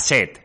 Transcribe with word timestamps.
Cassette. 0.00 0.40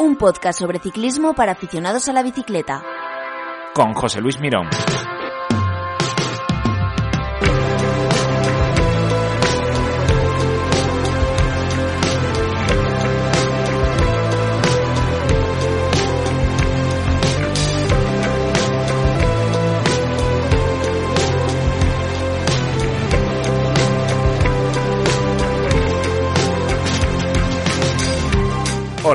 Un 0.00 0.16
podcast 0.16 0.58
sobre 0.58 0.80
ciclismo 0.80 1.32
para 1.32 1.52
aficionados 1.52 2.08
a 2.08 2.12
la 2.12 2.24
bicicleta. 2.24 2.82
Con 3.72 3.94
José 3.94 4.20
Luis 4.20 4.40
Mirón. 4.40 4.68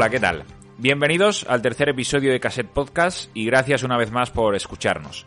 ¿Qué 0.10 0.20
tal? 0.20 0.44
Bienvenidos 0.78 1.48
al 1.50 1.64
tercer 1.64 1.90
episodio 1.90 2.32
de 2.32 2.40
Cassette 2.40 2.70
Podcast 2.70 3.32
y 3.34 3.46
gracias 3.46 3.82
una 3.82 3.98
vez 3.98 4.12
más 4.12 4.30
por 4.30 4.56
escucharnos. 4.56 5.26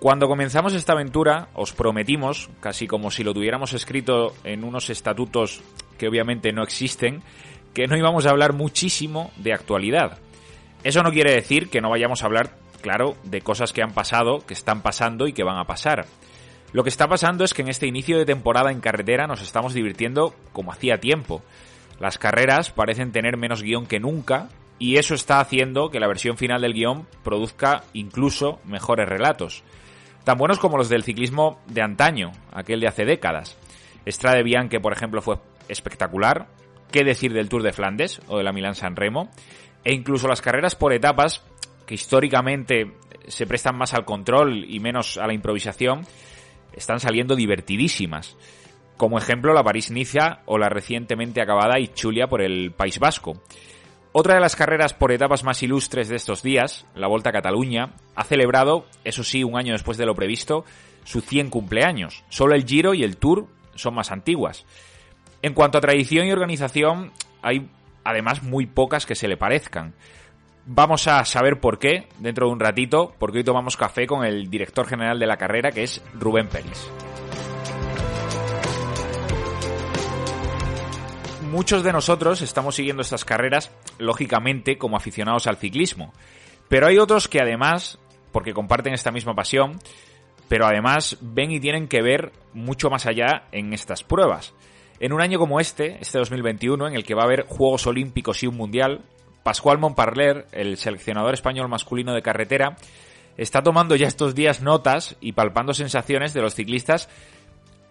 Cuando 0.00 0.28
comenzamos 0.28 0.74
esta 0.74 0.92
aventura 0.92 1.48
os 1.54 1.72
prometimos, 1.72 2.50
casi 2.60 2.86
como 2.86 3.10
si 3.10 3.24
lo 3.24 3.32
tuviéramos 3.32 3.72
escrito 3.72 4.34
en 4.44 4.64
unos 4.64 4.90
estatutos 4.90 5.62
que 5.96 6.08
obviamente 6.08 6.52
no 6.52 6.62
existen, 6.62 7.22
que 7.72 7.86
no 7.86 7.96
íbamos 7.96 8.26
a 8.26 8.30
hablar 8.30 8.52
muchísimo 8.52 9.30
de 9.36 9.54
actualidad. 9.54 10.18
Eso 10.84 11.02
no 11.02 11.10
quiere 11.10 11.32
decir 11.32 11.70
que 11.70 11.80
no 11.80 11.88
vayamos 11.88 12.22
a 12.22 12.26
hablar, 12.26 12.56
claro, 12.82 13.16
de 13.24 13.40
cosas 13.40 13.72
que 13.72 13.82
han 13.82 13.94
pasado, 13.94 14.44
que 14.46 14.52
están 14.52 14.82
pasando 14.82 15.26
y 15.26 15.32
que 15.32 15.44
van 15.44 15.58
a 15.58 15.64
pasar. 15.64 16.04
Lo 16.74 16.82
que 16.82 16.90
está 16.90 17.08
pasando 17.08 17.44
es 17.44 17.54
que 17.54 17.62
en 17.62 17.68
este 17.68 17.86
inicio 17.86 18.18
de 18.18 18.26
temporada 18.26 18.72
en 18.72 18.80
carretera 18.80 19.26
nos 19.26 19.40
estamos 19.40 19.72
divirtiendo 19.72 20.34
como 20.52 20.70
hacía 20.70 20.98
tiempo. 20.98 21.42
Las 22.02 22.18
carreras 22.18 22.72
parecen 22.72 23.12
tener 23.12 23.36
menos 23.36 23.62
guion 23.62 23.86
que 23.86 24.00
nunca 24.00 24.48
y 24.80 24.96
eso 24.96 25.14
está 25.14 25.38
haciendo 25.38 25.88
que 25.88 26.00
la 26.00 26.08
versión 26.08 26.36
final 26.36 26.60
del 26.60 26.72
guion 26.72 27.06
produzca 27.22 27.84
incluso 27.92 28.58
mejores 28.64 29.08
relatos. 29.08 29.62
Tan 30.24 30.36
buenos 30.36 30.58
como 30.58 30.76
los 30.76 30.88
del 30.88 31.04
ciclismo 31.04 31.60
de 31.68 31.80
antaño, 31.80 32.32
aquel 32.50 32.80
de 32.80 32.88
hace 32.88 33.04
décadas. 33.04 33.56
Strade 34.04 34.42
Bianche, 34.42 34.80
por 34.80 34.92
ejemplo, 34.92 35.22
fue 35.22 35.36
espectacular. 35.68 36.48
¿Qué 36.90 37.04
decir 37.04 37.32
del 37.32 37.48
Tour 37.48 37.62
de 37.62 37.72
Flandes 37.72 38.20
o 38.26 38.36
de 38.36 38.42
la 38.42 38.52
Milán 38.52 38.74
San 38.74 38.96
Remo? 38.96 39.30
E 39.84 39.94
incluso 39.94 40.26
las 40.26 40.42
carreras 40.42 40.74
por 40.74 40.92
etapas, 40.92 41.44
que 41.86 41.94
históricamente 41.94 42.96
se 43.28 43.46
prestan 43.46 43.78
más 43.78 43.94
al 43.94 44.04
control 44.04 44.64
y 44.68 44.80
menos 44.80 45.18
a 45.18 45.28
la 45.28 45.34
improvisación, 45.34 46.04
están 46.72 46.98
saliendo 46.98 47.36
divertidísimas. 47.36 48.36
Como 48.96 49.18
ejemplo, 49.18 49.52
la 49.52 49.64
París-Niza 49.64 50.40
o 50.46 50.58
la 50.58 50.68
recientemente 50.68 51.40
acabada 51.40 51.80
Ichulia 51.80 52.28
por 52.28 52.42
el 52.42 52.72
País 52.72 52.98
Vasco. 52.98 53.42
Otra 54.12 54.34
de 54.34 54.40
las 54.40 54.56
carreras 54.56 54.92
por 54.92 55.10
etapas 55.10 55.42
más 55.42 55.62
ilustres 55.62 56.08
de 56.08 56.16
estos 56.16 56.42
días, 56.42 56.86
la 56.94 57.08
Volta 57.08 57.30
a 57.30 57.32
Cataluña, 57.32 57.94
ha 58.14 58.24
celebrado, 58.24 58.84
eso 59.04 59.24
sí, 59.24 59.42
un 59.42 59.56
año 59.56 59.72
después 59.72 59.96
de 59.96 60.04
lo 60.04 60.14
previsto, 60.14 60.66
su 61.04 61.22
100 61.22 61.48
cumpleaños. 61.48 62.22
Solo 62.28 62.54
el 62.54 62.66
Giro 62.66 62.92
y 62.92 63.04
el 63.04 63.16
Tour 63.16 63.46
son 63.74 63.94
más 63.94 64.12
antiguas. 64.12 64.66
En 65.40 65.54
cuanto 65.54 65.78
a 65.78 65.80
tradición 65.80 66.26
y 66.26 66.32
organización, 66.32 67.10
hay 67.40 67.70
además 68.04 68.42
muy 68.42 68.66
pocas 68.66 69.06
que 69.06 69.14
se 69.14 69.28
le 69.28 69.38
parezcan. 69.38 69.94
Vamos 70.66 71.08
a 71.08 71.24
saber 71.24 71.58
por 71.58 71.78
qué 71.78 72.08
dentro 72.18 72.46
de 72.46 72.52
un 72.52 72.60
ratito, 72.60 73.14
porque 73.18 73.38
hoy 73.38 73.44
tomamos 73.44 73.76
café 73.76 74.06
con 74.06 74.24
el 74.24 74.48
director 74.50 74.86
general 74.86 75.18
de 75.18 75.26
la 75.26 75.36
carrera, 75.36 75.72
que 75.72 75.82
es 75.82 76.02
Rubén 76.14 76.48
Pérez. 76.48 76.88
Muchos 81.52 81.84
de 81.84 81.92
nosotros 81.92 82.40
estamos 82.40 82.76
siguiendo 82.76 83.02
estas 83.02 83.26
carreras, 83.26 83.70
lógicamente, 83.98 84.78
como 84.78 84.96
aficionados 84.96 85.46
al 85.46 85.58
ciclismo. 85.58 86.14
Pero 86.68 86.86
hay 86.86 86.96
otros 86.96 87.28
que 87.28 87.42
además, 87.42 87.98
porque 88.32 88.54
comparten 88.54 88.94
esta 88.94 89.12
misma 89.12 89.34
pasión, 89.34 89.78
pero 90.48 90.66
además 90.66 91.18
ven 91.20 91.50
y 91.50 91.60
tienen 91.60 91.88
que 91.88 92.00
ver 92.00 92.32
mucho 92.54 92.88
más 92.88 93.04
allá 93.04 93.44
en 93.52 93.74
estas 93.74 94.02
pruebas. 94.02 94.54
En 94.98 95.12
un 95.12 95.20
año 95.20 95.38
como 95.38 95.60
este, 95.60 95.98
este 96.00 96.18
2021, 96.18 96.88
en 96.88 96.94
el 96.94 97.04
que 97.04 97.14
va 97.14 97.22
a 97.22 97.26
haber 97.26 97.44
Juegos 97.46 97.86
Olímpicos 97.86 98.42
y 98.42 98.46
un 98.46 98.56
Mundial, 98.56 99.02
Pascual 99.42 99.76
Montparler, 99.76 100.46
el 100.52 100.78
seleccionador 100.78 101.34
español 101.34 101.68
masculino 101.68 102.14
de 102.14 102.22
carretera, 102.22 102.76
está 103.36 103.62
tomando 103.62 103.94
ya 103.94 104.08
estos 104.08 104.34
días 104.34 104.62
notas 104.62 105.16
y 105.20 105.32
palpando 105.32 105.74
sensaciones 105.74 106.32
de 106.32 106.40
los 106.40 106.54
ciclistas 106.54 107.10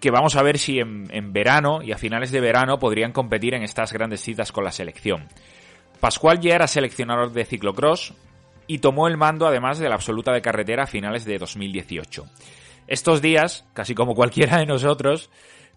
que 0.02 0.12
vamos 0.12 0.36
a 0.36 0.42
ver 0.42 0.58
si 0.58 0.80
en, 0.80 1.32
verano 1.32 1.82
y 1.84 1.92
a 1.92 1.98
finales 1.98 2.32
de 2.32 2.42
verano 2.42 2.80
podrían 2.80 3.14
competir 3.14 3.54
en 3.54 3.64
estas 3.64 3.94
grandes 3.94 4.22
citas 4.22 4.52
con 4.52 4.64
la 4.64 4.72
selección. 4.72 5.28
Pascual 6.00 6.40
ya 6.40 6.56
era 6.56 6.68
seleccionador 6.68 7.32
de 7.32 7.46
ciclocross 7.46 8.16
y 8.66 8.80
tomó 8.80 9.08
el 9.08 9.16
mando 9.16 9.48
además 9.48 9.78
de 9.78 9.88
la 9.88 9.96
absoluta 9.96 10.34
de 10.34 10.42
carretera 10.42 10.84
a 10.84 10.88
finales 10.88 11.24
de 11.24 11.38
2018. 11.38 12.26
Estos 12.88 13.22
días, 13.22 13.64
casi 13.74 13.94
como 13.94 14.16
cualquiera 14.16 14.58
de 14.58 14.66
nosotros, 14.66 15.30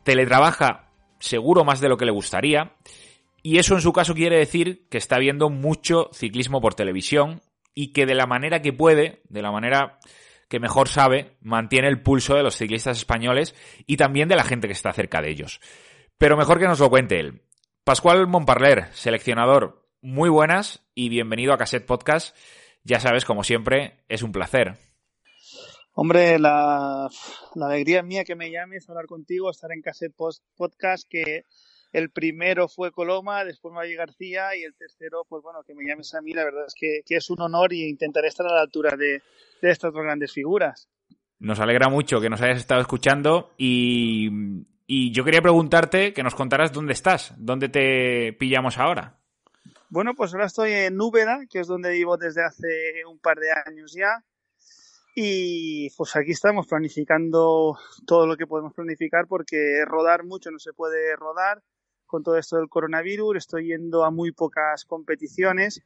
teletrabaja 0.03 0.89
seguro 1.19 1.65
más 1.65 1.81
de 1.81 1.91
lo 1.91 1.99
que 1.99 2.07
le 2.07 2.13
gustaría 2.13 2.73
y 3.43 3.59
eso 3.59 3.75
en 3.75 3.83
su 3.83 3.93
caso 3.93 4.15
quiere 4.15 4.39
decir 4.39 4.87
que 4.89 4.97
está 4.97 5.19
viendo 5.19 5.51
mucho 5.51 6.09
ciclismo 6.15 6.63
por 6.63 6.75
televisión 6.75 7.43
y 7.75 7.93
que 7.93 8.07
de 8.07 8.15
la 8.15 8.27
manera 8.27 8.63
que 8.63 8.73
puede, 8.73 9.21
de 9.29 9.43
la 9.43 9.53
manera 9.53 9.99
que 10.55 10.61
mejor 10.61 10.87
sabe, 10.87 11.37
mantiene 11.41 11.89
el 11.89 12.01
pulso 12.01 12.37
de 12.37 12.45
los 12.45 12.55
ciclistas 12.55 12.97
españoles 12.97 13.57
y 13.89 13.97
también 13.97 14.29
de 14.29 14.37
la 14.37 14.45
gente 14.45 14.69
que 14.69 14.73
está 14.73 14.93
cerca 14.93 15.21
de 15.21 15.29
ellos. 15.29 15.61
Pero 16.17 16.37
mejor 16.37 16.61
que 16.61 16.69
nos 16.69 16.79
lo 16.79 16.91
cuente 16.91 17.19
él. 17.19 17.43
Pascual 17.83 18.29
Montparler, 18.29 18.87
seleccionador, 18.93 19.85
muy 20.01 20.29
buenas 20.29 20.87
y 20.95 21.09
bienvenido 21.09 21.53
a 21.53 21.59
Cassette 21.59 21.87
Podcast. 21.87 22.37
Ya 22.85 23.01
sabes, 23.01 23.25
como 23.25 23.43
siempre, 23.43 24.05
es 24.09 24.23
un 24.23 24.31
placer. 24.31 24.77
Hombre, 25.93 26.39
la, 26.39 27.09
la 27.57 27.67
alegría 27.67 28.05
mía 28.05 28.23
que 28.23 28.37
me 28.37 28.53
llames 28.53 28.89
hablar 28.89 29.07
contigo, 29.07 29.51
estar 29.51 29.73
en 29.73 29.83
Cassette 29.83 30.15
Podcast, 30.15 31.09
que 31.11 31.47
el 31.95 32.11
primero 32.11 32.67
fue 32.67 32.91
Coloma, 32.91 33.45
después 33.45 33.73
Maggi 33.73 33.95
García 33.95 34.57
y 34.57 34.65
el 34.65 34.75
tercero, 34.75 35.25
pues 35.29 35.45
bueno, 35.45 35.63
que 35.65 35.77
me 35.77 35.87
llames 35.87 36.13
a 36.15 36.21
mí, 36.21 36.33
la 36.33 36.43
verdad 36.43 36.65
es 36.67 36.75
que, 36.75 37.03
es 37.09 37.31
un 37.31 37.41
honor 37.41 37.73
y 37.73 37.89
intentaré 37.89 38.27
estar 38.27 38.45
a 38.47 38.53
la 38.53 38.63
altura 38.63 38.97
de, 38.97 39.23
estas 39.63 39.93
dos 39.93 40.03
grandes 40.03 40.33
figuras. 40.33 40.89
Nos 41.39 41.61
alegra 41.61 41.89
mucho 41.89 42.21
que 42.21 42.29
nos 42.29 42.43
hayas 42.43 42.59
estado 42.59 42.81
escuchando 42.81 43.53
y, 43.57 44.29
y 44.89 45.13
yo 45.13 45.25
quería 45.25 45.41
preguntarte 45.41 46.13
que 46.13 46.25
nos 46.25 46.35
contaras 46.35 46.73
dónde 46.73 46.95
estás, 46.95 47.33
dónde 47.39 47.69
te 47.69 48.33
pillamos 48.33 48.77
ahora. 48.77 49.17
Bueno, 49.89 50.15
pues 50.17 50.35
ahora 50.35 50.47
estoy 50.47 50.73
en 50.73 51.01
Úbeda, 51.01 51.47
que 51.49 51.61
es 51.61 51.69
donde 51.69 51.93
vivo 51.93 52.17
desde 52.17 52.45
hace 52.45 53.05
un 53.09 53.21
par 53.21 53.39
de 53.39 53.53
años 53.53 53.95
ya. 53.97 54.25
Y 55.15 55.91
pues 55.91 56.17
aquí 56.17 56.33
estamos 56.33 56.67
planificando 56.67 57.79
todo 58.05 58.27
lo 58.27 58.37
que 58.37 58.49
podemos 58.49 58.75
planificar 58.75 59.29
porque 59.29 59.85
rodar 59.87 60.25
mucho 60.25 60.51
no 60.51 60.59
se 60.59 60.73
puede 60.73 61.15
rodar 61.15 61.63
con 62.15 62.23
todo 62.23 62.39
esto 62.39 62.59
del 62.59 62.69
coronavirus, 62.69 63.39
estoy 63.39 63.67
yendo 63.67 64.05
a 64.05 64.13
muy 64.13 64.31
pocas 64.31 64.85
competiciones 64.85 65.83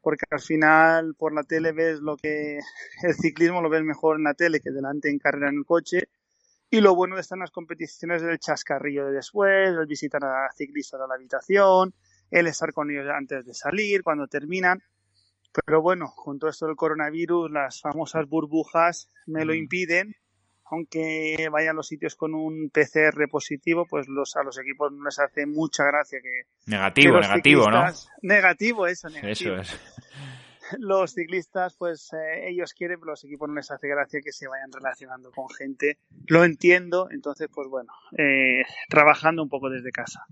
porque 0.00 0.24
al 0.30 0.38
final 0.38 1.16
por 1.16 1.34
la 1.34 1.42
tele 1.42 1.72
ves 1.72 1.98
lo 1.98 2.16
que 2.16 2.60
el 3.02 3.14
ciclismo 3.14 3.60
lo 3.60 3.68
ves 3.68 3.82
mejor 3.82 4.16
en 4.16 4.22
la 4.22 4.34
tele 4.34 4.60
que 4.60 4.70
delante 4.70 5.10
en 5.10 5.18
carrera 5.18 5.48
en 5.48 5.56
el 5.56 5.64
coche 5.64 6.08
y 6.70 6.80
lo 6.80 6.94
bueno 6.94 7.16
de 7.16 7.22
estar 7.22 7.34
en 7.34 7.40
las 7.40 7.50
competiciones 7.50 8.22
es 8.22 8.28
el 8.28 8.38
chascarrillo 8.38 9.06
de 9.06 9.14
después, 9.14 9.70
el 9.70 9.86
visitar 9.86 10.24
a 10.24 10.52
ciclistas 10.56 11.00
a 11.00 11.08
la 11.08 11.16
habitación, 11.16 11.92
el 12.30 12.46
estar 12.46 12.72
con 12.72 12.88
ellos 12.88 13.08
antes 13.12 13.44
de 13.44 13.52
salir, 13.52 14.04
cuando 14.04 14.28
terminan. 14.28 14.80
Pero 15.64 15.82
bueno, 15.82 16.12
con 16.14 16.38
todo 16.38 16.50
esto 16.50 16.66
del 16.66 16.76
coronavirus, 16.76 17.50
las 17.50 17.80
famosas 17.80 18.28
burbujas 18.28 19.08
me 19.26 19.44
lo 19.44 19.52
mm. 19.52 19.56
impiden 19.56 20.14
aunque 20.70 21.48
vayan 21.50 21.70
a 21.70 21.74
los 21.74 21.86
sitios 21.86 22.14
con 22.16 22.34
un 22.34 22.70
PCR 22.70 23.28
positivo, 23.30 23.86
pues 23.88 24.08
los, 24.08 24.36
a 24.36 24.42
los 24.42 24.58
equipos 24.58 24.92
no 24.92 25.04
les 25.04 25.18
hace 25.18 25.46
mucha 25.46 25.84
gracia 25.84 26.20
que... 26.20 26.42
Negativo, 26.66 27.20
negativo, 27.20 27.70
¿no? 27.70 27.84
Negativo, 28.22 28.86
eso, 28.86 29.08
negativo. 29.08 29.56
Eso 29.56 29.62
es. 29.62 29.80
Los 30.80 31.12
ciclistas, 31.12 31.76
pues 31.78 32.12
eh, 32.12 32.48
ellos 32.48 32.72
quieren, 32.72 32.98
pero 32.98 33.12
los 33.12 33.22
equipos 33.22 33.48
no 33.48 33.54
les 33.54 33.70
hace 33.70 33.86
gracia 33.86 34.20
que 34.20 34.32
se 34.32 34.48
vayan 34.48 34.72
relacionando 34.72 35.30
con 35.30 35.48
gente. 35.48 35.98
Lo 36.26 36.42
entiendo, 36.42 37.08
entonces, 37.12 37.48
pues 37.54 37.68
bueno, 37.68 37.92
eh, 38.18 38.64
trabajando 38.88 39.44
un 39.44 39.48
poco 39.48 39.70
desde 39.70 39.92
casa. 39.92 40.26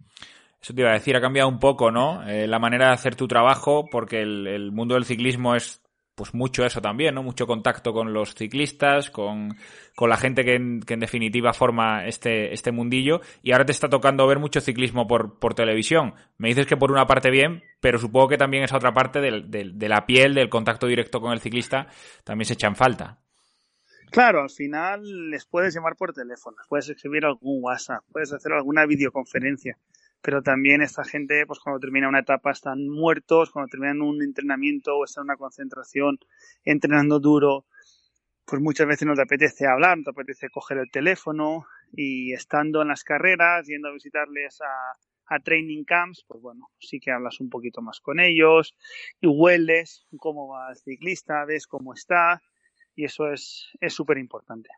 Eso 0.60 0.74
te 0.74 0.80
iba 0.80 0.90
a 0.90 0.94
decir, 0.94 1.14
ha 1.14 1.20
cambiado 1.20 1.48
un 1.48 1.60
poco, 1.60 1.92
¿no? 1.92 2.26
Eh, 2.26 2.48
la 2.48 2.58
manera 2.58 2.88
de 2.88 2.94
hacer 2.94 3.14
tu 3.14 3.28
trabajo, 3.28 3.88
porque 3.88 4.22
el 4.22 4.72
mundo 4.72 4.94
del 4.94 5.04
ciclismo 5.04 5.54
es 5.54 5.83
pues 6.14 6.34
mucho 6.34 6.64
eso 6.64 6.80
también, 6.80 7.14
¿no? 7.14 7.22
Mucho 7.22 7.46
contacto 7.46 7.92
con 7.92 8.12
los 8.12 8.34
ciclistas, 8.34 9.10
con, 9.10 9.56
con 9.94 10.08
la 10.10 10.16
gente 10.16 10.44
que 10.44 10.54
en, 10.54 10.80
que 10.80 10.94
en, 10.94 11.00
definitiva 11.00 11.52
forma 11.52 12.06
este, 12.06 12.52
este 12.52 12.72
mundillo. 12.72 13.20
Y 13.42 13.52
ahora 13.52 13.64
te 13.64 13.72
está 13.72 13.88
tocando 13.88 14.26
ver 14.26 14.38
mucho 14.38 14.60
ciclismo 14.60 15.06
por, 15.06 15.38
por 15.38 15.54
televisión. 15.54 16.14
Me 16.38 16.48
dices 16.48 16.66
que 16.66 16.76
por 16.76 16.92
una 16.92 17.06
parte 17.06 17.30
bien, 17.30 17.62
pero 17.80 17.98
supongo 17.98 18.28
que 18.28 18.38
también 18.38 18.64
esa 18.64 18.76
otra 18.76 18.92
parte 18.92 19.20
de, 19.20 19.72
de 19.72 19.88
la 19.88 20.06
piel, 20.06 20.34
del 20.34 20.48
contacto 20.48 20.86
directo 20.86 21.20
con 21.20 21.32
el 21.32 21.40
ciclista, 21.40 21.88
también 22.22 22.46
se 22.46 22.54
echa 22.54 22.68
en 22.68 22.76
falta. 22.76 23.18
Claro, 24.14 24.42
al 24.42 24.50
final 24.50 25.30
les 25.30 25.44
puedes 25.44 25.74
llamar 25.74 25.96
por 25.96 26.12
teléfono, 26.12 26.56
puedes 26.68 26.88
escribir 26.88 27.24
algún 27.24 27.64
WhatsApp, 27.64 28.04
puedes 28.12 28.32
hacer 28.32 28.52
alguna 28.52 28.86
videoconferencia, 28.86 29.76
pero 30.24 30.42
también 30.42 30.80
esta 30.80 31.04
gente, 31.04 31.46
pues 31.46 31.60
cuando 31.60 31.78
termina 31.78 32.08
una 32.08 32.20
etapa 32.20 32.50
están 32.50 32.88
muertos, 32.88 33.50
cuando 33.50 33.68
terminan 33.68 34.00
un 34.00 34.22
entrenamiento 34.22 34.96
o 34.96 35.04
están 35.04 35.24
en 35.24 35.26
una 35.26 35.36
concentración 35.36 36.18
entrenando 36.64 37.20
duro, 37.20 37.66
pues 38.46 38.62
muchas 38.62 38.86
veces 38.86 39.06
no 39.06 39.14
te 39.14 39.20
apetece 39.20 39.66
hablar, 39.66 39.98
no 39.98 40.04
te 40.04 40.10
apetece 40.12 40.48
coger 40.48 40.78
el 40.78 40.90
teléfono 40.90 41.66
y 41.92 42.32
estando 42.32 42.80
en 42.80 42.88
las 42.88 43.04
carreras, 43.04 43.66
yendo 43.66 43.88
a 43.88 43.92
visitarles 43.92 44.62
a, 44.62 45.38
training 45.40 45.84
camps, 45.84 46.24
pues 46.26 46.40
bueno, 46.40 46.70
sí 46.78 47.00
que 47.00 47.10
hablas 47.10 47.38
un 47.40 47.50
poquito 47.50 47.82
más 47.82 48.00
con 48.00 48.18
ellos 48.18 48.74
y 49.20 49.26
hueles 49.26 50.06
cómo 50.16 50.48
va 50.48 50.70
el 50.70 50.76
ciclista, 50.76 51.44
ves 51.44 51.66
cómo 51.66 51.92
está 51.92 52.40
y 52.94 53.04
eso 53.04 53.30
es 53.30 53.74
súper 53.88 54.16
importante. 54.16 54.70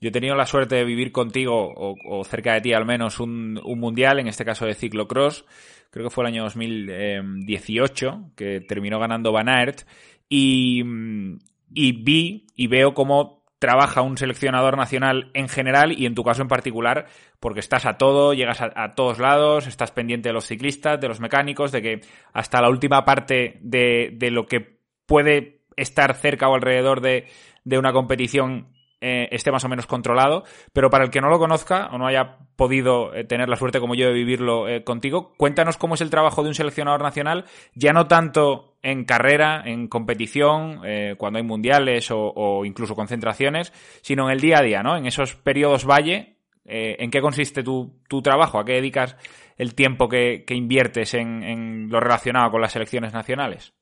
Yo 0.00 0.08
he 0.08 0.12
tenido 0.12 0.34
la 0.34 0.46
suerte 0.46 0.76
de 0.76 0.84
vivir 0.84 1.12
contigo, 1.12 1.74
o, 1.76 2.24
cerca 2.24 2.54
de 2.54 2.62
ti 2.62 2.72
al 2.72 2.86
menos, 2.86 3.20
un, 3.20 3.60
mundial, 3.76 4.18
en 4.18 4.28
este 4.28 4.46
caso 4.46 4.64
de 4.64 4.74
ciclocross. 4.74 5.44
Creo 5.90 6.06
que 6.06 6.14
fue 6.14 6.24
el 6.24 6.28
año 6.28 6.44
2018, 6.44 8.30
que 8.34 8.62
terminó 8.62 8.98
ganando 8.98 9.30
Van 9.30 9.50
Aert. 9.50 9.82
Y, 10.26 10.82
vi 10.82 12.46
y 12.56 12.66
veo 12.66 12.94
cómo 12.94 13.44
trabaja 13.58 14.00
un 14.00 14.16
seleccionador 14.16 14.78
nacional 14.78 15.30
en 15.34 15.50
general 15.50 15.92
y 15.92 16.06
en 16.06 16.14
tu 16.14 16.24
caso 16.24 16.40
en 16.40 16.48
particular, 16.48 17.06
porque 17.38 17.60
estás 17.60 17.84
a 17.84 17.98
todo, 17.98 18.32
llegas 18.32 18.62
a, 18.62 18.94
todos 18.94 19.18
lados, 19.18 19.66
estás 19.66 19.90
pendiente 19.90 20.30
de 20.30 20.32
los 20.32 20.46
ciclistas, 20.46 20.98
de 20.98 21.08
los 21.08 21.20
mecánicos, 21.20 21.72
de 21.72 21.82
que 21.82 22.00
hasta 22.32 22.62
la 22.62 22.70
última 22.70 23.04
parte 23.04 23.58
de, 23.60 24.16
lo 24.30 24.46
que 24.46 24.78
puede 25.04 25.60
estar 25.76 26.14
cerca 26.14 26.48
o 26.48 26.54
alrededor 26.54 27.02
de, 27.02 27.26
de 27.64 27.78
una 27.78 27.92
competición 27.92 28.79
eh, 29.02 29.28
esté 29.30 29.50
más 29.50 29.64
o 29.64 29.68
menos 29.68 29.86
controlado, 29.86 30.44
pero 30.74 30.90
para 30.90 31.04
el 31.04 31.10
que 31.10 31.22
no 31.22 31.30
lo 31.30 31.38
conozca 31.38 31.88
o 31.90 31.96
no 31.96 32.06
haya 32.06 32.36
podido 32.56 33.14
eh, 33.14 33.24
tener 33.24 33.48
la 33.48 33.56
suerte 33.56 33.80
como 33.80 33.94
yo 33.94 34.06
de 34.06 34.12
vivirlo 34.12 34.68
eh, 34.68 34.84
contigo, 34.84 35.32
cuéntanos 35.38 35.78
cómo 35.78 35.94
es 35.94 36.02
el 36.02 36.10
trabajo 36.10 36.42
de 36.42 36.48
un 36.48 36.54
seleccionador 36.54 37.02
nacional, 37.02 37.46
ya 37.74 37.94
no 37.94 38.08
tanto 38.08 38.76
en 38.82 39.04
carrera, 39.04 39.62
en 39.64 39.88
competición, 39.88 40.80
cuando 41.18 41.38
hay 41.38 41.44
mundiales 41.44 42.08
o, 42.10 42.64
incluso 42.64 42.94
concentraciones, 42.94 43.74
sino 44.00 44.24
en 44.24 44.32
el 44.32 44.40
día 44.40 44.60
a 44.60 44.62
día, 44.62 44.82
¿no? 44.82 44.96
En 44.96 45.04
esos 45.04 45.34
periodos 45.34 45.84
valle, 45.84 46.38
¿en 46.64 47.10
qué 47.10 47.20
consiste 47.20 47.62
tu, 47.62 48.00
trabajo? 48.22 48.58
¿A 48.58 48.64
qué 48.64 48.72
dedicas 48.72 49.16
el 49.58 49.74
tiempo 49.74 50.08
que, 50.08 50.46
inviertes 50.48 51.12
en 51.12 51.90
lo 51.90 52.00
relacionado 52.00 52.50
con 52.52 52.62
las 52.62 52.72
selecciones 52.72 53.12
nacionales? 53.12 53.74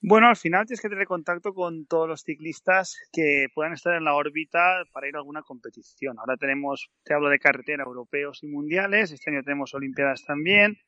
Bueno, 0.00 0.28
al 0.28 0.36
final 0.36 0.64
tienes 0.64 0.80
que 0.80 0.88
tener 0.88 1.08
contacto 1.08 1.52
con 1.52 1.84
todos 1.86 2.08
los 2.08 2.22
ciclistas 2.22 2.96
que 3.12 3.48
puedan 3.52 3.72
estar 3.72 3.94
en 3.94 4.04
la 4.04 4.14
órbita 4.14 4.84
para 4.92 5.08
ir 5.08 5.16
a 5.16 5.18
alguna 5.18 5.42
competición. 5.42 6.20
Ahora 6.20 6.36
tenemos, 6.36 6.88
te 7.02 7.14
hablo 7.14 7.28
de 7.28 7.40
carretera, 7.40 7.82
europeos 7.84 8.44
y 8.44 8.46
mundiales. 8.46 9.10
Este 9.10 9.30
año 9.30 9.42
tenemos 9.42 9.74
Olimpiadas 9.74 10.24
también. 10.24 10.78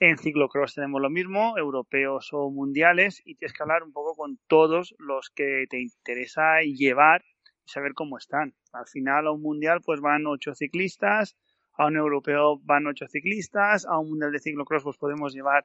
En 0.00 0.18
ciclocross 0.18 0.74
tenemos 0.74 1.00
lo 1.00 1.08
mismo, 1.08 1.56
europeos 1.56 2.28
o 2.32 2.50
mundiales. 2.50 3.22
Y 3.24 3.36
tienes 3.36 3.56
que 3.56 3.62
hablar 3.62 3.84
un 3.84 3.92
poco 3.92 4.14
con 4.16 4.38
todos 4.48 4.94
los 4.98 5.30
que 5.30 5.64
te 5.70 5.80
interesa 5.80 6.60
llevar 6.60 7.22
y 7.64 7.70
saber 7.70 7.94
cómo 7.94 8.18
están. 8.18 8.54
Al 8.74 8.86
final, 8.86 9.28
a 9.28 9.32
un 9.32 9.40
mundial, 9.40 9.80
pues 9.82 10.00
van 10.02 10.26
ocho 10.26 10.54
ciclistas. 10.54 11.36
A 11.72 11.86
un 11.86 11.96
europeo 11.96 12.58
van 12.64 12.86
ocho 12.86 13.06
ciclistas. 13.08 13.86
A 13.86 13.98
un 13.98 14.10
mundial 14.10 14.30
de 14.30 14.40
ciclocross, 14.40 14.82
pues 14.82 14.98
podemos 14.98 15.32
llevar 15.32 15.64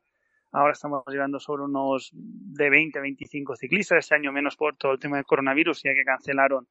Ahora 0.51 0.73
estamos 0.73 1.03
llegando 1.07 1.39
sobre 1.39 1.63
unos 1.63 2.09
de 2.13 2.69
20 2.69 2.99
a 2.99 3.01
25 3.01 3.55
ciclistas. 3.55 3.99
Este 3.99 4.15
año 4.15 4.31
menos 4.31 4.55
por 4.55 4.77
todo 4.77 4.93
el 4.93 4.99
tema 4.99 5.17
del 5.17 5.25
coronavirus, 5.25 5.83
ya 5.83 5.93
que 5.93 6.05
cancelaron 6.05 6.67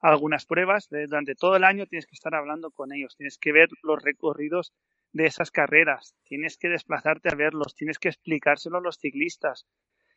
algunas 0.00 0.46
pruebas. 0.46 0.88
Durante 0.90 1.34
todo 1.34 1.56
el 1.56 1.64
año 1.64 1.86
tienes 1.86 2.06
que 2.06 2.14
estar 2.14 2.34
hablando 2.34 2.70
con 2.70 2.92
ellos, 2.92 3.16
tienes 3.16 3.38
que 3.38 3.52
ver 3.52 3.68
los 3.82 4.02
recorridos 4.02 4.72
de 5.12 5.26
esas 5.26 5.50
carreras, 5.50 6.14
tienes 6.24 6.56
que 6.56 6.68
desplazarte 6.68 7.28
a 7.30 7.34
verlos, 7.34 7.74
tienes 7.74 7.98
que 7.98 8.08
explicárselo 8.08 8.78
a 8.78 8.80
los 8.80 8.98
ciclistas 8.98 9.66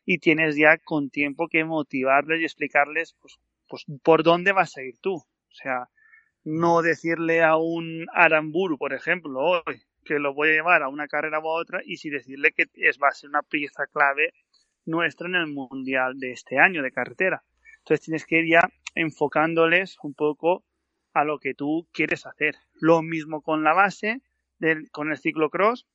y 0.06 0.20
tienes 0.20 0.56
ya 0.56 0.78
con 0.78 1.10
tiempo 1.10 1.50
que 1.50 1.66
motivarles 1.66 2.40
y 2.40 2.46
explicarles 2.46 3.16
pues, 3.20 3.38
pues 3.68 3.86
por 4.04 4.24
dónde 4.24 4.54
vas 4.54 4.78
a 4.78 4.84
ir 4.84 4.98
tú. 5.00 5.16
O 5.16 5.54
sea, 5.54 5.90
no 6.46 6.82
decirle 6.82 7.44
a 7.44 7.58
un 7.58 8.06
Aramburu, 8.14 8.78
por 8.78 8.94
ejemplo, 8.94 9.40
hoy 9.40 9.82
que 10.06 10.20
lo 10.20 10.34
voy 10.34 10.50
a 10.50 10.54
llevar 10.54 10.84
a 10.84 10.90
una 10.90 11.08
carrera 11.08 11.40
u 11.40 11.48
otra 11.48 11.82
y 11.84 11.98
si 11.98 12.10
decirle 12.10 12.54
que 12.54 12.66
es, 12.76 12.98
va 13.02 13.10
a 13.10 13.12
ser 13.12 13.30
una 13.30 13.42
pieza 13.42 13.88
clave 13.88 14.34
nuestra 14.86 15.28
en 15.28 15.36
el 15.36 15.48
mundial 15.48 16.18
de 16.18 16.32
este 16.32 16.60
año 16.60 16.84
de 16.84 16.92
carretera. 16.92 17.44
Entonces 17.80 18.06
tienes 18.06 18.26
que 18.26 18.40
ir 18.40 18.50
ya 18.50 18.70
enfocándoles 18.94 19.98
un 20.04 20.14
poco 20.14 20.64
a 21.14 21.24
lo 21.24 21.40
que 21.40 21.54
tú 21.54 21.88
quieres 21.92 22.26
hacer. 22.26 22.56
Lo 22.74 23.02
mismo 23.02 23.42
con 23.42 23.64
la 23.64 23.74
base, 23.74 24.22
con 24.92 25.12
el 25.12 25.18
ciclocross 25.18 25.88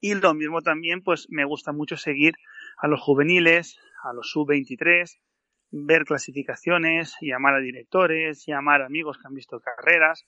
y 0.00 0.14
lo 0.14 0.34
mismo 0.34 0.62
también, 0.62 1.02
pues 1.02 1.26
me 1.30 1.44
gusta 1.44 1.72
mucho 1.72 1.96
seguir 1.96 2.34
a 2.76 2.88
los 2.88 3.00
juveniles, 3.00 3.78
a 4.04 4.12
los 4.12 4.30
sub-23, 4.30 5.18
ver 5.70 6.04
clasificaciones, 6.04 7.16
llamar 7.20 7.54
a 7.54 7.60
directores, 7.60 8.44
llamar 8.46 8.82
a 8.82 8.86
amigos 8.86 9.18
que 9.18 9.26
han 9.26 9.34
visto 9.34 9.60
carreras, 9.60 10.26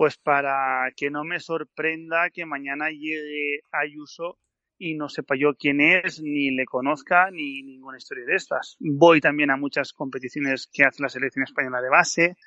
pues 0.00 0.16
para 0.16 0.90
que 0.96 1.10
no 1.10 1.24
me 1.24 1.40
sorprenda 1.40 2.30
que 2.30 2.46
mañana 2.46 2.88
llegue 2.88 3.60
Ayuso 3.70 4.38
y 4.78 4.94
no 4.94 5.10
sepa 5.10 5.34
yo 5.36 5.52
quién 5.58 5.82
es, 5.82 6.22
ni 6.22 6.50
le 6.50 6.64
conozca, 6.64 7.30
ni 7.30 7.62
ninguna 7.62 7.98
historia 7.98 8.24
de 8.24 8.34
estas. 8.34 8.78
Voy 8.80 9.20
también 9.20 9.50
a 9.50 9.58
muchas 9.58 9.92
competiciones 9.92 10.70
que 10.72 10.84
hace 10.84 11.02
la 11.02 11.10
selección 11.10 11.42
española 11.42 11.82
de 11.82 11.90
base, 11.90 12.38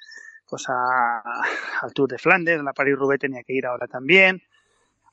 pues 0.49 0.65
a, 0.67 1.21
al 1.81 1.93
Tour 1.93 2.09
de 2.09 2.17
Flandes, 2.17 2.59
a 2.59 2.63
la 2.63 2.73
París-Roubaix 2.73 3.19
tenía 3.19 3.43
que 3.43 3.53
ir 3.53 3.67
ahora 3.67 3.85
también, 3.85 4.41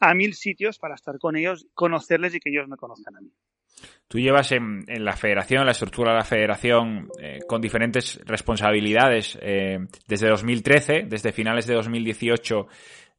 a 0.01 0.15
mil 0.15 0.33
sitios 0.33 0.79
para 0.79 0.95
estar 0.95 1.19
con 1.19 1.37
ellos, 1.37 1.67
conocerles 1.75 2.35
y 2.35 2.41
que 2.41 2.49
ellos 2.49 2.69
me 2.69 2.79
conozcan 2.79 3.17
a 3.17 3.21
mí. 3.21 3.35
Tú 4.09 4.19
llevas 4.19 4.51
en, 4.51 4.85
la 4.89 5.17
federación, 5.17 5.61
en 5.61 5.67
la 5.67 5.73
estructura 5.73 6.11
de 6.11 6.19
la 6.19 6.25
federación, 6.25 7.09
eh, 7.21 7.39
con 7.47 7.61
diferentes 7.61 8.21
responsabilidades 8.27 9.39
eh, 9.41 9.79
desde 10.09 10.29
2013, 10.29 11.05
desde 11.07 11.31
finales 11.31 11.67
de 11.69 11.75
2018 11.75 12.67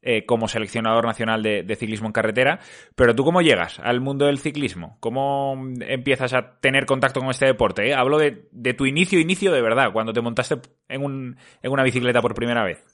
eh, 0.04 0.26
como 0.26 0.48
seleccionador 0.48 1.06
nacional 1.06 1.44
de, 1.44 1.76
ciclismo 1.76 2.08
en 2.08 2.12
carretera. 2.12 2.58
Pero 2.96 3.14
tú 3.14 3.22
cómo 3.24 3.40
llegas 3.40 3.78
al 3.78 4.00
mundo 4.00 4.26
del 4.26 4.38
ciclismo? 4.38 4.96
¿Cómo 4.98 5.56
empiezas 5.80 6.34
a 6.34 6.58
tener 6.58 6.86
contacto 6.86 7.20
con 7.20 7.30
este 7.30 7.46
deporte? 7.46 7.94
Hablo 7.94 8.18
de, 8.18 8.74
tu 8.74 8.84
inicio, 8.84 9.20
inicio 9.20 9.52
de 9.52 9.62
verdad, 9.62 9.92
cuando 9.92 10.12
te 10.12 10.20
montaste 10.20 10.56
en, 10.88 11.04
un, 11.04 11.36
en 11.62 11.70
una 11.70 11.84
bicicleta 11.84 12.20
por 12.20 12.34
primera 12.34 12.64
vez. 12.64 12.84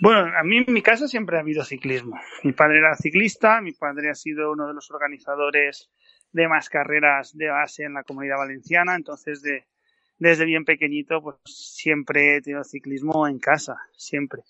Bueno, 0.00 0.26
a 0.36 0.42
mí 0.42 0.58
en 0.58 0.74
mi 0.74 0.82
casa 0.82 1.06
siempre 1.06 1.36
ha 1.36 1.40
habido 1.40 1.64
ciclismo. 1.64 2.20
Mi 2.42 2.52
padre 2.52 2.78
era 2.78 2.96
ciclista, 2.96 3.60
mi 3.60 3.72
padre 3.72 4.10
ha 4.10 4.14
sido 4.14 4.50
uno 4.50 4.66
de 4.66 4.74
los 4.74 4.90
organizadores 4.90 5.90
de 6.36 6.48
más 6.48 6.68
carreras 6.68 7.34
de 7.34 7.48
base 7.48 7.84
en 7.84 7.94
la 7.94 8.02
comunidad 8.02 8.36
valenciana, 8.36 8.94
entonces 8.94 9.40
de, 9.40 9.64
desde 10.18 10.44
bien 10.44 10.66
pequeñito 10.66 11.22
pues 11.22 11.36
siempre 11.46 12.36
he 12.36 12.42
tenido 12.42 12.62
ciclismo 12.62 13.26
en 13.26 13.38
casa, 13.38 13.76
siempre. 13.96 14.42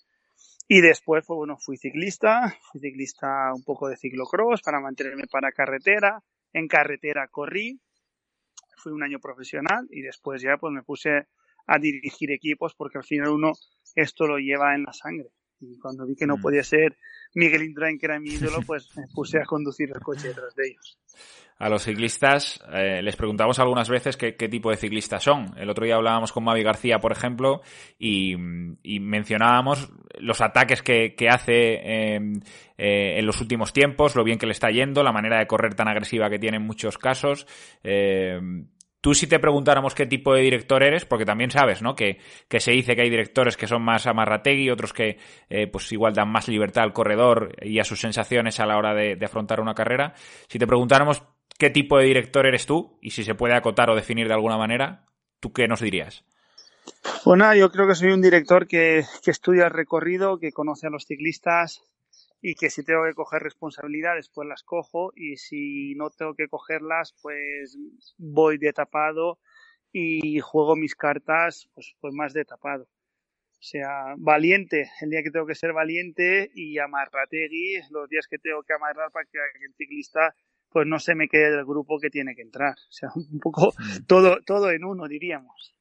Y 0.67 0.81
después, 0.81 1.23
pues 1.25 1.37
bueno, 1.37 1.55
fui 1.57 1.77
ciclista, 1.77 2.53
fui 2.69 2.81
ciclista 2.81 3.53
un 3.55 3.63
poco 3.63 3.87
de 3.87 3.95
ciclocross 3.95 4.61
para 4.61 4.81
mantenerme 4.81 5.27
para 5.31 5.53
carretera, 5.53 6.21
en 6.51 6.67
carretera 6.67 7.29
corrí, 7.29 7.79
fui 8.75 8.91
un 8.91 9.03
año 9.03 9.19
profesional 9.19 9.87
y 9.89 10.01
después 10.01 10.41
ya 10.41 10.57
pues 10.57 10.73
me 10.73 10.83
puse 10.83 11.27
a 11.67 11.79
dirigir 11.79 12.31
equipos 12.31 12.75
porque 12.75 12.97
al 12.97 13.05
final 13.05 13.29
uno 13.29 13.53
esto 13.95 14.27
lo 14.27 14.39
lleva 14.39 14.75
en 14.75 14.83
la 14.83 14.91
sangre. 14.91 15.29
Y 15.59 15.77
cuando 15.79 16.05
vi 16.05 16.15
que 16.15 16.27
no 16.27 16.37
mm. 16.37 16.41
podía 16.41 16.63
ser 16.63 16.97
Miguel 17.35 17.63
Indurain, 17.63 17.97
que 17.97 18.05
era 18.05 18.19
mi 18.19 18.29
ídolo, 18.33 18.59
pues 18.65 18.89
me 18.95 19.07
puse 19.13 19.39
a 19.39 19.45
conducir 19.45 19.89
el 19.93 20.01
coche 20.01 20.29
detrás 20.29 20.55
de 20.55 20.67
ellos. 20.67 20.97
A 21.59 21.69
los 21.69 21.81
ciclistas 21.81 22.63
eh, 22.71 23.01
les 23.01 23.15
preguntamos 23.15 23.57
algunas 23.57 23.89
veces 23.89 24.15
qué, 24.15 24.31
tipo 24.33 24.69
de 24.69 24.77
ciclistas 24.77 25.23
son. 25.23 25.57
El 25.57 25.71
otro 25.71 25.85
día 25.85 25.95
hablábamos 25.95 26.31
con 26.31 26.43
Mavi 26.43 26.61
García, 26.61 26.99
por 26.99 27.11
ejemplo, 27.11 27.61
y, 27.97 28.35
mencionábamos 28.37 29.91
los 30.19 30.39
ataques 30.41 30.83
que, 30.83 31.15
hace 31.27 32.13
em, 32.13 32.41
eh, 32.77 33.17
en 33.17 33.25
los 33.25 33.41
últimos 33.41 33.73
tiempos, 33.73 34.15
lo 34.15 34.23
bien 34.23 34.37
que 34.37 34.45
le 34.45 34.51
está 34.51 34.69
yendo, 34.69 35.01
la 35.01 35.11
manera 35.11 35.39
de 35.39 35.47
correr 35.47 35.73
tan 35.73 35.87
agresiva 35.87 36.29
que 36.29 36.37
tiene 36.37 36.57
en 36.57 36.63
muchos 36.63 36.99
casos. 36.99 37.47
Tú 39.07 39.13
si 39.13 39.25
te 39.25 39.39
preguntáramos 39.39 39.95
qué 39.95 40.05
tipo 40.05 40.33
de 40.33 40.41
director 40.41 40.83
eres, 40.83 41.05
porque 41.05 41.23
también 41.23 41.49
sabes, 41.49 41.81
¿no? 41.81 41.95
Que, 41.95 42.19
se 42.59 42.71
dice 42.71 42.93
que 42.93 43.03
hay 43.03 43.09
directores 43.09 43.55
que 43.55 43.65
son 43.65 43.81
más 43.81 44.05
amarrategui, 44.05 44.69
otros 44.69 44.91
que 44.91 45.17
eh, 45.49 45.65
pues 45.67 45.89
igual 45.93 46.13
dan 46.13 46.27
más 46.27 46.49
libertad 46.49 46.83
al 46.83 46.91
corredor 46.91 47.55
y 47.61 47.79
a 47.79 47.85
sus 47.85 48.01
sensaciones 48.01 48.59
a 48.59 48.65
la 48.65 48.75
hora 48.75 48.93
de, 48.93 49.17
afrontar 49.23 49.61
una 49.61 49.75
carrera. 49.75 50.13
Si 50.49 50.59
te 50.59 50.67
preguntáramos 50.67 51.23
qué 51.57 51.69
tipo 51.69 51.97
de 51.97 52.03
director 52.03 52.45
eres 52.45 52.65
tú, 52.65 52.99
y 53.01 53.11
si 53.11 53.23
se 53.23 53.33
puede 53.33 53.55
acotar 53.55 53.89
o 53.89 53.95
definir 53.95 54.27
de 54.27 54.33
alguna 54.33 54.57
manera, 54.57 55.05
¿tú 55.39 55.53
qué 55.53 55.69
nos 55.69 55.79
dirías? 55.79 56.25
Bueno, 57.23 57.55
yo 57.55 57.71
creo 57.71 57.87
que 57.87 57.95
soy 57.95 58.11
un 58.11 58.21
director 58.21 58.67
que, 58.67 59.05
que 59.23 59.31
estudia 59.31 59.67
el 59.67 59.71
recorrido, 59.71 60.37
que 60.37 60.51
conoce 60.51 60.87
a 60.87 60.89
los 60.89 61.05
ciclistas, 61.05 61.81
y 62.41 62.55
que 62.55 62.69
si 62.69 62.83
tengo 62.83 63.03
que 63.05 63.13
coger 63.13 63.41
responsabilidades, 63.41 64.29
pues 64.29 64.47
las 64.47 64.63
cojo 64.63 65.11
y 65.15 65.37
si 65.37 65.95
no 65.95 66.09
tengo 66.09 66.35
que 66.35 66.47
cogerlas, 66.47 67.15
pues 67.21 67.77
voy 68.17 68.57
de 68.57 68.73
tapado 68.73 69.39
y 69.91 70.39
juego 70.39 70.75
mis 70.75 70.95
cartas 70.95 71.69
pues, 71.73 71.95
pues 71.99 72.13
más 72.13 72.33
de 72.33 72.45
tapado. 72.45 72.87
sea 73.59 74.15
valiente 74.17 74.91
el 75.01 75.09
día 75.09 75.23
que 75.23 75.31
tengo 75.31 75.47
que 75.47 75.55
ser 75.55 75.73
valiente 75.73 76.51
y 76.53 76.77
amarrategui 76.77 77.79
los 77.89 78.07
días 78.09 78.27
que 78.27 78.37
tengo 78.37 78.63
que 78.63 78.73
amarrar 78.73 79.11
para 79.11 79.25
que 79.25 79.39
el 79.65 79.73
ciclista 79.75 80.35
pues 80.69 80.85
no 80.85 80.99
se 80.99 81.15
me 81.15 81.27
quede 81.27 81.51
del 81.51 81.65
grupo 81.65 81.99
que 81.99 82.09
tiene 82.09 82.35
que 82.35 82.41
entrar. 82.41 82.73
O 82.73 82.91
sea, 82.91 83.09
un 83.15 83.39
poco 83.39 83.73
todo, 84.05 84.41
todo 84.45 84.71
en 84.71 84.83
uno, 84.83 85.07
diríamos. 85.07 85.76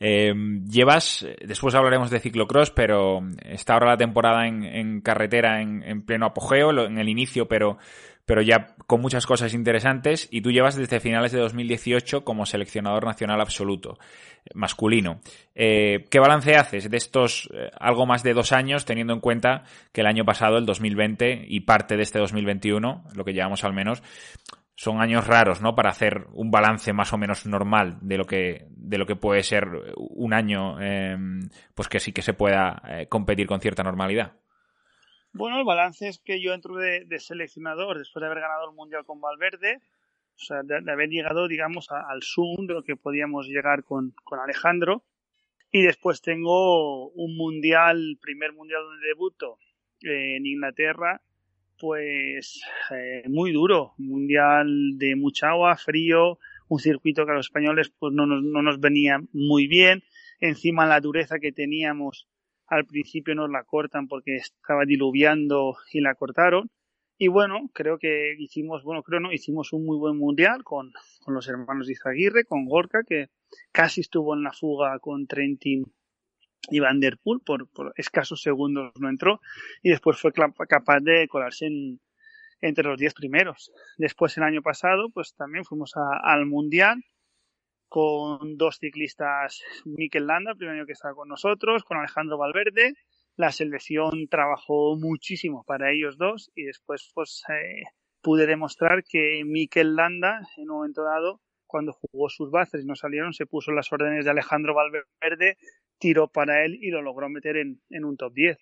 Eh, 0.00 0.34
llevas, 0.68 1.26
después 1.44 1.74
hablaremos 1.74 2.10
de 2.10 2.20
ciclocross, 2.20 2.70
pero 2.70 3.20
está 3.42 3.74
ahora 3.74 3.90
la 3.90 3.96
temporada 3.96 4.46
en, 4.46 5.00
carretera 5.00 5.62
en, 5.62 6.02
pleno 6.02 6.26
apogeo, 6.26 6.70
en 6.86 6.98
el 6.98 7.08
inicio, 7.08 7.46
pero, 7.46 7.78
pero 8.24 8.42
ya 8.42 8.74
con 8.86 9.00
muchas 9.00 9.26
cosas 9.26 9.54
interesantes. 9.54 10.28
Y 10.30 10.40
tú 10.40 10.50
llevas 10.50 10.76
desde 10.76 11.00
finales 11.00 11.32
de 11.32 11.40
2018 11.40 12.24
como 12.24 12.46
seleccionador 12.46 13.04
nacional 13.04 13.40
absoluto, 13.40 13.98
masculino. 14.54 15.20
Eh, 15.54 16.04
¿Qué 16.10 16.18
balance 16.18 16.56
haces 16.56 16.90
de 16.90 16.96
estos 16.96 17.48
eh, 17.54 17.70
algo 17.78 18.04
más 18.06 18.22
de 18.22 18.34
dos 18.34 18.52
años, 18.52 18.84
teniendo 18.84 19.12
en 19.12 19.20
cuenta 19.20 19.64
que 19.92 20.00
el 20.00 20.06
año 20.06 20.24
pasado, 20.24 20.58
el 20.58 20.66
2020 20.66 21.44
y 21.48 21.60
parte 21.60 21.96
de 21.96 22.02
este 22.02 22.18
2021, 22.18 23.04
lo 23.14 23.24
que 23.24 23.32
llevamos 23.32 23.64
al 23.64 23.72
menos, 23.72 24.02
son 24.76 25.00
años 25.00 25.26
raros, 25.26 25.60
¿no? 25.60 25.74
Para 25.74 25.90
hacer 25.90 26.26
un 26.32 26.50
balance 26.50 26.92
más 26.92 27.12
o 27.12 27.18
menos 27.18 27.46
normal 27.46 27.98
de 28.00 28.18
lo 28.18 28.24
que, 28.24 28.66
de 28.70 28.98
lo 28.98 29.06
que 29.06 29.16
puede 29.16 29.42
ser 29.42 29.68
un 29.96 30.34
año, 30.34 30.80
em, 30.80 31.48
pues 31.74 31.88
que 31.88 32.00
sí 32.00 32.12
que 32.12 32.22
se 32.22 32.34
pueda 32.34 32.82
eh, 32.88 33.06
competir 33.08 33.46
con 33.46 33.60
cierta 33.60 33.82
normalidad. 33.82 34.32
Bueno, 35.32 35.58
el 35.58 35.64
balance 35.64 36.08
es 36.08 36.18
que 36.18 36.40
yo 36.40 36.52
entro 36.52 36.76
de, 36.76 37.06
seleccionador 37.18 37.98
después 37.98 38.20
de 38.20 38.26
haber 38.26 38.40
ganado 38.40 38.68
el 38.68 38.76
Mundial 38.76 39.04
con 39.04 39.20
Valverde, 39.20 39.78
o 40.36 40.38
sea, 40.38 40.62
de, 40.62 40.90
haber 40.90 41.08
llegado, 41.08 41.46
digamos, 41.48 41.90
al 41.90 42.22
Zoom 42.22 42.66
de 42.66 42.74
lo 42.74 42.82
que 42.82 42.96
podíamos 42.96 43.46
llegar 43.46 43.84
con, 43.84 44.12
con 44.24 44.40
Alejandro. 44.40 45.04
Y 45.70 45.82
después 45.82 46.20
tengo 46.20 47.08
un 47.10 47.36
Mundial, 47.36 48.16
primer 48.20 48.52
Mundial 48.52 48.82
donde 48.82 49.06
debuto 49.08 49.58
en 50.02 50.46
Inglaterra, 50.46 51.20
pues 51.78 52.62
eh, 52.90 53.22
muy 53.28 53.52
duro, 53.52 53.94
mundial 53.98 54.96
de 54.96 55.16
mucha 55.16 55.50
agua, 55.50 55.76
frío, 55.76 56.38
un 56.68 56.78
circuito 56.78 57.24
que 57.24 57.32
a 57.32 57.34
los 57.34 57.46
españoles 57.46 57.92
pues 57.98 58.12
no 58.12 58.26
nos, 58.26 58.42
no 58.42 58.62
nos 58.62 58.80
venía 58.80 59.20
muy 59.32 59.66
bien, 59.66 60.02
encima 60.40 60.86
la 60.86 61.00
dureza 61.00 61.38
que 61.38 61.52
teníamos 61.52 62.28
al 62.66 62.86
principio 62.86 63.34
nos 63.34 63.50
la 63.50 63.64
cortan 63.64 64.08
porque 64.08 64.36
estaba 64.36 64.84
diluviando 64.84 65.76
y 65.92 66.00
la 66.00 66.14
cortaron. 66.14 66.70
Y 67.16 67.28
bueno, 67.28 67.70
creo 67.72 67.98
que 67.98 68.34
hicimos, 68.38 68.82
bueno, 68.82 69.02
creo 69.02 69.20
no, 69.20 69.32
hicimos 69.32 69.72
un 69.72 69.86
muy 69.86 69.96
buen 69.96 70.18
mundial 70.18 70.64
con, 70.64 70.92
con 71.20 71.34
los 71.34 71.48
hermanos 71.48 71.86
de 71.86 71.92
Izaguirre, 71.92 72.44
con 72.44 72.64
Gorka, 72.64 73.02
que 73.06 73.28
casi 73.70 74.00
estuvo 74.00 74.34
en 74.34 74.42
la 74.42 74.52
fuga 74.52 74.98
con 74.98 75.26
Trentin 75.26 75.84
y 76.70 76.80
Van 76.80 77.00
Der 77.00 77.18
Poel 77.18 77.40
por, 77.40 77.68
escasos 77.96 78.42
segundos 78.42 78.92
no 78.98 79.08
entró 79.08 79.40
y 79.82 79.90
después 79.90 80.18
fue 80.18 80.32
capaz 80.32 81.00
de 81.00 81.28
colarse 81.28 81.68
entre 82.60 82.84
los 82.84 82.98
diez 82.98 83.14
primeros. 83.14 83.72
Después 83.98 84.36
el 84.36 84.44
año 84.44 84.62
pasado 84.62 85.10
pues 85.10 85.34
también 85.34 85.64
fuimos 85.64 85.92
al 85.96 86.46
Mundial 86.46 87.04
con 87.88 88.56
dos 88.56 88.78
ciclistas, 88.78 89.62
Mikel 89.84 90.26
Landa, 90.26 90.52
el 90.52 90.56
primer 90.56 90.76
año 90.76 90.86
que 90.86 90.92
estaba 90.92 91.14
con 91.14 91.28
nosotros, 91.28 91.84
con 91.84 91.98
Alejandro 91.98 92.38
Valverde. 92.38 92.94
La 93.36 93.52
selección 93.52 94.28
trabajó 94.28 94.96
muchísimo 94.96 95.64
para 95.64 95.92
ellos 95.92 96.16
dos 96.18 96.50
y 96.54 96.64
después 96.64 97.10
pues 97.14 97.42
eh, 97.50 97.84
pude 98.20 98.46
demostrar 98.46 99.04
que 99.04 99.42
Mikel 99.44 99.96
Landa 99.96 100.40
en 100.56 100.70
un 100.70 100.76
momento 100.78 101.04
dado 101.04 101.40
cuando 101.66 101.92
jugó 101.92 102.28
sus 102.28 102.50
bases 102.50 102.82
y 102.82 102.86
no 102.86 102.94
salieron, 102.94 103.32
se 103.32 103.46
puso 103.46 103.72
las 103.72 103.92
órdenes 103.92 104.24
de 104.24 104.30
Alejandro 104.30 104.74
Valverde 104.74 105.56
tiró 106.04 106.28
para 106.28 106.66
él 106.66 106.78
y 106.82 106.90
lo 106.90 107.00
logró 107.00 107.30
meter 107.30 107.56
en, 107.56 108.04
un 108.04 108.18
top 108.18 108.34
10. 108.34 108.58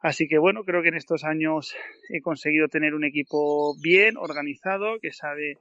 Así 0.00 0.28
que 0.28 0.36
bueno, 0.36 0.64
creo 0.64 0.82
que 0.82 0.88
en 0.88 0.96
estos 0.96 1.24
años 1.24 1.74
he 2.10 2.20
conseguido 2.20 2.68
tener 2.68 2.92
un 2.92 3.04
equipo 3.04 3.74
bien 3.80 4.18
organizado, 4.18 4.98
que 5.00 5.10
sabe 5.10 5.60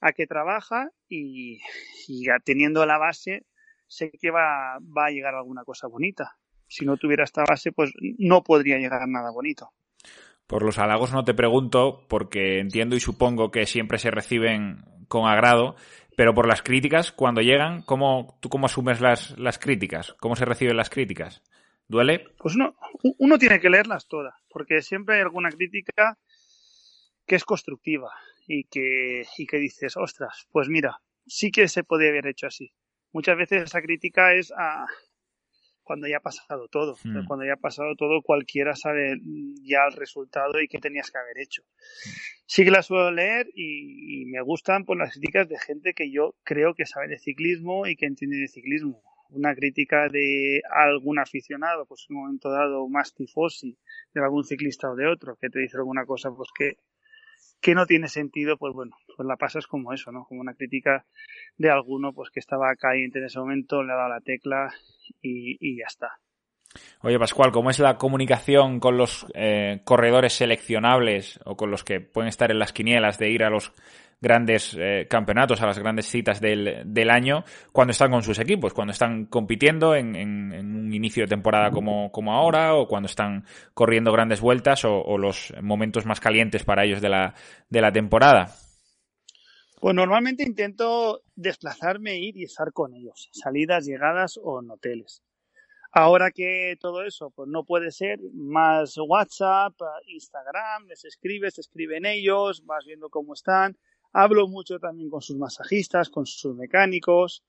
a 0.00 0.12
qué 0.12 0.26
trabaja 0.26 0.88
y, 1.06 1.60
teniendo 2.46 2.86
la 2.86 2.96
base 2.96 3.44
sé 3.88 4.10
que 4.10 4.30
va, 4.30 4.78
va 4.78 5.08
a 5.08 5.10
llegar 5.10 5.34
alguna 5.34 5.64
cosa 5.64 5.86
bonita. 5.86 6.38
Si 6.66 6.86
no 6.86 6.96
tuviera 6.96 7.24
esta 7.24 7.44
base, 7.46 7.70
pues 7.70 7.92
no 8.00 8.42
podría 8.42 8.78
llegar 8.78 9.06
nada 9.06 9.30
bonito. 9.32 9.68
Por 10.46 10.62
los 10.62 10.78
halagos 10.78 11.12
no 11.12 11.24
te 11.24 11.34
pregunto, 11.34 12.06
porque 12.08 12.58
entiendo 12.58 12.96
y 12.96 13.00
supongo 13.00 13.50
que 13.50 13.66
siempre 13.66 13.98
se 13.98 14.10
reciben 14.10 14.82
con 15.08 15.26
agrado, 15.26 15.76
pero 16.16 16.34
por 16.34 16.46
las 16.46 16.62
críticas, 16.62 17.12
cuando 17.12 17.40
llegan, 17.40 17.82
¿cómo, 17.82 18.38
¿tú 18.40 18.48
cómo 18.48 18.66
asumes 18.66 19.00
las, 19.00 19.38
las 19.38 19.58
críticas? 19.58 20.14
¿Cómo 20.20 20.36
se 20.36 20.44
reciben 20.44 20.76
las 20.76 20.90
críticas? 20.90 21.42
¿Duele? 21.88 22.26
Pues 22.38 22.54
uno, 22.54 22.76
uno 23.18 23.38
tiene 23.38 23.60
que 23.60 23.70
leerlas 23.70 24.08
todas, 24.08 24.34
porque 24.48 24.80
siempre 24.80 25.16
hay 25.16 25.22
alguna 25.22 25.50
crítica 25.50 26.18
que 27.26 27.36
es 27.36 27.44
constructiva 27.44 28.10
y 28.46 28.64
que, 28.64 29.26
y 29.38 29.46
que 29.46 29.58
dices, 29.58 29.96
ostras, 29.96 30.46
pues 30.50 30.68
mira, 30.68 31.00
sí 31.26 31.50
que 31.50 31.68
se 31.68 31.84
podía 31.84 32.10
haber 32.10 32.26
hecho 32.26 32.46
así. 32.46 32.72
Muchas 33.12 33.36
veces 33.36 33.64
esa 33.64 33.82
crítica 33.82 34.34
es 34.34 34.52
a, 34.52 34.86
cuando 35.84 36.08
ya 36.08 36.16
ha 36.16 36.20
pasado 36.20 36.68
todo. 36.68 36.96
Hmm. 37.04 37.26
Cuando 37.26 37.44
ya 37.44 37.54
ha 37.54 37.60
pasado 37.60 37.94
todo, 37.96 38.22
cualquiera 38.22 38.74
sabe 38.74 39.20
ya 39.62 39.86
el 39.86 39.92
resultado 39.92 40.60
y 40.60 40.66
qué 40.66 40.78
tenías 40.78 41.10
que 41.10 41.18
haber 41.18 41.38
hecho. 41.38 41.62
Sí 42.46 42.64
que 42.64 42.70
las 42.70 42.86
suelo 42.86 43.10
leer 43.12 43.48
y, 43.54 44.24
me 44.26 44.40
gustan 44.42 44.84
por 44.84 44.98
las 44.98 45.12
críticas 45.12 45.48
de 45.48 45.58
gente 45.58 45.94
que 45.94 46.10
yo 46.10 46.34
creo 46.42 46.74
que 46.74 46.86
sabe 46.86 47.08
de 47.08 47.18
ciclismo 47.18 47.86
y 47.86 47.94
que 47.94 48.06
entiende 48.06 48.38
de 48.38 48.48
ciclismo. 48.48 49.02
Una 49.30 49.54
crítica 49.54 50.08
de 50.08 50.62
algún 50.70 51.18
aficionado, 51.18 51.86
pues 51.86 52.06
en 52.08 52.16
un 52.16 52.22
momento 52.22 52.50
dado 52.50 52.88
más 52.88 53.14
tifosi, 53.14 53.78
de 54.12 54.22
algún 54.22 54.44
ciclista 54.44 54.90
o 54.90 54.96
de 54.96 55.06
otro, 55.06 55.36
que 55.36 55.50
te 55.50 55.60
dice 55.60 55.76
alguna 55.76 56.04
cosa 56.04 56.30
pues 56.30 56.48
que, 56.56 56.76
que 57.64 57.74
no 57.74 57.86
tiene 57.86 58.08
sentido, 58.08 58.58
pues 58.58 58.74
bueno, 58.74 58.94
pues 59.16 59.26
la 59.26 59.36
pasas 59.36 59.66
como 59.66 59.94
eso, 59.94 60.12
¿no? 60.12 60.26
Como 60.26 60.42
una 60.42 60.52
crítica 60.52 61.06
de 61.56 61.70
alguno 61.70 62.12
pues 62.12 62.28
que 62.28 62.38
estaba 62.38 62.76
caliente 62.76 63.20
en 63.20 63.24
ese 63.24 63.38
momento, 63.38 63.82
le 63.82 63.90
ha 63.90 63.96
dado 63.96 64.10
la 64.10 64.20
tecla 64.20 64.70
y, 65.22 65.78
ya 65.78 65.86
está. 65.86 66.10
Oye, 67.00 67.18
Pascual, 67.18 67.52
¿cómo 67.52 67.70
es 67.70 67.78
la 67.78 67.96
comunicación 67.96 68.80
con 68.80 68.98
los 68.98 69.26
eh, 69.32 69.80
corredores 69.84 70.34
seleccionables 70.34 71.40
o 71.46 71.56
con 71.56 71.70
los 71.70 71.84
que 71.84 72.00
pueden 72.00 72.28
estar 72.28 72.50
en 72.50 72.58
las 72.58 72.74
quinielas 72.74 73.18
de 73.18 73.30
ir 73.30 73.42
a 73.42 73.48
los 73.48 73.72
grandes 74.20 74.76
eh, 74.78 75.06
campeonatos, 75.08 75.60
a 75.60 75.66
las 75.66 75.78
grandes 75.78 76.06
citas 76.06 76.40
del, 76.40 77.10
año, 77.10 77.44
cuando 77.72 77.92
están 77.92 78.10
con 78.10 78.22
sus 78.22 78.38
equipos, 78.38 78.72
cuando 78.72 78.92
están 78.92 79.26
compitiendo 79.26 79.94
en, 79.94 80.16
un 80.16 80.92
inicio 80.92 81.24
de 81.24 81.28
temporada 81.28 81.70
como, 81.70 82.10
como, 82.10 82.32
ahora, 82.32 82.74
o 82.74 82.86
cuando 82.86 83.06
están 83.06 83.44
corriendo 83.74 84.12
grandes 84.12 84.40
vueltas, 84.40 84.84
o, 84.84 85.18
los 85.18 85.52
momentos 85.62 86.06
más 86.06 86.20
calientes 86.20 86.64
para 86.64 86.84
ellos 86.84 87.00
de 87.00 87.08
la, 87.08 87.34
de 87.68 87.80
la 87.80 87.92
temporada? 87.92 88.48
Pues 89.80 89.94
normalmente 89.94 90.42
intento 90.42 91.22
desplazarme, 91.36 92.18
ir 92.18 92.36
y 92.36 92.44
estar 92.44 92.72
con 92.72 92.94
ellos, 92.94 93.28
salidas, 93.32 93.84
llegadas 93.84 94.38
o 94.42 94.62
en 94.62 94.70
hoteles. 94.70 95.22
Ahora 95.96 96.32
que 96.32 96.76
todo 96.80 97.04
eso 97.04 97.30
pues 97.30 97.48
no 97.48 97.62
puede 97.62 97.92
ser, 97.92 98.18
más 98.32 98.96
WhatsApp, 98.98 99.74
Instagram, 100.06 100.88
les 100.88 101.04
escribes, 101.04 101.54
te 101.54 101.60
escriben 101.60 102.04
ellos, 102.04 102.64
vas 102.66 102.84
viendo 102.84 103.08
cómo 103.10 103.32
están. 103.32 103.76
Hablo 104.14 104.46
mucho 104.46 104.78
también 104.78 105.10
con 105.10 105.20
sus 105.20 105.36
masajistas, 105.36 106.08
con 106.08 106.24
sus 106.24 106.54
mecánicos, 106.54 107.42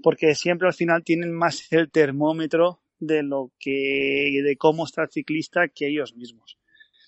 porque 0.00 0.36
siempre 0.36 0.68
al 0.68 0.74
final 0.74 1.02
tienen 1.02 1.32
más 1.32 1.72
el 1.72 1.90
termómetro 1.90 2.80
de 3.00 3.24
lo 3.24 3.50
que, 3.58 4.40
de 4.44 4.56
cómo 4.56 4.84
está 4.84 5.02
el 5.02 5.10
ciclista 5.10 5.66
que 5.68 5.88
ellos 5.88 6.14
mismos. 6.14 6.56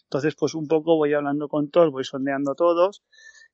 Entonces, 0.03 0.35
pues 0.35 0.55
un 0.55 0.67
poco 0.67 0.97
voy 0.97 1.15
hablando 1.15 1.47
con 1.49 1.71
todos, 1.71 1.93
voy 1.93 2.03
sondeando 2.03 2.51
a 2.51 2.55
todos 2.57 3.05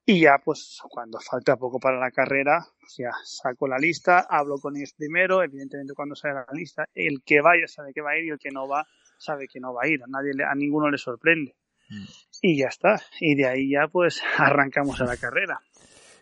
y 0.07 0.21
ya, 0.21 0.41
pues, 0.43 0.81
cuando 0.89 1.19
falta 1.21 1.57
poco 1.57 1.79
para 1.79 2.01
la 2.01 2.11
carrera, 2.11 2.65
pues 2.81 2.95
ya 2.97 3.11
saco 3.25 3.69
la 3.69 3.77
lista, 3.77 4.27
hablo 4.31 4.57
con 4.59 4.75
ellos 4.75 4.95
primero, 4.97 5.43
evidentemente 5.43 5.93
cuando 5.95 6.15
sale 6.15 6.35
la 6.35 6.47
lista, 6.55 6.89
el 6.95 7.23
que 7.23 7.43
vaya 7.43 7.69
sabe 7.69 7.93
que 7.93 8.01
va 8.01 8.13
a 8.13 8.19
ir 8.19 8.25
y 8.25 8.31
el 8.31 8.39
que 8.39 8.51
no 8.51 8.67
va 8.67 8.87
sabe 9.19 9.49
que 9.49 9.61
no 9.61 9.75
va 9.75 9.83
a 9.85 9.89
ir, 9.89 10.03
a 10.03 10.07
nadie, 10.07 10.33
a 10.49 10.55
ninguno 10.55 10.91
le 10.91 10.97
sorprende. 10.97 11.57
Y 12.43 12.59
ya 12.59 12.69
está, 12.69 13.01
y 13.21 13.35
de 13.35 13.47
ahí 13.47 13.71
ya 13.71 13.89
pues 13.89 14.23
arrancamos 14.39 15.01
a 15.01 15.05
la 15.05 15.17
carrera. 15.17 15.61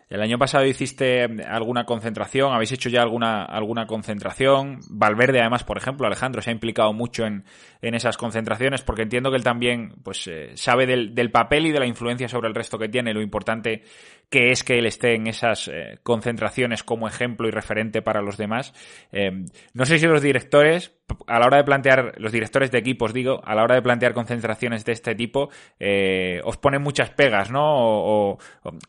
El 0.07 0.21
año 0.21 0.37
pasado 0.37 0.65
hiciste 0.65 1.23
alguna 1.23 1.85
concentración, 1.85 2.53
habéis 2.53 2.71
hecho 2.71 2.89
ya 2.89 3.01
alguna, 3.01 3.43
alguna 3.43 3.87
concentración. 3.87 4.79
Valverde, 4.87 5.41
además, 5.41 5.63
por 5.63 5.77
ejemplo, 5.77 6.05
Alejandro 6.05 6.43
se 6.43 6.51
ha 6.51 6.53
implicado 6.53 6.93
mucho 6.93 7.25
en, 7.25 7.43
en 7.81 7.95
esas 7.95 8.15
concentraciones 8.15 8.83
porque 8.83 9.01
entiendo 9.01 9.31
que 9.31 9.37
él 9.37 9.43
también 9.43 9.95
pues, 10.03 10.27
eh, 10.27 10.51
sabe 10.53 10.85
del, 10.85 11.15
del, 11.15 11.31
papel 11.31 11.65
y 11.65 11.71
de 11.71 11.79
la 11.79 11.87
influencia 11.87 12.27
sobre 12.27 12.47
el 12.49 12.53
resto 12.53 12.77
que 12.77 12.87
tiene, 12.87 13.15
lo 13.15 13.21
importante 13.21 13.81
que 14.29 14.51
es 14.51 14.63
que 14.63 14.77
él 14.79 14.85
esté 14.85 15.15
en 15.15 15.27
esas 15.27 15.67
eh, 15.67 15.99
concentraciones 16.03 16.83
como 16.83 17.07
ejemplo 17.07 17.47
y 17.47 17.51
referente 17.51 18.01
para 18.01 18.21
los 18.21 18.37
demás. 18.37 18.73
Eh, 19.11 19.45
no 19.73 19.85
sé 19.85 19.99
si 19.99 20.07
los 20.07 20.21
directores, 20.21 20.97
a 21.27 21.39
la 21.39 21.45
hora 21.45 21.57
de 21.57 21.63
plantear, 21.63 22.13
los 22.17 22.31
directores 22.31 22.71
de 22.71 22.79
equipos, 22.79 23.13
digo, 23.13 23.41
a 23.45 23.55
la 23.55 23.63
hora 23.63 23.75
de 23.75 23.81
plantear 23.81 24.13
concentraciones 24.13 24.85
de 24.85 24.93
este 24.93 25.15
tipo, 25.15 25.49
eh, 25.79 26.41
os 26.43 26.57
ponen 26.57 26.81
muchas 26.81 27.11
pegas, 27.11 27.51
¿no? 27.51 27.63
O, 27.65 28.37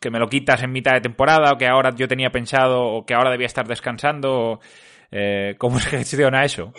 que 0.01 0.11
me 0.11 0.19
lo 0.19 0.29
quitas 0.29 0.63
en 0.63 0.73
mitad 0.73 0.93
de 0.93 1.01
temporada, 1.01 1.53
o 1.53 1.59
que 1.59 1.67
ahora 1.67 1.95
yo 1.95 2.09
tenía 2.09 2.31
pensado, 2.31 2.83
o 2.85 3.05
que 3.05 3.15
ahora 3.15 3.31
debía 3.31 3.47
estar 3.47 3.67
descansando. 3.67 4.61
¿Cómo 5.59 5.79
se 5.81 5.91
gestiona 5.91 6.45
eso? 6.45 6.73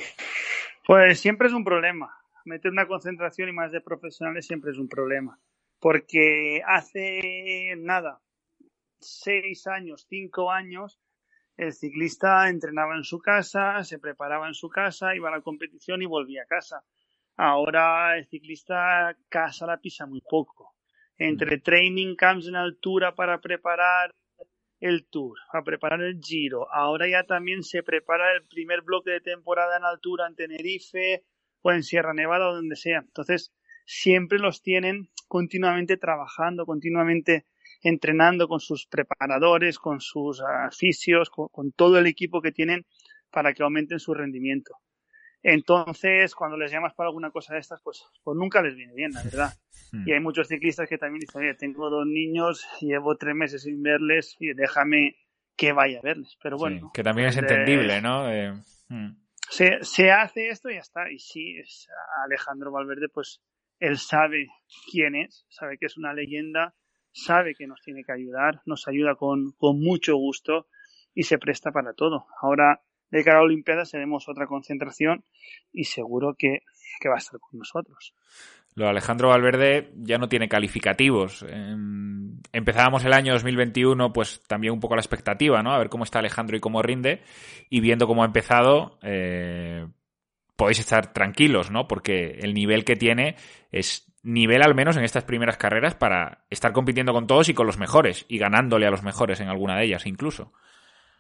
Pues 0.86 1.20
siempre 1.20 1.48
es 1.48 1.54
un 1.54 1.64
problema. 1.64 2.14
Meter 2.46 2.72
una 2.72 2.88
concentración 2.88 3.50
y 3.50 3.52
más 3.52 3.72
de 3.72 3.82
profesionales 3.82 4.46
siempre 4.46 4.72
es 4.72 4.78
un 4.78 4.88
problema. 4.88 5.40
Porque 5.80 6.62
hace 6.66 7.76
nada, 7.78 8.20
seis 9.00 9.68
años, 9.68 10.06
cinco 10.10 10.52
años, 10.52 11.00
el 11.58 11.74
ciclista 11.74 12.50
entrenaba 12.50 12.96
en 12.96 13.04
su 13.04 13.20
casa, 13.20 13.84
se 13.84 13.98
preparaba 13.98 14.48
en 14.48 14.54
su 14.54 14.70
casa, 14.70 15.16
iba 15.16 15.30
a 15.30 15.38
la 15.38 15.42
competición 15.42 16.02
y 16.02 16.06
volvía 16.06 16.44
a 16.44 16.46
casa. 16.46 16.84
Ahora 17.36 18.18
el 18.18 18.28
ciclista 18.28 19.18
casa 19.30 19.66
la 19.66 19.78
pisa 19.78 20.06
muy 20.06 20.22
poco. 20.22 20.76
Entre 21.18 21.58
training 21.58 22.16
camps 22.16 22.48
en 22.48 22.56
altura 22.56 23.16
para 23.16 23.42
preparar 23.42 24.14
el 24.80 25.08
tour, 25.08 25.38
para 25.52 25.64
preparar 25.64 26.02
el 26.02 26.20
giro. 26.22 26.72
Ahora 26.72 27.08
ya 27.08 27.24
también 27.24 27.64
se 27.64 27.82
prepara 27.82 28.34
el 28.34 28.46
primer 28.46 28.82
bloque 28.82 29.12
de 29.12 29.22
temporada 29.22 29.78
en 29.78 29.84
altura 29.84 30.28
en 30.28 30.36
Tenerife 30.36 31.26
o 31.62 31.72
en 31.72 31.84
Sierra 31.84 32.14
Nevada 32.14 32.50
o 32.50 32.56
donde 32.56 32.76
sea. 32.76 33.00
Entonces, 33.00 33.52
siempre 33.86 34.38
los 34.38 34.62
tienen 34.62 35.10
continuamente 35.28 35.98
trabajando, 35.98 36.66
continuamente 36.66 37.46
entrenando 37.82 38.48
con 38.48 38.60
sus 38.60 38.88
preparadores, 38.88 39.80
con 39.80 40.00
sus 40.00 40.42
fisios, 40.78 41.30
con, 41.30 41.72
todo 41.72 42.00
el 42.00 42.08
equipo 42.08 42.42
que 42.42 42.52
tienen 42.52 42.86
para 43.32 43.54
que 43.54 43.64
aumenten 43.64 44.00
su 44.00 44.14
rendimiento. 44.14 44.76
Entonces, 45.44 46.34
cuando 46.36 46.58
les 46.58 46.72
llamas 46.72 46.94
para 46.94 47.10
alguna 47.10 47.32
cosa 47.32 47.54
de 47.54 47.60
estas, 47.60 47.82
pues, 47.82 48.04
pues 48.24 48.36
nunca 48.38 48.62
les 48.62 48.76
viene 48.76 48.94
bien, 48.94 49.12
la 49.12 49.24
verdad. 49.24 49.54
Hmm. 49.92 50.08
Y 50.08 50.12
hay 50.12 50.20
muchos 50.20 50.48
ciclistas 50.48 50.90
que 50.90 50.98
también 50.98 51.22
dicen, 51.22 51.42
oye, 51.42 51.54
tengo 51.54 51.90
dos 51.90 52.06
niños, 52.06 52.68
llevo 52.82 53.16
tres 53.16 53.36
meses 53.36 53.64
sin 53.64 53.82
verles 53.82 54.36
y 54.40 54.54
déjame 54.54 55.16
que 55.56 55.72
vaya 55.72 56.00
a 56.00 56.02
verles. 56.02 56.38
Pero 56.42 56.58
bueno. 56.58 56.92
que 56.94 57.04
también 57.04 57.30
es 57.30 57.38
entendible, 57.38 58.02
¿no? 58.02 58.32
Eh, 58.32 58.54
hmm. 58.90 59.12
se, 59.50 59.84
se 59.84 60.12
hace 60.12 60.50
esto 60.50 60.70
y 60.70 60.74
ya 60.74 60.82
está. 60.82 61.10
Y 61.12 61.20
sí, 61.20 61.58
es 61.60 61.88
Alejandro 62.26 62.72
Valverde, 62.72 63.08
pues 63.08 63.42
él 63.80 63.98
sabe 63.98 64.48
quién 64.92 65.16
es, 65.16 65.46
sabe 65.50 65.78
que 65.78 65.86
es 65.86 65.98
una 65.98 66.14
leyenda 66.14 66.74
sabe 67.18 67.56
que 67.56 67.68
nos 67.68 67.82
tiene 67.82 68.04
que 68.04 68.12
ayudar, 68.12 68.62
nos 68.66 68.88
ayuda 68.88 69.16
con, 69.16 69.52
con 69.54 69.80
mucho 69.80 70.16
gusto 70.16 70.68
y 71.14 71.24
se 71.24 71.38
presta 71.38 71.72
para 71.72 71.94
todo. 71.94 72.28
Ahora, 72.42 72.82
de 73.10 73.24
cara 73.24 73.40
a 73.40 73.44
Olimpiadas, 73.44 73.92
tenemos 73.92 74.30
otra 74.30 74.46
concentración 74.46 75.24
y 75.74 75.86
seguro 75.86 76.36
que, 76.38 76.60
que 77.00 77.10
va 77.10 77.16
a 77.16 77.20
estar 77.20 77.40
con 77.40 77.60
nosotros. 77.60 78.14
Lo 78.76 78.86
de 78.86 78.92
Alejandro 78.92 79.30
Valverde 79.30 79.92
ya 79.96 80.20
no 80.20 80.30
tiene 80.30 80.48
calificativos. 80.48 81.44
Em, 81.50 82.40
empezábamos 82.54 83.04
el 83.06 83.14
año 83.14 83.34
2021, 83.34 84.14
pues 84.14 84.44
también 84.48 84.74
un 84.74 84.80
poco 84.80 84.96
la 84.96 85.02
expectativa, 85.02 85.64
¿no? 85.64 85.74
A 85.74 85.80
ver 85.80 85.90
cómo 85.90 86.04
está 86.04 86.20
Alejandro 86.20 86.56
y 86.56 86.60
cómo 86.60 86.84
rinde. 86.84 87.24
Y 87.72 87.80
viendo 87.80 88.06
cómo 88.06 88.22
ha 88.22 88.28
empezado, 88.28 89.00
eh, 89.02 89.88
podéis 90.56 90.80
estar 90.80 91.12
tranquilos, 91.14 91.72
¿no? 91.72 91.88
Porque 91.88 92.38
el 92.40 92.54
nivel 92.54 92.86
que 92.86 92.96
tiene 92.96 93.36
es 93.72 94.06
nivel 94.28 94.62
al 94.62 94.76
menos 94.76 94.98
en 94.98 95.06
estas 95.06 95.24
primeras 95.24 95.56
carreras 95.56 95.96
para 95.96 96.44
estar 96.50 96.74
compitiendo 96.74 97.14
con 97.14 97.28
todos 97.28 97.48
y 97.48 97.54
con 97.54 97.66
los 97.66 97.78
mejores 97.78 98.26
y 98.28 98.38
ganándole 98.38 98.86
a 98.86 98.92
los 98.92 99.02
mejores 99.02 99.40
en 99.40 99.48
alguna 99.48 99.78
de 99.78 99.86
ellas 99.86 100.06
incluso. 100.06 100.52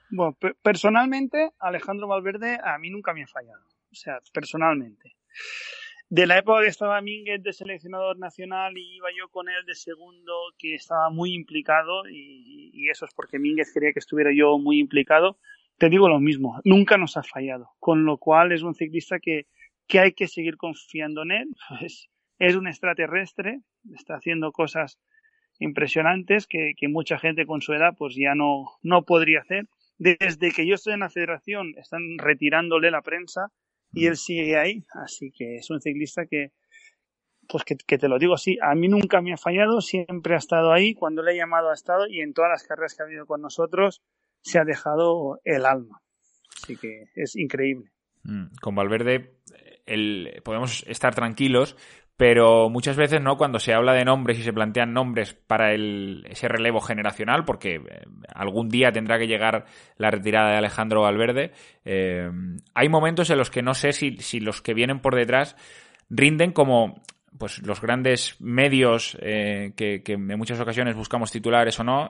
Bueno, 0.10 0.38
personalmente 0.62 1.52
Alejandro 1.60 2.08
Valverde 2.08 2.60
a 2.62 2.78
mí 2.78 2.90
nunca 2.90 3.14
me 3.14 3.24
ha 3.24 3.28
fallado, 3.28 3.64
o 3.92 3.96
sea, 3.96 4.20
personalmente. 4.34 5.16
De 6.10 6.28
la 6.28 6.38
época 6.38 6.64
que 6.64 6.68
estaba 6.68 7.00
Mínguez 7.02 7.42
de 7.42 7.54
seleccionador 7.54 8.20
nacional 8.20 8.78
y 8.78 8.98
iba 8.98 9.08
yo 9.18 9.30
con 9.30 9.48
él 9.48 9.66
de 9.66 9.76
segundo, 9.76 10.34
que 10.58 10.76
estaba 10.76 11.10
muy 11.10 11.34
implicado 11.34 12.10
y, 12.10 12.90
eso 12.90 13.06
es 13.06 13.14
porque 13.14 13.40
Mínguez 13.40 13.74
quería 13.74 13.94
que 13.94 14.00
estuviera 14.00 14.32
yo 14.34 14.58
muy 14.58 14.80
implicado, 14.80 15.38
te 15.78 15.90
digo 15.90 16.10
lo 16.10 16.20
mismo, 16.20 16.60
nunca 16.66 16.98
nos 16.98 17.16
ha 17.16 17.24
fallado, 17.24 17.72
con 17.80 18.06
lo 18.06 18.18
cual 18.18 18.52
es 18.52 18.64
un 18.64 18.76
ciclista 18.76 19.20
que, 19.20 19.48
que 19.88 20.00
hay 20.00 20.12
que 20.14 20.28
seguir 20.28 20.58
confiando 20.58 21.24
en 21.24 21.32
él, 21.32 21.48
pues 21.80 22.10
es 22.40 22.56
un 22.56 22.68
extraterrestre, 22.68 23.62
está 23.94 24.16
haciendo 24.16 24.52
cosas 24.52 25.00
impresionantes 25.60 26.48
que, 26.48 26.74
mucha 26.90 27.18
gente 27.18 27.46
con 27.46 27.62
su 27.62 27.74
edad 27.74 27.96
pues 27.98 28.16
ya 28.16 28.36
no, 28.36 28.78
no 28.82 29.04
podría 29.04 29.42
hacer. 29.42 29.68
Desde 29.98 30.52
que 30.52 30.68
yo 30.68 30.76
estoy 30.76 30.94
en 30.94 31.00
la 31.00 31.10
federación 31.10 31.74
están 31.78 32.02
retirándole 32.18 32.92
la 32.92 33.02
prensa 33.02 33.52
y 33.92 34.06
él 34.06 34.16
sigue 34.16 34.58
ahí, 34.58 34.86
así 34.94 35.32
que 35.32 35.56
es 35.56 35.70
un 35.72 35.82
ciclista 35.82 36.26
que, 36.28 36.52
pues 37.48 37.64
que, 37.64 37.76
que, 37.76 37.98
te 37.98 38.08
lo 38.08 38.20
digo 38.20 38.36
así, 38.36 38.58
a 38.62 38.76
mí 38.76 38.88
nunca 38.88 39.22
me 39.22 39.34
ha 39.34 39.38
fallado, 39.38 39.82
siempre 39.82 40.36
ha 40.36 40.38
estado 40.38 40.72
ahí, 40.72 40.94
cuando 40.94 41.24
le 41.24 41.32
he 41.32 41.38
llamado 41.38 41.72
ha 41.72 41.74
estado 41.74 42.06
y 42.08 42.22
en 42.22 42.34
todas 42.34 42.52
las 42.52 42.64
carreras 42.64 42.96
que 42.96 43.02
ha 43.02 43.06
habido 43.06 43.26
con 43.26 43.42
nosotros 43.42 44.04
se 44.42 44.60
ha 44.60 44.66
dejado 44.66 45.40
el 45.44 45.66
alma. 45.66 46.02
Así 46.62 46.76
que 46.76 47.06
es 47.16 47.36
increíble. 47.36 47.92
Mm, 48.24 48.48
con 48.62 48.76
Valverde 48.76 49.38
el, 49.86 50.42
podemos 50.44 50.84
estar 50.88 51.16
tranquilos 51.16 51.76
pero 52.18 52.68
muchas 52.72 52.98
veces, 52.98 53.22
¿no? 53.22 53.38
Cuando 53.38 53.60
se 53.60 53.74
habla 53.74 53.94
de 53.94 54.04
nombres 54.04 54.40
y 54.40 54.44
se 54.44 54.52
plantean 54.52 54.92
nombres 54.92 55.36
para 55.36 55.74
el, 55.74 56.26
ese 56.28 56.48
relevo 56.48 56.82
generacional, 56.82 57.46
porque 57.46 57.76
eh, 57.76 58.02
algún 58.34 58.70
día 58.70 58.92
tendrá 58.92 59.20
que 59.20 59.28
llegar 59.28 59.66
la 59.98 60.10
retirada 60.10 60.50
de 60.50 60.58
Alejandro 60.58 61.04
Valverde, 61.04 61.52
eh, 61.86 62.28
hay 62.74 62.90
momentos 62.90 63.30
en 63.30 63.38
los 63.38 63.52
que 63.52 63.62
no 63.62 63.76
sé 63.76 63.94
si, 63.94 64.18
si 64.18 64.40
los 64.40 64.64
que 64.64 64.74
vienen 64.74 65.00
por 65.00 65.16
detrás 65.16 65.56
rinden 66.10 66.52
como 66.52 67.04
pues 67.38 67.60
los 67.60 67.82
grandes 67.82 68.36
medios 68.42 69.16
eh, 69.22 69.74
que, 69.76 70.02
en 70.08 70.40
muchas 70.40 70.60
ocasiones 70.60 70.96
buscamos 70.96 71.32
titulares 71.32 71.80
o 71.80 71.84
no 71.84 72.10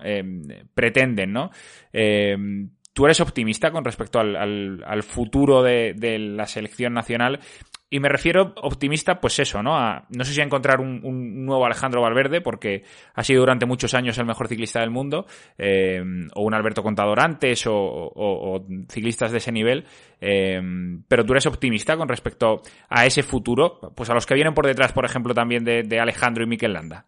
pretenden, 0.73 1.33
¿no? 1.33 1.51
¿Tú 1.91 3.05
eres 3.05 3.19
optimista 3.19 3.71
con 3.71 3.83
respecto 3.83 4.19
al, 4.19 4.35
al, 4.37 4.83
al 4.87 5.03
futuro 5.03 5.61
de, 5.61 5.93
de, 5.95 6.17
la 6.17 6.47
selección 6.47 6.93
nacional 6.93 7.41
y 7.89 8.01
me 8.01 8.09
refiero 8.09 8.53
optimista, 8.61 9.21
pues 9.21 9.39
eso, 9.39 9.63
¿no? 9.63 9.77
No 10.09 10.25
sé 10.25 10.33
si 10.33 10.41
a 10.41 10.43
encontrar 10.43 10.81
un, 10.81 11.45
nuevo 11.45 11.65
Alejandro 11.65 12.01
Valverde, 12.01 12.41
porque 12.41 12.83
ha 13.13 13.23
sido 13.23 13.39
durante 13.41 13.65
muchos 13.65 13.93
años 13.93 14.17
el 14.17 14.25
mejor 14.25 14.49
ciclista 14.49 14.81
del 14.81 14.89
mundo, 14.89 15.25
eh, 15.57 16.03
o 16.35 16.43
un 16.43 16.53
Alberto 16.53 16.83
Contador 16.83 17.21
antes, 17.21 17.63
o, 17.65 18.65
ciclistas 18.89 19.31
de 19.31 19.37
ese 19.37 19.53
nivel. 19.53 19.85
Eh, 20.19 20.61
pero 21.07 21.25
tú 21.25 21.31
eres 21.31 21.45
optimista 21.45 21.95
con 21.95 22.09
respecto 22.09 22.61
a 22.89 23.05
ese 23.05 23.23
futuro, 23.23 23.79
pues 23.95 24.09
a 24.09 24.13
los 24.13 24.25
que 24.25 24.35
vienen 24.35 24.53
por 24.53 24.67
detrás, 24.67 24.91
por 24.91 25.05
ejemplo, 25.05 25.33
también 25.33 25.63
de, 25.63 25.99
Alejandro 25.99 26.43
y 26.43 26.47
Miquel 26.47 26.73
Landa. 26.73 27.05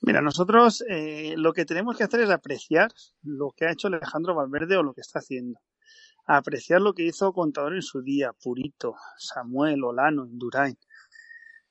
Mira, 0.00 0.22
nosotros 0.22 0.82
eh, 0.88 1.34
lo 1.36 1.52
que 1.52 1.64
tenemos 1.66 1.96
que 1.96 2.04
hacer 2.04 2.20
es 2.20 2.30
apreciar 2.30 2.90
lo 3.22 3.50
que 3.56 3.66
ha 3.66 3.72
hecho 3.72 3.88
Alejandro 3.88 4.34
Valverde 4.34 4.76
o 4.76 4.82
lo 4.82 4.94
que 4.94 5.00
está 5.02 5.18
haciendo 5.18 5.58
apreciar 6.24 6.80
lo 6.80 6.94
que 6.94 7.04
hizo 7.04 7.32
Contador 7.32 7.74
en 7.74 7.82
su 7.82 8.02
día, 8.02 8.32
Purito, 8.32 8.96
Samuel, 9.18 9.84
Olano, 9.84 10.26
Indurain. 10.26 10.78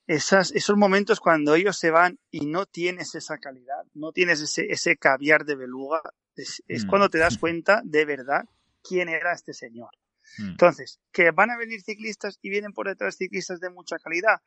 Esas, 0.05 0.51
esos 0.51 0.75
momentos 0.75 1.19
cuando 1.19 1.55
ellos 1.55 1.77
se 1.77 1.89
van 1.89 2.19
y 2.29 2.45
no 2.45 2.65
tienes 2.65 3.15
esa 3.15 3.37
calidad, 3.37 3.85
no 3.93 4.11
tienes 4.11 4.41
ese, 4.41 4.67
ese 4.69 4.97
caviar 4.97 5.45
de 5.45 5.55
beluga, 5.55 6.01
es, 6.35 6.61
mm. 6.67 6.87
cuando 6.89 7.09
te 7.09 7.19
das 7.19 7.37
cuenta 7.37 7.81
de 7.85 8.05
verdad 8.05 8.45
quién 8.81 9.09
era 9.09 9.33
este 9.33 9.53
señor. 9.53 9.91
Mm. 10.37 10.49
Entonces, 10.49 10.99
que 11.11 11.31
van 11.31 11.51
a 11.51 11.57
venir 11.57 11.81
ciclistas 11.81 12.37
y 12.41 12.49
vienen 12.49 12.73
por 12.73 12.87
detrás 12.87 13.15
ciclistas 13.17 13.59
de 13.59 13.69
mucha 13.69 13.97
calidad. 13.97 14.41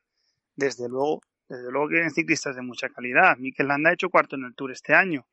Desde 0.56 0.88
luego, 0.88 1.22
desde 1.48 1.70
luego 1.70 1.88
que 1.88 1.94
vienen 1.94 2.10
ciclistas 2.10 2.56
de 2.56 2.62
mucha 2.62 2.88
calidad. 2.88 3.36
Mikel 3.38 3.68
Landa 3.68 3.90
ha 3.90 3.94
hecho 3.94 4.10
cuarto 4.10 4.36
en 4.36 4.44
el 4.44 4.54
Tour 4.54 4.72
este 4.72 4.94
año. 4.94 5.26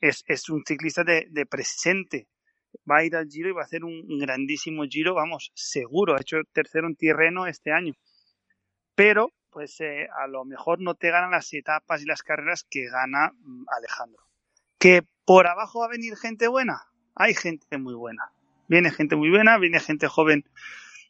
Es, 0.00 0.24
es 0.26 0.48
un 0.48 0.64
ciclista 0.64 1.04
de, 1.04 1.26
de 1.30 1.46
presente, 1.46 2.28
va 2.90 2.98
a 2.98 3.04
ir 3.04 3.16
al 3.16 3.28
Giro 3.28 3.48
y 3.48 3.52
va 3.52 3.62
a 3.62 3.64
hacer 3.64 3.84
un 3.84 4.18
grandísimo 4.18 4.84
Giro, 4.84 5.14
vamos, 5.14 5.52
seguro, 5.54 6.16
ha 6.16 6.20
hecho 6.20 6.38
tercero 6.52 6.86
en 6.86 6.96
Tirreno 6.96 7.46
este 7.46 7.72
año. 7.72 7.94
Pero, 8.94 9.32
pues 9.50 9.80
eh, 9.80 10.08
a 10.22 10.26
lo 10.26 10.44
mejor 10.44 10.80
no 10.80 10.94
te 10.94 11.10
ganan 11.10 11.30
las 11.30 11.52
etapas 11.52 12.02
y 12.02 12.06
las 12.06 12.22
carreras 12.22 12.64
que 12.68 12.88
gana 12.88 13.32
mm, 13.32 13.64
Alejandro. 13.76 14.22
Que 14.78 15.02
por 15.24 15.46
abajo 15.46 15.80
va 15.80 15.86
a 15.86 15.90
venir 15.90 16.16
gente 16.16 16.48
buena, 16.48 16.82
hay 17.14 17.34
gente 17.34 17.78
muy 17.78 17.94
buena. 17.94 18.32
Viene 18.68 18.90
gente 18.90 19.16
muy 19.16 19.30
buena, 19.30 19.56
viene 19.58 19.80
gente 19.80 20.08
joven 20.08 20.44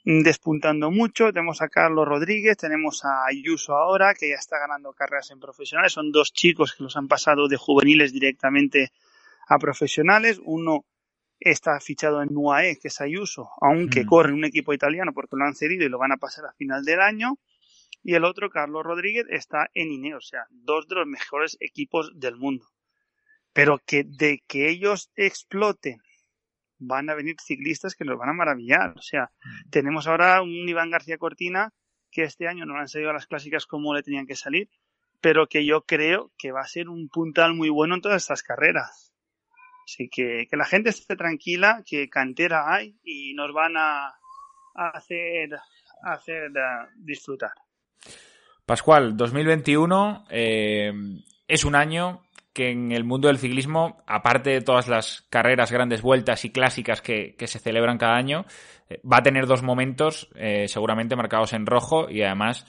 mm, 0.05 0.21
despuntando 0.21 0.91
mucho. 0.91 1.33
Tenemos 1.33 1.61
a 1.61 1.69
Carlos 1.69 2.07
Rodríguez, 2.07 2.57
tenemos 2.57 3.05
a 3.05 3.27
Ayuso 3.27 3.75
ahora, 3.75 4.15
que 4.15 4.29
ya 4.29 4.37
está 4.37 4.59
ganando 4.59 4.93
carreras 4.93 5.31
en 5.31 5.41
profesionales. 5.41 5.93
Son 5.93 6.13
dos 6.13 6.33
chicos 6.33 6.75
que 6.75 6.85
los 6.85 6.97
han 6.97 7.09
pasado 7.09 7.49
de 7.49 7.57
juveniles 7.57 8.13
directamente 8.13 8.93
a 9.49 9.59
profesionales. 9.59 10.41
Uno 10.45 10.85
está 11.41 11.79
fichado 11.81 12.23
en 12.23 12.37
UAE, 12.37 12.79
que 12.81 12.89
es 12.89 13.01
Ayuso, 13.01 13.51
aunque 13.61 14.05
mm. 14.05 14.07
corre 14.07 14.33
un 14.33 14.45
equipo 14.45 14.73
italiano 14.73 15.13
porque 15.13 15.37
lo 15.37 15.45
han 15.45 15.55
cedido 15.55 15.85
y 15.85 15.89
lo 15.89 15.99
van 15.99 16.13
a 16.13 16.17
pasar 16.17 16.47
a 16.47 16.53
final 16.53 16.85
del 16.85 17.01
año. 17.01 17.39
Y 18.03 18.15
el 18.15 18.25
otro, 18.25 18.51
Carlos 18.51 18.85
Rodríguez, 18.85 19.27
está 19.31 19.69
en 19.75 19.93
INE, 19.93 20.15
o 20.15 20.21
sea, 20.21 20.47
dos 20.51 20.87
de 20.89 20.97
los 20.97 21.07
mejores 21.07 21.57
equipos 21.61 22.13
del 22.15 22.37
mundo. 22.37 22.67
Pero 23.53 23.81
que 23.85 24.05
de 24.05 24.43
que 24.47 24.69
ellos 24.69 25.11
exploten, 25.17 26.01
van 26.79 27.11
a 27.11 27.15
venir 27.15 27.37
ciclistas 27.45 27.95
que 27.95 28.05
los 28.05 28.19
van 28.19 28.29
a 28.29 28.35
maravillar. 28.35 28.95
O 28.97 29.03
sea, 29.03 29.25
mm. 29.25 29.71
tenemos 29.71 30.07
ahora 30.07 30.43
un 30.43 30.69
Iván 30.69 30.91
García 30.91 31.19
Cortina 31.19 31.73
que 32.11 32.23
este 32.23 32.49
año 32.49 32.65
no 32.65 32.77
han 32.77 32.89
salido 32.89 33.11
a 33.11 33.15
las 33.15 33.27
clásicas 33.27 33.67
como 33.67 33.95
le 33.95 34.03
tenían 34.03 34.27
que 34.27 34.37
salir, 34.37 34.71
pero 35.21 35.47
que 35.47 35.67
yo 35.67 35.83
creo 35.83 36.33
que 36.39 36.53
va 36.53 36.61
a 36.61 36.69
ser 36.69 36.89
un 36.89 37.09
puntal 37.09 37.55
muy 37.55 37.69
bueno 37.69 37.97
en 37.97 38.01
todas 38.01 38.23
estas 38.23 38.43
carreras. 38.43 39.13
Así 39.89 40.11
que, 40.11 40.47
que 40.51 40.57
la 40.59 40.67
gente 40.67 40.91
esté 40.91 41.17
tranquila, 41.17 41.83
que 41.87 42.11
cantera 42.11 42.75
hay 42.75 42.95
y 43.03 43.33
nos 43.33 43.55
van 43.55 43.75
a, 43.79 44.13
hacer 44.75 45.49
hacer 46.03 46.53
disfrutar. 46.95 47.53
Pascual, 48.67 49.17
2021 49.17 50.27
eh, 50.29 50.93
es 51.49 51.65
un 51.65 51.75
año 51.75 52.21
que 52.53 52.71
en 52.71 52.93
el 52.93 53.05
mundo 53.05 53.29
del 53.29 53.39
ciclismo, 53.39 54.03
aparte 54.07 54.51
de 54.51 54.61
todas 54.61 54.89
las 54.89 55.23
carreras, 55.31 55.73
grandes 55.73 56.03
vueltas 56.03 56.45
y 56.45 56.51
clásicas 56.51 57.01
que, 57.01 57.35
se 57.39 57.59
celebran 57.59 57.97
cada 57.97 58.17
año, 58.17 58.45
eh, 58.91 59.01
va 59.11 59.19
a 59.19 59.23
tener 59.23 59.47
dos 59.47 59.63
momentos 59.63 60.29
eh, 60.35 60.69
seguramente 60.69 61.17
marcados 61.17 61.55
en 61.55 61.65
rojo 61.65 62.11
y 62.11 62.21
además 62.21 62.67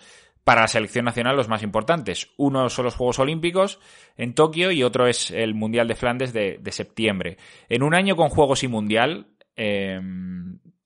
para 0.50 0.62
la 0.62 0.68
selección 0.68 1.06
nacional 1.06 1.36
los 1.36 1.48
más 1.48 1.62
importantes. 1.62 2.32
Uno 2.36 2.70
son 2.70 2.86
los 2.86 2.96
Juegos 2.96 3.20
Olímpicos 3.20 3.80
en 4.18 4.34
Tokio 4.34 4.72
y 4.72 4.82
otro 4.82 5.06
es 5.06 5.30
el 5.30 5.54
Mundial 5.54 5.88
de 5.88 5.94
Flandes 5.94 6.34
de, 6.34 6.60
septiembre. 6.72 7.38
En 7.70 7.84
un 7.84 7.94
año 7.94 8.16
con 8.16 8.30
Juegos 8.30 8.64
y 8.64 8.68
Mundial, 8.68 9.28
eh, 9.56 10.02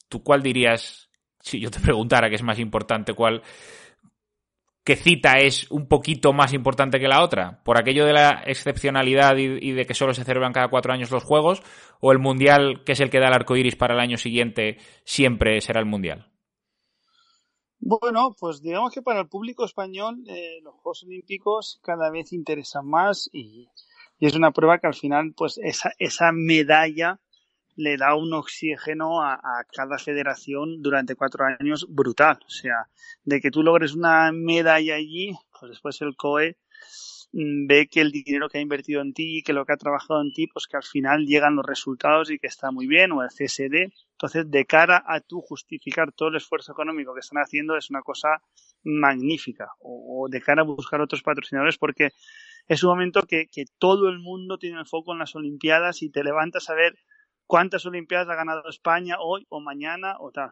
¿tú 0.10 0.22
cuál 0.22 0.44
dirías, 0.44 1.10
si 1.40 1.62
yo 1.62 1.72
te 1.72 1.80
preguntara 1.82 2.28
qué 2.28 2.36
es 2.36 2.44
más 2.44 2.60
importante, 2.60 3.14
cuál 3.14 3.42
qué 4.84 4.98
cita 4.98 5.38
es 5.38 5.72
un 5.72 5.88
poquito 5.88 6.34
más 6.34 6.52
importante 6.52 7.00
que 7.00 7.08
la 7.08 7.24
otra? 7.24 7.64
¿Por 7.64 7.80
aquello 7.80 8.06
de 8.06 8.12
la 8.12 8.44
excepcionalidad 8.46 9.38
y, 9.38 9.72
de 9.72 9.86
que 9.86 9.94
solo 9.94 10.14
se 10.14 10.26
celebran 10.26 10.52
cada 10.52 10.68
cuatro 10.68 10.92
años 10.92 11.10
los 11.10 11.24
Juegos? 11.24 11.64
¿O 12.02 12.12
el 12.12 12.20
Mundial, 12.20 12.84
que 12.86 12.92
es 12.92 13.00
el 13.00 13.10
que 13.10 13.22
da 13.22 13.30
el 13.30 13.34
arco 13.34 13.56
iris 13.56 13.78
para 13.78 13.94
el 13.94 14.02
año 14.02 14.18
siguiente, 14.18 14.80
siempre 15.06 15.62
será 15.62 15.80
el 15.80 15.86
Mundial? 15.86 16.33
Bueno, 17.86 18.34
pues 18.40 18.62
digamos 18.62 18.94
que 18.94 19.02
para 19.02 19.20
el 19.20 19.28
público 19.28 19.66
español 19.66 20.24
eh, 20.26 20.62
los 20.64 20.74
Juegos 20.76 21.04
Olímpicos 21.04 21.82
cada 21.84 22.10
vez 22.10 22.32
interesan 22.32 22.88
más 22.88 23.30
y, 23.34 23.68
es 24.20 24.36
una 24.36 24.52
prueba 24.52 24.80
que 24.80 24.88
al 24.88 24.94
final, 24.94 25.34
pues 25.36 25.58
esa, 25.62 25.92
esa 26.00 26.32
medalla 26.32 27.20
le 27.76 27.98
da 27.98 28.16
un 28.16 28.34
oxígeno 28.34 29.22
a, 29.22 29.38
cada 29.70 29.98
federación 29.98 30.82
durante 30.82 31.18
cuatro 31.18 31.44
años 31.44 31.86
brutal. 31.90 32.40
O 32.46 32.50
sea, 32.50 32.88
de 33.26 33.42
que 33.42 33.52
tú 33.52 33.64
logres 33.64 33.96
una 33.96 34.32
medalla 34.32 34.96
allí, 34.96 35.34
pues 35.60 35.72
después 35.72 36.02
el 36.04 36.16
COE 36.16 36.56
mm, 37.34 37.68
ve 37.68 37.90
que 37.92 38.00
el 38.00 38.12
dinero 38.12 38.48
que 38.48 38.60
ha 38.60 38.62
invertido 38.62 39.02
en 39.02 39.14
ti, 39.14 39.44
que 39.46 39.52
lo 39.52 39.66
que 39.66 39.74
ha 39.74 39.78
trabajado 39.78 40.22
en 40.22 40.32
ti, 40.32 40.48
pues 40.48 40.68
que 40.68 40.78
al 40.78 40.84
final 40.84 41.26
llegan 41.26 41.58
los 41.58 41.66
resultados 41.66 42.32
y 42.32 42.40
que 42.40 42.48
está 42.48 42.72
muy 42.72 42.88
bien, 42.88 43.12
o 43.12 43.24
el 43.24 43.28
CSD. 43.30 43.92
Entonces, 44.24 44.50
de 44.50 44.64
cara 44.64 45.04
a 45.06 45.20
tú 45.20 45.42
justificar 45.42 46.14
todo 46.14 46.30
el 46.30 46.38
esfuerzo 46.38 46.72
económico 46.72 47.14
que 47.14 47.20
están 47.20 47.44
haciendo, 47.44 47.76
es 47.76 47.90
una 47.90 48.02
cosa 48.02 48.42
magnífica. 48.82 49.68
O, 49.82 50.30
de 50.30 50.40
cara 50.40 50.62
a 50.62 50.66
buscar 50.66 51.02
otros 51.02 51.22
patrocinadores, 51.22 51.78
porque 51.78 52.12
es 52.70 52.82
un 52.86 52.92
momento 52.92 53.24
que, 53.24 53.48
que 53.52 53.66
todo 53.78 54.08
el 54.08 54.20
mundo 54.20 54.58
tiene 54.58 54.80
el 54.80 54.86
foco 54.86 55.12
en 55.12 55.20
las 55.20 55.36
Olimpiadas 55.36 56.02
y 56.04 56.10
te 56.10 56.24
levantas 56.24 56.70
a 56.70 56.74
ver 56.74 56.96
cuántas 57.48 57.86
Olimpiadas 57.86 58.30
ha 58.30 58.36
ganado 58.36 58.70
España 58.70 59.18
hoy 59.20 59.46
o 59.50 59.60
mañana 59.60 60.16
o 60.22 60.32
tal. 60.32 60.52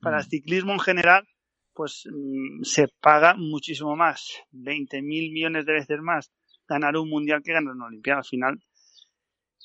Para 0.00 0.20
el 0.20 0.24
mm. 0.24 0.30
ciclismo 0.30 0.72
en 0.72 0.80
general, 0.80 1.28
pues 1.74 2.08
mm, 2.10 2.62
se 2.62 2.88
paga 3.02 3.34
muchísimo 3.34 3.94
más, 3.94 4.38
20 4.52 5.02
mil 5.02 5.32
millones 5.32 5.66
de 5.66 5.74
veces 5.74 6.00
más 6.00 6.32
ganar 6.66 6.96
un 6.96 7.10
mundial 7.10 7.42
que 7.42 7.52
ganar 7.52 7.74
una 7.74 7.88
Olimpiada. 7.88 8.20
Al 8.20 8.24
final 8.24 8.58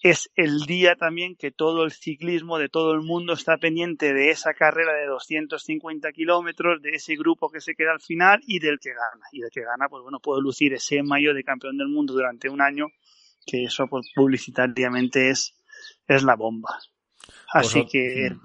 es 0.01 0.29
el 0.35 0.61
día 0.61 0.95
también 0.95 1.35
que 1.35 1.51
todo 1.51 1.83
el 1.83 1.91
ciclismo 1.91 2.59
de 2.59 2.69
todo 2.69 2.93
el 2.93 3.01
mundo 3.01 3.33
está 3.33 3.57
pendiente 3.57 4.13
de 4.13 4.29
esa 4.29 4.53
carrera 4.53 4.93
de 4.93 5.07
250 5.07 6.11
kilómetros, 6.11 6.81
de 6.81 6.91
ese 6.91 7.15
grupo 7.15 7.49
que 7.49 7.61
se 7.61 7.73
queda 7.73 7.91
al 7.93 8.01
final 8.01 8.39
y 8.45 8.59
del 8.59 8.79
que 8.79 8.89
gana. 8.89 9.25
Y 9.31 9.41
del 9.41 9.49
que 9.51 9.61
gana, 9.61 9.87
pues 9.89 10.03
bueno, 10.03 10.19
puede 10.19 10.41
lucir 10.41 10.73
ese 10.73 11.01
mayo 11.03 11.33
de 11.33 11.43
campeón 11.43 11.77
del 11.77 11.87
mundo 11.87 12.13
durante 12.13 12.49
un 12.49 12.61
año, 12.61 12.87
que 13.45 13.63
eso 13.63 13.87
pues, 13.87 14.11
publicitariamente 14.13 15.29
es 15.29 15.53
es 16.07 16.23
la 16.23 16.35
bomba. 16.35 16.79
Así 17.53 17.85
que... 17.85 18.31
Mm. 18.31 18.41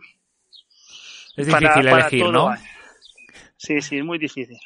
Es 1.34 1.46
difícil 1.46 1.88
elegir, 1.88 2.24
¿no? 2.28 2.54
Sí, 3.56 3.80
sí, 3.80 3.98
es 3.98 4.04
muy 4.04 4.18
difícil. 4.18 4.58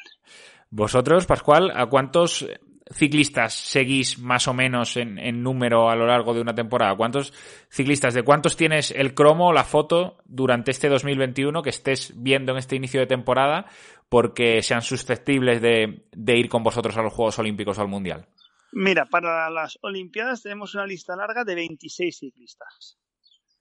Vosotros, 0.71 1.27
Pascual, 1.27 1.71
¿a 1.73 1.87
cuántos 1.87 2.45
ciclistas 2.91 3.55
seguís 3.55 4.19
más 4.19 4.49
o 4.49 4.55
menos 4.55 4.97
en, 4.97 5.43
número 5.43 5.91
a 5.91 5.97
lo 5.97 6.07
largo 6.07 6.35
de 6.35 6.41
una 6.41 6.55
temporada? 6.55 6.97
¿Cuántos 6.97 7.33
ciclistas, 7.69 8.15
de 8.15 8.23
cuántos 8.23 8.57
tienes 8.57 8.91
el 8.91 9.15
cromo, 9.15 9.53
la 9.53 9.65
foto 9.65 10.19
durante 10.25 10.71
este 10.71 10.89
2021 10.89 11.63
que 11.63 11.71
estés 11.71 12.13
viendo 12.17 12.53
en 12.53 12.59
este 12.59 12.77
inicio 12.77 13.01
de 13.01 13.07
temporada 13.07 13.67
porque 14.09 14.63
sean 14.63 14.83
susceptibles 14.83 15.61
de, 15.61 16.07
de 16.13 16.39
ir 16.39 16.49
con 16.49 16.63
vosotros 16.63 16.97
a 16.97 17.03
los 17.03 17.13
Juegos 17.13 17.39
Olímpicos 17.39 17.79
o 17.79 17.83
al 17.83 17.89
Mundial? 17.89 18.29
Mira, 18.73 19.07
para 19.07 19.49
las 19.51 19.79
Olimpiadas 19.83 20.43
tenemos 20.43 20.75
una 20.75 20.87
lista 20.87 21.17
larga 21.17 21.45
de 21.45 21.55
26 21.55 22.19
ciclistas. 22.19 22.99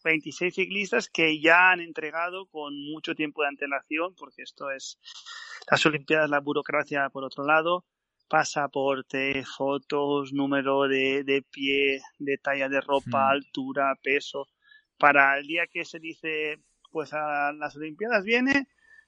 26 0.04 0.54
ciclistas 0.54 1.10
que 1.10 1.42
ya 1.42 1.72
han 1.72 1.82
entregado 1.82 2.46
con 2.48 2.74
mucho 2.92 3.16
tiempo 3.16 3.42
de 3.42 3.50
antelación, 3.50 4.14
porque 4.16 4.44
esto 4.44 4.70
es 4.70 5.00
las 5.70 5.86
Olimpiadas, 5.86 6.30
la 6.30 6.40
burocracia 6.40 7.10
por 7.10 7.24
otro 7.24 7.44
lado, 7.44 7.86
pasaporte, 8.28 9.44
fotos, 9.46 10.34
número 10.34 10.88
de, 10.88 11.24
de 11.24 11.42
pie, 11.44 12.02
de 12.20 12.38
talla 12.38 12.70
de 12.70 12.82
ropa, 12.82 13.28
hmm. 13.28 13.32
altura, 13.32 13.96
peso. 14.02 14.48
Para 14.98 15.38
el 15.38 15.48
día 15.48 15.68
que 15.68 15.86
se 15.86 16.00
dice, 16.00 16.60
pues 16.92 17.14
a 17.14 17.52
las 17.54 17.76
Olimpiadas 17.76 18.24
viene 18.24 18.68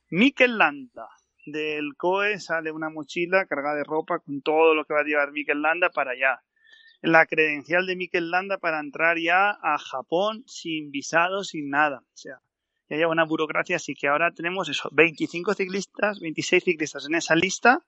Mikel 0.10 0.58
Landa, 0.58 1.08
del 1.46 1.96
COE 1.96 2.40
sale 2.40 2.72
una 2.72 2.90
mochila 2.90 3.46
cargada 3.46 3.76
de 3.76 3.84
ropa 3.84 4.20
con 4.20 4.42
todo 4.42 4.76
lo 4.76 4.86
que 4.86 4.94
va 4.94 5.02
a 5.02 5.04
llevar 5.04 5.32
Mikel 5.32 5.62
Landa 5.62 5.90
para 5.90 6.12
allá. 6.12 6.42
La 7.02 7.26
credencial 7.26 7.86
de 7.86 7.96
Mikel 7.96 8.32
Landa 8.32 8.58
para 8.58 8.80
entrar 8.80 9.18
ya 9.18 9.52
a 9.52 9.78
Japón 9.78 10.44
sin 10.48 10.92
visado, 10.92 11.44
sin 11.44 11.70
nada. 11.70 12.00
O 12.00 12.18
sea, 12.18 12.42
ya 12.90 12.98
lleva 12.98 13.12
una 13.12 13.26
burocracia, 13.26 13.76
así 13.78 13.96
que 13.96 14.08
ahora 14.08 14.32
tenemos 14.32 14.70
eso, 14.70 14.90
25 14.92 15.54
ciclistas, 15.54 16.20
26 16.20 16.64
ciclistas 16.64 17.06
en 17.06 17.16
esa 17.16 17.36
lista, 17.36 17.86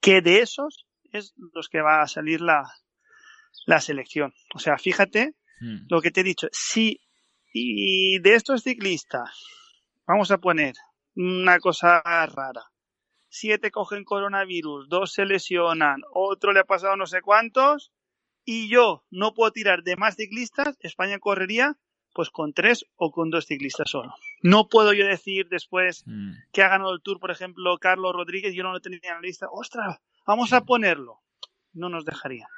que 0.00 0.20
de 0.20 0.40
esos 0.40 0.86
es 1.12 1.34
los 1.54 1.68
que 1.68 1.80
va 1.80 2.02
a 2.02 2.08
salir 2.08 2.40
la, 2.40 2.70
la 3.66 3.80
selección. 3.80 4.32
O 4.54 4.58
sea, 4.58 4.78
fíjate 4.78 5.34
hmm. 5.60 5.86
lo 5.88 6.00
que 6.00 6.10
te 6.10 6.20
he 6.20 6.24
dicho. 6.24 6.48
Si 6.52 7.00
y 7.52 8.18
de 8.20 8.34
estos 8.34 8.62
ciclistas, 8.62 9.30
vamos 10.06 10.30
a 10.30 10.38
poner 10.38 10.74
una 11.14 11.58
cosa 11.58 12.02
rara 12.02 12.70
siete 13.28 13.70
cogen 13.70 14.04
coronavirus, 14.04 14.88
dos 14.88 15.12
se 15.12 15.24
lesionan, 15.24 16.00
otro 16.12 16.52
le 16.52 16.60
ha 16.60 16.64
pasado 16.64 16.96
no 16.96 17.06
sé 17.06 17.20
cuántos, 17.20 17.92
y 18.44 18.68
yo 18.68 19.04
no 19.10 19.34
puedo 19.34 19.52
tirar 19.52 19.82
de 19.82 19.96
más 19.96 20.16
ciclistas, 20.16 20.76
España 20.80 21.18
correría 21.18 21.76
pues 22.12 22.30
con 22.30 22.52
tres 22.52 22.84
o 22.96 23.10
con 23.10 23.30
dos 23.30 23.46
ciclistas 23.46 23.90
solo. 23.90 24.14
No 24.42 24.68
puedo 24.68 24.92
yo 24.92 25.06
decir 25.06 25.48
después 25.48 26.04
mm. 26.06 26.32
que 26.52 26.62
ha 26.62 26.68
ganado 26.68 26.92
el 26.92 27.02
Tour, 27.02 27.20
por 27.20 27.30
ejemplo, 27.30 27.78
Carlos 27.78 28.14
Rodríguez, 28.14 28.54
yo 28.54 28.62
no 28.62 28.72
lo 28.72 28.80
tenía 28.80 29.00
en 29.02 29.14
la 29.14 29.20
lista, 29.20 29.48
ostras, 29.50 30.00
vamos 30.26 30.52
a 30.52 30.64
ponerlo. 30.64 31.20
No 31.72 31.88
nos 31.88 32.04
dejaría. 32.04 32.48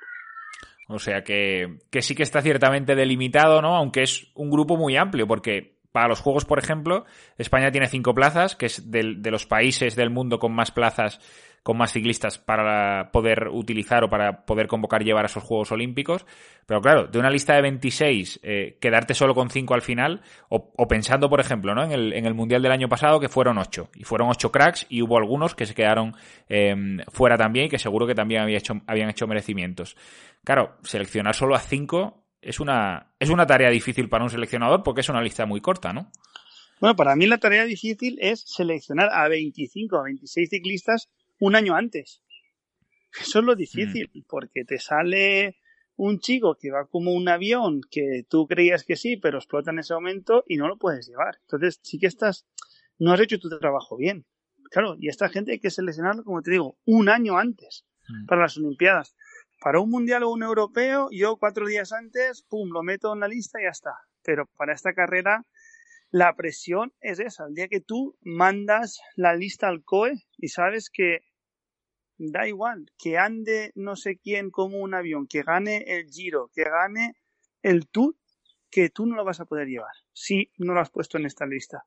O 0.89 0.99
sea 0.99 1.23
que, 1.23 1.79
que 1.91 2.03
sí 2.03 2.15
que 2.15 2.23
está 2.23 2.43
ciertamente 2.43 2.95
delimitado, 2.95 3.63
¿no? 3.63 3.77
Aunque 3.77 4.03
es 4.03 4.29
un 4.35 4.51
grupo 4.51 4.77
muy 4.77 4.97
amplio, 4.97 5.27
porque 5.27 5.81
para 5.93 6.09
los 6.09 6.21
Juegos, 6.21 6.45
por 6.45 6.59
ejemplo, 6.59 7.05
España 7.37 7.71
tiene 7.71 7.89
cinco 7.89 8.15
plazas, 8.15 8.55
que 8.57 8.67
es 8.67 8.91
de, 8.91 9.03
los 9.03 9.47
países 9.47 9.97
del 9.97 10.11
mundo 10.11 10.39
con 10.39 10.53
más 10.53 10.71
plazas, 10.71 11.21
con 11.63 11.77
más 11.77 11.93
ciclistas 11.93 12.39
para 12.39 13.11
poder 13.13 13.49
utilizar 13.49 14.03
o 14.05 14.11
para 14.11 14.45
poder 14.47 14.67
convocar 14.67 15.05
llevar 15.05 15.25
a 15.25 15.27
esos 15.27 15.43
Juegos 15.43 15.73
Olímpicos. 15.73 16.25
Pero 16.67 16.81
claro, 16.81 17.07
de 17.07 17.19
una 17.19 17.31
lista 17.31 17.55
de 17.55 17.63
26, 17.63 18.41
eh, 18.43 18.79
quedarte 18.81 19.15
solo 19.15 19.35
con 19.35 19.51
cinco 19.51 19.75
al 19.75 19.83
final, 19.83 20.23
o, 20.49 20.89
pensando, 20.89 21.29
por 21.29 21.41
ejemplo, 21.41 21.75
¿no? 21.75 21.85
en, 21.85 21.93
el, 21.93 22.13
en 22.13 22.27
el 22.27 22.35
Mundial 22.35 22.63
del 22.63 22.73
año 22.73 22.89
pasado, 22.89 23.21
que 23.21 23.29
fueron 23.29 23.59
ocho. 23.59 23.91
Y 23.95 24.05
fueron 24.05 24.31
ocho 24.31 24.51
cracks 24.51 24.87
y 24.89 25.03
hubo 25.03 25.19
algunos 25.19 25.55
que 25.55 25.67
se 25.67 25.75
quedaron 25.75 26.15
em, 26.49 26.99
fuera 27.09 27.37
también 27.37 27.67
y 27.67 27.69
que 27.69 27.79
seguro 27.79 28.07
que 28.07 28.15
también 28.15 28.43
había 28.43 28.59
hecho, 28.59 28.81
habían 28.87 29.11
hecho 29.11 29.27
merecimientos. 29.27 29.97
Claro, 30.45 30.77
seleccionar 30.83 31.35
solo 31.35 31.55
a 31.55 31.61
cinco 31.61 32.25
es 32.41 32.61
una, 32.61 33.13
es 33.19 33.29
una 33.29 33.47
tarea 33.47 33.69
difícil 33.69 34.09
para 34.09 34.25
un 34.25 34.31
seleccionador 34.31 34.83
porque 34.83 35.03
es 35.03 35.09
una 35.09 35.23
lista 35.23 35.45
muy 35.45 35.61
corta, 35.61 35.93
¿no? 35.93 36.11
Bueno, 36.81 36.97
para 36.97 37.15
mí 37.15 37.27
la 37.27 37.37
tarea 37.37 37.65
difícil 37.65 38.17
es 38.23 38.41
seleccionar 38.41 39.11
a 39.13 39.29
25 39.29 39.99
o 39.99 40.05
26 40.05 40.49
ciclistas 40.49 41.11
un 41.41 41.57
año 41.57 41.75
antes. 41.75 42.23
Eso 43.21 43.41
es 43.41 43.45
lo 43.45 43.57
difícil, 43.57 44.09
mm. 44.15 44.21
porque 44.29 44.65
te 44.65 44.79
sale 44.79 45.57
un 45.97 46.21
chico 46.21 46.57
que 46.59 46.71
va 46.71 46.87
como 46.87 47.13
un 47.13 47.29
avión 47.29 47.81
que 47.91 48.25
tú 48.29 48.47
creías 48.47 48.85
que 48.85 48.97
sí, 48.97 49.17
pero 49.17 49.39
explota 49.39 49.73
en 49.73 49.81
ese 49.81 49.95
momento 49.95 50.45
y 50.47 50.57
no 50.57 50.69
lo 50.69 50.79
puedes 50.79 51.09
llevar. 51.09 51.39
Entonces, 51.43 51.81
sí 51.83 51.99
que 51.99 52.07
estás, 52.07 52.47
no 52.99 53.13
has 53.13 53.21
hecho 53.21 53.41
tu 53.41 53.49
trabajo 53.59 53.97
bien. 53.97 54.25
Claro, 54.71 54.95
y 55.01 55.09
esta 55.09 55.29
gente 55.29 55.51
hay 55.51 55.59
que 55.59 55.71
seleccionarlo, 55.71 56.23
como 56.23 56.43
te 56.43 56.53
digo, 56.53 56.79
un 56.85 57.09
año 57.09 57.37
antes 57.37 57.85
mm. 58.09 58.27
para 58.27 58.43
las 58.43 58.57
Olimpiadas 58.57 59.17
para 59.61 59.81
un 59.81 59.91
mundial 59.91 60.23
o 60.23 60.31
un 60.31 60.43
europeo, 60.43 61.09
yo 61.13 61.37
cuatro 61.37 61.67
días 61.67 61.93
antes, 61.93 62.43
pum, 62.43 62.71
lo 62.71 62.83
meto 62.83 63.13
en 63.13 63.21
la 63.21 63.29
lista 63.29 63.61
y 63.61 63.65
ya 63.65 63.71
está. 63.71 63.93
Pero 64.23 64.47
para 64.57 64.73
esta 64.73 64.95
carrera, 64.95 65.45
la 66.11 66.35
presión 66.35 66.95
es 67.01 67.21
esa. 67.21 67.47
El 67.47 67.55
día 67.55 67.69
que 67.69 67.81
tú 67.81 68.17
mandas 68.23 69.01
la 69.17 69.35
lista 69.35 69.69
al 69.69 69.85
COE 69.85 70.25
y 70.39 70.49
sabes 70.49 70.89
que 70.91 71.21
da 72.21 72.47
igual, 72.47 72.93
que 72.99 73.17
ande 73.17 73.73
no 73.75 73.97
sé 73.97 74.19
quién 74.19 74.51
como 74.51 74.79
un 74.79 74.95
avión, 74.95 75.27
que 75.27 75.43
gane 75.43 75.85
el 75.87 76.11
Giro, 76.11 76.51
que 76.55 76.65
gane 76.65 77.17
el 77.63 77.89
Tour, 77.89 78.15
que 78.71 78.91
tú 78.91 79.07
no 79.07 79.17
lo 79.17 79.25
vas 79.25 79.41
a 79.41 79.47
poder 79.47 79.69
llevar 79.69 79.93
si 80.13 80.53
no 80.59 80.75
lo 80.75 80.81
has 80.81 80.91
puesto 80.91 81.17
en 81.17 81.25
esta 81.25 81.47
lista. 81.47 81.87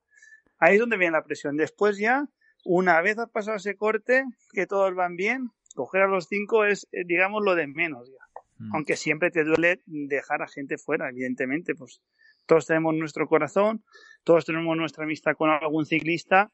Ahí 0.58 0.74
es 0.74 0.80
donde 0.80 0.96
viene 0.96 1.12
la 1.12 1.24
presión. 1.24 1.56
Después 1.56 1.98
ya 1.98 2.28
una 2.64 3.00
vez 3.00 3.18
has 3.18 3.30
pasado 3.30 3.56
ese 3.56 3.76
corte, 3.76 4.24
que 4.52 4.66
todos 4.66 4.94
van 4.94 5.16
bien, 5.16 5.50
coger 5.74 6.02
a 6.02 6.08
los 6.08 6.26
cinco 6.26 6.64
es, 6.64 6.88
eh, 6.90 7.04
digamos, 7.06 7.42
lo 7.44 7.54
de 7.54 7.68
menos 7.68 8.10
ya. 8.10 8.42
Mm. 8.58 8.74
Aunque 8.74 8.96
siempre 8.96 9.30
te 9.30 9.44
duele 9.44 9.82
dejar 9.86 10.42
a 10.42 10.48
gente 10.48 10.78
fuera, 10.78 11.08
evidentemente, 11.08 11.74
pues 11.74 12.02
todos 12.46 12.66
tenemos 12.66 12.94
nuestro 12.94 13.28
corazón, 13.28 13.84
todos 14.24 14.44
tenemos 14.44 14.76
nuestra 14.76 15.04
amistad 15.04 15.36
con 15.36 15.50
algún 15.50 15.86
ciclista 15.86 16.50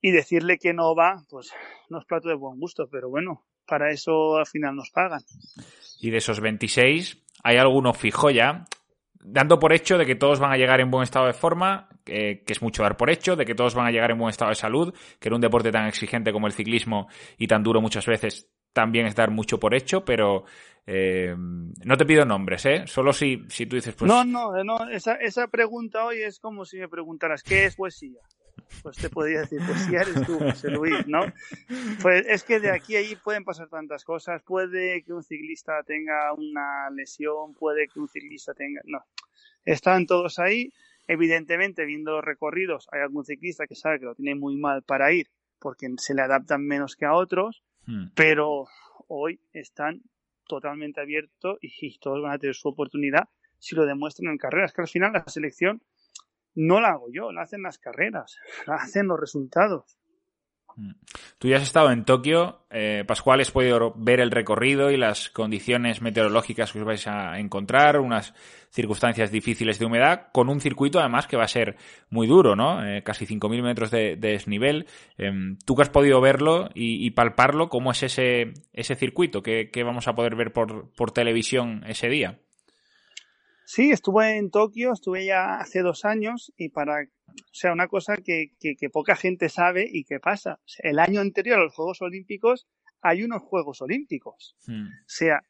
y 0.00 0.10
decirle 0.10 0.58
que 0.58 0.72
no 0.72 0.94
va, 0.94 1.24
pues 1.28 1.52
no 1.88 1.98
es 1.98 2.04
plato 2.04 2.28
de 2.28 2.34
buen 2.34 2.58
gusto, 2.58 2.88
pero 2.90 3.08
bueno, 3.08 3.44
para 3.66 3.90
eso 3.90 4.36
al 4.36 4.46
final 4.46 4.76
nos 4.76 4.90
pagan. 4.90 5.22
Y 6.00 6.10
de 6.10 6.18
esos 6.18 6.40
26, 6.40 7.22
¿hay 7.42 7.56
alguno 7.56 7.92
fijo 7.92 8.30
ya? 8.30 8.64
Dando 9.20 9.58
por 9.58 9.72
hecho 9.72 9.98
de 9.98 10.06
que 10.06 10.14
todos 10.14 10.38
van 10.38 10.52
a 10.52 10.56
llegar 10.56 10.80
en 10.80 10.90
buen 10.90 11.02
estado 11.02 11.26
de 11.26 11.32
forma, 11.32 11.88
que 12.04 12.42
es 12.46 12.62
mucho 12.62 12.82
dar 12.82 12.96
por 12.96 13.10
hecho, 13.10 13.36
de 13.36 13.44
que 13.44 13.54
todos 13.54 13.74
van 13.74 13.86
a 13.86 13.90
llegar 13.90 14.10
en 14.10 14.18
buen 14.18 14.30
estado 14.30 14.50
de 14.50 14.54
salud, 14.54 14.94
que 15.18 15.28
en 15.28 15.34
un 15.34 15.40
deporte 15.40 15.72
tan 15.72 15.86
exigente 15.86 16.32
como 16.32 16.46
el 16.46 16.52
ciclismo 16.52 17.08
y 17.36 17.46
tan 17.46 17.62
duro 17.62 17.80
muchas 17.80 18.06
veces 18.06 18.48
también 18.72 19.06
es 19.06 19.16
dar 19.16 19.30
mucho 19.30 19.58
por 19.58 19.74
hecho, 19.74 20.04
pero 20.04 20.44
eh, 20.86 21.34
no 21.36 21.96
te 21.96 22.06
pido 22.06 22.24
nombres, 22.24 22.64
¿eh? 22.64 22.86
Solo 22.86 23.12
si, 23.12 23.44
si 23.48 23.66
tú 23.66 23.76
dices... 23.76 23.94
Pues... 23.94 24.08
No, 24.08 24.24
no, 24.24 24.62
no 24.62 24.88
esa, 24.88 25.14
esa 25.14 25.48
pregunta 25.48 26.04
hoy 26.04 26.22
es 26.22 26.38
como 26.38 26.64
si 26.64 26.78
me 26.78 26.88
preguntaras, 26.88 27.42
¿qué 27.42 27.64
es 27.64 27.74
poesía? 27.76 28.20
Pues 28.82 28.96
te 28.96 29.10
podría 29.10 29.40
decir, 29.40 29.60
poesía 29.66 30.02
eres 30.02 30.26
tú, 30.26 30.38
José 30.38 30.70
Luis, 30.70 31.06
¿no? 31.06 31.20
Pues 32.02 32.26
es 32.28 32.44
que 32.44 32.60
de 32.60 32.70
aquí 32.70 32.96
a 32.96 33.00
allí 33.00 33.16
pueden 33.16 33.44
pasar 33.44 33.68
tantas 33.68 34.04
cosas. 34.04 34.42
Puede 34.42 35.02
que 35.02 35.12
un 35.12 35.22
ciclista 35.22 35.82
tenga 35.84 36.32
una 36.34 36.90
lesión, 36.90 37.54
puede 37.54 37.88
que 37.88 38.00
un 38.00 38.08
ciclista 38.08 38.54
tenga... 38.54 38.80
No, 38.84 39.04
están 39.64 40.06
todos 40.06 40.38
ahí. 40.38 40.72
Evidentemente, 41.06 41.84
viendo 41.86 42.12
los 42.12 42.24
recorridos, 42.24 42.86
hay 42.92 43.00
algún 43.00 43.24
ciclista 43.24 43.66
que 43.66 43.74
sabe 43.74 43.98
que 43.98 44.06
lo 44.06 44.14
tiene 44.14 44.34
muy 44.34 44.56
mal 44.56 44.82
para 44.82 45.12
ir 45.12 45.28
porque 45.58 45.88
se 45.96 46.14
le 46.14 46.22
adaptan 46.22 46.64
menos 46.64 46.94
que 46.94 47.06
a 47.06 47.14
otros 47.14 47.62
Hmm. 47.88 48.08
Pero 48.14 48.66
hoy 49.08 49.40
están 49.54 50.02
totalmente 50.46 51.00
abiertos 51.00 51.58
y, 51.62 51.98
todos 51.98 52.22
van 52.22 52.32
a 52.32 52.38
tener 52.38 52.54
su 52.54 52.68
oportunidad 52.68 53.28
si 53.58 53.74
lo 53.74 53.86
demuestran 53.86 54.30
en 54.30 54.38
carreras. 54.38 54.72
Que 54.72 54.82
al 54.82 54.88
final 54.88 55.12
la 55.14 55.24
selección 55.26 55.82
no 56.54 56.80
la 56.80 56.90
hago 56.90 57.06
yo, 57.12 57.32
la 57.32 57.42
hacen 57.42 57.62
las 57.62 57.78
carreras, 57.78 58.36
la 58.66 58.76
hacen 58.76 59.06
los 59.06 59.18
resultados. 59.18 59.98
Mm. 60.78 60.92
Tú 61.38 61.48
ya 61.48 61.56
has 61.56 61.62
estado 61.62 61.90
en 61.90 62.04
Tokio, 62.04 62.66
eh, 62.70 63.04
Pascual, 63.06 63.40
has 63.40 63.50
podido 63.50 63.92
ver 63.96 64.20
el 64.20 64.30
recorrido 64.30 64.90
y 64.90 64.96
las 64.96 65.28
condiciones 65.28 66.02
meteorológicas 66.02 66.72
que 66.72 66.78
os 66.78 66.84
vais 66.84 67.06
a 67.08 67.38
encontrar, 67.38 67.98
unas 67.98 68.32
circunstancias 68.70 69.32
difíciles 69.32 69.78
de 69.78 69.86
humedad, 69.86 70.28
con 70.32 70.48
un 70.48 70.60
circuito 70.60 71.00
además 71.00 71.26
que 71.26 71.36
va 71.36 71.44
a 71.44 71.48
ser 71.48 71.76
muy 72.10 72.26
duro, 72.26 72.54
¿no? 72.54 72.84
Eh, 72.86 73.02
casi 73.02 73.26
5.000 73.26 73.62
metros 73.62 73.90
de, 73.90 74.16
desnivel. 74.16 74.86
Em, 75.16 75.58
tú 75.64 75.74
que 75.74 75.82
has 75.82 75.90
podido 75.90 76.20
verlo 76.20 76.70
y, 76.74 77.10
palparlo, 77.10 77.68
¿cómo 77.68 77.90
es 77.90 78.02
ese, 78.04 78.52
circuito? 78.96 79.42
¿Qué, 79.42 79.82
vamos 79.84 80.06
a 80.06 80.14
poder 80.14 80.36
ver 80.36 80.52
por 80.52 81.10
televisión 81.12 81.84
ese 81.86 82.08
día? 82.08 82.38
Sí, 83.70 83.90
estuve 83.90 84.38
en 84.38 84.50
Tokio, 84.50 84.94
estuve 84.94 85.26
ya 85.26 85.60
hace 85.60 85.82
dos 85.82 86.06
años 86.06 86.54
y 86.56 86.70
para 86.70 87.02
o 87.02 87.52
sea, 87.52 87.70
una 87.70 87.86
cosa 87.86 88.16
que, 88.16 88.52
que, 88.58 88.88
poca 88.88 89.14
gente 89.14 89.50
sabe 89.50 89.86
y 89.92 90.04
que 90.04 90.20
pasa. 90.20 90.58
el 90.78 90.98
año 90.98 91.20
anterior 91.20 91.58
a 91.58 91.64
los 91.64 91.74
Juegos 91.74 92.00
Olímpicos 92.00 92.66
hay 93.02 93.24
unos 93.24 93.42
Juegos 93.42 93.82
Olímpicos. 93.82 94.56
Hmm. 94.66 94.86
O 94.86 95.04
sea, 95.06 95.42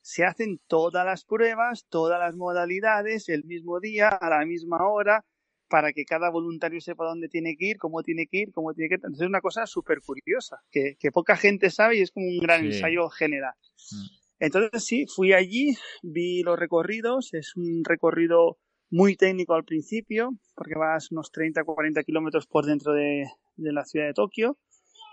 se 0.00 0.24
hacen 0.24 0.58
todas 0.66 1.04
las 1.04 1.26
pruebas, 1.26 1.84
todas 1.90 2.18
las 2.18 2.34
modalidades, 2.34 3.28
el 3.28 3.44
mismo 3.44 3.78
día, 3.78 4.08
a 4.08 4.30
la 4.30 4.46
misma 4.46 4.78
hora, 4.88 5.26
para 5.68 5.92
que 5.92 6.06
cada 6.06 6.30
voluntario 6.30 6.80
sepa 6.80 7.04
dónde 7.04 7.28
tiene 7.28 7.58
que 7.58 7.66
ir, 7.66 7.76
cómo 7.76 8.02
tiene 8.02 8.26
que 8.26 8.38
ir, 8.38 8.52
cómo 8.52 8.72
tiene 8.72 8.88
que 8.88 8.94
ir. 8.94 9.00
Entonces 9.00 9.20
es 9.20 9.28
una 9.28 9.42
cosa 9.42 9.66
súper 9.66 10.00
curiosa, 10.00 10.62
que, 10.70 10.96
que, 10.98 11.12
poca 11.12 11.36
gente 11.36 11.68
sabe 11.68 11.98
y 11.98 12.00
es 12.00 12.10
como 12.10 12.26
un 12.26 12.38
gran 12.38 12.64
ensayo 12.64 13.10
general. 13.10 13.52
Hmm. 13.92 14.25
Entonces 14.38 14.84
sí, 14.84 15.06
fui 15.06 15.32
allí, 15.32 15.74
vi 16.02 16.42
los 16.42 16.58
recorridos, 16.58 17.32
es 17.34 17.56
un 17.56 17.82
recorrido 17.84 18.58
muy 18.90 19.16
técnico 19.16 19.54
al 19.54 19.64
principio, 19.64 20.30
porque 20.54 20.74
vas 20.74 21.10
unos 21.10 21.30
30 21.32 21.62
o 21.62 21.64
40 21.64 22.02
kilómetros 22.04 22.46
por 22.46 22.66
dentro 22.66 22.92
de, 22.92 23.26
la 23.56 23.84
ciudad 23.84 24.06
de 24.06 24.14
Tokio, 24.14 24.58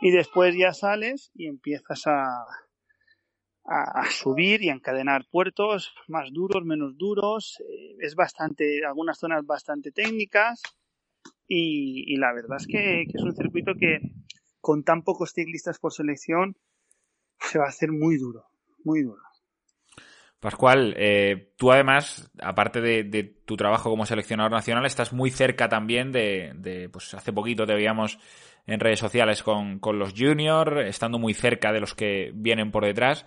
y 0.02 0.12
después 0.12 0.56
ya 0.56 0.74
sales 0.74 1.32
y 1.34 1.48
empiezas 1.48 2.06
a, 2.08 2.46
a, 3.66 4.10
subir 4.12 4.62
y 4.62 4.70
a 4.70 4.74
encadenar 4.74 5.26
puertos 5.32 5.94
más 6.08 6.30
duros, 6.32 6.66
menos 6.66 6.98
duros. 6.98 7.62
Eh, 7.62 7.96
es 8.00 8.16
bastante, 8.16 8.86
algunas 8.86 9.18
zonas 9.18 9.46
bastante 9.46 9.92
técnicas, 9.92 10.62
y, 11.48 12.16
la 12.18 12.34
verdad 12.34 12.58
es 12.60 12.68
que, 12.68 13.06
que, 13.10 13.18
es 13.18 13.24
un 13.24 13.36
circuito 13.36 13.74
que 13.76 14.00
con 14.60 14.84
tan 14.84 15.04
pocos 15.04 15.34
ciclistas 15.34 15.80
por 15.80 15.94
selección 15.94 16.56
se 17.40 17.60
va 17.60 17.66
a 17.66 17.70
hacer 17.70 17.92
muy 17.92 18.18
duro, 18.18 18.46
muy 18.86 19.04
duro. 19.04 19.24
Pascual, 20.44 20.94
eh, 20.98 21.54
tú 21.56 21.72
además, 21.72 22.30
aparte 22.42 22.82
de, 22.82 23.24
tu 23.46 23.56
trabajo 23.56 23.90
como 23.90 24.06
seleccionador 24.06 24.52
nacional, 24.52 24.86
estás 24.86 25.14
muy 25.14 25.32
cerca 25.32 25.70
también 25.70 26.12
de, 26.12 26.90
pues 26.92 27.14
hace 27.14 27.32
poquito 27.32 27.66
te 27.66 27.74
veíamos 27.74 28.20
en 28.68 28.82
redes 28.82 29.00
sociales 29.00 29.42
con, 29.42 29.80
los 29.98 30.14
juniors, 30.14 30.86
estando 30.86 31.18
muy 31.18 31.34
cerca 31.34 31.72
de 31.72 31.80
los 31.80 31.96
que 31.96 32.32
vienen 32.36 32.72
por 32.72 32.84
detrás. 32.84 33.26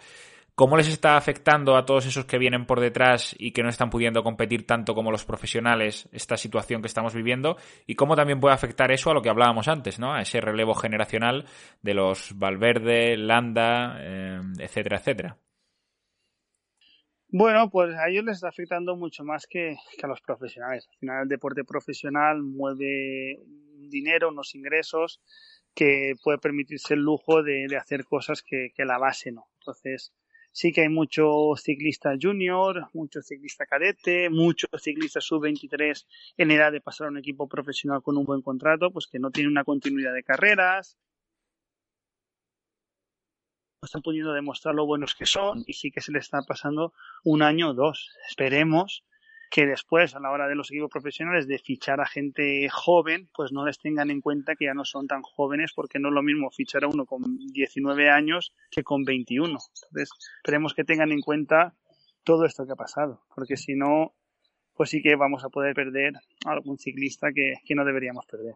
¿Cómo 0.55 0.77
les 0.77 0.89
está 0.89 1.17
afectando 1.17 1.79
a 1.79 1.87
todos 1.87 2.05
esos 2.05 2.27
que 2.27 2.37
vienen 2.37 2.67
por 2.67 2.81
detrás 2.81 3.35
y 3.39 3.53
que 3.53 3.63
no 3.63 3.71
están 3.71 3.89
pudiendo 3.89 4.23
competir 4.23 4.67
tanto 4.67 4.95
como 4.95 5.11
los 5.11 5.25
profesionales 5.25 6.11
esta 6.13 6.37
situación 6.37 6.83
que 6.83 6.89
estamos 6.89 7.15
viviendo? 7.15 7.57
¿Y 7.87 7.95
cómo 7.95 8.15
también 8.15 8.41
puede 8.41 8.55
afectar 8.55 8.93
eso 8.93 9.11
a 9.11 9.15
lo 9.15 9.23
que 9.23 9.31
hablábamos 9.31 9.69
antes, 9.69 9.99
¿no? 9.99 10.13
A 10.13 10.21
ese 10.21 10.43
relevo 10.43 10.75
generacional 10.75 11.47
de 11.81 11.95
los 11.95 12.39
Valverde, 12.39 13.17
Landa, 13.17 13.97
eh, 14.01 14.41
etcétera, 14.59 14.99
etcétera. 14.99 15.39
Bueno, 17.29 17.69
pues 17.71 17.95
a 17.97 18.09
ellos 18.09 18.25
les 18.25 18.37
está 18.37 18.49
afectando 18.49 18.97
mucho 18.97 19.25
más 19.25 19.47
que, 19.47 19.77
a 20.03 20.07
los 20.07 20.21
profesionales. 20.21 20.87
Al 20.89 20.99
final 20.99 21.23
el 21.25 21.29
deporte 21.29 21.65
profesional 21.65 22.43
mueve 22.43 23.41
dinero, 23.89 24.29
unos 24.29 24.55
ingresos 24.55 25.21
que 25.75 26.15
puede 26.23 26.39
permitirse 26.39 26.95
el 26.95 27.01
lujo 27.01 27.43
de, 27.43 27.67
hacer 27.77 28.05
cosas 28.05 28.43
que, 28.43 28.73
la 28.79 28.99
base 28.99 29.33
no. 29.33 29.49
Entonces, 29.61 30.15
sí 30.53 30.73
que 30.73 30.83
hay 30.83 30.89
muchos 30.89 31.63
ciclistas 31.63 32.17
junior, 32.23 32.89
muchos 32.95 33.27
ciclistas 33.27 33.69
cadete, 33.69 34.31
muchos 34.31 34.71
ciclistas 34.81 35.25
sub-23 35.25 36.07
en 36.37 36.51
edad 36.53 36.73
de 36.73 36.81
pasar 36.81 37.09
a 37.09 37.11
un 37.11 37.19
equipo 37.19 37.49
profesional 37.49 38.03
con 38.03 38.17
un 38.17 38.25
buen 38.25 38.41
contrato, 38.41 38.91
pues 38.93 39.09
que 39.09 39.19
no 39.19 39.31
tienen 39.31 39.51
una 39.51 39.65
continuidad 39.65 40.15
de 40.15 40.23
carreras, 40.23 40.97
están 43.83 44.03
pudiendo 44.03 44.33
demostrar 44.33 44.75
lo 44.75 44.87
buenos 44.87 45.15
que 45.15 45.27
son 45.27 45.65
y 45.67 45.75
sí 45.75 45.91
que 45.91 46.01
se 46.01 46.13
les 46.13 46.25
está 46.25 46.43
pasando 46.43 46.93
un 47.25 47.43
año 47.43 47.71
o 47.71 47.75
dos. 47.75 48.11
Esperemos 48.29 49.05
que 49.51 49.67
después, 49.67 50.15
a 50.15 50.21
la 50.21 50.31
hora 50.31 50.49
de 50.49 50.57
los 50.57 50.71
equipos 50.71 50.91
profesionales, 50.91 51.47
de 51.47 51.59
fichar 51.59 52.01
a 52.01 52.07
gente 52.07 52.69
joven, 52.69 53.29
pues 53.35 53.53
no 53.53 53.65
les 53.65 53.79
tengan 53.79 54.11
en 54.11 54.21
cuenta 54.21 54.57
que 54.57 54.65
ya 54.65 54.75
no 54.75 54.85
son 54.85 55.07
tan 55.07 55.23
jóvenes, 55.23 55.73
porque 55.75 55.99
no 55.99 56.09
es 56.09 56.15
lo 56.15 56.23
mismo 56.23 56.51
fichar 56.51 56.85
a 56.85 56.89
uno 56.89 57.07
con 57.07 57.23
19 57.53 58.11
años 58.11 58.53
que 58.71 58.83
con 58.83 59.05
21. 59.05 59.47
Entonces, 59.47 60.11
esperemos 60.39 60.75
que 60.75 60.85
tengan 60.85 61.13
en 61.13 61.21
cuenta 61.21 61.75
todo 62.25 62.45
esto 62.45 62.67
que 62.67 62.73
ha 62.73 62.77
pasado, 62.77 63.23
porque 63.35 63.57
si 63.57 63.75
no, 63.77 64.15
pues 64.75 64.91
sí 64.91 65.01
que 65.01 65.15
vamos 65.15 65.45
a 65.45 65.49
poder 65.49 65.75
perder 65.75 66.15
a 66.45 66.51
algún 66.51 66.79
ciclista 66.79 67.29
que, 67.33 67.55
que 67.65 67.75
no 67.75 67.85
deberíamos 67.85 68.27
perder 68.27 68.55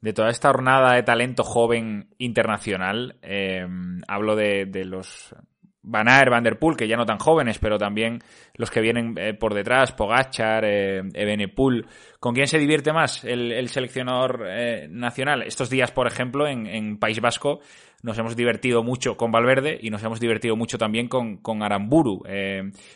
de 0.00 0.12
toda 0.12 0.30
esta 0.30 0.50
jornada 0.50 0.94
de 0.94 1.02
talento 1.02 1.42
joven 1.42 2.14
internacional, 2.18 3.16
eh, 3.22 3.66
hablo 4.06 4.36
de, 4.36 4.66
los 4.84 5.34
Van 5.82 6.08
Aert, 6.08 6.30
Van 6.30 6.44
Der 6.44 6.58
Poel, 6.58 6.76
que 6.76 6.86
ya 6.86 6.96
no 6.96 7.06
tan 7.06 7.18
jóvenes, 7.18 7.58
pero 7.58 7.78
también 7.78 8.18
los 8.54 8.70
que 8.70 8.80
vienen 8.80 9.14
eh, 9.16 9.32
por 9.32 9.54
detrás, 9.54 9.92
Pogachar, 9.92 10.64
eh, 10.64 11.02
Ebenepool. 11.14 11.86
¿Con 12.20 12.34
quién 12.34 12.46
se 12.46 12.58
divierte 12.58 12.92
más 12.92 13.24
el, 13.24 13.68
seleccionador 13.68 14.44
eh, 14.48 14.86
nacional? 14.90 15.42
Estos 15.42 15.70
días, 15.70 15.90
por 15.90 16.06
ejemplo, 16.06 16.46
en, 16.46 16.98
País 16.98 17.20
Vasco 17.20 17.60
nos 18.02 18.18
hemos 18.18 18.36
divertido 18.36 18.82
mucho 18.82 19.16
con 19.16 19.32
Valverde 19.32 19.78
y 19.80 19.90
nos 19.90 20.02
hemos 20.04 20.20
divertido 20.20 20.56
mucho 20.56 20.78
también 20.78 21.08
con, 21.08 21.38
con 21.38 21.62
Aramburu. 21.62 22.22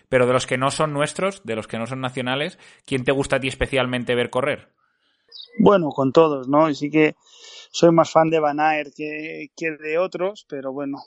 pero 0.09 0.27
de 0.27 0.33
los 0.33 0.47
que 0.47 0.59
no 0.59 0.71
son 0.71 0.93
nuestros, 0.93 1.45
de 1.45 1.57
los 1.57 1.67
que 1.67 1.79
no 1.79 1.87
son 1.87 2.01
nacionales, 2.01 2.59
¿quién 2.85 3.05
te 3.05 3.13
gusta 3.13 3.37
a 3.37 3.41
ti 3.41 3.49
especialmente 3.49 4.15
ver 4.15 4.31
correr? 4.31 4.69
Bueno, 5.59 5.91
con 5.91 6.13
todos, 6.13 6.49
¿no? 6.49 6.69
Y 6.69 6.75
sí 6.75 6.91
que 6.91 7.15
soy 7.71 7.91
más 7.91 8.11
fan 8.11 8.31
de 8.31 8.41
Van 8.41 8.61
Aert 8.61 8.93
que, 8.95 9.49
de 9.57 9.99
otros, 9.99 10.47
pero 10.49 10.73
bueno, 10.73 10.99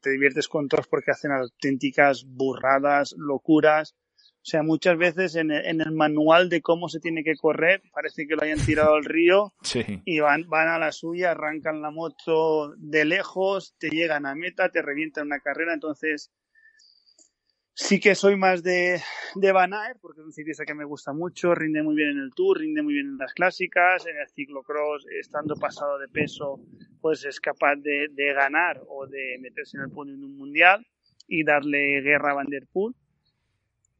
te 0.00 0.10
diviertes 0.10 0.48
con 0.48 0.68
todos 0.68 0.86
porque 0.86 1.10
hacen 1.10 1.32
auténticas 1.32 2.24
burradas, 2.26 3.14
locuras. 3.16 3.94
O 4.42 4.44
sea, 4.44 4.62
muchas 4.64 4.98
veces 4.98 5.36
en 5.36 5.52
el, 5.52 5.92
manual 5.92 6.48
de 6.48 6.62
cómo 6.62 6.88
se 6.88 6.98
tiene 6.98 7.22
que 7.22 7.36
correr, 7.36 7.80
parece 7.92 8.26
que 8.26 8.34
lo 8.34 8.42
hayan 8.42 8.58
tirado 8.58 8.94
al 8.94 9.04
río 9.04 9.54
y 10.04 10.18
van, 10.18 10.48
van 10.48 10.68
a 10.68 10.78
la 10.78 10.90
suya, 10.90 11.30
arrancan 11.30 11.80
la 11.80 11.92
moto 11.92 12.74
de 12.76 13.04
lejos, 13.04 13.74
te 13.78 13.88
llegan 13.88 14.26
a 14.26 14.34
meta, 14.34 14.70
te 14.70 14.82
revientan 14.82 15.26
una 15.26 15.38
carrera. 15.38 15.72
Entonces, 15.72 16.32
Sí 17.74 18.00
que 18.00 18.14
soy 18.14 18.36
más 18.36 18.62
de, 18.62 19.00
de 19.34 19.52
Van 19.52 19.72
Aert, 19.72 19.98
porque 20.02 20.20
es 20.20 20.26
un 20.26 20.32
ciclista 20.32 20.66
que 20.66 20.74
me 20.74 20.84
gusta 20.84 21.14
mucho, 21.14 21.54
rinde 21.54 21.82
muy 21.82 21.94
bien 21.94 22.10
en 22.10 22.18
el 22.18 22.34
Tour, 22.34 22.58
rinde 22.58 22.82
muy 22.82 22.92
bien 22.92 23.06
en 23.06 23.16
las 23.16 23.32
clásicas, 23.32 24.06
en 24.06 24.18
el 24.18 24.28
ciclocross, 24.28 25.06
estando 25.18 25.56
pasado 25.56 25.98
de 25.98 26.06
peso, 26.08 26.60
pues 27.00 27.24
es 27.24 27.40
capaz 27.40 27.76
de, 27.76 28.08
ganar 28.34 28.82
o 28.88 29.06
de 29.06 29.38
meterse 29.40 29.78
en 29.78 29.84
el 29.84 29.90
podio 29.90 30.12
en 30.12 30.22
un 30.22 30.36
mundial 30.36 30.86
y 31.26 31.44
darle 31.44 32.02
guerra 32.02 32.32
a 32.32 32.34
Van 32.34 32.46
Der 32.48 32.66
Poel. 32.70 32.94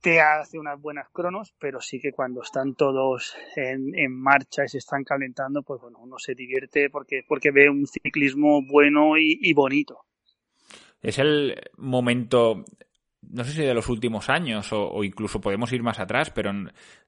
Te 0.03 0.21
hace 0.21 0.59
unas 0.59 0.79
buenas 0.79 1.09
cronos, 1.11 1.55
pero 1.59 1.81
sí 1.81 1.99
que 1.99 2.13
cuando 2.13 2.43
están 2.43 2.75
todos 2.75 3.35
en, 3.57 4.13
marcha 4.13 4.65
y 4.65 4.69
se 4.69 4.79
están 4.79 5.03
calentando, 5.03 5.63
pues 5.63 5.81
bueno, 5.81 5.99
uno 6.01 6.19
se 6.19 6.35
divierte 6.35 6.91
porque, 6.91 7.23
porque 7.27 7.53
ve 7.53 7.71
un 7.71 7.87
ciclismo 7.87 8.61
bueno 8.67 9.17
y 9.17 9.53
bonito. 9.55 10.05
Es 11.01 11.19
el 11.19 11.55
momento 11.79 12.65
no 13.31 13.45
sé 13.45 13.53
si 13.53 13.63
de 13.63 13.75
los 13.75 13.89
últimos 13.89 14.29
años 14.29 14.69
o, 14.73 15.05
incluso 15.05 15.41
podemos 15.41 15.73
ir 15.73 15.83
más 15.83 15.99
atrás, 15.99 16.31
pero 16.31 16.51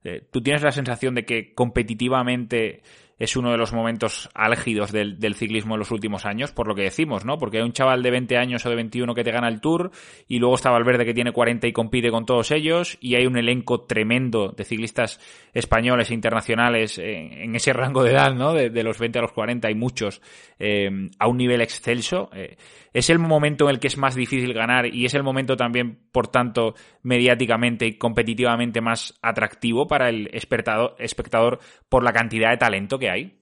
eh, 0.04 0.26
tú 0.30 0.40
tienes 0.42 0.62
la 0.62 0.72
sensación 0.72 1.14
de 1.14 1.24
que 1.24 1.54
competitivamente 1.54 2.82
es 3.18 3.36
uno 3.36 3.52
de 3.52 3.56
los 3.56 3.72
momentos 3.72 4.28
álgidos 4.34 4.90
del, 4.90 5.34
ciclismo 5.34 5.74
en 5.74 5.78
los 5.78 5.90
últimos 5.90 6.26
años, 6.26 6.52
por 6.52 6.66
lo 6.66 6.74
que 6.74 6.82
decimos, 6.82 7.24
¿no? 7.24 7.38
Porque 7.38 7.58
hay 7.58 7.62
un 7.62 7.72
chaval 7.72 8.02
de 8.02 8.10
20 8.10 8.36
años 8.36 8.66
o 8.66 8.70
de 8.70 8.74
21 8.74 9.14
que 9.14 9.22
te 9.22 9.30
gana 9.30 9.48
el 9.48 9.60
Tour 9.60 9.92
y 10.26 10.38
luego 10.38 10.56
está 10.56 10.70
Valverde 10.70 11.04
que 11.04 11.14
tiene 11.14 11.32
40 11.32 11.66
y 11.66 11.72
compite 11.72 12.10
con 12.10 12.26
todos 12.26 12.50
ellos 12.50 12.98
y 13.00 13.14
hay 13.14 13.26
un 13.26 13.36
elenco 13.36 13.82
tremendo 13.82 14.48
de 14.48 14.64
ciclistas 14.64 15.20
españoles 15.52 16.10
e 16.10 16.14
internacionales 16.14 16.98
en, 16.98 17.54
ese 17.54 17.72
rango 17.72 18.02
de 18.02 18.12
edad, 18.12 18.34
¿no? 18.34 18.52
De, 18.52 18.82
los 18.82 18.98
20 18.98 19.18
a 19.20 19.22
los 19.22 19.32
40 19.32 19.68
hay 19.68 19.74
muchos 19.74 20.20
eh, 20.58 20.90
a 21.18 21.28
un 21.28 21.36
nivel 21.36 21.60
excelso. 21.60 22.30
Eh, 22.34 22.56
es 22.94 23.10
el 23.10 23.18
momento 23.18 23.64
en 23.64 23.74
el 23.74 23.80
que 23.80 23.88
es 23.88 23.98
más 23.98 24.14
difícil 24.14 24.54
ganar 24.54 24.86
y 24.86 25.04
es 25.04 25.14
el 25.14 25.24
momento 25.24 25.56
también, 25.56 26.08
por 26.12 26.28
tanto, 26.28 26.74
mediáticamente 27.02 27.86
y 27.86 27.98
competitivamente 27.98 28.80
más 28.80 29.18
atractivo 29.20 29.88
para 29.88 30.08
el 30.08 30.30
espectador 30.32 31.58
por 31.88 32.04
la 32.04 32.12
cantidad 32.12 32.50
de 32.50 32.56
talento 32.56 32.98
que 32.98 33.10
hay? 33.10 33.40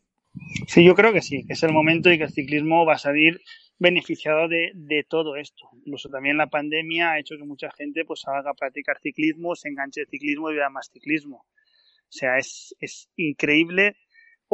Sí, 0.66 0.82
yo 0.82 0.94
creo 0.94 1.12
que 1.12 1.20
sí, 1.20 1.44
que 1.46 1.52
es 1.52 1.62
el 1.62 1.72
momento 1.72 2.10
y 2.10 2.16
que 2.16 2.24
el 2.24 2.30
ciclismo 2.30 2.86
va 2.86 2.94
a 2.94 2.98
salir 2.98 3.42
beneficiado 3.78 4.48
de, 4.48 5.04
todo 5.06 5.36
esto. 5.36 5.68
Incluso 5.84 6.08
también 6.08 6.38
la 6.38 6.46
pandemia 6.46 7.12
ha 7.12 7.18
hecho 7.18 7.36
que 7.36 7.44
mucha 7.44 7.70
gente 7.72 8.06
pues 8.06 8.22
haga 8.26 8.54
practicar 8.54 8.98
ciclismo, 9.02 9.54
se 9.54 9.68
enganche 9.68 10.00
de 10.00 10.06
ciclismo 10.06 10.50
y 10.50 10.54
vea 10.54 10.70
más 10.70 10.88
ciclismo. 10.90 11.36
O 11.36 12.14
sea, 12.14 12.38
es, 12.38 12.74
es 12.80 13.10
increíble 13.16 13.96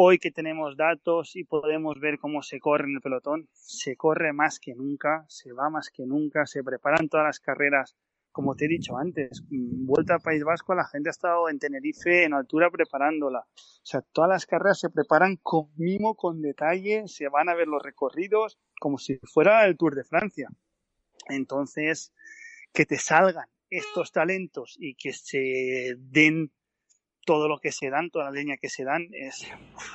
hoy 0.00 0.18
que 0.18 0.30
tenemos 0.30 0.76
datos 0.76 1.34
y 1.34 1.42
podemos 1.42 1.98
ver 1.98 2.20
cómo 2.20 2.40
se 2.42 2.61
corre 2.61 2.84
en 2.84 2.94
el 2.94 3.00
pelotón. 3.00 3.48
Se 3.52 3.96
corre 3.96 4.32
más 4.32 4.61
que 4.61 4.76
nunca, 4.76 5.24
se 5.26 5.52
va 5.52 5.70
más 5.70 5.90
que 5.90 6.06
nunca, 6.06 6.46
se 6.46 6.62
preparan 6.62 7.08
todas 7.08 7.26
las 7.26 7.40
carreras 7.40 7.96
como 8.30 8.54
te 8.54 8.66
he 8.66 8.68
dicho 8.68 8.96
antes, 8.96 9.42
mm, 9.50 9.87
vuelta 9.87 10.14
al 10.14 10.20
País 10.20 10.44
Vasco, 10.44 10.72
la 10.72 10.84
gente 10.84 11.08
ha 11.08 11.11
estado 11.11 11.48
en 11.48 11.58
Tenerife 11.58 12.22
en 12.22 12.34
altura 12.34 12.70
preparándola. 12.70 13.40
O 13.40 13.82
sea, 13.82 14.00
todas 14.12 14.30
las 14.30 14.46
carreras 14.46 14.78
se 14.78 14.90
preparan 14.90 15.38
con 15.42 15.70
mimo, 15.76 16.14
con 16.14 16.40
detalle, 16.40 17.08
se 17.08 17.28
van 17.28 17.48
a 17.48 17.56
ver 17.56 17.66
los 17.66 17.82
recorridos 17.82 18.56
como 18.78 18.98
si 18.98 19.18
fuera 19.24 19.66
el 19.66 19.76
Tour 19.76 19.96
de 19.96 20.04
Francia. 20.04 20.48
Entonces, 21.28 22.12
que 22.72 22.87
te 22.87 22.98
salgan 22.98 23.48
estos 23.70 24.12
talentos 24.12 24.76
y 24.78 24.94
que 24.94 25.12
se 25.12 25.96
den 25.98 26.52
todo 27.29 27.47
lo 27.47 27.59
que 27.59 27.73
se 27.73 27.91
dan, 27.91 28.09
toda 28.09 28.25
la 28.25 28.31
leña 28.31 28.57
que 28.57 28.71
se 28.71 28.85
dan, 28.85 29.09
es, 29.12 29.47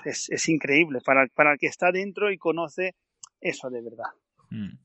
es, 0.05 0.49
increíble 0.49 0.99
para, 1.03 1.25
para 1.33 1.53
el 1.53 1.57
que 1.57 1.65
está 1.65 1.91
dentro 1.91 2.31
y 2.31 2.37
conoce 2.37 2.93
eso 3.41 3.71
de 3.71 3.81
verdad. 3.81 4.11
Mm 4.51 4.77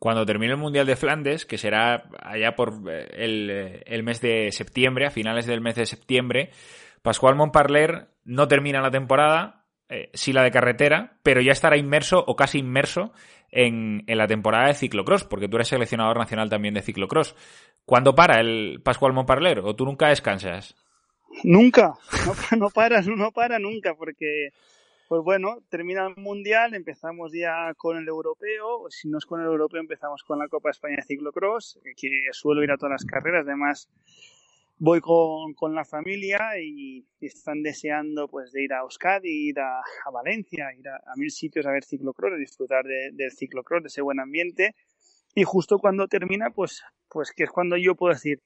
cuando 0.00 0.24
termine 0.24 0.54
el 0.54 0.58
Mundial 0.58 0.86
de 0.86 0.96
Flandes, 0.96 1.44
que 1.44 1.58
será 1.58 2.04
allá 2.22 2.56
por 2.56 2.72
eh, 2.90 3.06
eh, 3.12 3.82
el, 3.84 4.02
mes 4.02 4.22
de 4.22 4.50
septiembre, 4.50 5.06
a 5.06 5.10
finales 5.10 5.44
del 5.44 5.60
mes 5.60 5.74
de 5.74 5.84
septiembre, 5.84 6.50
Pascual 7.02 7.36
Montparler 7.36 8.08
no 8.24 8.48
termina 8.48 8.80
la 8.80 8.90
temporada, 8.90 9.66
eh, 9.90 10.08
sí 10.14 10.32
la 10.32 10.42
de 10.42 10.50
carretera, 10.50 11.18
pero 11.22 11.42
ya 11.42 11.52
estará 11.52 11.76
inmerso 11.76 12.24
o 12.26 12.34
casi 12.34 12.60
inmerso 12.60 13.12
en, 13.50 14.02
la 14.06 14.26
temporada 14.26 14.68
de 14.68 14.74
ciclocross, 14.74 15.24
porque 15.24 15.48
tú 15.48 15.58
eres 15.58 15.68
seleccionador 15.68 16.16
nacional 16.16 16.48
también 16.48 16.72
de 16.72 16.80
ciclocross. 16.80 17.36
¿Cuándo 17.84 18.14
para 18.14 18.40
el 18.40 18.80
Pascual 18.82 19.12
Montparler 19.12 19.58
o 19.58 19.76
tú 19.76 19.84
nunca 19.84 20.08
descansas? 20.08 20.76
Nunca, 21.44 21.94
no, 22.26 22.34
no 22.58 22.70
para, 22.70 23.02
no 23.02 23.30
para 23.32 23.58
nunca, 23.58 23.94
porque 23.94 24.50
pues 25.08 25.22
bueno, 25.24 25.58
termina 25.68 26.06
el 26.06 26.14
Mundial, 26.22 26.74
empezamos 26.74 27.32
ya 27.32 27.74
con 27.74 27.96
el 27.96 28.06
Europeo, 28.06 28.86
si 28.90 29.08
no 29.08 29.18
es 29.18 29.26
con 29.26 29.40
el 29.40 29.46
Europeo 29.46 29.80
empezamos 29.80 30.22
con 30.22 30.38
la 30.38 30.46
Copa 30.46 30.70
España 30.70 30.96
de 30.96 31.02
Ciclocross, 31.02 31.80
que 31.96 32.08
suelo 32.30 32.62
ir 32.62 32.70
a 32.70 32.76
todas 32.76 32.92
las 32.92 33.04
carreras, 33.04 33.44
además 33.44 33.88
voy 34.80 35.00
con, 35.00 35.74
la 35.74 35.84
familia 35.84 36.58
y, 36.58 37.04
están 37.20 37.62
deseando 37.62 38.28
pues 38.28 38.50
de 38.50 38.64
ir 38.64 38.72
a 38.72 38.80
Euskadi, 38.80 39.50
ir 39.50 39.60
a, 39.60 39.82
Valencia, 40.12 40.72
ir 40.78 40.88
a, 40.88 41.00
mil 41.16 41.30
sitios 41.30 41.66
a 41.66 41.72
ver 41.72 41.84
ciclocross, 41.84 42.38
disfrutar 42.38 42.84
del 42.84 43.32
ciclocross, 43.32 43.82
de 43.82 43.88
ese 43.88 44.00
buen 44.00 44.20
ambiente. 44.20 44.74
Y 45.34 45.44
justo 45.44 45.78
cuando 45.78 46.08
termina 46.08 46.50
pues, 46.50 46.82
pues 47.08 47.30
que 47.32 47.44
es 47.44 47.50
cuando 47.50 47.76
yo 47.76 47.94
puedo 47.94 48.14
decir 48.14 48.40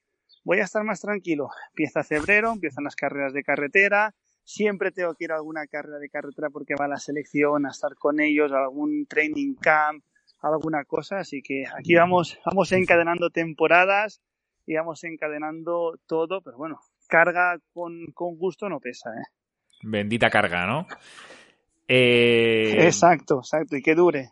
voy 0.44 0.61
a 0.61 0.64
estar 0.64 0.85
más 0.85 1.00
tranquilo, 1.00 1.48
empieza 1.70 2.04
febrero, 2.04 2.52
empiezan 2.52 2.85
las 2.85 2.96
carreras 2.96 3.33
de 3.33 3.42
carretera, 3.42 4.14
siempre 4.44 4.92
tengo 4.92 5.14
que 5.14 5.24
ir 5.24 5.33
a 5.33 5.37
alguna 5.37 5.66
carrera 5.66 5.98
de 5.98 6.09
carretera 6.09 6.50
porque 6.50 6.74
va 6.78 6.85
a 6.85 6.88
la 6.88 6.98
selección, 6.98 7.66
a 7.66 7.70
estar 7.70 7.94
con 7.94 8.20
ellos, 8.20 8.52
a 8.52 8.64
algún 8.64 9.07
training 9.07 9.54
camp, 9.54 10.04
alguna 10.52 10.85
cosa. 10.85 11.18
Así 11.18 11.42
que 11.42 11.64
aquí 11.66 11.94
vamos, 11.94 12.38
vamos 12.44 12.70
encadenando 12.72 13.30
temporadas 13.30 14.20
y 14.66 14.74
vamos 14.74 15.02
encadenando 15.04 15.98
todo, 16.07 16.40
pero 16.42 16.57
bueno, 16.57 16.78
carga 17.09 17.59
con, 17.72 18.07
gusto 18.14 18.68
no 18.68 18.80
pesa, 18.80 19.11
¿eh? 19.11 19.24
Bendita 19.83 20.30
carga, 20.30 20.66
¿no? 20.66 20.87
Eh, 21.87 22.76
exacto, 22.80 23.40
exacto, 23.40 23.76
y 23.76 23.83
que 23.83 23.94
dure. 23.94 24.30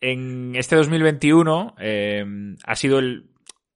En 0.00 0.54
este 0.56 0.76
2021 0.76 1.76
eh, 1.78 2.24
ha 2.66 2.76
sido 2.76 2.98
el, 2.98 3.31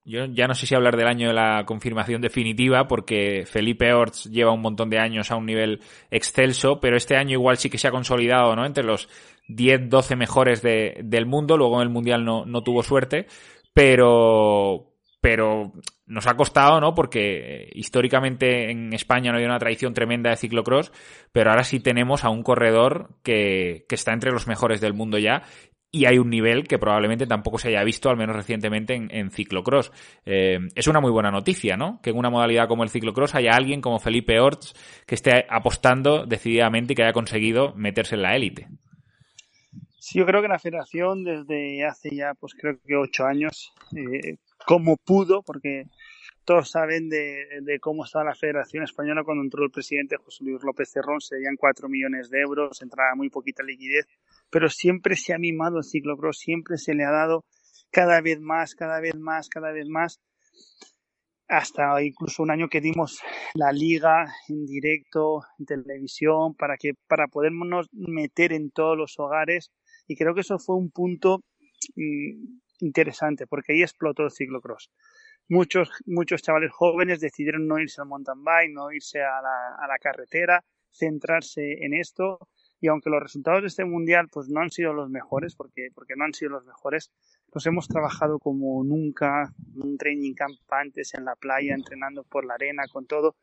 yo 0.06 0.24
ya 0.26 0.46
no 0.46 0.54
sé 0.54 0.66
si 0.66 0.74
hablar 0.76 0.96
del 0.96 1.08
año 1.08 1.28
de 1.28 1.34
la 1.34 1.64
confirmación 1.66 2.22
definitiva, 2.22 2.86
porque 2.86 3.44
Felipe 3.44 3.92
Orts 3.92 4.30
lleva 4.30 4.52
un 4.52 4.60
montón 4.60 4.88
de 4.88 5.00
años 5.00 5.32
a 5.32 5.36
un 5.36 5.46
nivel 5.46 5.80
excelso, 6.12 6.78
pero 6.78 6.96
este 6.96 7.16
año 7.16 7.32
igual 7.32 7.56
sí 7.56 7.68
que 7.68 7.76
se 7.76 7.88
ha 7.88 7.90
consolidado, 7.90 8.54
¿no? 8.54 8.64
Entre 8.64 8.84
los 8.84 9.08
10, 9.48 9.90
12 9.90 10.14
mejores 10.14 10.62
de, 10.62 11.00
del 11.02 11.26
mundo, 11.26 11.56
luego 11.56 11.76
en 11.76 11.82
el 11.82 11.92
Mundial 11.92 12.24
no, 12.24 12.46
no 12.46 12.62
tuvo 12.62 12.84
suerte, 12.84 13.26
pero, 13.74 14.92
pero 15.20 15.72
nos 16.06 16.28
ha 16.28 16.36
costado, 16.36 16.80
¿no? 16.80 16.94
Porque 16.94 17.68
históricamente 17.74 18.70
en 18.70 18.92
España 18.92 19.32
no 19.32 19.38
hay 19.38 19.44
una 19.44 19.58
tradición 19.58 19.92
tremenda 19.92 20.30
de 20.30 20.36
ciclocross, 20.36 20.92
pero 21.32 21.50
ahora 21.50 21.64
sí 21.64 21.80
tenemos 21.80 22.22
a 22.22 22.30
un 22.30 22.44
corredor 22.44 23.10
que, 23.24 23.84
que 23.88 23.96
está 23.96 24.12
entre 24.12 24.30
los 24.30 24.46
mejores 24.46 24.80
del 24.80 24.94
mundo 24.94 25.18
ya 25.18 25.42
y 25.90 26.04
hay 26.04 26.18
un 26.18 26.28
nivel 26.28 26.68
que 26.68 26.78
probablemente 26.78 27.26
tampoco 27.26 27.58
se 27.58 27.68
haya 27.68 27.82
visto, 27.84 28.10
al 28.10 28.16
menos 28.16 28.36
recientemente, 28.36 28.94
en, 28.94 29.30
ciclocross. 29.30 29.92
Eh, 30.24 30.58
es 30.74 30.86
una 30.88 31.00
muy 31.00 31.10
buena 31.10 31.30
noticia, 31.30 31.76
¿no? 31.76 32.00
Que 32.02 32.10
en 32.10 32.18
una 32.18 32.30
modalidad 32.30 32.68
como 32.68 32.82
el 32.82 32.90
ciclocross 32.90 33.34
haya 33.34 33.52
alguien 33.52 33.80
como 33.80 33.98
Felipe 33.98 34.38
Orts 34.40 34.74
que 35.06 35.14
esté 35.14 35.46
apostando 35.48 36.26
decididamente 36.26 36.92
y 36.92 36.96
que 36.96 37.02
haya 37.02 37.12
conseguido 37.12 37.72
meterse 37.74 38.16
en 38.16 38.22
la 38.22 38.36
élite. 38.36 38.68
Sí, 39.98 40.18
yo 40.18 40.26
creo 40.26 40.42
que 40.42 40.48
la 40.48 40.58
federación 40.58 41.24
desde 41.24 41.84
hace 41.84 42.14
ya, 42.14 42.34
pues 42.34 42.54
creo 42.54 42.78
que 42.86 42.96
ocho 42.96 43.24
años, 43.24 43.72
eh, 43.96 44.36
como 44.66 44.96
pudo, 44.96 45.42
porque 45.42 45.86
todos 46.46 46.70
saben 46.70 47.10
de, 47.10 47.78
cómo 47.80 48.04
estaba 48.04 48.24
la 48.24 48.34
Federación 48.34 48.84
Española 48.84 49.24
cuando 49.24 49.44
entró 49.44 49.64
el 49.64 49.70
presidente 49.70 50.16
José 50.16 50.44
Luis 50.44 50.62
López 50.62 50.90
Cerrón, 50.90 51.20
serían 51.20 51.56
cuatro 51.56 51.88
millones 51.88 52.30
de 52.30 52.40
euros, 52.40 52.80
entraba 52.80 53.14
muy 53.14 53.28
poquita 53.28 53.62
liquidez 53.62 54.06
pero 54.50 54.68
siempre 54.68 55.16
se 55.16 55.34
ha 55.34 55.38
mimado 55.38 55.78
el 55.78 55.84
ciclocross, 55.84 56.38
siempre 56.38 56.78
se 56.78 56.94
le 56.94 57.04
ha 57.04 57.10
dado 57.10 57.44
cada 57.90 58.20
vez 58.20 58.40
más, 58.40 58.74
cada 58.74 59.00
vez 59.00 59.16
más, 59.16 59.48
cada 59.48 59.72
vez 59.72 59.88
más, 59.88 60.20
hasta 61.48 62.02
incluso 62.02 62.42
un 62.42 62.50
año 62.50 62.68
que 62.68 62.80
dimos 62.80 63.20
la 63.54 63.72
liga 63.72 64.26
en 64.48 64.66
directo, 64.66 65.42
en 65.58 65.66
televisión, 65.66 66.54
para 66.54 66.76
que, 66.76 66.92
para 67.06 67.28
podernos 67.28 67.88
meter 67.92 68.52
en 68.52 68.70
todos 68.70 68.96
los 68.96 69.18
hogares, 69.18 69.70
y 70.06 70.16
creo 70.16 70.34
que 70.34 70.40
eso 70.40 70.58
fue 70.58 70.76
un 70.76 70.90
punto 70.90 71.40
mm, 71.94 72.58
interesante, 72.80 73.46
porque 73.46 73.72
ahí 73.72 73.82
explotó 73.82 74.24
el 74.24 74.30
ciclocross. 74.30 74.90
Muchos, 75.48 75.90
muchos 76.06 76.42
chavales 76.42 76.72
jóvenes 76.72 77.20
decidieron 77.20 77.66
no 77.68 77.78
irse 77.78 78.00
al 78.00 78.08
mountain 78.08 78.42
bike, 78.42 78.72
no 78.72 78.90
irse 78.92 79.20
a 79.20 79.40
la, 79.40 79.76
a 79.78 79.86
la 79.86 79.98
carretera, 79.98 80.64
centrarse 80.90 81.84
en 81.84 81.94
esto. 81.94 82.48
Y 82.80 82.88
aunque 82.88 83.10
los 83.10 83.22
resultados 83.22 83.62
de 83.62 83.68
este 83.68 83.84
mundial 83.84 84.28
pues 84.30 84.48
no 84.48 84.60
han 84.60 84.70
sido 84.70 84.92
los 84.92 85.08
mejores 85.08 85.54
porque 85.54 85.88
porque 85.94 86.14
no 86.16 86.24
han 86.24 86.34
sido 86.34 86.50
los 86.50 86.64
mejores 86.66 87.10
nos 87.54 87.66
hemos 87.66 87.88
trabajado 87.88 88.38
como 88.38 88.84
nunca 88.84 89.50
un 89.76 89.96
training 89.96 90.34
camp 90.34 90.58
antes 90.68 91.14
en 91.14 91.24
la 91.24 91.36
playa 91.36 91.74
entrenando 91.74 92.22
por 92.24 92.44
la 92.44 92.54
arena 92.54 92.82
con 92.92 93.06
todo. 93.06 93.36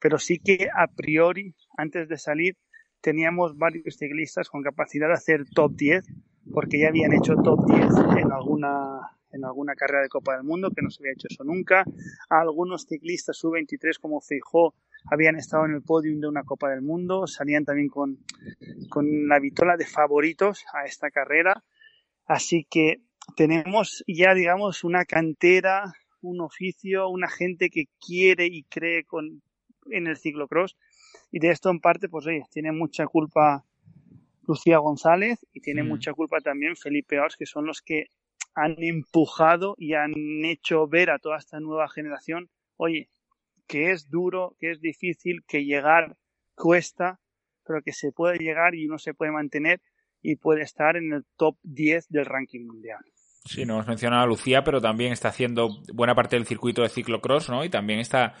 Pero 0.00 0.18
sí 0.18 0.38
que 0.38 0.68
a 0.74 0.86
priori 0.86 1.54
antes 1.78 2.08
de 2.08 2.18
salir 2.18 2.58
teníamos 3.00 3.56
varios 3.56 3.96
ciclistas 3.96 4.50
con 4.50 4.62
capacidad 4.62 5.08
de 5.08 5.14
hacer 5.14 5.44
top 5.54 5.72
10 5.76 6.04
porque 6.52 6.78
ya 6.78 6.88
habían 6.88 7.14
hecho 7.14 7.36
top 7.36 7.64
10 7.66 7.88
en 8.18 8.32
alguna 8.32 9.16
en 9.34 9.44
alguna 9.44 9.74
carrera 9.74 10.02
de 10.02 10.08
Copa 10.08 10.36
del 10.36 10.44
Mundo 10.44 10.70
que 10.70 10.82
no 10.82 10.90
se 10.90 11.02
había 11.02 11.12
hecho 11.12 11.28
eso 11.30 11.44
nunca 11.44 11.84
algunos 12.28 12.86
ciclistas 12.86 13.36
sub-23 13.36 13.98
como 14.00 14.20
Feijó 14.20 14.74
habían 15.10 15.36
estado 15.36 15.66
en 15.66 15.74
el 15.74 15.82
podium 15.82 16.20
de 16.20 16.28
una 16.28 16.44
Copa 16.44 16.70
del 16.70 16.82
Mundo, 16.82 17.26
salían 17.26 17.64
también 17.64 17.88
con, 17.88 18.18
con 18.88 19.28
la 19.28 19.38
vitola 19.38 19.76
de 19.76 19.86
favoritos 19.86 20.64
a 20.72 20.86
esta 20.86 21.10
carrera. 21.10 21.62
Así 22.26 22.66
que 22.68 23.02
tenemos 23.36 24.02
ya, 24.06 24.34
digamos, 24.34 24.84
una 24.84 25.04
cantera, 25.04 25.92
un 26.22 26.40
oficio, 26.40 27.08
una 27.08 27.28
gente 27.28 27.68
que 27.68 27.84
quiere 28.00 28.46
y 28.46 28.62
cree 28.64 29.04
con, 29.04 29.42
en 29.90 30.06
el 30.06 30.16
ciclocross. 30.16 30.76
Y 31.30 31.38
de 31.38 31.50
esto, 31.50 31.70
en 31.70 31.80
parte, 31.80 32.08
pues 32.08 32.26
oye, 32.26 32.44
tiene 32.50 32.72
mucha 32.72 33.06
culpa 33.06 33.64
Lucía 34.46 34.78
González 34.78 35.44
y 35.52 35.60
tiene 35.60 35.82
mucha 35.82 36.12
culpa 36.12 36.40
también 36.40 36.76
Felipe 36.76 37.18
Ors, 37.18 37.36
que 37.36 37.46
son 37.46 37.66
los 37.66 37.82
que 37.82 38.06
han 38.54 38.76
empujado 38.82 39.74
y 39.78 39.94
han 39.94 40.12
hecho 40.44 40.86
ver 40.86 41.10
a 41.10 41.18
toda 41.18 41.38
esta 41.38 41.60
nueva 41.60 41.88
generación, 41.88 42.50
oye, 42.76 43.08
que 43.66 43.90
es 43.90 44.08
duro, 44.10 44.56
que 44.58 44.70
es 44.70 44.80
difícil, 44.80 45.42
que 45.46 45.64
llegar 45.64 46.16
cuesta, 46.54 47.20
pero 47.66 47.82
que 47.82 47.92
se 47.92 48.12
puede 48.12 48.38
llegar 48.38 48.74
y 48.74 48.86
uno 48.86 48.98
se 48.98 49.14
puede 49.14 49.32
mantener 49.32 49.80
y 50.22 50.36
puede 50.36 50.62
estar 50.62 50.96
en 50.96 51.12
el 51.12 51.24
top 51.36 51.56
10 51.62 52.08
del 52.08 52.26
ranking 52.26 52.66
mundial. 52.66 53.04
Sí, 53.46 53.66
no 53.66 53.74
hemos 53.74 53.86
mencionado 53.86 54.22
a 54.22 54.26
Lucía, 54.26 54.64
pero 54.64 54.80
también 54.80 55.12
está 55.12 55.28
haciendo 55.28 55.68
buena 55.92 56.14
parte 56.14 56.36
del 56.36 56.46
circuito 56.46 56.82
de 56.82 56.88
ciclocross, 56.88 57.50
¿no? 57.50 57.62
Y 57.62 57.68
también 57.68 57.98
está 57.98 58.34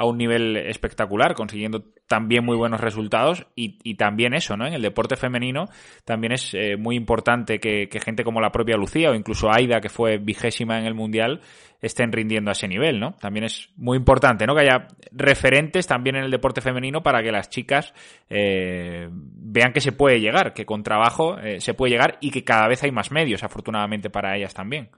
a 0.00 0.06
un 0.06 0.16
nivel 0.16 0.56
espectacular, 0.56 1.34
consiguiendo 1.34 1.84
también 2.06 2.42
muy 2.42 2.56
buenos 2.56 2.80
resultados 2.80 3.46
y, 3.54 3.78
y 3.82 3.96
también 3.96 4.32
eso, 4.32 4.56
¿no? 4.56 4.66
En 4.66 4.72
el 4.72 4.80
deporte 4.80 5.14
femenino 5.14 5.66
también 6.06 6.32
es 6.32 6.54
eh, 6.54 6.78
muy 6.78 6.96
importante 6.96 7.60
que, 7.60 7.86
que, 7.90 8.00
gente 8.00 8.24
como 8.24 8.40
la 8.40 8.50
propia 8.50 8.78
Lucía 8.78 9.10
o 9.10 9.14
incluso 9.14 9.52
Aida, 9.52 9.82
que 9.82 9.90
fue 9.90 10.16
vigésima 10.16 10.78
en 10.78 10.86
el 10.86 10.94
Mundial, 10.94 11.42
estén 11.82 12.12
rindiendo 12.12 12.50
a 12.50 12.52
ese 12.52 12.66
nivel, 12.66 12.98
¿no? 12.98 13.12
También 13.20 13.44
es 13.44 13.68
muy 13.76 13.98
importante, 13.98 14.46
¿no? 14.46 14.54
Que 14.54 14.62
haya 14.62 14.88
referentes 15.12 15.86
también 15.86 16.16
en 16.16 16.24
el 16.24 16.30
deporte 16.30 16.62
femenino 16.62 17.02
para 17.02 17.22
que 17.22 17.30
las 17.30 17.50
chicas 17.50 17.92
eh, 18.30 19.06
vean 19.12 19.74
que 19.74 19.82
se 19.82 19.92
puede 19.92 20.18
llegar, 20.18 20.54
que 20.54 20.64
con 20.64 20.82
trabajo 20.82 21.38
eh, 21.38 21.60
se 21.60 21.74
puede 21.74 21.92
llegar 21.92 22.16
y 22.22 22.30
que 22.30 22.42
cada 22.42 22.68
vez 22.68 22.82
hay 22.84 22.90
más 22.90 23.10
medios, 23.10 23.44
afortunadamente, 23.44 24.08
para 24.08 24.34
ellas 24.34 24.54
también. 24.54 24.88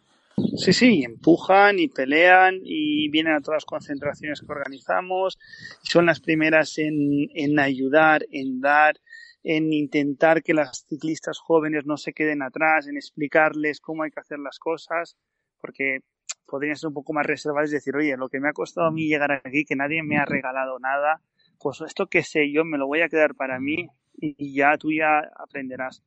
Sí, 0.57 0.73
sí, 0.73 1.03
empujan 1.05 1.79
y 1.79 1.89
pelean 1.89 2.61
y 2.63 3.09
vienen 3.11 3.35
a 3.35 3.41
todas 3.41 3.59
las 3.59 3.65
concentraciones 3.65 4.41
que 4.41 4.53
organizamos. 4.53 5.39
Son 5.83 6.07
las 6.07 6.21
primeras 6.21 6.79
en, 6.79 7.29
en 7.35 7.59
ayudar, 7.59 8.27
en 8.31 8.61
dar, 8.61 8.97
en 9.43 9.73
intentar 9.73 10.43
que 10.43 10.55
las 10.55 10.85
ciclistas 10.89 11.39
jóvenes 11.39 11.87
no 11.87 11.97
se 11.97 12.13
queden 12.13 12.43
atrás, 12.43 12.87
en 12.87 12.97
explicarles 12.97 13.81
cómo 13.81 14.03
hay 14.03 14.11
que 14.11 14.21
hacer 14.21 14.39
las 14.39 14.59
cosas, 14.59 15.17
porque 15.61 16.01
podrían 16.47 16.77
ser 16.77 16.89
un 16.89 16.95
poco 16.95 17.13
más 17.13 17.27
reservadas 17.27 17.71
y 17.71 17.75
decir, 17.75 17.97
oye, 17.97 18.17
lo 18.17 18.29
que 18.29 18.41
me 18.41 18.49
ha 18.49 18.53
costado 18.53 18.87
a 18.87 18.93
mí 18.93 19.09
llegar 19.09 19.33
aquí, 19.33 19.65
que 19.65 19.77
nadie 19.77 20.03
me 20.03 20.19
ha 20.19 20.25
regalado 20.25 20.79
nada, 20.79 21.21
pues 21.59 21.81
esto 21.81 22.07
que 22.07 22.23
sé 22.23 22.53
yo 22.53 22.65
me 22.65 22.79
lo 22.79 22.87
voy 22.87 23.01
a 23.01 23.09
quedar 23.09 23.35
para 23.35 23.59
mí 23.59 23.89
y 24.15 24.55
ya 24.55 24.77
tú 24.79 24.93
ya 24.93 25.21
aprenderás. 25.37 26.03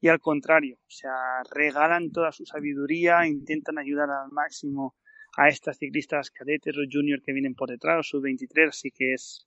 Y 0.00 0.08
al 0.08 0.20
contrario, 0.20 0.76
o 0.86 0.90
sea, 0.90 1.42
regalan 1.54 2.10
toda 2.10 2.32
su 2.32 2.44
sabiduría, 2.44 3.26
intentan 3.26 3.78
ayudar 3.78 4.10
al 4.10 4.30
máximo 4.30 4.96
a 5.36 5.48
estas 5.48 5.78
ciclistas 5.78 6.30
cadetes 6.30 6.76
o 6.76 6.82
junior 6.90 7.22
que 7.22 7.32
vienen 7.32 7.54
por 7.54 7.70
detrás, 7.70 8.00
o 8.00 8.02
sub-23, 8.02 8.68
así 8.68 8.90
que 8.90 9.14
es 9.14 9.46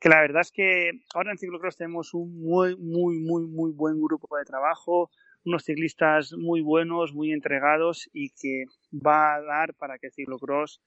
que 0.00 0.08
la 0.08 0.20
verdad 0.20 0.42
es 0.42 0.52
que 0.52 0.92
ahora 1.14 1.32
en 1.32 1.38
ciclocross 1.38 1.76
tenemos 1.76 2.14
un 2.14 2.40
muy, 2.40 2.76
muy, 2.76 3.18
muy, 3.18 3.46
muy 3.46 3.72
buen 3.72 4.00
grupo 4.00 4.36
de 4.36 4.44
trabajo, 4.44 5.10
unos 5.44 5.64
ciclistas 5.64 6.32
muy 6.34 6.60
buenos, 6.60 7.12
muy 7.12 7.32
entregados 7.32 8.08
y 8.12 8.30
que 8.30 8.64
va 8.92 9.34
a 9.34 9.42
dar 9.42 9.74
para 9.74 9.98
que 9.98 10.10
ciclocross 10.10 10.80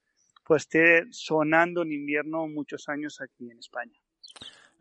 pues 0.44 0.62
esté 0.62 1.04
sonando 1.10 1.82
en 1.82 1.92
invierno 1.92 2.48
muchos 2.48 2.88
años 2.88 3.20
aquí 3.20 3.50
en 3.50 3.58
España. 3.58 3.98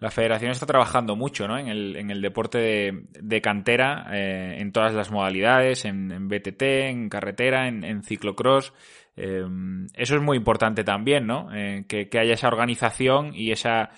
La 0.02 0.10
federación 0.10 0.49
está 0.49 0.66
trabajando 0.66 1.16
mucho 1.16 1.47
¿no? 1.47 1.60
en, 1.60 1.68
el, 1.68 1.95
en 1.95 2.10
el 2.10 2.22
deporte 2.22 2.91
de, 3.20 3.41
cantera, 3.41 4.08
eh, 4.12 4.56
en 4.58 4.72
todas 4.72 4.95
las 4.95 5.12
modalidades, 5.12 5.86
en, 5.86 6.12
en 6.12 6.28
BTT, 6.28 6.62
en 6.64 7.08
carretera, 7.08 7.68
en, 7.68 8.02
ciclocross. 8.02 8.74
Eh, 9.16 9.45
eso 9.93 10.16
es 10.16 10.22
muy 10.24 10.38
importante 10.38 10.84
también, 10.84 11.28
¿no? 11.28 11.49
Eh, 11.54 11.86
que, 11.88 12.10
haya 12.18 12.34
esa 12.34 12.47
organización 12.47 13.36
y 13.36 13.52
esa 13.52 13.91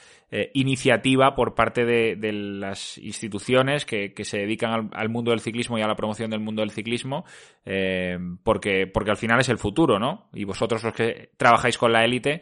iniciativa 0.56 1.36
por 1.36 1.54
parte 1.54 1.86
de, 1.86 2.18
las 2.34 2.97
instituciones 2.97 3.86
que, 3.86 4.12
se 4.24 4.39
dedican 4.39 4.72
al, 4.72 4.89
al, 4.91 5.08
mundo 5.08 5.30
del 5.30 5.41
ciclismo 5.41 5.78
y 5.78 5.84
a 5.84 5.88
la 5.88 5.95
promoción 5.95 6.32
del 6.32 6.39
mundo 6.39 6.64
del 6.64 6.72
ciclismo, 6.72 7.24
porque, 8.43 8.88
porque 8.88 9.12
al 9.12 9.18
final 9.18 9.39
es 9.39 9.49
el 9.49 9.60
futuro, 9.60 9.99
¿no? 9.99 10.26
Y 10.34 10.43
vosotros 10.45 10.84
los 10.84 10.93
que 10.95 11.30
trabajáis 11.38 11.78
con 11.78 11.93
la 11.93 12.04
élite, 12.04 12.41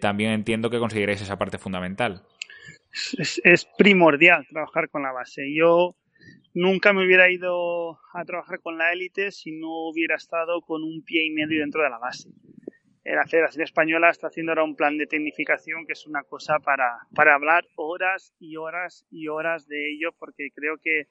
también 0.00 0.30
entiendo 0.30 0.70
que 0.70 0.78
conseguiréis 0.78 1.22
esa 1.22 1.36
parte 1.36 1.58
fundamental 1.58 2.22
es, 3.18 3.68
primordial 3.76 4.46
trabajar 4.48 4.88
con 4.88 5.02
la 5.02 5.12
base. 5.12 5.52
Yo 5.54 5.96
nunca 6.54 6.92
me 6.92 7.04
hubiera 7.04 7.30
ido 7.30 7.98
a 8.12 8.24
trabajar 8.24 8.60
con 8.60 8.78
la 8.78 8.92
élite 8.92 9.30
si 9.30 9.52
no 9.52 9.88
hubiera 9.88 10.16
estado 10.16 10.60
con 10.62 10.82
un 10.82 11.02
pie 11.04 11.26
y 11.26 11.30
medio 11.30 11.60
dentro 11.60 11.82
de 11.82 11.90
la 11.90 11.98
base. 11.98 12.30
La 13.04 13.26
Federación 13.26 13.64
Española 13.64 14.08
está 14.08 14.28
haciendo 14.28 14.52
ahora 14.52 14.64
un 14.64 14.76
plan 14.76 14.96
de 14.96 15.06
tecnificación 15.06 15.84
que 15.86 15.92
es 15.92 16.06
una 16.06 16.22
cosa 16.22 16.58
para, 16.60 17.00
para 17.14 17.34
hablar 17.34 17.66
horas 17.76 18.34
y 18.38 18.56
horas 18.56 19.04
y 19.10 19.28
horas 19.28 19.68
de 19.68 19.92
ello 19.92 20.12
porque 20.18 20.48
creo 20.54 20.78
que, 20.78 21.08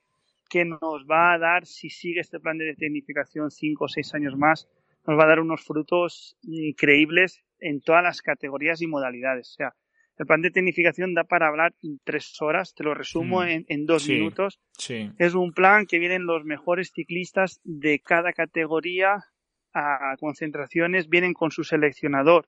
que 0.49 0.65
nos 0.65 1.05
va 1.09 1.33
a 1.33 1.37
dar, 1.37 1.67
si 1.67 1.91
sigue 1.91 2.21
este 2.21 2.39
plan 2.39 2.57
de 2.57 2.73
tecnificación 2.73 3.51
cinco 3.51 3.85
o 3.85 3.87
seis 3.87 4.11
años 4.15 4.35
más, 4.35 4.67
nos 5.05 5.19
va 5.19 5.25
a 5.25 5.27
dar 5.27 5.39
unos 5.39 5.63
frutos 5.63 6.35
increíbles 6.41 7.43
en 7.59 7.79
todas 7.81 8.01
las 8.01 8.23
categorías 8.23 8.81
y 8.81 8.87
modalidades. 8.87 9.53
Sea, 9.53 9.75
el 10.17 10.25
plan 10.25 10.41
de 10.41 10.51
tecnificación 10.51 11.13
da 11.13 11.23
para 11.23 11.47
hablar 11.47 11.73
tres 12.03 12.39
horas, 12.41 12.73
te 12.75 12.83
lo 12.83 12.93
resumo 12.93 13.41
mm. 13.41 13.47
en, 13.47 13.65
en, 13.67 13.85
dos 13.85 14.03
sí, 14.03 14.13
minutos. 14.13 14.59
Sí. 14.77 15.11
Es 15.17 15.33
un 15.33 15.53
plan 15.53 15.85
que 15.85 15.99
vienen 15.99 16.25
los 16.25 16.45
mejores 16.45 16.91
ciclistas 16.93 17.59
de 17.63 17.99
cada 17.99 18.33
categoría 18.33 19.25
a 19.73 20.15
concentraciones, 20.19 21.09
vienen 21.09 21.33
con 21.33 21.49
su 21.51 21.63
seleccionador 21.63 22.47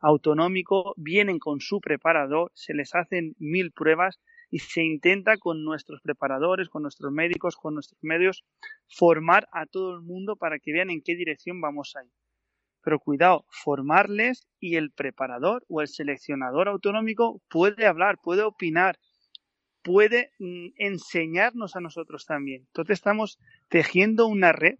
autonómico, 0.00 0.94
vienen 0.96 1.38
con 1.38 1.60
su 1.60 1.80
preparador, 1.80 2.50
se 2.54 2.74
les 2.74 2.94
hacen 2.94 3.34
mil 3.38 3.70
pruebas 3.70 4.20
y 4.50 4.58
se 4.58 4.82
intenta 4.82 5.36
con 5.36 5.64
nuestros 5.64 6.00
preparadores, 6.00 6.68
con 6.68 6.82
nuestros 6.82 7.12
médicos, 7.12 7.56
con 7.56 7.74
nuestros 7.74 8.02
medios, 8.02 8.44
formar 8.88 9.48
a 9.52 9.66
todo 9.66 9.94
el 9.94 10.02
mundo 10.02 10.36
para 10.36 10.58
que 10.58 10.72
vean 10.72 10.90
en 10.90 11.02
qué 11.02 11.16
dirección 11.16 11.60
vamos 11.60 11.94
a 11.96 12.04
ir. 12.04 12.10
Pero 12.84 13.00
cuidado, 13.00 13.46
formarles 13.48 14.46
y 14.60 14.76
el 14.76 14.90
preparador 14.92 15.64
o 15.68 15.80
el 15.80 15.88
seleccionador 15.88 16.68
autonómico 16.68 17.40
puede 17.48 17.86
hablar, 17.86 18.18
puede 18.22 18.42
opinar, 18.42 18.98
puede 19.82 20.32
mm, 20.38 20.68
enseñarnos 20.76 21.76
a 21.76 21.80
nosotros 21.80 22.26
también. 22.26 22.64
Entonces 22.66 22.98
estamos 22.98 23.38
tejiendo 23.68 24.26
una 24.26 24.52
red 24.52 24.78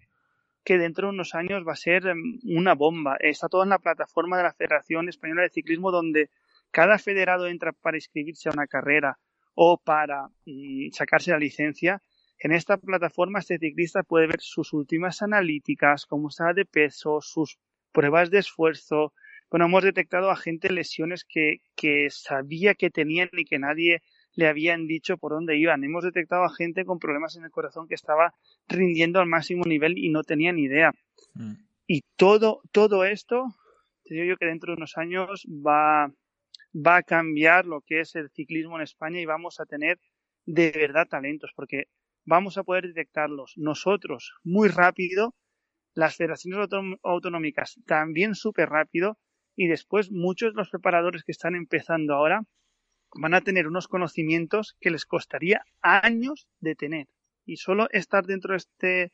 que 0.65 0.79
dentro 0.79 1.09
de 1.09 1.15
unos 1.15 1.35
años 1.35 1.63
va 1.67 1.73
a 1.73 1.77
ser 1.77 2.15
mm, 2.15 2.41
una 2.45 2.75
bomba. 2.75 3.17
Está 3.21 3.49
todo 3.49 3.63
en 3.63 3.71
la 3.71 3.79
plataforma 3.79 4.37
de 4.37 4.45
la 4.45 4.53
Federación 4.53 5.09
Española 5.09 5.43
de 5.43 5.51
Ciclismo 5.51 5.91
donde 5.91 6.31
cada 6.71 6.99
federado 6.99 7.47
entra 7.47 7.73
para 7.73 7.97
inscribirse 7.97 8.49
a 8.49 8.53
una 8.53 8.67
carrera 8.67 9.19
o 9.55 9.79
para 9.79 10.29
mm, 10.45 10.91
sacarse 10.93 11.31
la 11.31 11.39
licencia. 11.39 12.03
En 12.39 12.53
esta 12.53 12.77
plataforma 12.77 13.39
este 13.39 13.59
ciclista 13.59 14.03
puede 14.03 14.27
ver 14.27 14.41
sus 14.41 14.75
últimas 14.75 15.23
analíticas, 15.23 16.05
cómo 16.05 16.29
está 16.29 16.53
de 16.53 16.67
peso, 16.67 17.21
sus 17.23 17.59
pruebas 17.95 18.31
de 18.31 18.41
esfuerzo. 18.41 19.15
Bueno, 19.51 19.67
hemos 19.67 19.85
detectado 19.85 20.31
a 20.31 20.37
gente 20.37 20.71
lesiones 20.71 21.25
que, 21.25 21.59
que 21.77 22.09
sabía 22.11 22.75
que 22.75 22.91
tenían 22.91 23.31
y 23.33 23.45
que 23.45 23.59
nadie 23.59 24.03
le 24.35 24.49
habían 24.49 24.87
dicho 24.87 25.17
por 25.17 25.33
dónde 25.33 25.57
iban. 25.57 25.85
Hemos 25.85 26.05
detectado 26.05 26.45
a 26.45 26.55
gente 26.55 26.85
con 26.85 26.99
problemas 26.99 27.37
en 27.37 27.45
el 27.45 27.51
corazón 27.51 27.87
que 27.89 27.95
estaba 27.95 28.35
rindiendo 28.69 29.21
al 29.21 29.29
máximo 29.29 29.65
nivel 29.65 29.97
y 29.97 30.11
no 30.11 30.25
tenía 30.25 30.53
ni 30.53 30.65
idea. 30.65 30.93
Mm. 31.35 31.55
Y 31.87 32.03
todo, 32.17 32.61
todo 32.73 33.05
esto, 33.05 33.47
te 34.05 34.15
digo 34.15 34.27
yo 34.27 34.37
que 34.37 34.47
dentro 34.47 34.73
de 34.73 34.79
unos 34.79 34.97
años 34.97 35.47
va, 35.47 36.13
va 36.75 36.97
a 36.97 37.03
cambiar 37.03 37.65
lo 37.65 37.81
que 37.83 38.01
es 38.01 38.17
el 38.17 38.31
ciclismo 38.31 38.77
en 38.77 38.83
España 38.83 39.21
y 39.21 39.27
vamos 39.27 39.61
a 39.61 39.67
tener 39.67 40.01
de 40.47 40.73
verdad 40.73 41.07
talentos, 41.09 41.53
porque 41.55 41.85
vamos 42.25 42.59
a 42.59 42.65
poder 42.65 42.89
detectarlos 42.89 43.55
nosotros 43.57 44.33
muy 44.43 44.69
rápido 44.69 45.35
las 45.95 46.17
federaciones 46.17 46.69
autonómicas 47.03 47.79
también 47.87 48.35
súper 48.35 48.69
rápido 48.69 49.19
y 49.57 49.69
después 49.69 50.11
muchos 50.11 50.53
de 50.53 50.57
los 50.57 50.71
preparadores 50.71 51.25
que 51.25 51.33
están 51.33 51.55
empezando 51.55 52.15
ahora 52.15 52.45
van 53.15 53.35
a 53.35 53.43
tener 53.43 53.69
unos 53.69 53.87
conocimientos 53.87 54.77
que 54.81 54.91
les 54.91 55.07
costaría 55.07 55.65
años 55.81 56.49
de 56.61 56.75
tener 56.75 57.07
y 57.47 57.57
solo 57.57 57.89
estar 57.91 58.27
dentro 58.27 58.53
de 58.53 58.59
este 58.59 59.13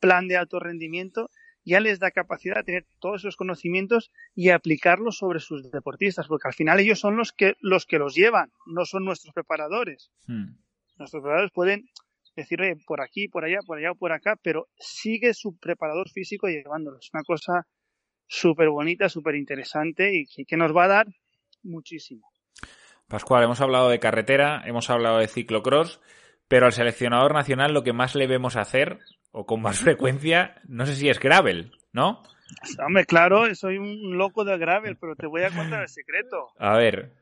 plan 0.00 0.26
de 0.28 0.36
alto 0.36 0.58
rendimiento 0.58 1.30
ya 1.66 1.80
les 1.80 1.98
da 1.98 2.12
capacidad 2.12 2.56
de 2.56 2.62
tener 2.62 2.86
todos 3.00 3.22
esos 3.22 3.36
conocimientos 3.36 4.12
y 4.34 4.50
aplicarlos 4.50 5.18
sobre 5.18 5.40
sus 5.40 5.68
deportistas, 5.72 6.28
porque 6.28 6.46
al 6.46 6.54
final 6.54 6.78
ellos 6.78 7.00
son 7.00 7.16
los 7.16 7.32
que 7.32 7.56
los 7.60 7.86
que 7.86 7.98
los 7.98 8.14
llevan, 8.14 8.52
no 8.66 8.84
son 8.84 9.04
nuestros 9.04 9.34
preparadores. 9.34 10.12
Hmm. 10.28 10.54
Nuestros 10.96 11.22
preparadores 11.22 11.50
pueden 11.52 11.90
decir, 12.36 12.60
oye, 12.60 12.76
por 12.86 13.00
aquí, 13.00 13.28
por 13.28 13.44
allá, 13.44 13.58
por 13.66 13.78
allá 13.78 13.92
o 13.92 13.96
por 13.96 14.12
acá, 14.12 14.36
pero 14.42 14.68
sigue 14.78 15.34
su 15.34 15.56
preparador 15.58 16.08
físico 16.10 16.48
llevándolo. 16.48 16.98
Es 16.98 17.10
una 17.12 17.22
cosa 17.22 17.66
súper 18.28 18.68
bonita, 18.68 19.08
súper 19.08 19.36
interesante 19.36 20.12
y 20.14 20.44
que, 20.44 20.56
nos 20.56 20.74
va 20.74 20.84
a 20.84 20.88
dar 20.88 21.06
muchísimo. 21.62 22.28
Pascual, 23.08 23.44
hemos 23.44 23.60
hablado 23.60 23.88
de 23.88 24.00
carretera, 24.00 24.62
hemos 24.66 24.90
hablado 24.90 25.18
de 25.18 25.28
ciclocross, 25.28 26.00
pero 26.48 26.66
al 26.66 26.72
seleccionador 26.72 27.34
nacional 27.34 27.72
lo 27.72 27.82
que 27.82 27.92
más 27.92 28.14
le 28.14 28.26
vemos 28.26 28.56
hacer, 28.56 28.98
o 29.30 29.46
con 29.46 29.62
más 29.62 29.78
frecuencia, 29.82 30.60
no 30.66 30.86
sé 30.86 30.94
si 30.94 31.08
es 31.08 31.20
gravel, 31.20 31.72
¿no? 31.92 32.22
Hombre, 32.84 33.04
claro, 33.06 33.52
soy 33.54 33.78
un 33.78 34.16
loco 34.16 34.44
de 34.44 34.56
gravel, 34.56 34.96
pero 35.00 35.16
te 35.16 35.26
voy 35.26 35.42
a 35.42 35.50
contar 35.50 35.82
el 35.82 35.88
secreto. 35.88 36.48
A 36.58 36.76
ver. 36.76 37.12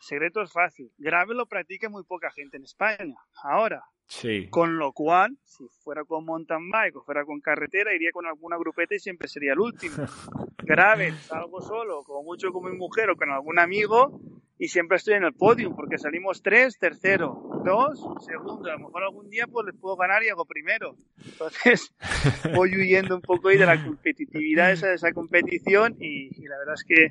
Secreto 0.00 0.42
es 0.42 0.52
fácil. 0.52 0.90
Gravel 0.98 1.36
lo 1.36 1.46
practica 1.46 1.88
muy 1.88 2.02
poca 2.04 2.30
gente 2.32 2.56
en 2.56 2.64
España. 2.64 3.14
Ahora, 3.42 3.84
Sí. 4.10 4.48
Con 4.50 4.76
lo 4.76 4.92
cual, 4.92 5.38
si 5.44 5.68
fuera 5.84 6.04
con 6.04 6.24
mountain 6.24 6.68
bike 6.68 6.96
o 6.96 7.02
fuera 7.04 7.24
con 7.24 7.40
carretera, 7.40 7.94
iría 7.94 8.10
con 8.10 8.26
alguna 8.26 8.58
grupeta 8.58 8.96
y 8.96 8.98
siempre 8.98 9.28
sería 9.28 9.52
el 9.52 9.60
último. 9.60 9.94
Grave, 10.58 11.12
salgo 11.12 11.60
solo, 11.62 12.02
como 12.02 12.24
mucho 12.24 12.50
con 12.50 12.68
mi 12.68 12.76
mujer 12.76 13.08
o 13.10 13.16
con 13.16 13.30
algún 13.30 13.60
amigo, 13.60 14.20
y 14.58 14.66
siempre 14.66 14.96
estoy 14.96 15.14
en 15.14 15.22
el 15.22 15.32
podio, 15.32 15.74
porque 15.76 15.96
salimos 15.96 16.42
tres, 16.42 16.76
tercero, 16.76 17.62
dos, 17.64 18.04
segundo. 18.26 18.68
A 18.68 18.72
lo 18.72 18.80
mejor 18.80 19.04
algún 19.04 19.30
día 19.30 19.46
pues 19.46 19.66
les 19.66 19.76
puedo 19.76 19.96
ganar 19.96 20.24
y 20.24 20.28
hago 20.28 20.44
primero. 20.44 20.96
Entonces, 21.24 21.94
voy 22.56 22.74
huyendo 22.74 23.14
un 23.14 23.22
poco 23.22 23.48
ahí 23.48 23.58
de 23.58 23.66
la 23.66 23.82
competitividad 23.82 24.72
esa, 24.72 24.88
de 24.88 24.94
esa 24.94 25.12
competición, 25.12 25.96
y, 26.00 26.30
y 26.36 26.48
la 26.48 26.58
verdad 26.58 26.74
es 26.74 26.84
que 26.84 27.10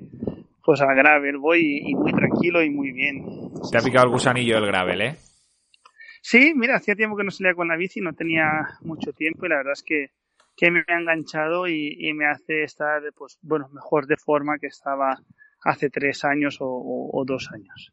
pues 0.70 0.82
a 0.82 0.94
gravel 0.94 1.40
voy 1.40 1.62
y, 1.62 1.90
y 1.90 1.96
muy 1.96 2.12
tranquilo 2.12 2.62
y 2.62 2.70
muy 2.70 2.92
bien. 2.92 3.26
Te 3.72 3.80
ha 3.80 3.82
picado 3.82 4.06
el 4.06 4.12
gusanillo 4.12 4.60
el 4.60 4.68
gravel, 4.68 5.02
¿eh? 5.02 5.16
Sí, 6.22 6.54
mira, 6.56 6.76
hacía 6.76 6.94
tiempo 6.94 7.18
que 7.18 7.24
no 7.24 7.32
salía 7.32 7.56
con 7.56 7.70
la 7.70 7.76
bici, 7.76 8.02
no 8.02 8.14
tenía 8.14 8.46
mucho 8.82 9.12
tiempo 9.12 9.48
y 9.48 9.50
la 9.50 9.58
verdad 9.58 9.74
es 9.74 9.82
que, 9.82 10.12
que 10.56 10.70
me 10.70 10.84
ha 10.88 11.00
enganchado 11.00 11.68
y, 11.68 11.96
y, 11.98 12.14
me 12.14 12.28
hace 12.28 12.62
estar, 12.62 13.02
pues, 13.18 13.40
bueno, 13.42 13.68
mejor 13.74 14.06
de 14.06 14.18
forma 14.18 14.60
que 14.60 14.68
estaba 14.68 15.18
hace 15.64 15.90
tres 15.90 16.24
años 16.24 16.58
o, 16.62 16.68
o, 16.68 17.20
o, 17.20 17.26
dos 17.26 17.50
años. 17.52 17.92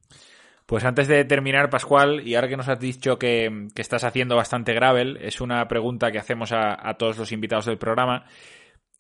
Pues 0.67 0.85
antes 0.85 1.09
de 1.09 1.25
terminar, 1.25 1.71
Pascual, 1.71 2.29
y 2.29 2.35
ahora 2.35 2.49
que 2.49 2.59
nos 2.59 2.69
has 2.69 2.79
dicho 2.79 3.19
que, 3.19 3.69
que 3.75 3.81
estás 3.81 4.05
haciendo 4.05 4.37
bastante 4.37 4.75
gravel, 4.75 5.17
es 5.23 5.41
una 5.41 5.67
pregunta 5.67 6.13
que 6.13 6.19
hacemos 6.19 6.53
a, 6.53 6.77
a 6.87 6.99
todos 6.99 7.17
los 7.17 7.33
invitados 7.33 7.65
del 7.65 7.79
programa 7.79 8.27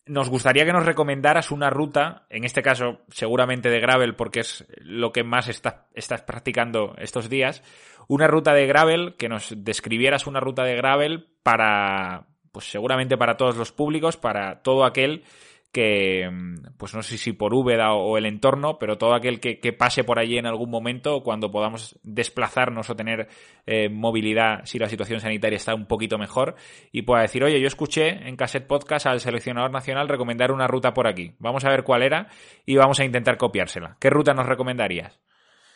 nos 0.06 0.30
gustaría 0.30 0.64
que 0.64 0.72
nos 0.72 0.86
recomendaras 0.86 1.50
una 1.50 1.68
ruta, 1.68 2.26
en 2.30 2.44
este 2.44 2.62
caso 2.62 3.00
seguramente 3.08 3.68
de 3.70 3.80
gravel 3.80 4.14
porque 4.14 4.40
es 4.40 4.64
lo 4.78 5.12
que 5.12 5.24
más 5.24 5.48
está, 5.48 5.86
estás 5.94 6.22
practicando 6.22 6.94
estos 6.98 7.28
días, 7.28 7.62
una 8.08 8.28
ruta 8.28 8.54
de 8.54 8.66
gravel, 8.66 9.16
que 9.16 9.28
nos 9.28 9.52
describieras 9.56 10.28
una 10.28 10.38
ruta 10.38 10.62
de 10.62 10.76
gravel 10.76 11.26
para, 11.42 12.26
pues 12.52 12.70
seguramente 12.70 13.16
para 13.16 13.36
todos 13.36 13.56
los 13.56 13.72
públicos, 13.72 14.16
para 14.16 14.62
todo 14.62 14.84
aquel 14.84 15.24
que, 15.72 16.30
pues 16.78 16.94
no 16.94 17.02
sé 17.02 17.18
si 17.18 17.32
por 17.32 17.52
Úbeda 17.52 17.92
o 17.92 18.16
el 18.16 18.26
entorno, 18.26 18.78
pero 18.78 18.96
todo 18.96 19.14
aquel 19.14 19.40
que, 19.40 19.72
pase 19.72 20.04
por 20.04 20.18
allí 20.18 20.38
en 20.38 20.46
algún 20.46 20.70
momento, 20.70 21.22
cuando 21.22 21.50
podamos 21.50 21.98
desplazarnos 22.02 22.88
o 22.88 22.96
tener 22.96 23.28
eh, 23.66 23.88
movilidad, 23.88 24.64
si 24.64 24.78
la 24.78 24.88
situación 24.88 25.20
sanitaria 25.20 25.56
está 25.56 25.74
un 25.74 25.86
poquito 25.86 26.18
mejor, 26.18 26.56
y 26.92 27.02
pueda 27.02 27.22
decir, 27.22 27.44
oye, 27.44 27.60
yo 27.60 27.66
escuché 27.66 28.28
en 28.28 28.36
Cassette 28.36 28.66
Podcast 28.66 29.06
al 29.06 29.20
seleccionador 29.20 29.70
nacional 29.70 30.08
recomendar 30.08 30.50
una 30.50 30.66
ruta 30.66 30.94
por 30.94 31.06
aquí. 31.06 31.34
Vamos 31.38 31.64
a 31.64 31.70
ver 31.70 31.84
cuál 31.84 32.02
era 32.02 32.28
y 32.64 32.76
vamos 32.76 32.98
a 33.00 33.04
intentar 33.04 33.36
copiársela. 33.36 33.96
¿Qué 34.00 34.08
ruta 34.10 34.34
nos 34.34 34.46
recomendarías? 34.46 35.20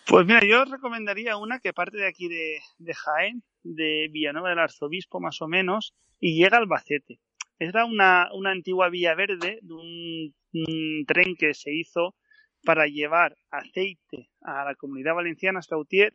Pues 0.07 0.27
mira, 0.27 0.41
yo 0.41 0.65
recomendaría 0.65 1.37
una 1.37 1.61
que 1.61 1.73
parte 1.73 1.99
de 1.99 2.09
aquí 2.09 2.29
de, 2.29 2.59
de 2.79 2.95
Jaén, 2.95 3.43
de 3.63 4.09
Villanueva 4.11 4.49
del 4.49 4.59
Arzobispo 4.59 5.21
más 5.21 5.43
o 5.43 5.47
menos, 5.47 5.95
y 6.19 6.43
llega 6.43 6.57
a 6.57 6.61
Albacete 6.61 7.21
era 7.61 7.85
una, 7.85 8.31
una 8.33 8.51
antigua 8.51 8.89
vía 8.89 9.15
verde 9.15 9.59
de 9.63 9.75
un, 9.75 10.35
un, 10.55 11.05
tren 11.07 11.37
que 11.37 11.53
se 11.53 11.73
hizo 11.73 12.17
para 12.65 12.87
llevar 12.87 13.37
aceite 13.51 14.31
a 14.41 14.65
la 14.65 14.75
comunidad 14.75 15.15
valenciana 15.15 15.59
hasta 15.59 15.77
Utier 15.77 16.15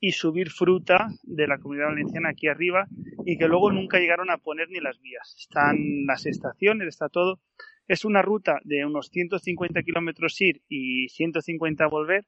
y 0.00 0.12
subir 0.12 0.50
fruta 0.50 1.08
de 1.22 1.46
la 1.46 1.58
comunidad 1.58 1.88
valenciana 1.88 2.30
aquí 2.30 2.48
arriba 2.48 2.86
y 3.26 3.36
que 3.36 3.46
luego 3.46 3.70
nunca 3.70 3.98
llegaron 3.98 4.30
a 4.30 4.38
poner 4.38 4.68
ni 4.70 4.80
las 4.80 4.98
vías. 5.00 5.36
Están 5.38 6.06
las 6.06 6.24
estaciones, 6.24 6.88
está 6.88 7.10
todo. 7.10 7.40
Es 7.86 8.06
una 8.06 8.22
ruta 8.22 8.60
de 8.64 8.84
unos 8.84 9.08
150 9.08 9.82
kilómetros 9.82 10.40
ir 10.40 10.62
y 10.68 11.08
150 11.10 11.86
volver, 11.88 12.24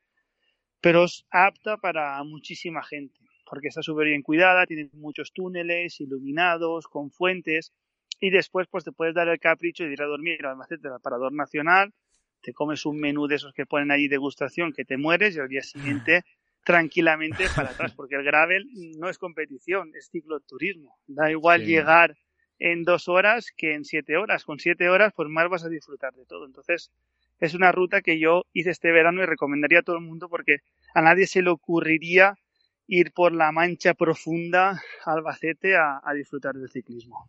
pero 0.80 1.04
es 1.04 1.26
apta 1.30 1.78
para 1.78 2.22
muchísima 2.22 2.82
gente 2.82 3.18
porque 3.50 3.68
está 3.68 3.80
súper 3.80 4.08
bien 4.08 4.20
cuidada, 4.20 4.66
tiene 4.66 4.90
muchos 4.92 5.32
túneles 5.32 6.02
iluminados, 6.02 6.86
con 6.86 7.10
fuentes 7.10 7.72
y 8.20 8.30
después 8.30 8.66
pues 8.70 8.84
te 8.84 8.92
puedes 8.92 9.14
dar 9.14 9.28
el 9.28 9.38
capricho 9.38 9.84
de 9.84 9.92
ir 9.92 10.02
a 10.02 10.06
dormir 10.06 10.44
al 10.44 10.52
Albacete 10.52 10.88
del 10.88 11.00
Parador 11.00 11.32
Nacional, 11.32 11.92
te 12.40 12.52
comes 12.52 12.86
un 12.86 12.98
menú 12.98 13.26
de 13.26 13.36
esos 13.36 13.52
que 13.52 13.66
ponen 13.66 13.90
ahí 13.90 14.08
degustación 14.08 14.72
que 14.72 14.84
te 14.84 14.96
mueres 14.96 15.36
y 15.36 15.40
al 15.40 15.48
día 15.48 15.62
siguiente 15.62 16.22
tranquilamente 16.64 17.44
para 17.54 17.70
atrás, 17.70 17.94
porque 17.94 18.16
el 18.16 18.24
gravel 18.24 18.68
no 18.98 19.08
es 19.08 19.18
competición, 19.18 19.92
es 19.94 20.10
cicloturismo. 20.10 20.98
Da 21.06 21.30
igual 21.30 21.60
sí. 21.60 21.68
llegar 21.68 22.16
en 22.58 22.82
dos 22.82 23.08
horas 23.08 23.52
que 23.56 23.74
en 23.74 23.84
siete 23.84 24.16
horas. 24.16 24.44
Con 24.44 24.58
siete 24.58 24.88
horas 24.88 25.12
pues 25.16 25.28
más 25.28 25.48
vas 25.48 25.64
a 25.64 25.68
disfrutar 25.68 26.12
de 26.14 26.26
todo. 26.26 26.44
Entonces 26.44 26.90
es 27.40 27.54
una 27.54 27.72
ruta 27.72 28.02
que 28.02 28.18
yo 28.18 28.44
hice 28.52 28.70
este 28.70 28.92
verano 28.92 29.22
y 29.22 29.26
recomendaría 29.26 29.78
a 29.78 29.82
todo 29.82 29.96
el 29.96 30.04
mundo 30.04 30.28
porque 30.28 30.58
a 30.94 31.00
nadie 31.00 31.26
se 31.26 31.40
le 31.40 31.50
ocurriría 31.50 32.34
ir 32.86 33.12
por 33.12 33.32
la 33.32 33.52
mancha 33.52 33.94
profunda 33.94 34.82
Albacete 35.06 35.76
a, 35.76 36.00
a 36.02 36.12
disfrutar 36.14 36.54
del 36.54 36.70
ciclismo. 36.70 37.28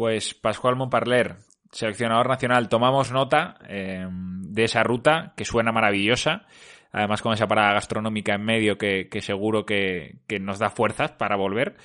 Pues 0.00 0.32
Pascual 0.32 0.76
Montparler, 0.76 1.36
seleccionador 1.70 2.26
nacional, 2.26 2.70
tomamos 2.70 3.12
nota 3.12 3.58
eh, 3.68 4.08
de 4.10 4.64
esa 4.64 4.82
ruta 4.82 5.34
que 5.36 5.44
suena 5.44 5.72
maravillosa, 5.72 6.46
además 6.90 7.20
con 7.20 7.34
esa 7.34 7.46
parada 7.46 7.74
gastronómica 7.74 8.34
en 8.34 8.42
medio 8.42 8.78
que, 8.78 9.10
seguro 9.20 9.66
que, 9.66 10.20
nos 10.40 10.58
da 10.58 10.70
fuerzas 10.70 11.12
para 11.12 11.36
volver. 11.36 11.76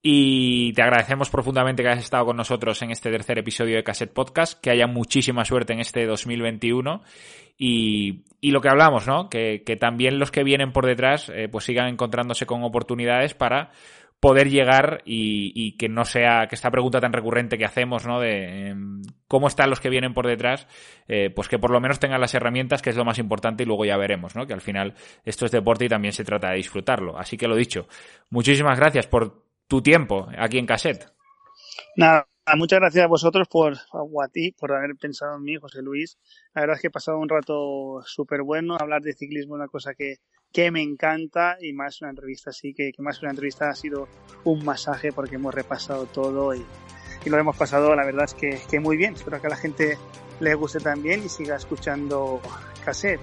Y 0.00 0.72
te 0.72 0.80
agradecemos 0.80 1.28
profundamente 1.28 1.82
que 1.82 1.90
hayas 1.90 2.04
estado 2.04 2.24
con 2.24 2.38
nosotros 2.38 2.80
en 2.80 2.90
este 2.90 3.10
tercer 3.10 3.38
episodio 3.38 3.76
de 3.76 3.84
Cassette 3.84 4.14
Podcast, 4.14 4.58
que 4.62 4.70
haya 4.70 4.86
muchísima 4.86 5.44
suerte 5.44 5.74
en 5.74 5.80
este 5.80 6.06
2021 6.06 7.02
y, 7.58 8.22
y 8.40 8.50
lo 8.52 8.62
que 8.62 8.70
hablamos, 8.70 9.06
¿no? 9.06 9.28
Que, 9.28 9.62
que, 9.66 9.76
también 9.76 10.18
los 10.18 10.30
que 10.30 10.42
vienen 10.42 10.72
por 10.72 10.86
detrás 10.86 11.28
eh, 11.28 11.48
pues 11.50 11.64
sigan 11.64 11.88
encontrándose 11.88 12.46
con 12.46 12.64
oportunidades 12.64 13.34
para 13.34 13.72
poder 14.20 14.50
llegar 14.50 15.02
y, 15.04 15.52
y, 15.54 15.76
que 15.76 15.88
no 15.88 16.04
sea 16.04 16.48
que 16.48 16.56
esta 16.56 16.70
pregunta 16.70 17.00
tan 17.00 17.12
recurrente 17.12 17.56
que 17.56 17.64
hacemos, 17.64 18.04
¿no? 18.04 18.18
De 18.20 18.70
eh, 18.70 18.74
cómo 19.28 19.46
están 19.46 19.70
los 19.70 19.80
que 19.80 19.90
vienen 19.90 20.12
por 20.12 20.26
detrás, 20.26 20.66
eh, 21.06 21.30
pues 21.30 21.48
que 21.48 21.58
por 21.58 21.70
lo 21.70 21.80
menos 21.80 22.00
tengan 22.00 22.20
las 22.20 22.34
herramientas, 22.34 22.82
que 22.82 22.90
es 22.90 22.96
lo 22.96 23.04
más 23.04 23.18
importante, 23.18 23.62
y 23.62 23.66
luego 23.66 23.84
ya 23.84 23.96
veremos, 23.96 24.34
¿no? 24.34 24.46
Que 24.46 24.54
al 24.54 24.60
final 24.60 24.94
esto 25.24 25.46
es 25.46 25.52
deporte 25.52 25.84
y 25.84 25.88
también 25.88 26.12
se 26.12 26.24
trata 26.24 26.50
de 26.50 26.56
disfrutarlo. 26.56 27.16
Así 27.16 27.36
que 27.36 27.46
lo 27.46 27.54
dicho, 27.54 27.86
muchísimas 28.30 28.78
gracias 28.78 29.06
por 29.06 29.44
tu 29.68 29.82
tiempo 29.82 30.28
aquí 30.36 30.58
en 30.58 30.66
Cassette. 30.66 31.12
Nada, 31.96 32.26
muchas 32.56 32.80
gracias 32.80 33.04
a 33.04 33.08
vosotros 33.08 33.46
por, 33.48 33.74
a 33.74 34.28
ti, 34.32 34.52
por 34.52 34.72
haber 34.72 34.96
pensado 34.96 35.36
en 35.36 35.42
mí, 35.42 35.56
José 35.56 35.80
Luis. 35.80 36.18
La 36.54 36.62
verdad 36.62 36.76
es 36.76 36.82
que 36.82 36.88
he 36.88 36.90
pasado 36.90 37.18
un 37.18 37.28
rato 37.28 38.02
súper 38.04 38.42
bueno. 38.42 38.76
Hablar 38.78 39.02
de 39.02 39.12
ciclismo 39.12 39.54
es 39.54 39.60
una 39.60 39.68
cosa 39.68 39.94
que, 39.94 40.16
que 40.52 40.70
me 40.70 40.82
encanta 40.82 41.56
y 41.60 41.72
más 41.72 42.00
una 42.00 42.10
entrevista 42.10 42.50
así, 42.50 42.74
que, 42.74 42.92
que 42.92 43.02
más 43.02 43.20
una 43.22 43.30
entrevista 43.30 43.68
ha 43.68 43.74
sido 43.74 44.08
un 44.44 44.64
masaje 44.64 45.12
porque 45.12 45.36
hemos 45.36 45.54
repasado 45.54 46.06
todo 46.06 46.54
y, 46.54 46.64
y 47.24 47.30
lo 47.30 47.38
hemos 47.38 47.56
pasado, 47.56 47.94
la 47.94 48.04
verdad 48.04 48.24
es 48.24 48.34
que, 48.34 48.60
que, 48.70 48.80
muy 48.80 48.96
bien. 48.96 49.14
Espero 49.14 49.40
que 49.40 49.46
a 49.46 49.50
la 49.50 49.56
gente 49.56 49.98
le 50.40 50.54
guste 50.54 50.80
también 50.80 51.24
y 51.24 51.28
siga 51.28 51.56
escuchando 51.56 52.40
cassette. 52.84 53.20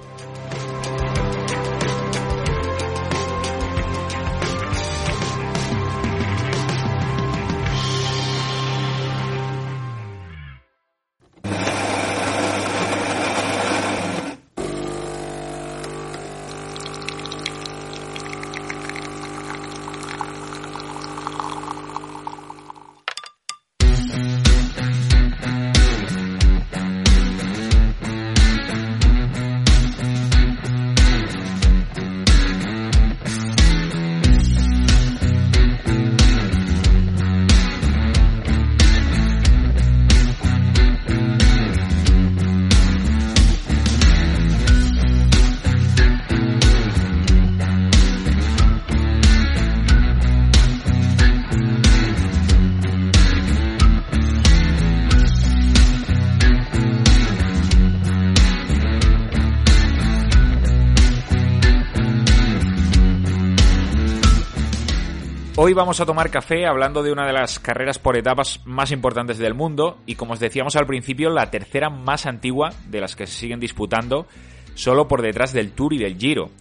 Hoy 65.67 65.73
vamos 65.73 65.99
a 65.99 66.05
tomar 66.05 66.29
café 66.29 66.67
hablando 66.67 67.01
de 67.01 67.11
una 67.11 67.25
de 67.25 67.33
las 67.33 67.57
carreras 67.57 67.97
por 67.97 68.15
etapas 68.15 68.61
más 68.65 68.91
importantes 68.91 69.39
del 69.39 69.55
mundo 69.55 69.97
y 70.05 70.13
como 70.13 70.33
os 70.33 70.39
decíamos 70.39 70.75
al 70.75 70.85
principio, 70.85 71.31
la 71.31 71.49
tercera 71.49 71.89
más 71.89 72.27
antigua 72.27 72.69
de 72.87 73.01
las 73.01 73.15
que 73.15 73.25
se 73.25 73.33
siguen 73.33 73.59
disputando, 73.59 74.27
solo 74.75 75.07
por 75.07 75.23
detrás 75.23 75.53
del 75.53 75.71
Tour 75.71 75.95
y 75.95 75.97
del 75.97 76.19
Giro. 76.19 76.51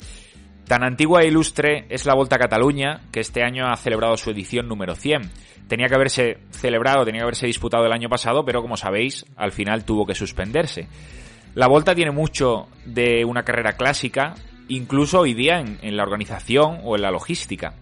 Tan 0.67 0.83
antigua 0.83 1.21
e 1.21 1.27
ilustre 1.27 1.85
es 1.91 2.07
la 2.07 2.15
Volta 2.15 2.39
Cataluña, 2.39 3.03
que 3.13 3.21
este 3.21 3.43
año 3.43 3.67
ha 3.71 3.77
celebrado 3.77 4.17
su 4.17 4.31
edición 4.31 4.69
número 4.69 4.95
100. 4.95 5.31
Tenía 5.69 5.89
que 5.89 5.97
haberse 5.97 6.39
celebrado, 6.53 7.05
tenía 7.05 7.19
que 7.19 7.25
haberse 7.25 7.47
disputado 7.47 7.85
el 7.85 7.93
año 7.93 8.09
pasado, 8.09 8.47
pero 8.47 8.63
como 8.63 8.79
sabéis, 8.79 9.27
al 9.37 9.53
final 9.53 9.85
tuvo 9.85 10.07
que 10.07 10.15
suspenderse. 10.15 10.89
La 11.55 11.69
Volta 11.69 11.95
tiene 11.95 12.11
mucho 12.11 12.69
de 12.87 13.27
una 13.27 13.43
carrera 13.43 13.75
clásica, 13.75 14.35
incluso 14.69 15.21
hoy 15.21 15.35
día 15.35 15.61
en 15.61 15.95
la 15.95 16.05
organización 16.05 16.81
o 16.85 16.97
en 16.97 17.03
la 17.03 17.11
logística. 17.11 17.75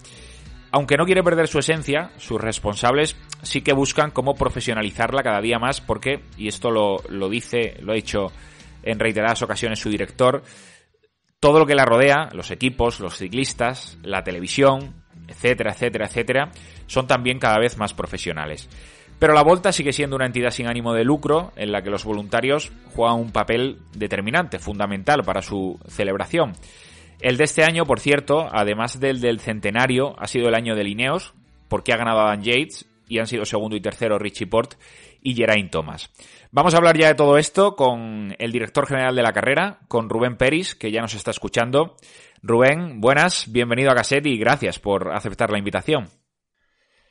Aunque 0.72 0.96
no 0.96 1.04
quiere 1.04 1.22
perder 1.22 1.48
su 1.48 1.58
esencia, 1.58 2.10
sus 2.16 2.40
responsables 2.40 3.16
sí 3.42 3.60
que 3.60 3.74
buscan 3.74 4.10
cómo 4.10 4.34
profesionalizarla 4.34 5.22
cada 5.22 5.42
día 5.42 5.58
más 5.58 5.82
porque, 5.82 6.22
y 6.38 6.48
esto 6.48 6.70
lo, 6.70 6.96
lo 7.10 7.28
dice, 7.28 7.76
lo 7.80 7.92
ha 7.92 7.94
dicho 7.94 8.32
en 8.82 8.98
reiteradas 8.98 9.42
ocasiones 9.42 9.78
su 9.78 9.90
director, 9.90 10.42
todo 11.40 11.58
lo 11.58 11.66
que 11.66 11.74
la 11.74 11.84
rodea, 11.84 12.30
los 12.32 12.50
equipos, 12.50 13.00
los 13.00 13.18
ciclistas, 13.18 13.98
la 14.02 14.24
televisión, 14.24 15.04
etcétera, 15.28 15.72
etcétera, 15.72 16.06
etcétera, 16.06 16.50
son 16.86 17.06
también 17.06 17.38
cada 17.38 17.58
vez 17.58 17.76
más 17.76 17.92
profesionales. 17.92 18.68
Pero 19.18 19.34
la 19.34 19.42
Volta 19.42 19.72
sigue 19.72 19.92
siendo 19.92 20.16
una 20.16 20.26
entidad 20.26 20.50
sin 20.50 20.66
ánimo 20.66 20.94
de 20.94 21.04
lucro 21.04 21.52
en 21.56 21.70
la 21.70 21.82
que 21.82 21.90
los 21.90 22.04
voluntarios 22.04 22.72
juegan 22.94 23.20
un 23.20 23.30
papel 23.30 23.78
determinante, 23.94 24.58
fundamental 24.58 25.22
para 25.22 25.42
su 25.42 25.78
celebración. 25.86 26.54
El 27.22 27.36
de 27.36 27.44
este 27.44 27.62
año, 27.62 27.86
por 27.86 28.00
cierto, 28.00 28.48
además 28.50 28.98
del 28.98 29.20
del 29.20 29.38
centenario, 29.38 30.16
ha 30.18 30.26
sido 30.26 30.48
el 30.48 30.56
año 30.56 30.74
de 30.74 30.82
Lineos, 30.82 31.34
porque 31.68 31.92
ha 31.92 31.96
ganado 31.96 32.18
Adam 32.18 32.42
Yates 32.42 32.90
y 33.06 33.20
han 33.20 33.28
sido 33.28 33.44
segundo 33.44 33.76
y 33.76 33.80
tercero 33.80 34.18
Richie 34.18 34.48
Port 34.48 34.74
y 35.22 35.34
Geraint 35.36 35.70
Thomas. 35.70 36.10
Vamos 36.50 36.74
a 36.74 36.78
hablar 36.78 36.98
ya 36.98 37.06
de 37.06 37.14
todo 37.14 37.38
esto 37.38 37.76
con 37.76 38.34
el 38.36 38.50
director 38.50 38.88
general 38.88 39.14
de 39.14 39.22
la 39.22 39.32
carrera, 39.32 39.78
con 39.86 40.08
Rubén 40.08 40.36
Peris, 40.36 40.74
que 40.74 40.90
ya 40.90 41.00
nos 41.00 41.14
está 41.14 41.30
escuchando. 41.30 41.94
Rubén, 42.42 43.00
buenas, 43.00 43.52
bienvenido 43.52 43.92
a 43.92 43.94
Cassette 43.94 44.26
y 44.26 44.36
gracias 44.36 44.80
por 44.80 45.14
aceptar 45.14 45.52
la 45.52 45.58
invitación. 45.58 46.08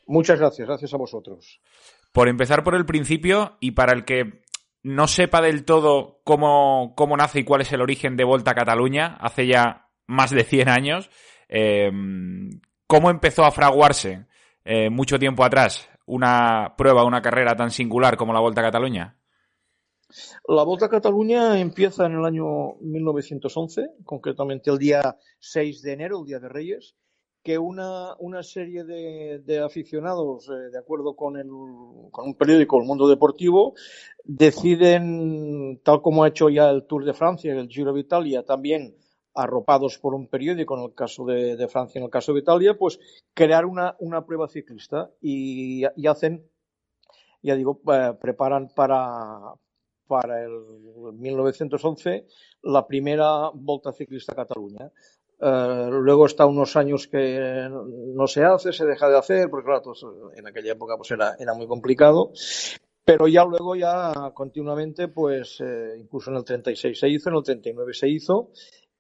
Muchas 0.08 0.40
gracias, 0.40 0.68
gracias 0.68 0.94
a 0.94 0.98
vosotros. 0.98 1.62
Por 2.12 2.28
empezar 2.28 2.66
por 2.66 2.76
el 2.76 2.86
principio 2.86 3.56
y 3.62 3.72
para 3.72 3.94
el 3.94 4.04
que 4.04 4.42
no 4.84 5.08
sepa 5.08 5.42
del 5.42 5.64
todo 5.64 6.20
cómo, 6.26 6.96
cómo 6.98 7.16
nace 7.16 7.40
y 7.40 7.44
cuál 7.46 7.62
es 7.62 7.72
el 7.72 7.82
origen 7.82 8.18
de 8.18 8.26
Volta 8.26 8.52
a 8.52 8.56
Cataluña, 8.56 9.18
hace 9.22 9.48
ya 9.48 9.81
más 10.12 10.32
de 10.32 10.44
100 10.44 10.70
años. 10.70 11.10
Eh, 11.50 11.92
¿Cómo 12.88 13.10
empezó 13.10 13.46
a 13.46 13.52
fraguarse 13.52 14.26
eh, 14.66 14.90
mucho 14.90 15.18
tiempo 15.18 15.44
atrás 15.44 15.90
una 16.06 16.76
prueba, 16.78 17.06
una 17.06 17.22
carrera 17.22 17.56
tan 17.56 17.72
singular 17.72 18.18
como 18.18 18.34
la 18.34 18.42
Volta 18.42 18.62
a 18.62 18.66
Cataluña? 18.66 19.18
La 20.48 20.64
Volta 20.64 20.88
a 20.88 20.90
Cataluña 20.90 21.58
empieza 21.58 22.06
en 22.06 22.14
el 22.14 22.26
año 22.26 22.76
1911, 22.82 23.92
concretamente 24.04 24.70
el 24.70 24.78
día 24.78 25.16
6 25.40 25.82
de 25.82 25.94
enero, 25.94 26.20
el 26.20 26.26
Día 26.26 26.40
de 26.40 26.50
Reyes, 26.50 26.96
que 27.44 27.58
una, 27.58 28.16
una 28.20 28.44
serie 28.44 28.84
de, 28.84 29.40
de 29.40 29.60
aficionados, 29.60 30.50
eh, 30.50 30.70
de 30.72 30.78
acuerdo 30.78 31.16
con, 31.16 31.38
el, 31.38 31.48
con 32.12 32.28
un 32.28 32.36
periódico, 32.36 32.78
El 32.78 32.88
Mundo 32.88 33.08
Deportivo, 33.08 33.74
deciden, 34.24 35.80
tal 35.84 36.02
como 36.02 36.24
ha 36.24 36.28
hecho 36.28 36.50
ya 36.50 36.70
el 36.70 36.86
Tour 36.86 37.06
de 37.06 37.14
Francia, 37.14 37.54
el 37.54 37.70
Giro 37.70 37.94
de 37.94 38.02
Italia, 38.02 38.44
también 38.44 38.96
arropados 39.34 39.98
por 39.98 40.14
un 40.14 40.28
periódico, 40.28 40.78
en 40.78 40.84
el 40.84 40.94
caso 40.94 41.26
de, 41.26 41.68
Francia, 41.68 42.00
en 42.00 42.06
el 42.06 42.12
caso 42.12 42.34
de 42.34 42.40
Italia, 42.40 42.78
pues 42.78 43.00
crear 43.34 43.66
una, 43.66 43.96
una 44.00 44.26
prueba 44.26 44.48
ciclista 44.48 45.10
y, 45.22 45.84
hacen, 46.08 46.46
ya 47.42 47.56
digo, 47.56 47.82
eh, 47.94 48.14
preparan 48.20 48.70
para, 48.76 49.54
para 50.08 50.44
el 50.44 50.52
1911 51.14 52.26
la 52.64 52.86
primera 52.86 53.50
Volta 53.54 53.92
Ciclista 53.92 54.34
a 54.34 54.36
Cataluña. 54.36 54.92
Uh, 55.40 55.90
luego 55.90 56.28
está 56.28 56.46
unos 56.46 56.76
años 56.76 57.08
que 57.08 57.68
no 57.68 58.28
se 58.28 58.44
hace, 58.44 58.72
se 58.72 58.86
deja 58.86 59.10
de 59.10 59.18
hacer, 59.18 59.50
porque 59.50 59.66
claro, 59.66 59.82
pues, 59.84 60.06
en 60.36 60.46
aquella 60.46 60.74
época 60.74 60.98
pues 60.98 61.10
era, 61.10 61.36
era 61.40 61.56
muy 61.56 61.66
complicado. 61.66 62.32
Pero 63.04 63.28
ya 63.28 63.44
luego, 63.44 63.76
ya 63.76 64.32
continuamente, 64.34 65.08
pues 65.08 65.60
eh, 65.60 65.96
incluso 65.98 66.30
en 66.30 66.38
el 66.38 66.44
36 66.44 67.00
se 67.00 67.10
hizo, 67.10 67.30
en 67.30 67.36
el 67.36 67.44
39 67.44 67.94
se 67.94 68.08
hizo, 68.08 68.52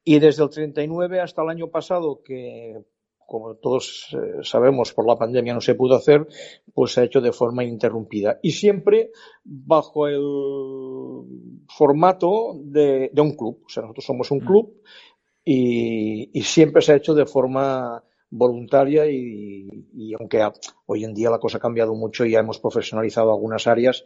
y 0.03 0.19
desde 0.19 0.43
el 0.43 0.49
39 0.49 1.21
hasta 1.21 1.43
el 1.43 1.49
año 1.49 1.69
pasado, 1.69 2.21
que 2.23 2.83
como 3.31 3.55
todos 3.55 4.09
eh, 4.11 4.43
sabemos 4.43 4.91
por 4.91 5.07
la 5.07 5.15
pandemia 5.15 5.53
no 5.53 5.61
se 5.61 5.75
pudo 5.75 5.95
hacer, 5.95 6.27
pues 6.73 6.91
se 6.91 6.99
ha 6.99 7.03
hecho 7.05 7.21
de 7.21 7.31
forma 7.31 7.63
interrumpida. 7.63 8.39
Y 8.43 8.51
siempre 8.51 9.11
bajo 9.45 10.07
el 10.07 11.63
formato 11.69 12.55
de, 12.61 13.09
de 13.13 13.21
un 13.21 13.37
club. 13.37 13.61
O 13.65 13.69
sea, 13.69 13.83
nosotros 13.83 14.05
somos 14.05 14.31
un 14.31 14.41
club 14.41 14.81
y, 15.45 16.29
y 16.37 16.43
siempre 16.43 16.81
se 16.81 16.91
ha 16.91 16.97
hecho 16.97 17.13
de 17.13 17.25
forma 17.25 18.03
voluntaria 18.31 19.09
y, 19.09 19.67
y 19.93 20.13
aunque 20.19 20.45
hoy 20.85 21.05
en 21.05 21.13
día 21.13 21.29
la 21.29 21.39
cosa 21.39 21.57
ha 21.57 21.61
cambiado 21.61 21.95
mucho 21.95 22.25
y 22.25 22.31
ya 22.31 22.39
hemos 22.39 22.59
profesionalizado 22.59 23.31
algunas 23.31 23.65
áreas, 23.65 24.05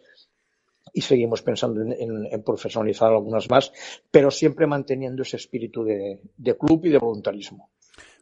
y 0.95 1.01
seguimos 1.01 1.41
pensando 1.41 1.81
en, 1.81 1.91
en, 1.91 2.25
en, 2.31 2.43
profesionalizar 2.43 3.11
algunas 3.11 3.49
más, 3.49 3.71
pero 4.09 4.31
siempre 4.31 4.65
manteniendo 4.65 5.23
ese 5.23 5.35
espíritu 5.35 5.83
de, 5.83 6.21
de 6.37 6.57
club 6.57 6.85
y 6.85 6.89
de 6.89 6.97
voluntarismo. 6.97 7.69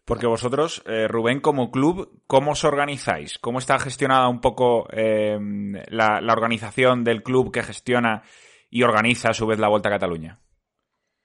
Porque 0.05 0.25
vosotros, 0.25 0.83
eh, 0.87 1.07
Rubén, 1.07 1.39
como 1.39 1.69
club, 1.69 2.23
¿cómo 2.25 2.51
os 2.51 2.63
organizáis? 2.65 3.37
¿Cómo 3.37 3.59
está 3.59 3.77
gestionada 3.77 4.27
un 4.27 4.41
poco 4.41 4.87
eh, 4.91 5.37
la, 5.87 6.19
la, 6.19 6.33
organización 6.33 7.03
del 7.03 7.21
club 7.21 7.51
que 7.51 7.61
gestiona 7.61 8.23
y 8.71 8.81
organiza 8.81 9.29
a 9.29 9.33
su 9.33 9.45
vez 9.45 9.59
la 9.59 9.69
Vuelta 9.69 9.89
a 9.89 9.93
Cataluña? 9.93 10.39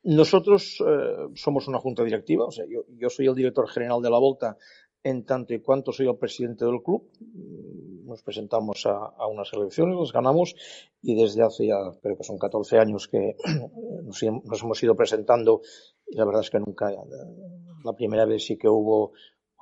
Nosotros 0.05 0.82
eh, 0.86 1.32
somos 1.34 1.66
una 1.66 1.78
junta 1.78 2.05
directiva, 2.05 2.44
o 2.44 2.53
sea, 2.53 2.66
yo, 2.68 2.82
yo 2.90 3.09
soy 3.09 3.26
el 3.26 3.34
director 3.34 3.68
general 3.68 4.03
de 4.03 4.11
la 4.11 4.18
Volta 4.18 4.57
en 5.03 5.24
tanto 5.24 5.55
y 5.55 5.61
cuanto 5.61 5.92
soy 5.92 6.09
el 6.09 6.16
presidente 6.16 6.64
del 6.64 6.82
club. 6.82 7.09
Nos 8.05 8.22
presentamos 8.22 8.86
a, 8.86 9.26
unas 9.26 9.53
elecciones, 9.53 9.96
las 9.99 10.12
ganamos 10.12 10.55
y 11.03 11.14
desde 11.14 11.42
hace 11.42 11.66
ya, 11.66 11.76
creo 12.03 12.16
que 12.16 12.24
son 12.24 12.38
14 12.38 12.78
años 12.78 13.09
que 13.09 13.36
nos, 14.05 14.22
hemos 14.22 14.82
ido 14.82 14.96
presentando 14.96 15.61
y 16.07 16.16
la 16.16 16.24
verdad 16.24 16.42
es 16.42 16.51
que 16.51 16.59
nunca, 16.59 16.90
la 17.84 17.92
primera 17.92 18.24
vez 18.24 18.44
sí 18.44 18.57
que 18.57 18.68
hubo 18.68 19.12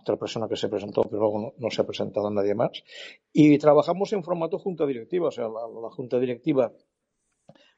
otra 0.01 0.16
persona 0.16 0.47
que 0.49 0.57
se 0.57 0.68
presentó, 0.68 1.03
pero 1.03 1.18
luego 1.22 1.41
no, 1.41 1.53
no 1.59 1.70
se 1.70 1.82
ha 1.82 1.87
presentado 1.87 2.30
nadie 2.30 2.55
más. 2.55 2.84
Y 3.32 3.59
trabajamos 3.59 4.12
en 4.12 4.22
formato 4.22 4.59
junta 4.59 4.87
directiva, 4.87 5.28
o 5.28 5.32
sea, 5.32 5.49
la, 5.49 5.66
la 5.82 5.91
junta 5.91 6.20
directiva 6.20 6.72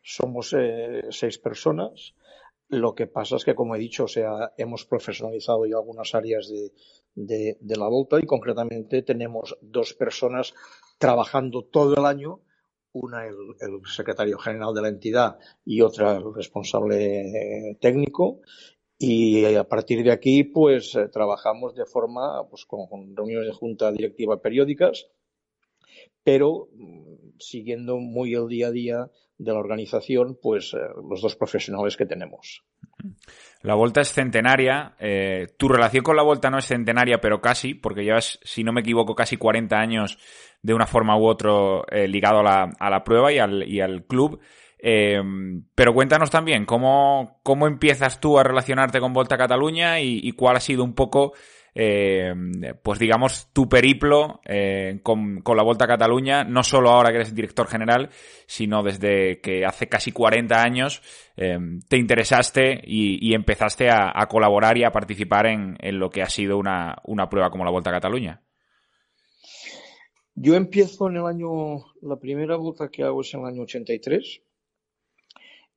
somos 0.02 0.54
eh, 0.56 1.02
seis 1.10 1.38
personas. 1.38 2.14
Lo 2.68 2.94
que 2.94 3.06
pasa 3.06 3.36
es 3.36 3.44
que, 3.44 3.54
como 3.54 3.74
he 3.74 3.78
dicho, 3.78 4.04
o 4.04 4.08
sea, 4.08 4.52
hemos 4.58 4.84
profesionalizado 4.84 5.64
ya 5.64 5.76
algunas 5.76 6.14
áreas 6.14 6.52
de, 7.14 7.56
la 7.60 7.88
Volta 7.88 8.18
y 8.20 8.26
concretamente 8.26 9.02
tenemos 9.02 9.56
dos 9.62 9.94
personas 9.94 10.54
trabajando 10.98 11.64
todo 11.64 11.96
el 11.96 12.04
año 12.04 12.42
una 12.92 13.26
el, 13.26 13.36
secretario 13.86 14.38
general 14.38 14.74
de 14.74 14.82
la 14.82 14.88
entidad 14.88 15.38
y 15.64 15.82
otra 15.82 16.16
el 16.16 16.34
responsable 16.34 17.76
técnico 17.80 18.40
y 18.98 19.44
a 19.54 19.64
partir 19.64 20.02
de 20.02 20.10
aquí 20.10 20.42
pues 20.42 20.94
eh, 20.94 21.08
trabajamos 21.08 21.74
de 21.74 21.84
forma 21.84 22.48
pues 22.48 22.64
con, 22.64 22.86
con, 22.88 23.14
reuniones 23.14 23.48
de 23.48 23.54
junta 23.54 23.92
directiva 23.92 24.40
periódicas 24.40 25.06
pero 26.24 26.68
mm, 26.72 27.38
siguiendo 27.38 27.98
muy 27.98 28.34
el 28.34 28.48
día 28.48 28.68
a 28.68 28.72
día 28.72 29.10
de 29.38 29.52
la 29.52 29.58
organización 29.58 30.38
pues 30.40 30.74
eh, 30.74 30.78
los 31.08 31.22
dos 31.22 31.36
profesionales 31.36 31.96
que 31.96 32.06
tenemos 32.06 32.64
la 33.62 33.74
Volta 33.74 34.00
es 34.00 34.12
centenaria. 34.12 34.94
Eh, 34.98 35.48
tu 35.56 35.68
relación 35.68 36.02
con 36.04 36.16
la 36.16 36.22
Volta 36.22 36.50
no 36.50 36.58
es 36.58 36.66
centenaria, 36.66 37.20
pero 37.20 37.40
casi, 37.40 37.74
porque 37.74 38.04
llevas, 38.04 38.38
si 38.42 38.62
no 38.62 38.72
me 38.72 38.80
equivoco, 38.80 39.14
casi 39.14 39.36
40 39.36 39.76
años 39.76 40.18
de 40.62 40.74
una 40.74 40.86
forma 40.86 41.16
u 41.16 41.26
otra 41.26 41.50
eh, 41.90 42.06
ligado 42.06 42.40
a 42.40 42.42
la, 42.42 42.70
a 42.78 42.90
la, 42.90 43.02
prueba 43.02 43.32
y 43.32 43.38
al, 43.38 43.68
y 43.68 43.80
al 43.80 44.04
club. 44.04 44.40
Pero 44.80 45.92
cuéntanos 45.92 46.30
también 46.30 46.64
cómo, 46.64 47.40
cómo 47.42 47.66
empiezas 47.66 48.20
tú 48.20 48.38
a 48.38 48.44
relacionarte 48.44 49.00
con 49.00 49.12
Volta 49.12 49.36
Cataluña 49.36 50.00
y 50.00 50.30
cuál 50.32 50.56
ha 50.56 50.60
sido 50.60 50.84
un 50.84 50.94
poco 50.94 51.32
eh, 51.80 52.34
pues 52.82 52.98
digamos, 52.98 53.50
tu 53.52 53.68
periplo 53.68 54.40
eh, 54.44 54.98
con, 55.00 55.44
la 55.54 55.62
Volta 55.62 55.84
a 55.84 55.88
Cataluña, 55.88 56.42
no 56.42 56.64
solo 56.64 56.90
ahora 56.90 57.10
que 57.10 57.18
eres 57.18 57.32
director 57.32 57.68
general, 57.68 58.10
sino 58.46 58.82
desde 58.82 59.40
que 59.40 59.64
hace 59.64 59.88
casi 59.88 60.10
40 60.10 60.60
años 60.60 61.00
eh, 61.36 61.56
te 61.88 61.96
interesaste 61.96 62.80
y, 62.84 63.32
empezaste 63.32 63.90
a, 63.90 64.26
colaborar 64.28 64.76
y 64.76 64.82
a 64.82 64.90
participar 64.90 65.46
en, 65.46 65.76
lo 66.00 66.10
que 66.10 66.22
ha 66.22 66.28
sido 66.28 66.58
una, 66.58 66.96
una 67.04 67.28
prueba 67.28 67.48
como 67.48 67.64
la 67.64 67.70
Volta 67.70 67.90
a 67.90 67.92
Cataluña. 67.92 68.42
Yo 70.34 70.56
empiezo 70.56 71.08
en 71.08 71.18
el 71.18 71.26
año, 71.26 71.84
la 72.02 72.16
primera 72.16 72.56
vuelta 72.56 72.88
que 72.88 73.04
hago 73.04 73.20
es 73.20 73.32
en 73.34 73.40
el 73.42 73.46
año 73.46 73.62
83 73.62 74.42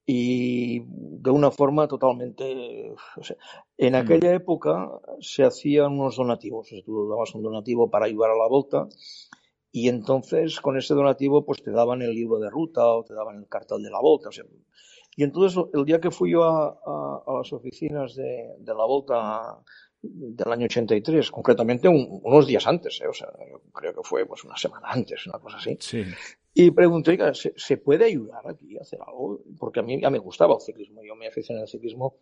y 0.05 0.81
de 0.87 1.29
una 1.29 1.51
forma 1.51 1.87
totalmente... 1.87 2.93
en 3.77 3.95
aquella 3.95 4.33
época 4.33 4.89
se 5.19 5.43
hacían 5.43 5.93
unos 5.99 6.17
donativos, 6.17 6.69
tú 6.85 7.09
dabas 7.09 7.33
un 7.35 7.43
donativo 7.43 7.89
para 7.89 8.05
ayudar 8.05 8.31
a 8.31 8.37
la 8.37 8.47
volta 8.47 8.87
y 9.71 9.87
entonces 9.87 10.59
con 10.59 10.77
ese 10.77 10.93
donativo 10.93 11.45
pues 11.45 11.63
te 11.63 11.71
daban 11.71 12.01
el 12.01 12.13
libro 12.13 12.39
de 12.39 12.49
ruta 12.49 12.85
o 12.85 13.03
te 13.03 13.13
daban 13.13 13.37
el 13.37 13.47
cartel 13.47 13.81
de 13.81 13.89
la 13.89 14.01
volta. 14.01 14.29
y 15.15 15.23
entonces 15.23 15.63
el 15.73 15.85
día 15.85 16.01
que 16.01 16.11
fui 16.11 16.31
yo 16.31 16.43
a, 16.43 17.23
las 17.37 17.53
oficinas 17.53 18.15
de, 18.15 18.55
de 18.59 18.73
la 18.73 18.85
volta 18.85 19.63
del 20.01 20.51
año 20.51 20.65
83, 20.65 21.29
concretamente 21.31 21.87
unos 21.87 22.47
días 22.47 22.65
antes, 22.65 22.99
¿eh? 23.01 23.07
o 23.07 23.13
sea, 23.13 23.29
creo 23.73 23.93
que 23.93 24.01
fue 24.03 24.25
pues 24.25 24.43
una 24.43 24.57
semana 24.57 24.87
antes, 24.89 25.27
una 25.27 25.39
cosa 25.39 25.57
así. 25.57 25.77
Sí. 25.79 26.03
Y 26.53 26.71
pregunté, 26.71 27.17
¿se, 27.33 27.53
¿se, 27.55 27.77
puede 27.77 28.05
ayudar 28.05 28.45
aquí 28.47 28.77
a 28.77 28.81
hacer 28.81 28.99
algo? 29.05 29.41
Porque 29.57 29.79
a 29.79 29.83
mí 29.83 30.01
ya 30.01 30.09
me 30.09 30.19
gustaba 30.19 30.55
el 30.55 30.61
ciclismo, 30.61 31.01
yo 31.03 31.15
me 31.15 31.27
aficioné 31.27 31.61
al 31.61 31.67
ciclismo 31.67 32.17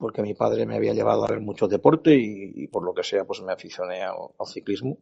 porque 0.00 0.22
mi 0.22 0.34
padre 0.34 0.64
me 0.66 0.74
había 0.74 0.94
llevado 0.94 1.24
a 1.24 1.28
ver 1.28 1.40
mucho 1.40 1.68
deporte 1.68 2.16
y, 2.16 2.66
por 2.68 2.82
lo 2.82 2.94
que 2.94 3.02
sea, 3.02 3.26
pues 3.26 3.42
me 3.42 3.52
aficioné 3.52 4.02
al, 4.02 4.16
ciclismo. 4.46 4.98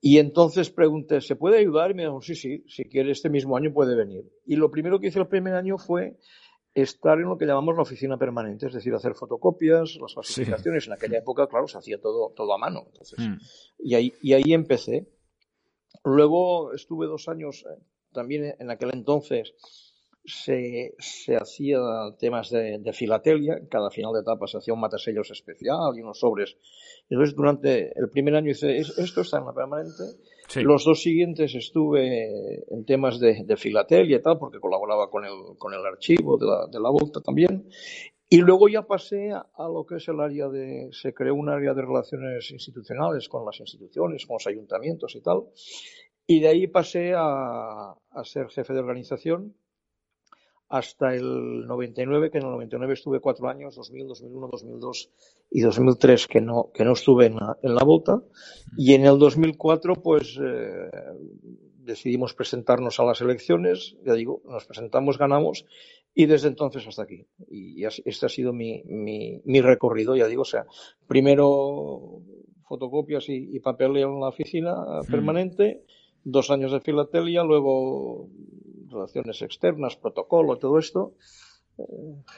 Y 0.00 0.18
entonces 0.18 0.70
pregunté, 0.70 1.22
¿se 1.22 1.36
puede 1.36 1.58
ayudar? 1.58 1.90
Y 1.90 1.94
me 1.94 2.02
dijo, 2.02 2.20
sí, 2.20 2.34
sí, 2.34 2.62
si 2.68 2.84
quiere 2.84 3.12
este 3.12 3.30
mismo 3.30 3.56
año 3.56 3.72
puede 3.72 3.96
venir. 3.96 4.30
Y 4.46 4.56
lo 4.56 4.70
primero 4.70 5.00
que 5.00 5.08
hice 5.08 5.18
el 5.18 5.26
primer 5.26 5.54
año 5.54 5.78
fue 5.78 6.18
estar 6.74 7.18
en 7.18 7.24
lo 7.24 7.38
que 7.38 7.46
llamamos 7.46 7.74
la 7.76 7.82
oficina 7.82 8.18
permanente, 8.18 8.66
es 8.66 8.74
decir, 8.74 8.94
hacer 8.94 9.14
fotocopias, 9.14 9.96
las 10.00 10.14
falsificaciones. 10.14 10.86
En 10.86 10.92
aquella 10.92 11.18
época, 11.18 11.46
claro, 11.46 11.66
se 11.66 11.78
hacía 11.78 11.98
todo, 11.98 12.32
todo 12.36 12.52
a 12.52 12.58
mano. 12.58 12.84
Entonces, 12.88 13.18
mm. 13.18 13.38
y, 13.78 13.94
ahí, 13.94 14.12
y 14.20 14.34
ahí 14.34 14.52
empecé. 14.52 15.08
Luego 16.04 16.72
estuve 16.72 17.06
dos 17.06 17.28
años, 17.28 17.64
eh, 17.66 17.82
también 18.12 18.54
en 18.58 18.70
aquel 18.70 18.90
entonces 18.92 19.54
se, 20.24 20.94
se 20.98 21.36
hacía 21.36 21.78
temas 22.18 22.50
de, 22.50 22.78
de, 22.78 22.92
filatelia, 22.92 23.60
cada 23.70 23.90
final 23.90 24.12
de 24.12 24.20
etapa 24.20 24.46
se 24.46 24.58
hacía 24.58 24.74
un 24.74 24.80
matasellos 24.80 25.30
especial 25.30 25.96
y 25.96 26.02
unos 26.02 26.20
sobres. 26.20 26.56
Entonces, 27.08 27.34
durante 27.34 27.98
el 27.98 28.08
primer 28.10 28.36
año 28.36 28.50
hice 28.50 28.76
esto, 28.76 29.22
está 29.22 29.38
en 29.38 29.46
la 29.46 29.52
permanente. 29.52 30.04
Los 30.56 30.84
dos 30.84 31.02
siguientes 31.02 31.54
estuve 31.54 32.64
en 32.72 32.84
temas 32.84 33.20
de, 33.20 33.44
de, 33.44 33.56
filatelia 33.56 34.16
y 34.16 34.22
tal, 34.22 34.38
porque 34.38 34.58
colaboraba 34.58 35.08
con 35.08 35.24
el, 35.24 35.56
con 35.58 35.72
el 35.74 35.84
archivo 35.86 36.38
de 36.38 36.46
la, 36.46 36.66
de 36.66 36.80
la 36.80 36.90
Volta 36.90 37.20
también. 37.20 37.68
Y 38.32 38.38
luego 38.38 38.68
ya 38.68 38.82
pasé 38.82 39.32
a, 39.32 39.68
lo 39.68 39.84
que 39.84 39.96
es 39.96 40.06
el 40.06 40.20
área 40.20 40.48
de, 40.48 40.88
se 40.92 41.12
creó 41.12 41.34
un 41.34 41.48
área 41.48 41.74
de 41.74 41.82
relaciones 41.82 42.48
institucionales 42.52 43.28
con 43.28 43.44
las 43.44 43.58
instituciones, 43.58 44.24
con 44.24 44.34
los 44.34 44.46
ayuntamientos 44.46 45.16
y 45.16 45.20
tal. 45.20 45.46
Y 46.28 46.38
de 46.38 46.46
ahí 46.46 46.68
pasé 46.68 47.12
a, 47.12 47.90
a 47.90 48.24
ser 48.24 48.48
jefe 48.48 48.72
de 48.72 48.78
organización 48.78 49.56
hasta 50.68 51.12
el 51.12 51.66
99, 51.66 52.30
que 52.30 52.38
en 52.38 52.44
el 52.44 52.52
99 52.52 52.94
estuve 52.94 53.18
cuatro 53.18 53.48
años, 53.48 53.74
2000, 53.74 54.06
2001, 54.06 54.48
2002 54.52 55.10
y 55.50 55.60
2003 55.62 56.28
que 56.28 56.40
no, 56.40 56.70
que 56.72 56.84
no 56.84 56.92
estuve 56.92 57.26
en 57.26 57.34
la, 57.34 57.58
en 57.60 57.74
la 57.74 57.82
Volta. 57.82 58.22
Y 58.78 58.94
en 58.94 59.04
el 59.06 59.18
2004 59.18 59.94
pues 59.94 60.38
eh, 60.40 60.88
decidimos 61.78 62.34
presentarnos 62.34 63.00
a 63.00 63.04
las 63.04 63.20
elecciones, 63.20 63.96
ya 64.06 64.14
digo, 64.14 64.42
nos 64.44 64.64
presentamos, 64.66 65.18
ganamos 65.18 65.66
y 66.14 66.26
desde 66.26 66.48
entonces 66.48 66.86
hasta 66.86 67.02
aquí. 67.02 67.26
Y 67.48 67.84
este 67.84 68.26
ha 68.26 68.28
sido 68.28 68.52
mi, 68.52 68.82
mi, 68.84 69.40
mi 69.44 69.60
recorrido, 69.60 70.16
ya 70.16 70.26
digo, 70.26 70.42
o 70.42 70.46
sea, 70.46 70.66
primero 71.06 72.22
fotocopias 72.66 73.28
y, 73.28 73.56
y 73.56 73.60
papeleo 73.60 74.12
en 74.12 74.20
la 74.20 74.28
oficina 74.28 74.74
permanente, 75.10 75.82
dos 76.24 76.50
años 76.50 76.72
de 76.72 76.80
filatelia, 76.80 77.42
luego 77.42 78.28
relaciones 78.88 79.40
externas, 79.42 79.96
protocolo, 79.96 80.56
todo 80.56 80.78
esto, 80.78 81.14
eh, 81.78 81.82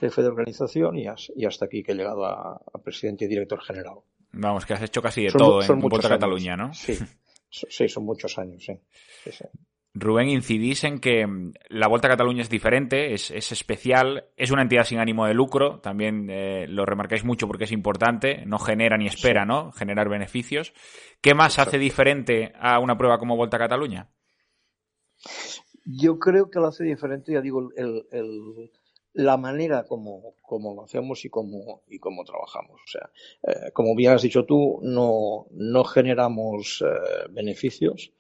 jefe 0.01 0.23
de 0.23 0.29
organización 0.29 0.97
y, 0.97 1.07
hasta 1.07 1.65
aquí 1.67 1.83
que 1.83 1.93
he 1.93 1.95
llegado 1.95 2.25
a, 2.25 2.61
presidente 2.85 3.25
y 3.25 3.29
director 3.29 3.61
general. 3.61 3.97
Vamos, 4.33 4.65
que 4.65 4.75
has 4.75 4.83
hecho 4.83 5.03
casi 5.03 5.25
de 5.25 5.33
todo 5.33 5.63
en 5.63 5.81
Vuelta 5.81 6.09
Cataluña, 6.09 6.57
¿no? 6.57 6.73
Sí, 6.73 6.97
sí, 7.51 7.89
son 7.89 8.05
muchos 8.05 8.39
años, 8.39 8.65
sí. 8.65 8.73
Rubén, 9.95 10.31
incidís 10.31 10.85
en 10.85 10.99
que 11.01 11.27
mm, 11.27 11.53
la 11.69 11.89
Vuelta 11.89 12.09
a 12.09 12.13
Cataluña 12.13 12.43
es 12.43 12.49
diferente, 12.49 13.13
es, 13.13 13.31
especial, 13.31 14.27
es 14.37 14.51
una 14.51 14.63
entidad 14.63 14.85
sin 14.85 14.99
ánimo 14.99 15.27
de 15.27 15.35
lucro, 15.35 15.81
también 15.81 16.31
eh, 16.31 16.67
lo 16.67 16.87
remarcáis 16.87 17.25
mucho 17.25 17.47
porque 17.47 17.65
es 17.65 17.73
importante, 17.73 18.45
no 18.47 18.59
genera 18.59 18.97
ni 18.97 19.07
espera, 19.07 19.45
¿no? 19.45 19.71
Generar 19.73 20.09
beneficios. 20.09 20.73
¿Qué 21.21 21.35
más 21.35 21.59
hace 21.59 21.79
diferente 21.79 22.53
a 22.59 22.79
una 22.79 22.97
prueba 22.97 23.19
como 23.19 23.37
Vuelta 23.37 23.59
a 23.59 23.61
Cataluña? 23.61 24.09
Yo 25.85 26.19
creo 26.19 26.51
que 26.51 26.61
lo 26.61 26.69
hace 26.69 26.85
diferente, 26.85 27.33
ya 27.33 27.41
digo, 27.41 27.71
el, 27.77 28.07
el, 28.13 28.71
la 29.13 29.37
manera 29.37 29.85
como, 29.85 30.37
como, 30.43 30.75
lo 30.75 30.85
hacemos 30.85 31.25
y 31.25 31.29
cómo, 31.29 31.83
y 31.89 31.99
trabajamos. 31.99 32.81
O 32.81 32.87
sea, 32.87 33.11
eh, 33.43 33.73
como 33.73 33.95
bien 33.95 34.13
has 34.13 34.23
dicho 34.23 34.45
tú, 34.45 34.81
no, 34.83 35.47
no 35.51 35.85
generamos 35.85 36.83
eh, 36.83 37.29
beneficios 37.31 38.13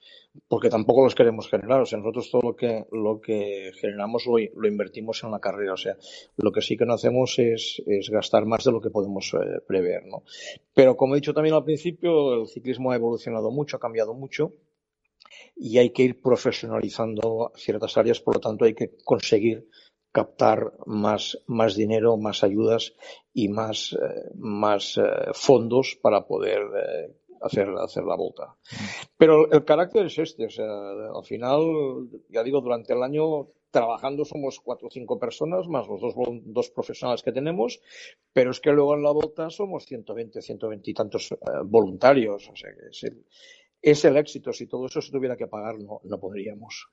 porque 0.49 0.68
tampoco 0.68 1.05
los 1.05 1.14
queremos 1.14 1.49
generar. 1.49 1.80
O 1.80 1.87
sea, 1.87 1.99
nosotros 1.99 2.30
todo 2.30 2.43
lo 2.43 2.57
que, 2.57 2.85
lo 2.93 3.20
que 3.20 3.72
generamos 3.80 4.26
lo, 4.26 4.37
lo 4.39 4.68
invertimos 4.68 5.22
en 5.24 5.30
la 5.30 5.41
carrera. 5.41 5.74
O 5.74 5.76
sea, 5.76 5.97
lo 6.37 6.53
que 6.53 6.62
sí 6.62 6.76
que 6.76 6.87
no 6.87 6.95
hacemos 6.95 7.39
es, 7.39 7.83
es 7.87 8.11
gastar 8.11 8.47
más 8.47 8.64
de 8.64 8.72
lo 8.72 8.80
que 8.80 8.91
podemos 8.91 9.33
eh, 9.35 9.61
prever, 9.66 10.07
¿no? 10.07 10.24
Pero 10.74 10.97
como 10.97 11.14
he 11.14 11.18
dicho 11.18 11.35
también 11.35 11.55
al 11.55 11.64
principio, 11.64 12.35
el 12.35 12.49
ciclismo 12.49 12.93
ha 12.93 12.97
evolucionado 12.97 13.51
mucho, 13.51 13.76
ha 13.76 13.80
cambiado 13.80 14.14
mucho 14.14 14.55
y 15.57 15.78
hay 15.78 15.91
que 15.91 16.03
ir 16.03 16.20
profesionalizando 16.20 17.53
ciertas 17.57 17.97
áreas, 17.97 18.20
por 18.20 18.35
lo 18.35 18.41
tanto 18.41 18.64
hay 18.64 18.74
que 18.74 18.97
conseguir 19.05 19.68
captar 20.12 20.74
más, 20.85 21.39
más 21.47 21.74
dinero, 21.74 22.16
más 22.18 22.45
ayudas 22.45 22.95
y 23.33 23.49
más, 23.49 23.95
eh, 23.95 24.30
más 24.35 24.99
eh, 24.99 25.03
fondos 25.33 25.99
para 26.01 26.26
poder 26.26 26.61
eh, 26.61 27.16
hacer, 27.43 27.68
hacer 27.78 28.05
la 28.05 28.16
vuelta. 28.16 28.55
Pero 29.16 29.51
el 29.51 29.64
carácter 29.64 30.07
es 30.07 30.18
este, 30.18 30.47
o 30.47 30.51
sea, 30.51 30.66
al 30.66 31.24
final, 31.24 31.61
ya 32.28 32.43
digo, 32.43 32.61
durante 32.61 32.93
el 32.93 33.03
año 33.03 33.49
trabajando 33.70 34.24
somos 34.24 34.61
cuatro 34.61 34.88
o 34.88 34.90
cinco 34.90 35.18
personas, 35.18 35.66
más 35.66 35.88
los 35.88 36.01
dos, 36.01 36.14
dos 36.45 36.70
profesionales 36.70 37.22
que 37.22 37.32
tenemos, 37.32 37.80
pero 38.32 38.51
es 38.51 38.61
que 38.61 38.70
luego 38.70 38.95
en 38.95 39.03
la 39.03 39.12
vuelta 39.12 39.49
somos 39.49 39.86
120, 39.86 40.43
120 40.43 40.90
y 40.90 40.95
tantos 40.95 41.34
voluntarios, 41.64 42.49
o 42.51 42.55
sea 42.55 42.70
que 42.74 42.90
es 42.90 43.03
el, 43.05 43.24
es 43.83 44.05
el 44.05 44.16
éxito. 44.16 44.53
Si 44.53 44.66
todo 44.66 44.87
eso 44.87 45.03
se 45.03 45.11
tuviera 45.11 45.37
que 45.37 45.49
pagar, 45.49 45.78
no, 45.78 46.01
no 46.05 46.18
podríamos. 46.18 46.89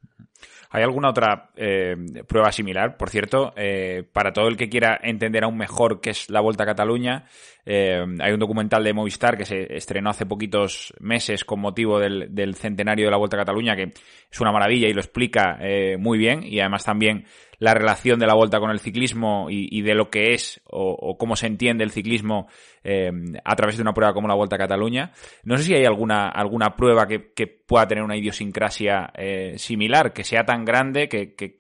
¿Hay 0.72 0.84
alguna 0.84 1.10
otra 1.10 1.52
eh, 1.56 1.96
prueba 2.28 2.52
similar? 2.52 2.98
Por 2.98 3.10
cierto, 3.10 3.54
eh, 3.56 4.04
para 4.12 4.34
todo 4.34 4.48
el 4.48 4.58
que 4.58 4.70
quiera 4.70 5.00
entender 5.02 5.44
aún 5.44 5.58
mejor 5.58 6.02
qué 6.02 6.12
es 6.12 6.30
la 6.30 6.42
Vuelta 6.42 6.64
a 6.64 6.68
Cataluña, 6.68 7.26
eh, 7.66 8.04
hay 8.20 8.32
un 8.32 8.40
documental 8.40 8.84
de 8.84 8.94
Movistar 8.94 9.38
que 9.38 9.46
se 9.46 9.76
estrenó 9.76 10.10
hace 10.10 10.26
poquitos 10.26 10.94
meses 11.00 11.46
con 11.46 11.60
motivo 11.60 12.00
del, 12.00 12.34
del 12.34 12.56
centenario 12.56 13.06
de 13.06 13.12
la 13.12 13.18
Vuelta 13.18 13.38
a 13.38 13.42
Cataluña, 13.42 13.76
que 13.76 13.94
es 14.32 14.42
una 14.42 14.52
maravilla 14.52 14.88
y 14.88 14.94
lo 14.94 15.02
explica 15.02 15.60
muy 15.98 16.18
bien 16.18 16.44
y 16.44 16.60
además 16.60 16.86
también 16.86 17.26
la 17.60 17.74
relación 17.74 18.20
de 18.20 18.26
la 18.26 18.34
vuelta 18.34 18.60
con 18.60 18.72
el 18.72 18.80
ciclismo 18.80 19.48
y, 19.50 19.82
de 19.82 19.94
lo 19.94 20.10
que 20.10 20.34
es 20.34 20.62
o, 20.66 21.18
cómo 21.18 21.36
se 21.36 21.48
entiende 21.48 21.84
el 21.84 21.92
ciclismo 21.92 22.48
eh, 22.84 23.12
a 23.44 23.56
través 23.56 23.76
de 23.76 23.82
una 23.82 23.94
prueba 23.94 24.14
como 24.14 24.28
la 24.28 24.36
Vuelta 24.36 24.56
a 24.56 24.60
Cataluña. 24.60 25.12
No 25.44 25.58
sé 25.58 25.66
si 25.66 25.74
hay 25.76 25.86
alguna, 25.86 26.30
alguna 26.30 26.76
prueba 26.76 27.06
que, 27.08 27.20
pueda 27.68 27.88
tener 27.88 28.04
una 28.04 28.18
idiosincrasia 28.18 29.12
eh, 29.16 29.54
similar, 29.58 30.12
que 30.12 30.24
sea 30.24 30.44
tan 30.44 30.66
grande, 30.66 31.08
que, 31.08 31.36
que, 31.36 31.56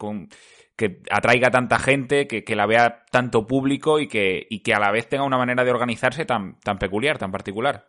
que 0.75 1.01
atraiga 1.11 1.51
tanta 1.51 1.77
gente, 1.77 2.27
que, 2.27 2.55
la 2.55 2.65
vea 2.65 3.03
tanto 3.11 3.45
público 3.45 3.99
y 3.99 4.07
que, 4.07 4.47
y 4.49 4.61
que 4.63 4.73
a 4.73 4.79
la 4.79 4.91
vez 4.91 5.07
tenga 5.07 5.25
una 5.25 5.37
manera 5.37 5.63
de 5.63 5.71
organizarse 5.71 6.25
tan, 6.25 6.59
tan 6.61 6.79
peculiar, 6.79 7.17
tan 7.17 7.31
particular. 7.31 7.85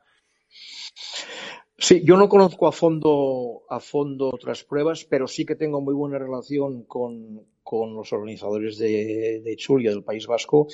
Sí, 1.79 2.03
yo 2.05 2.19
no 2.19 2.29
conozco 2.29 2.67
a 2.67 2.73
fondo, 2.73 3.63
a 3.71 3.81
fondo 3.81 4.29
otras 4.29 4.65
pruebas, 4.65 5.07
pero 5.09 5.27
sí 5.27 5.47
que 5.47 5.55
tengo 5.55 5.81
muy 5.81 5.95
buena 5.95 6.19
relación 6.19 6.85
con, 6.85 7.47
con 7.71 7.95
los 7.95 8.13
organizadores 8.13 8.79
de, 8.79 9.43
de 9.45 9.55
Chulia 9.55 9.91
del 9.93 10.03
País 10.03 10.27
Vasco 10.27 10.67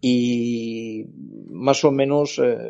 y 0.00 1.04
más 1.46 1.84
o 1.84 1.92
menos 1.92 2.40
eh, 2.40 2.68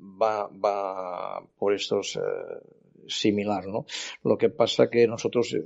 va, 0.00 0.46
va 0.46 1.44
por 1.58 1.74
estos 1.74 2.14
eh, 2.14 2.20
similar, 3.08 3.66
¿no? 3.66 3.84
Lo 4.22 4.38
que 4.38 4.50
pasa 4.50 4.88
que 4.88 5.08
nosotros 5.08 5.52
eh, 5.54 5.64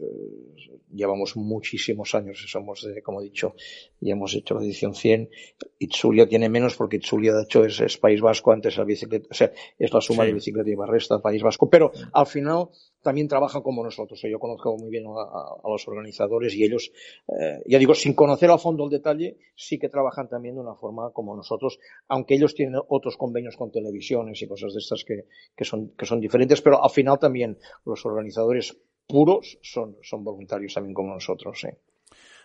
llevamos 0.94 1.36
muchísimos 1.36 2.14
años, 2.14 2.44
somos, 2.48 2.82
de, 2.82 3.02
como 3.02 3.20
he 3.20 3.24
dicho, 3.24 3.54
ya 4.00 4.12
hemos 4.12 4.34
hecho 4.34 4.54
la 4.54 4.62
edición 4.62 4.94
100. 4.94 5.30
Itzulia 5.78 6.28
tiene 6.28 6.48
menos 6.48 6.76
porque 6.76 6.96
Itzulia, 6.96 7.34
de 7.34 7.42
hecho, 7.42 7.64
es, 7.64 7.98
País 7.98 8.20
Vasco, 8.20 8.52
antes 8.52 8.76
la 8.76 8.84
bicicleta, 8.84 9.26
o 9.30 9.34
sea, 9.34 9.52
es 9.78 9.92
la 9.92 10.00
suma 10.00 10.24
de 10.24 10.32
bicicleta 10.32 10.70
y 10.70 10.74
barresta, 10.74 11.20
País 11.20 11.42
Vasco, 11.42 11.68
pero 11.68 11.92
al 12.12 12.26
final 12.26 12.68
también 13.02 13.28
trabajan 13.28 13.62
como 13.62 13.84
nosotros. 13.84 14.20
Yo 14.22 14.38
conozco 14.38 14.76
muy 14.76 14.90
bien 14.90 15.04
a, 15.06 15.68
los 15.68 15.86
organizadores 15.86 16.54
y 16.54 16.64
ellos, 16.64 16.90
eh, 17.28 17.62
ya 17.66 17.78
digo, 17.78 17.94
sin 17.94 18.14
conocer 18.14 18.50
a 18.50 18.58
fondo 18.58 18.84
el 18.84 18.90
detalle, 18.90 19.38
sí 19.54 19.78
que 19.78 19.88
trabajan 19.88 20.28
también 20.28 20.54
de 20.54 20.62
una 20.62 20.74
forma 20.74 21.12
como 21.12 21.36
nosotros, 21.36 21.78
aunque 22.08 22.34
ellos 22.34 22.54
tienen 22.54 22.80
otros 22.88 23.16
convenios 23.16 23.56
con 23.56 23.70
televisiones 23.70 24.40
y 24.42 24.48
cosas 24.48 24.72
de 24.72 24.78
estas 24.80 25.04
que, 25.04 25.26
que, 25.54 25.64
son, 25.64 25.90
que 25.96 26.06
son 26.06 26.20
diferentes, 26.20 26.62
pero 26.62 26.82
al 26.82 26.90
final 26.90 27.18
también 27.18 27.58
los 27.84 28.04
organizadores 28.06 28.76
puros 29.06 29.58
son, 29.62 29.96
son 30.02 30.24
voluntarios 30.24 30.74
también 30.74 30.94
como 30.94 31.14
nosotros. 31.14 31.66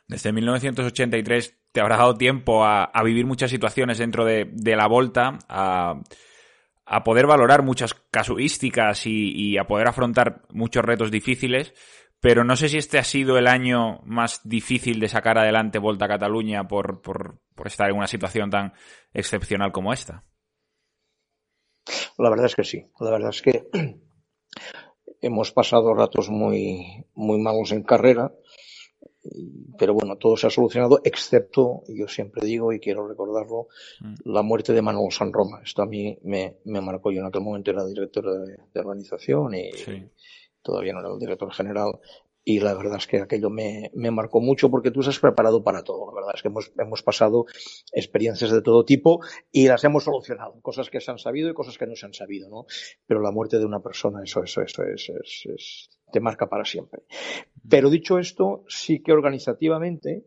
Desde 0.07 0.31
1983 0.31 1.57
te 1.71 1.81
habrá 1.81 1.97
dado 1.97 2.15
tiempo 2.15 2.65
a, 2.65 2.91
vivir 3.03 3.25
muchas 3.25 3.51
situaciones 3.51 3.99
dentro 3.99 4.25
de, 4.25 4.49
la 4.75 4.87
Volta, 4.87 5.37
a, 5.47 6.01
poder 7.03 7.27
valorar 7.27 7.63
muchas 7.63 7.93
casuísticas 7.93 9.05
y, 9.05 9.57
a 9.57 9.65
poder 9.65 9.87
afrontar 9.87 10.43
muchos 10.49 10.83
retos 10.83 11.11
difíciles. 11.11 11.73
Pero 12.21 12.43
no 12.43 12.57
sé 12.57 12.67
si 12.67 12.77
este 12.77 12.97
ha 12.97 13.03
sido 13.05 13.37
el 13.37 13.47
año 13.47 14.01
más 14.03 14.41
difícil 14.43 14.99
de 14.99 15.07
sacar 15.07 15.37
adelante 15.37 15.79
Volta 15.79 16.05
a 16.05 16.09
Cataluña 16.09 16.67
por, 16.67 17.01
por 17.01 17.39
estar 17.63 17.89
en 17.89 17.95
una 17.95 18.07
situación 18.07 18.49
tan 18.49 18.73
excepcional 19.13 19.71
como 19.71 19.93
esta. 19.93 20.25
La 22.17 22.29
verdad 22.29 22.47
es 22.47 22.55
que 22.55 22.63
sí. 22.63 22.85
La 22.99 23.11
verdad 23.11 23.29
es 23.29 23.41
que 23.41 23.63
hemos 25.21 25.51
pasado 25.51 25.93
ratos 25.93 26.29
muy, 26.29 27.05
muy 27.15 27.39
malos 27.39 27.71
en 27.71 27.83
carrera, 27.83 28.31
pero 29.77 29.93
bueno, 29.93 30.17
todo 30.17 30.37
se 30.37 30.47
ha 30.47 30.49
solucionado, 30.49 31.01
excepto, 31.03 31.83
yo 31.87 32.07
siempre 32.07 32.45
digo 32.45 32.71
y 32.73 32.79
quiero 32.79 33.07
recordarlo, 33.07 33.67
mm. 33.99 34.15
la 34.31 34.41
muerte 34.41 34.73
de 34.73 34.81
Manuel 34.81 35.11
San 35.11 35.33
Roma. 35.33 35.61
Esto 35.63 35.81
a 35.81 35.85
mí 35.85 36.17
me, 36.23 36.57
me 36.65 36.81
marcó. 36.81 37.11
Yo 37.11 37.19
en 37.19 37.27
aquel 37.27 37.41
momento 37.41 37.71
era 37.71 37.85
director 37.85 38.25
de, 38.45 38.79
organización 38.79 39.53
y 39.55 39.71
todavía 40.61 40.93
no 40.93 40.99
era 40.99 41.09
el 41.09 41.19
director 41.19 41.51
general 41.53 41.99
y 42.43 42.59
la 42.59 42.73
verdad 42.73 42.97
es 42.97 43.07
que 43.07 43.21
aquello 43.21 43.49
me, 43.49 43.91
me, 43.93 44.11
marcó 44.11 44.41
mucho 44.41 44.71
porque 44.71 44.91
tú 44.91 45.01
estás 45.01 45.19
preparado 45.19 45.63
para 45.63 45.83
todo. 45.83 46.07
La 46.07 46.15
verdad 46.15 46.31
es 46.35 46.41
que 46.41 46.47
hemos, 46.47 46.71
hemos, 46.77 47.03
pasado 47.03 47.45
experiencias 47.93 48.51
de 48.51 48.61
todo 48.61 48.85
tipo 48.85 49.19
y 49.51 49.67
las 49.67 49.83
hemos 49.83 50.05
solucionado. 50.05 50.59
Cosas 50.61 50.89
que 50.89 51.01
se 51.01 51.11
han 51.11 51.19
sabido 51.19 51.49
y 51.49 51.53
cosas 51.53 51.77
que 51.77 51.85
no 51.85 51.95
se 51.95 52.05
han 52.05 52.13
sabido, 52.13 52.49
¿no? 52.49 52.65
Pero 53.05 53.21
la 53.21 53.31
muerte 53.31 53.59
de 53.59 53.65
una 53.65 53.81
persona, 53.81 54.21
eso, 54.23 54.43
eso, 54.43 54.61
eso 54.61 54.83
es, 54.83 55.09
es, 55.09 55.45
es 55.53 55.89
te 56.11 56.19
marca 56.19 56.49
para 56.49 56.65
siempre. 56.65 57.03
Pero 57.69 57.89
dicho 57.89 58.17
esto, 58.17 58.63
sí 58.67 59.01
que 59.03 59.11
organizativamente 59.11 60.25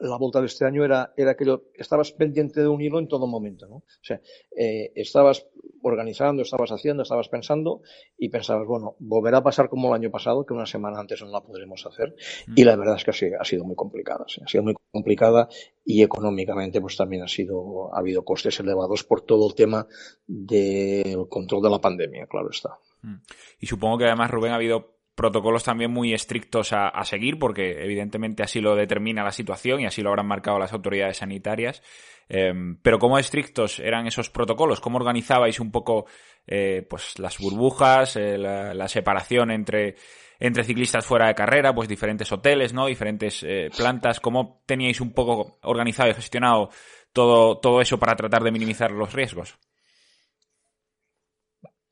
la 0.00 0.16
vuelta 0.16 0.40
de 0.40 0.46
este 0.46 0.64
año 0.64 0.84
era, 0.84 1.12
era 1.16 1.36
que 1.36 1.44
estabas 1.74 2.12
pendiente 2.12 2.60
de 2.60 2.68
un 2.68 2.80
hilo 2.80 2.98
en 2.98 3.08
todo 3.08 3.26
momento, 3.26 3.66
¿no? 3.66 3.76
O 3.76 3.84
sea, 4.02 4.20
eh, 4.56 4.92
estabas 4.94 5.46
organizando, 5.82 6.42
estabas 6.42 6.70
haciendo, 6.72 7.02
estabas 7.02 7.28
pensando 7.28 7.82
y 8.18 8.28
pensabas, 8.28 8.66
bueno, 8.66 8.96
volverá 8.98 9.38
a 9.38 9.42
pasar 9.42 9.68
como 9.68 9.88
el 9.88 9.94
año 9.94 10.10
pasado, 10.10 10.44
que 10.44 10.54
una 10.54 10.66
semana 10.66 10.98
antes 10.98 11.20
no 11.22 11.28
la 11.28 11.42
podremos 11.42 11.84
hacer. 11.86 12.14
Mm. 12.46 12.54
Y 12.56 12.64
la 12.64 12.76
verdad 12.76 12.96
es 12.96 13.04
que 13.04 13.12
sí, 13.12 13.26
ha 13.38 13.44
sido 13.44 13.64
muy 13.64 13.76
complicada, 13.76 14.24
ha 14.24 14.48
sido 14.48 14.62
muy 14.62 14.74
complicada 14.90 15.48
y 15.84 16.02
económicamente 16.02 16.80
pues 16.80 16.96
también 16.96 17.22
ha 17.22 17.28
sido, 17.28 17.94
ha 17.94 17.98
habido 17.98 18.24
costes 18.24 18.58
elevados 18.60 19.04
por 19.04 19.22
todo 19.22 19.48
el 19.48 19.54
tema 19.54 19.86
del 20.26 21.28
control 21.28 21.62
de 21.62 21.70
la 21.70 21.80
pandemia, 21.80 22.26
claro 22.26 22.48
está. 22.50 22.78
Mm. 23.02 23.16
Y 23.60 23.66
supongo 23.66 23.98
que 23.98 24.04
además, 24.06 24.30
Rubén, 24.30 24.52
ha 24.52 24.56
habido 24.56 24.99
protocolos 25.20 25.64
también 25.64 25.90
muy 25.90 26.14
estrictos 26.14 26.72
a, 26.72 27.04
seguir, 27.04 27.38
porque 27.38 27.84
evidentemente 27.84 28.42
así 28.42 28.58
lo 28.62 28.74
determina 28.74 29.22
la 29.22 29.32
situación 29.32 29.82
y 29.82 29.84
así 29.84 30.00
lo 30.00 30.08
habrán 30.08 30.26
marcado 30.26 30.58
las 30.58 30.72
autoridades 30.72 31.18
sanitarias. 31.18 31.82
Em, 32.26 32.78
pero 32.80 32.98
¿cómo 32.98 33.18
estrictos 33.18 33.80
eran 33.80 34.06
esos 34.06 34.30
protocolos? 34.30 34.80
¿Cómo 34.80 34.96
organizabais 34.96 35.60
un 35.60 35.70
poco 35.70 36.06
eh, 36.46 36.86
pues 36.88 37.18
las 37.18 37.36
burbujas, 37.36 38.16
eh, 38.16 38.38
la, 38.38 38.88
separación 38.88 39.50
entre, 39.50 39.96
entre 40.38 40.64
ciclistas 40.64 41.04
fuera 41.04 41.26
de 41.26 41.34
carrera, 41.34 41.74
pues 41.74 41.86
diferentes 41.86 42.32
hoteles, 42.32 42.72
¿no? 42.72 42.86
Diferentes 42.86 43.42
eh, 43.42 43.68
plantas. 43.76 44.20
¿Cómo 44.20 44.62
teníais 44.64 45.02
un 45.02 45.12
poco 45.12 45.58
organizado 45.64 46.08
y 46.08 46.14
gestionado 46.14 46.70
todo, 47.12 47.58
todo 47.58 47.82
eso 47.82 47.98
para 47.98 48.16
tratar 48.16 48.42
de 48.42 48.52
minimizar 48.52 48.90
los 48.90 49.12
riesgos? 49.12 49.58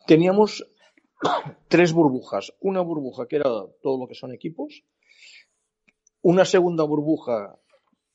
Teníamos 0.06 0.64
tres 1.68 1.92
burbujas. 1.92 2.52
Una 2.60 2.80
burbuja 2.80 3.26
que 3.26 3.36
era 3.36 3.50
todo 3.82 3.98
lo 3.98 4.08
que 4.08 4.14
son 4.14 4.32
equipos, 4.32 4.84
una 6.22 6.44
segunda 6.44 6.84
burbuja 6.84 7.58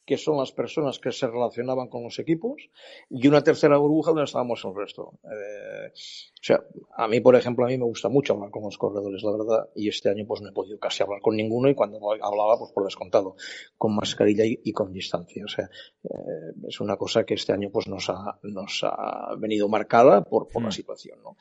que 0.05 0.17
son 0.17 0.37
las 0.37 0.51
personas 0.51 0.99
que 0.99 1.11
se 1.11 1.27
relacionaban 1.27 1.87
con 1.87 2.03
los 2.03 2.19
equipos, 2.19 2.69
y 3.09 3.27
una 3.27 3.43
tercera 3.43 3.77
burbuja 3.77 4.11
donde 4.11 4.25
estábamos 4.25 4.63
el 4.65 4.75
resto. 4.75 5.13
Eh, 5.23 5.91
o 5.93 6.45
sea, 6.45 6.63
a 6.97 7.07
mí, 7.07 7.21
por 7.21 7.35
ejemplo, 7.35 7.65
a 7.65 7.69
mí 7.69 7.77
me 7.77 7.85
gusta 7.85 8.09
mucho 8.09 8.33
hablar 8.33 8.51
con 8.51 8.63
los 8.63 8.77
corredores, 8.77 9.23
la 9.23 9.31
verdad, 9.31 9.69
y 9.75 9.87
este 9.87 10.09
año 10.09 10.25
pues 10.27 10.41
no 10.41 10.49
he 10.49 10.51
podido 10.51 10.77
casi 10.77 11.03
hablar 11.03 11.21
con 11.21 11.35
ninguno, 11.35 11.69
y 11.69 11.75
cuando 11.75 11.99
hablaba, 12.21 12.57
pues 12.57 12.71
por 12.71 12.83
descontado, 12.83 13.35
con 13.77 13.95
mascarilla 13.95 14.43
y, 14.45 14.71
con 14.73 14.91
distancia. 14.91 15.43
O 15.45 15.47
sea, 15.47 15.69
eh, 16.03 16.53
es 16.67 16.81
una 16.81 16.97
cosa 16.97 17.23
que 17.23 17.35
este 17.35 17.53
año 17.53 17.69
pues 17.71 17.87
nos 17.87 18.09
ha, 18.09 18.39
nos 18.43 18.83
ha 18.83 19.35
venido 19.37 19.69
marcada 19.69 20.23
por, 20.23 20.49
por 20.49 20.61
la 20.63 20.69
mm. 20.69 20.73
situación, 20.73 21.19
¿no? 21.23 21.37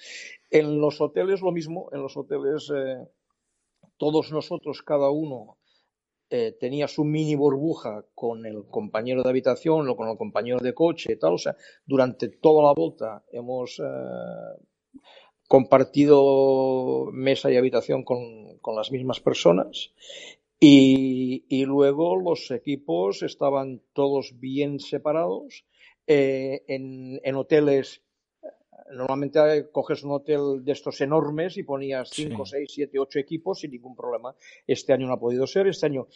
En 0.51 0.81
los 0.81 1.01
hoteles 1.01 1.41
lo 1.41 1.51
mismo, 1.51 1.89
en 1.93 2.03
los 2.03 2.17
hoteles 2.17 2.71
eh, 2.75 2.99
todos 3.97 4.33
nosotros, 4.33 4.83
cada 4.83 5.11
uno, 5.11 5.59
eh, 6.35 6.57
tenía 6.59 6.89
su 6.89 7.05
mini 7.05 7.35
burbuja 7.35 8.07
con 8.15 8.47
el 8.47 8.65
compañero 8.65 9.23
de 9.23 9.29
habitación 9.29 9.87
o 9.87 9.97
con 9.97 10.09
el 10.09 10.17
compañero 10.17 10.61
de 10.61 10.73
coche 10.73 11.13
y 11.13 11.17
tal. 11.19 11.35
O 11.35 11.39
sea, 11.39 11.55
durante 11.85 12.29
toda 12.29 12.63
la 12.63 12.73
vuelta 12.73 13.23
hemos 13.31 13.79
eh, 13.79 13.83
compartido 15.47 17.11
mesa 17.13 17.53
y 17.53 17.59
habitación 17.59 18.03
con, 18.03 18.57
con 18.63 18.75
las 18.75 18.91
mismas 18.91 19.21
personas. 19.21 19.93
Y, 20.59 21.45
y, 21.51 21.67
luego 21.67 22.17
los 22.17 22.51
equipos 22.51 23.23
estaban 23.23 23.83
todos 23.93 24.41
bien 24.41 24.81
separados 24.81 25.67
eh, 26.07 26.63
en, 26.67 27.21
en 27.25 27.35
hoteles 27.35 28.01
normalmente 28.91 29.71
coges 29.71 30.03
un 30.05 30.13
hotel 30.13 30.65
de 30.65 30.73
estos 30.73 31.01
enormes 31.01 31.57
y 31.57 31.63
ponías 31.63 32.11
5, 32.11 32.45
6, 32.45 32.71
7, 32.73 32.99
8 32.99 33.19
equipos 33.19 33.61
sin 33.61 33.71
ningún 33.71 33.95
problema. 33.95 34.35
Este 34.67 34.93
año 34.93 35.07
no 35.07 35.15
ha 35.15 35.21
podido 35.21 35.47
ser. 35.47 35.67
Este 35.67 35.87
año, 35.87 36.07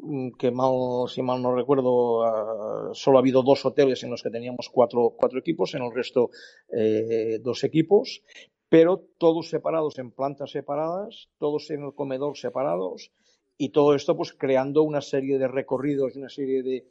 mm, 0.00 0.30
que 0.38 0.50
mal, 0.50 1.08
si 1.08 1.22
mal 1.22 1.42
no 1.42 1.54
recuerdo, 1.54 2.24
ah, 2.24 2.90
solo 2.92 3.18
ha 3.18 3.20
habido 3.20 3.42
dos 3.42 3.64
hoteles 3.64 4.02
en 4.02 4.10
los 4.10 4.22
que 4.22 4.30
teníamos 4.30 4.68
cuatro, 4.70 5.14
cuatro 5.16 5.38
equipos, 5.38 5.74
en 5.74 5.82
el 5.82 5.92
resto 5.92 6.30
eh, 6.72 7.38
dos 7.42 7.64
equipos, 7.64 8.22
pero 8.68 9.04
todos 9.18 9.50
separados 9.50 9.98
en 9.98 10.10
plantas 10.10 10.50
separadas, 10.50 11.28
todos 11.38 11.70
en 11.70 11.84
el 11.84 11.94
comedor 11.94 12.36
separados 12.36 13.12
y 13.56 13.68
todo 13.68 13.94
esto 13.94 14.16
pues 14.16 14.32
creando 14.32 14.82
una 14.82 15.00
serie 15.00 15.38
de 15.38 15.46
recorridos 15.46 16.16
y 16.16 16.18
una 16.18 16.28
serie 16.28 16.62
de, 16.62 16.88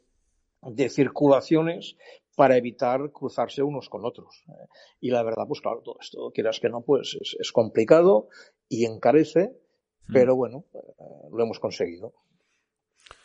de 0.62 0.88
circulaciones 0.88 1.96
para 2.34 2.56
evitar 2.56 3.10
cruzarse 3.12 3.62
unos 3.62 3.88
con 3.88 4.04
otros. 4.04 4.44
¿eh? 4.48 4.66
Y 5.00 5.10
la 5.10 5.22
verdad, 5.22 5.44
pues 5.46 5.60
claro, 5.60 5.80
todo 5.84 5.96
esto, 6.00 6.30
quieras 6.32 6.60
que 6.60 6.68
no, 6.68 6.82
pues 6.82 7.16
es, 7.38 7.52
complicado 7.52 8.28
y 8.68 8.84
encarece, 8.84 9.52
hmm. 10.08 10.12
pero 10.12 10.36
bueno, 10.36 10.64
eh, 10.74 10.78
lo 11.32 11.44
hemos 11.44 11.58
conseguido. 11.58 12.12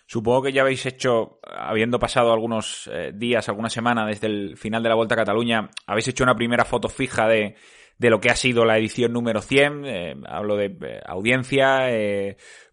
Supongo 0.06 0.44
que 0.44 0.54
ya 0.54 0.64
habéis 0.64 0.86
hecho, 0.88 1.40
habiendo 1.44 2.00
pasado 2.00 2.34
algunos 2.34 2.90
eh, 2.92 3.12
días, 3.14 3.48
alguna 3.48 3.70
semana 3.70 4.08
desde 4.08 4.26
el 4.26 4.58
final 4.58 4.82
de 4.82 4.90
la 4.90 4.96
Vuelta 4.96 5.14
a 5.14 5.20
Cataluña, 5.20 5.70
habéis 5.86 6.08
hecho 6.08 6.24
una 6.24 6.36
primera 6.36 6.66
foto 6.66 6.90
fija 6.90 7.28
de, 7.28 7.56
de 8.00 8.10
lo 8.10 8.20
que 8.20 8.32
ha 8.32 8.36
sido 8.36 8.66
la 8.66 8.80
edición 8.80 9.14
número 9.14 9.42
100. 9.42 10.26
hablo 10.26 10.56
de 10.56 11.00
audiencia, 11.06 11.88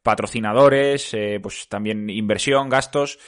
patrocinadores, 0.02 1.14
pues 1.42 1.68
también 1.68 2.08
inversión, 2.08 2.70
gastos 2.70 3.18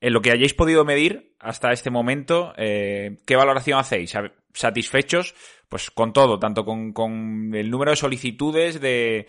en 0.00 0.12
lo 0.12 0.22
que 0.22 0.32
hayáis 0.32 0.54
podido 0.54 0.84
medir 0.84 1.34
hasta 1.38 1.72
este 1.72 1.90
momento, 1.90 2.52
eh, 2.56 3.18
¿qué 3.26 3.36
valoración 3.36 3.78
hacéis? 3.78 4.14
¿Satisfechos? 4.52 5.34
Pues 5.68 5.90
con 5.90 6.12
todo, 6.12 6.38
tanto 6.38 6.64
con, 6.64 7.54
el 7.54 7.70
número 7.70 7.92
de 7.92 7.96
solicitudes 7.96 8.80
de, 8.80 9.26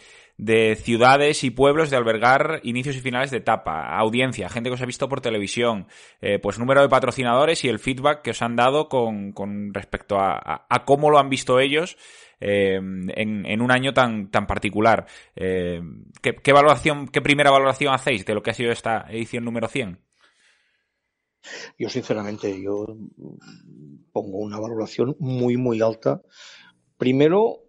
ciudades 0.82 1.44
y 1.44 1.52
pueblos 1.52 1.92
de 1.92 1.98
albergar 1.98 2.62
inicios 2.64 2.96
y 2.96 3.02
finales 3.02 3.30
de 3.30 3.38
etapa, 3.38 3.96
audiencia, 3.96 4.50
gente 4.50 4.70
que 4.70 4.74
os 4.74 4.82
ha 4.82 4.88
visto 4.88 5.08
por 5.08 5.22
televisión, 5.22 5.88
eh, 6.20 6.40
pues 6.40 6.58
número 6.58 6.82
de 6.82 6.90
patrocinadores 6.90 7.64
y 7.64 7.70
el 7.70 7.78
feedback 7.78 8.24
que 8.24 8.32
os 8.32 8.42
han 8.42 8.56
dado 8.56 8.90
con, 8.90 9.34
respecto 9.74 10.18
a, 10.20 10.66
cómo 10.86 11.12
lo 11.12 11.20
han 11.20 11.30
visto 11.30 11.60
ellos 11.60 11.96
eh, 12.40 12.78
en, 12.78 13.62
un 13.62 13.72
año 13.72 13.94
tan, 13.94 14.32
tan 14.32 14.48
particular. 14.48 15.06
¿qué, 15.36 16.36
¿qué, 16.42 16.54
valoración, 16.54 17.08
qué 17.10 17.22
primera 17.22 17.52
valoración 17.52 17.94
hacéis 17.94 18.26
de 18.26 18.34
lo 18.34 18.42
que 18.42 18.50
ha 18.50 18.56
sido 18.56 18.72
esta 18.72 19.06
edición 19.12 19.46
número 19.46 19.68
100? 19.68 20.11
Yo, 21.78 21.90
sinceramente, 21.90 22.62
yo 22.62 22.86
pongo 24.12 24.40
una 24.40 24.60
valoración 24.60 25.16
muy, 25.20 25.58
muy 25.58 25.82
alta. 25.82 26.22
Primero, 26.98 27.64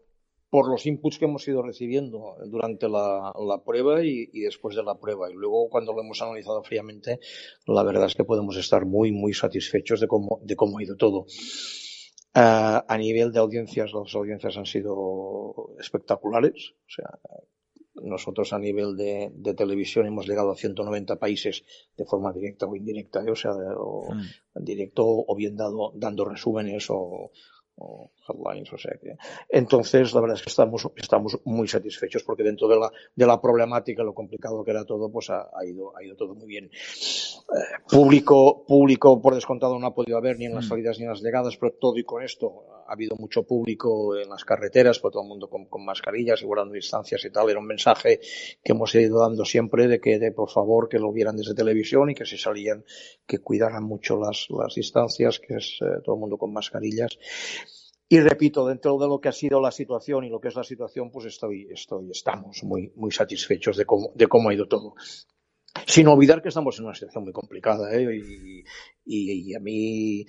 por 0.52 0.68
los 0.68 0.84
inputs 0.84 1.18
que 1.18 1.24
hemos 1.24 1.48
ido 1.48 1.62
recibiendo 1.62 2.36
durante 2.44 2.86
la, 2.86 3.32
prueba 3.64 4.04
y, 4.04 4.26
después 4.40 4.76
de 4.76 4.82
la 4.82 4.98
prueba. 4.98 5.30
Y 5.30 5.34
luego, 5.34 5.70
cuando 5.70 5.94
lo 5.94 6.02
hemos 6.02 6.20
analizado 6.20 6.62
fríamente, 6.62 7.20
la 7.66 7.82
verdad 7.82 8.04
es 8.04 8.14
que 8.14 8.24
podemos 8.24 8.58
estar 8.58 8.84
muy, 8.84 9.12
muy 9.12 9.32
satisfechos 9.32 10.00
de 10.00 10.08
cómo, 10.08 10.40
de 10.42 10.54
cómo 10.54 10.78
ha 10.78 10.82
ido 10.82 10.96
todo. 10.96 11.24
a 12.34 12.98
nivel 12.98 13.32
de 13.32 13.38
audiencias, 13.38 13.92
las 13.94 14.14
audiencias 14.14 14.58
han 14.58 14.66
sido 14.66 15.74
espectaculares. 15.80 16.74
O 16.86 16.90
sea, 16.90 17.18
nosotros 17.94 18.52
a 18.52 18.58
nivel 18.58 18.96
de, 18.96 19.54
televisión 19.54 20.06
hemos 20.06 20.26
llegado 20.26 20.50
a 20.50 20.56
190 20.56 21.16
países 21.16 21.64
de 21.96 22.04
forma 22.04 22.32
directa 22.32 22.66
o 22.66 22.76
indirecta, 22.76 23.22
¿eh? 23.24 23.30
o 23.30 23.36
sea, 23.36 23.52
o 23.52 24.14
mm. 24.14 24.64
directo 24.64 25.04
o 25.06 25.34
bien 25.36 25.56
dado, 25.56 25.92
dando 25.94 26.24
resúmenes 26.24 26.86
o, 26.90 27.30
headlines, 28.28 28.72
o 28.72 28.78
sea 28.78 28.92
que. 29.00 29.16
Entonces, 29.48 30.14
la 30.14 30.20
verdad 30.20 30.36
es 30.36 30.42
que 30.42 30.50
estamos, 30.50 30.88
estamos 30.96 31.40
muy 31.44 31.66
satisfechos 31.66 32.22
porque 32.22 32.44
dentro 32.44 32.68
de 32.68 32.78
la, 32.78 32.92
de 33.14 33.26
la 33.26 33.40
problemática, 33.40 34.04
lo 34.04 34.14
complicado 34.14 34.62
que 34.62 34.70
era 34.70 34.84
todo, 34.84 35.10
pues 35.10 35.30
ha, 35.30 35.48
ido, 35.66 35.96
ha 35.96 36.04
ido 36.04 36.14
todo 36.14 36.34
muy 36.34 36.46
bien. 36.46 36.66
Eh, 36.66 37.90
público, 37.90 38.64
público, 38.66 39.20
por 39.20 39.34
descontado, 39.34 39.78
no 39.78 39.86
ha 39.86 39.94
podido 39.94 40.16
haber 40.16 40.38
ni 40.38 40.46
en 40.46 40.54
las 40.54 40.66
mm. 40.66 40.68
salidas 40.68 40.98
ni 40.98 41.04
en 41.04 41.10
las 41.10 41.22
llegadas, 41.22 41.56
pero 41.56 41.72
todo 41.72 41.98
y 41.98 42.04
con 42.04 42.22
esto 42.22 42.81
ha 42.92 42.94
habido 42.94 43.16
mucho 43.16 43.42
público 43.44 44.18
en 44.18 44.28
las 44.28 44.44
carreteras, 44.44 44.98
por 44.98 45.12
todo 45.12 45.22
el 45.22 45.28
mundo 45.30 45.48
con, 45.48 45.64
con 45.64 45.82
mascarillas 45.82 46.42
y 46.42 46.44
guardando 46.44 46.74
distancias 46.74 47.24
y 47.24 47.30
tal. 47.30 47.48
Era 47.48 47.58
un 47.58 47.66
mensaje 47.66 48.20
que 48.62 48.72
hemos 48.72 48.94
ido 48.94 49.18
dando 49.20 49.46
siempre 49.46 49.88
de 49.88 49.98
que, 49.98 50.30
por 50.32 50.50
favor, 50.50 50.90
que 50.90 50.98
lo 50.98 51.10
vieran 51.10 51.34
desde 51.34 51.54
televisión 51.54 52.10
y 52.10 52.14
que 52.14 52.26
si 52.26 52.36
salían, 52.36 52.84
que 53.26 53.38
cuidaran 53.38 53.82
mucho 53.82 54.18
las, 54.18 54.46
las 54.50 54.74
distancias, 54.74 55.40
que 55.40 55.54
es 55.54 55.78
eh, 55.80 56.02
todo 56.04 56.16
el 56.16 56.20
mundo 56.20 56.36
con 56.36 56.52
mascarillas. 56.52 57.18
Y 58.10 58.20
repito, 58.20 58.66
dentro 58.66 58.98
de 58.98 59.08
lo 59.08 59.18
que 59.22 59.30
ha 59.30 59.32
sido 59.32 59.58
la 59.58 59.70
situación 59.70 60.24
y 60.24 60.28
lo 60.28 60.38
que 60.38 60.48
es 60.48 60.54
la 60.54 60.62
situación, 60.62 61.10
pues 61.10 61.24
estoy, 61.24 61.68
estoy, 61.70 62.10
estamos 62.10 62.62
muy, 62.62 62.92
muy 62.94 63.10
satisfechos 63.10 63.78
de 63.78 63.86
cómo, 63.86 64.12
de 64.14 64.26
cómo 64.26 64.50
ha 64.50 64.54
ido 64.54 64.68
todo. 64.68 64.96
Sin 65.86 66.06
olvidar 66.06 66.42
que 66.42 66.48
estamos 66.48 66.78
en 66.78 66.84
una 66.84 66.94
situación 66.94 67.24
muy 67.24 67.32
complicada, 67.32 67.94
¿eh? 67.94 68.14
y, 68.14 68.64
y, 69.04 69.54
a 69.54 69.60
mí 69.60 70.20
eh, 70.20 70.26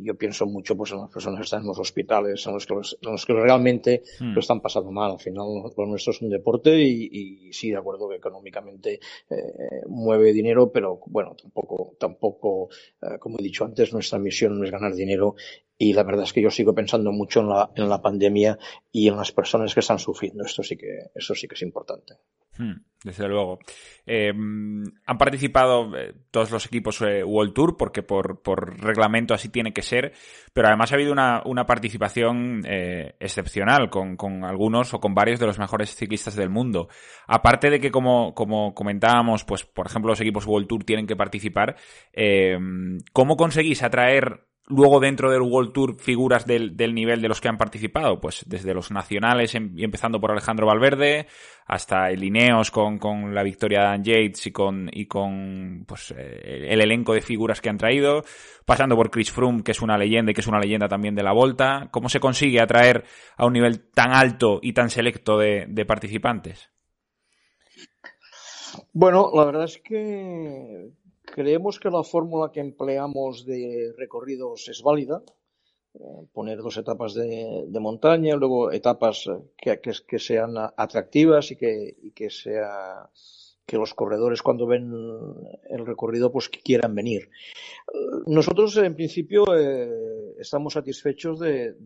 yo 0.00 0.16
pienso 0.16 0.46
mucho 0.46 0.76
pues 0.76 0.92
en 0.92 0.98
las 0.98 1.10
personas 1.10 1.38
que 1.40 1.44
están 1.44 1.60
en 1.60 1.68
los 1.68 1.78
hospitales, 1.78 2.46
en 2.46 2.54
los 2.54 2.66
que, 2.66 2.74
los, 2.74 3.26
que 3.26 3.32
realmente 3.32 4.02
hmm. 4.18 4.32
lo 4.32 4.40
están 4.40 4.60
pasando 4.60 4.90
mal. 4.90 5.12
Al 5.12 5.20
final 5.20 5.46
lo 5.76 5.86
nuestro 5.86 6.12
es 6.12 6.22
un 6.22 6.30
deporte 6.30 6.80
y, 6.80 7.08
y 7.12 7.52
sí, 7.52 7.70
de 7.70 7.76
acuerdo 7.76 8.08
que 8.08 8.16
económicamente 8.16 9.00
eh, 9.30 9.82
mueve 9.88 10.32
dinero, 10.32 10.72
pero 10.72 11.00
bueno, 11.06 11.36
tampoco, 11.40 11.94
tampoco, 11.98 12.68
eh, 13.02 13.18
como 13.18 13.38
he 13.38 13.42
dicho 13.42 13.64
antes, 13.64 13.92
nuestra 13.92 14.18
misión 14.18 14.58
no 14.58 14.64
es 14.64 14.70
ganar 14.70 14.94
dinero 14.94 15.36
y 15.78 15.92
la 15.92 16.02
verdad 16.02 16.24
es 16.24 16.32
que 16.32 16.42
yo 16.42 16.50
sigo 16.50 16.74
pensando 16.74 17.12
mucho 17.12 17.40
en 17.40 17.48
la, 17.50 17.70
en 17.76 17.88
la 17.88 18.02
pandemia 18.02 18.58
y 18.90 19.06
en 19.06 19.16
las 19.16 19.30
personas 19.30 19.72
que 19.72 19.80
están 19.80 20.00
sufriendo. 20.00 20.44
Esto 20.44 20.64
sí 20.64 20.76
que, 20.76 21.10
eso 21.14 21.36
sí 21.36 21.46
que 21.46 21.54
es 21.54 21.62
importante. 21.62 22.14
Hmm, 22.58 22.80
desde 23.04 23.28
luego. 23.28 23.60
Eh, 24.04 24.30
han 24.30 25.18
participado 25.18 25.96
eh, 25.96 26.14
todos 26.32 26.50
los 26.50 26.66
equipos 26.66 27.00
eh, 27.02 27.22
World 27.22 27.54
Tour 27.54 27.76
porque 27.76 28.02
por, 28.02 28.42
por, 28.42 28.82
reglamento 28.82 29.34
así 29.34 29.50
tiene 29.50 29.72
que 29.72 29.82
ser, 29.82 30.12
pero 30.52 30.66
además 30.66 30.90
ha 30.90 30.96
habido 30.96 31.12
una, 31.12 31.42
una 31.44 31.64
participación 31.64 32.64
excepcional 32.66 33.88
con, 33.88 34.16
con, 34.16 34.44
algunos 34.44 34.92
o 34.94 34.98
con 34.98 35.14
varios 35.14 35.38
de 35.38 35.46
los 35.46 35.60
mejores 35.60 35.94
ciclistas 35.94 36.34
del 36.34 36.50
mundo. 36.50 36.88
Aparte 37.28 37.70
de 37.70 37.78
que, 37.78 37.92
como, 37.92 38.34
como 38.34 38.74
comentábamos, 38.74 39.44
pues 39.44 39.64
por 39.64 39.86
ejemplo 39.86 40.10
los 40.10 40.20
equipos 40.20 40.46
World 40.46 40.66
Tour 40.66 40.82
tienen 40.82 41.06
que 41.06 41.14
participar, 41.14 41.76
¿cómo 43.12 43.36
conseguís 43.36 43.84
atraer 43.84 44.47
luego 44.68 45.00
dentro 45.00 45.30
del 45.30 45.42
World 45.42 45.72
Tour 45.72 45.96
figuras 45.98 46.46
del, 46.46 46.76
del, 46.76 46.94
nivel 46.94 47.20
de 47.20 47.28
los 47.28 47.40
que 47.40 47.48
han 47.48 47.58
participado, 47.58 48.20
pues 48.20 48.44
desde 48.46 48.74
los 48.74 48.90
nacionales, 48.90 49.54
em, 49.54 49.72
y 49.76 49.84
empezando 49.84 50.20
por 50.20 50.30
Alejandro 50.30 50.66
Valverde, 50.66 51.26
hasta 51.66 52.10
el 52.10 52.22
Ineos 52.22 52.70
con, 52.70 52.98
con 52.98 53.34
la 53.34 53.42
victoria 53.42 53.80
de 53.80 53.84
Dan 53.86 54.04
Yates 54.04 54.46
y 54.46 54.52
con, 54.52 54.90
y 54.92 55.06
con 55.06 55.84
pues, 55.86 56.14
eh, 56.16 56.66
el 56.68 56.80
elenco 56.80 57.14
de 57.14 57.20
figuras 57.20 57.60
que 57.60 57.68
han 57.68 57.78
traído, 57.78 58.24
pasando 58.64 58.96
por 58.96 59.10
Chris 59.10 59.30
Froome, 59.30 59.62
que 59.62 59.72
es 59.72 59.82
una 59.82 59.98
leyenda 59.98 60.30
y 60.30 60.34
que 60.34 60.40
es 60.40 60.46
una 60.46 60.60
leyenda 60.60 60.88
también 60.88 61.14
de 61.14 61.22
la 61.22 61.32
Volta. 61.32 61.88
¿Cómo 61.90 62.08
se 62.08 62.20
consigue 62.20 62.60
atraer 62.60 63.04
a 63.36 63.46
un 63.46 63.52
nivel 63.52 63.90
tan 63.90 64.12
alto 64.12 64.60
y 64.62 64.72
tan 64.72 64.90
selecto 64.90 65.38
de, 65.38 65.66
de 65.68 65.84
participantes? 65.84 66.70
Bueno, 68.92 69.30
la 69.34 69.44
verdad 69.44 69.64
es 69.64 69.78
que 69.78 70.90
Creemos 71.34 71.78
que 71.78 71.90
la 71.90 72.02
fórmula 72.02 72.50
que 72.52 72.60
empleamos 72.60 73.44
de 73.44 73.92
recorridos 73.96 74.68
es 74.68 74.82
válida. 74.82 75.22
Eh, 75.94 76.26
poner 76.32 76.58
dos 76.58 76.76
etapas 76.76 77.14
de, 77.14 77.80
montaña, 77.80 78.36
luego 78.36 78.70
etapas 78.70 79.28
que, 79.56 79.80
que, 79.80 80.18
sean 80.18 80.54
atractivas 80.56 81.50
y 81.50 81.56
que, 81.56 81.96
y 82.02 82.10
que 82.12 82.30
sea 82.30 83.08
que 83.68 83.76
los 83.76 83.92
corredores 83.92 84.40
cuando 84.40 84.66
ven 84.66 84.90
el 85.68 85.84
recorrido 85.84 86.32
pues 86.32 86.48
quieran 86.48 86.94
venir. 86.94 87.28
Nosotros 88.26 88.74
en 88.78 88.94
principio 88.94 89.44
eh, 89.54 90.34
estamos 90.38 90.72
satisfechos 90.72 91.38
de, 91.38 91.76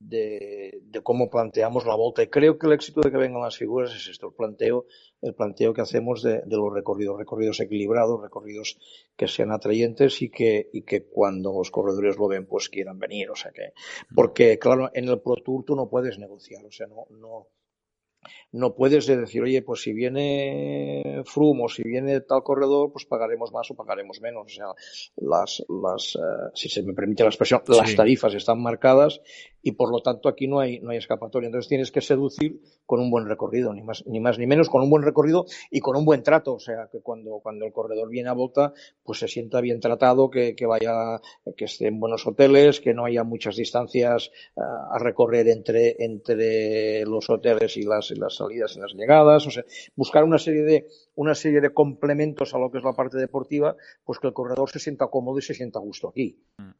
cómo 1.03 1.29
planteamos 1.29 1.85
la 1.85 1.97
vuelta 1.97 2.23
y 2.23 2.29
creo 2.29 2.57
que 2.57 2.69
el 2.69 2.75
éxito 2.75 3.01
de 3.01 3.11
que 3.11 3.17
vengan 3.17 3.43
las 3.43 3.57
figuras 3.57 3.93
es 3.97 4.07
esto, 4.07 4.29
el 4.29 4.35
planteo, 4.35 4.87
el 5.23 5.35
planteo 5.35 5.75
que 5.75 5.81
hacemos 5.81 6.23
de, 6.23 6.45
los 6.47 6.73
recorridos, 6.73 7.19
recorridos 7.19 7.59
equilibrados, 7.59 8.23
recorridos 8.23 8.79
que 9.17 9.27
sean 9.27 9.51
atrayentes 9.51 10.23
y 10.23 10.31
que, 10.31 10.71
y 10.73 10.83
que 10.83 11.03
cuando 11.07 11.53
los 11.53 11.73
corredores 11.73 12.17
lo 12.17 12.29
ven 12.29 12.47
pues 12.47 12.69
quieran 12.69 13.01
venir. 13.01 13.29
O 13.29 13.35
sea 13.35 13.51
que, 13.51 13.73
porque 14.15 14.57
claro, 14.61 14.89
en 14.95 15.09
el 15.09 15.21
Pro 15.21 15.35
Tour 15.35 15.65
tú 15.65 15.75
no 15.75 15.89
puedes 15.89 16.17
negociar, 16.21 16.65
o 16.65 16.71
sea, 16.71 16.87
no, 16.87 17.07
no, 17.11 17.49
no 18.53 18.75
puedes 18.75 19.07
decir, 19.07 19.43
oye, 19.43 19.63
pues 19.63 19.83
si 19.83 19.93
viene 19.93 21.23
Froome 21.25 21.65
o 21.65 21.69
si 21.69 21.83
viene 21.83 22.21
tal 22.21 22.43
corredor, 22.43 22.93
pues 22.93 23.05
pagaremos 23.07 23.53
más 23.53 23.71
o 23.71 23.75
pagaremos 23.75 24.21
menos. 24.21 24.47
O 24.47 24.49
sea, 24.49 24.67
las, 25.17 25.65
las 25.69 26.17
eh, 26.17 26.51
si 26.55 26.69
se 26.69 26.83
me 26.83 26.93
permite 26.93 27.23
la 27.23 27.31
expresión, 27.31 27.63
las 27.69 27.95
tarifas 27.95 28.35
están 28.35 28.63
marcadas 28.63 29.21
y 29.63 29.73
por 29.73 29.91
lo 29.91 30.01
tanto 30.01 30.29
aquí 30.29 30.49
no 30.49 30.61
hay, 30.61 30.81
no 30.81 30.91
hay 30.91 30.99
escapatoria. 30.99 31.47
Entonces 31.47 31.69
tienes 31.69 31.93
que 31.93 32.01
seducir 32.01 32.61
con 32.85 33.01
un 33.01 33.11
buen 33.11 33.27
recorrido, 33.27 33.73
ni 33.73 33.83
más, 33.83 34.05
ni 34.07 34.21
más 34.21 34.39
ni 34.39 34.47
menos, 34.47 34.69
con 34.69 34.83
un 34.83 34.91
buen 34.91 35.03
recorrido 35.03 35.47
y 35.71 35.81
con 35.81 35.97
un 35.97 36.05
buen 36.05 36.23
trato. 36.23 36.55
O 36.55 36.59
sea, 36.59 36.89
que 36.91 37.01
cuando, 37.01 37.41
cuando 37.43 37.65
el 37.65 37.73
corredor 37.73 38.09
viene 38.09 38.29
a 38.29 38.33
volta, 38.33 38.73
pues 39.03 39.21
se 39.21 39.29
sienta 39.29 39.61
bien 39.61 39.81
tratado, 39.81 40.31
que, 40.31 40.55
que 40.55 40.67
vaya, 40.67 41.21
que 41.57 41.65
esté 41.65 41.87
en 41.87 42.01
buenos 42.01 42.27
hoteles, 42.27 42.81
que 42.81 42.95
no 42.95 43.05
haya 43.05 43.25
muchas 43.25 43.57
distancias 43.57 44.31
eh, 44.57 44.61
a 44.61 44.99
recorrer 44.99 45.49
entre, 45.49 45.97
entre 45.99 47.05
los 47.05 47.31
hoteles 47.31 47.77
y 47.77 47.83
las, 47.83 48.11
y 48.11 48.17
las 48.17 48.37
salidas 48.37 48.77
y 48.77 48.81
las 48.81 48.93
llegadas. 48.95 49.47
O 49.47 49.51
sea, 49.51 49.65
buscar 49.95 50.25
una 50.25 50.39
serie 50.39 50.63
de, 50.63 50.89
una 51.15 51.35
serie 51.35 51.61
de 51.61 51.71
complementos 51.71 52.55
a 52.55 52.59
lo 52.59 52.71
que 52.71 52.79
es 52.79 52.85
la 52.85 52.95
parte 52.95 53.19
deportiva, 53.19 53.77
pues 54.05 54.19
que 54.19 54.27
el 54.27 54.33
corredor 54.33 54.71
se 54.71 54.79
sienta 54.79 55.07
cómodo 55.07 55.39
y 55.39 55.43
se 55.43 55.55
sienta 55.55 55.79
a 55.79 55.83
gusto 55.83 56.09
aquí. 56.09 56.39
Mm. 56.59 56.71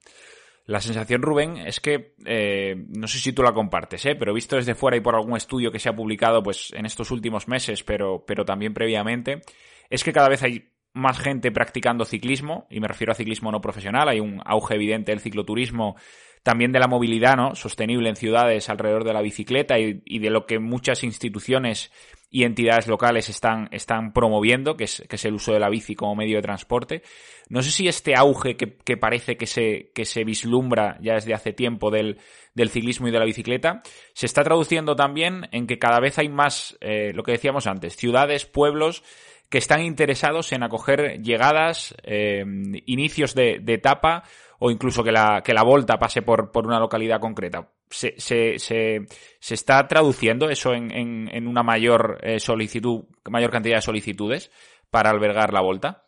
La 0.65 0.81
sensación, 0.81 1.23
Rubén, 1.23 1.57
es 1.57 1.81
que, 1.81 2.15
eh, 2.25 2.77
no 2.89 3.09
sé 3.09 3.19
si 3.19 3.33
tú 3.33 3.43
la 3.43 3.53
compartes, 3.53 4.07
¿eh? 4.07 4.15
pero 4.15 4.33
visto 4.33 4.57
desde 4.57 4.77
fuera 4.77 4.97
y 4.97 5.01
por 5.01 5.17
algún 5.17 5.37
estudio 5.37 5.73
que 5.73 5.81
se 5.81 5.89
ha 5.89 5.97
publicado 5.97 6.43
pues, 6.43 6.73
en 6.73 6.87
estos 6.87 7.11
últimos 7.11 7.49
meses, 7.49 7.83
pero, 7.83 8.25
pero 8.25 8.45
también 8.45 8.73
previamente, 8.73 9.43
es 9.91 10.05
que 10.05 10.13
cada 10.13 10.29
vez 10.29 10.43
hay 10.43 10.72
más 10.93 11.19
gente 11.19 11.51
practicando 11.51 12.05
ciclismo, 12.05 12.67
y 12.71 12.81
me 12.81 12.89
refiero 12.89 13.13
a 13.13 13.17
ciclismo 13.17 13.51
no 13.51 13.61
profesional, 13.61 14.09
hay 14.09 14.21
un 14.21 14.41
auge 14.45 14.75
evidente 14.75 15.13
del 15.13 15.21
cicloturismo, 15.21 15.97
también 16.43 16.73
de 16.73 16.81
la 16.81 16.89
movilidad 16.89 17.37
¿no? 17.37 17.55
sostenible 17.55 18.09
en 18.09 18.17
ciudades 18.17 18.69
alrededor 18.69 19.05
de 19.05 19.13
la 19.13 19.23
bicicleta 19.23 19.79
y, 19.79 20.19
de 20.19 20.31
lo 20.31 20.45
que 20.47 20.59
muchas 20.59 21.05
instituciones 21.05 21.93
y 22.31 22.45
entidades 22.45 22.89
locales 22.89 23.29
están, 23.29 23.69
están 23.73 24.13
promoviendo, 24.13 24.77
que 24.77 24.85
es, 24.85 25.05
que 25.09 25.17
es 25.17 25.25
el 25.25 25.35
uso 25.35 25.53
de 25.53 25.61
la 25.61 25.69
bici 25.69 25.95
como 25.95 26.17
medio 26.17 26.37
de 26.37 26.43
transporte. 26.43 27.03
No 27.49 27.63
sé 27.63 27.71
si 27.71 27.87
este 27.87 28.17
auge 28.17 28.57
que, 28.57 28.77
que 28.79 28.97
parece 28.97 29.37
que 29.37 29.47
se, 29.47 29.91
que 29.95 30.07
se 30.07 30.25
vislumbra 30.25 30.99
ya 31.03 31.15
desde 31.15 31.35
hace 31.35 31.53
tiempo 31.53 31.91
del, 31.91 32.19
del 32.55 32.71
ciclismo 32.71 33.07
y 33.07 33.11
de 33.11 33.19
la 33.19 33.27
bicicleta, 33.27 33.83
se 34.15 34.27
está 34.27 34.43
traduciendo 34.43 34.97
también 34.97 35.49
en 35.53 35.67
que 35.67 35.79
cada 35.79 36.01
vez 36.01 36.19
hay 36.19 36.31
más, 36.31 36.77
eh, 36.81 37.13
lo 37.15 37.23
que 37.23 37.33
decíamos 37.33 37.67
antes, 37.67 37.97
ciudades, 37.97 38.47
pueblos, 38.47 39.05
que 39.53 39.59
están 39.59 39.83
interesados 39.83 40.51
en 40.53 40.63
acoger 40.63 41.21
llegadas, 41.21 41.95
eh, 42.05 42.43
inicios 42.87 43.35
de, 43.35 43.63
etapa 43.67 44.25
o 44.59 44.71
incluso 44.71 45.05
que 45.05 45.13
la, 45.13 45.43
que 45.45 45.53
la 45.53 45.63
volta 45.63 45.99
pase 45.99 46.23
por, 46.23 46.51
por 46.51 46.67
una 46.67 46.81
localidad 46.81 47.21
concreta 47.21 47.71
se, 47.91 48.19
se, 48.19 48.59
se, 48.59 49.01
se 49.41 49.55
está 49.55 49.87
traduciendo 49.87 50.49
eso 50.49 50.73
en, 50.73 50.91
en, 50.91 51.29
en 51.31 51.47
una 51.47 51.63
mayor 51.63 52.19
eh, 52.23 52.41
solicitud, 52.41 53.05
mayor 53.31 53.51
cantidad 53.51 53.77
de 53.77 53.83
solicitudes 53.83 54.51
para 54.89 55.11
albergar 55.11 55.53
la 55.53 55.61
vuelta? 55.61 56.07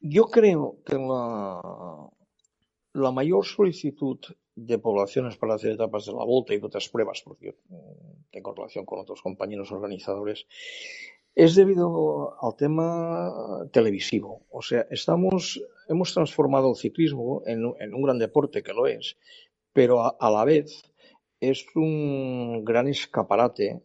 Yo 0.00 0.24
creo 0.30 0.78
que 0.86 0.94
la, 0.94 1.60
la 2.94 3.12
mayor 3.12 3.44
solicitud 3.44 4.18
de 4.54 4.78
poblaciones 4.78 5.36
para 5.36 5.56
hacer 5.56 5.72
etapas 5.72 6.06
de 6.06 6.12
la 6.12 6.24
vuelta 6.24 6.54
y 6.54 6.60
otras 6.62 6.88
pruebas, 6.88 7.20
porque 7.22 7.54
mm, 7.68 8.30
tengo 8.30 8.54
relación 8.54 8.86
con 8.86 9.00
otros 9.00 9.20
compañeros 9.20 9.70
organizadores, 9.72 10.46
es 11.34 11.54
debido 11.54 12.36
al 12.42 12.56
tema 12.56 13.68
televisivo. 13.72 14.46
O 14.50 14.62
sea, 14.62 14.86
estamos, 14.90 15.62
hemos 15.88 16.12
transformado 16.12 16.70
el 16.70 16.76
ciclismo 16.76 17.42
en, 17.46 17.72
en 17.80 17.94
un 17.94 18.02
gran 18.02 18.18
deporte 18.18 18.62
que 18.62 18.72
lo 18.72 18.86
es, 18.86 19.16
pero 19.72 20.02
a, 20.20 20.30
la 20.30 20.44
vez 20.44 20.82
es 21.40 21.64
un 21.74 22.64
gran 22.64 22.88
escaparate 22.88 23.82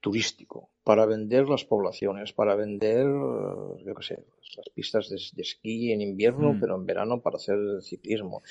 turístico 0.00 0.70
para 0.82 1.04
vender 1.04 1.48
las 1.48 1.64
poblaciones, 1.64 2.32
para 2.32 2.54
vender, 2.54 3.06
yo 3.06 3.94
qué 3.94 4.02
sé, 4.02 4.24
las 4.56 4.68
pistas 4.70 5.08
de, 5.10 5.42
esquí 5.42 5.92
en 5.92 6.00
invierno, 6.00 6.52
mm. 6.52 6.60
pero 6.60 6.76
en 6.76 6.86
verano 6.86 7.20
para 7.20 7.36
hacer 7.36 7.58
ciclismo, 7.82 8.42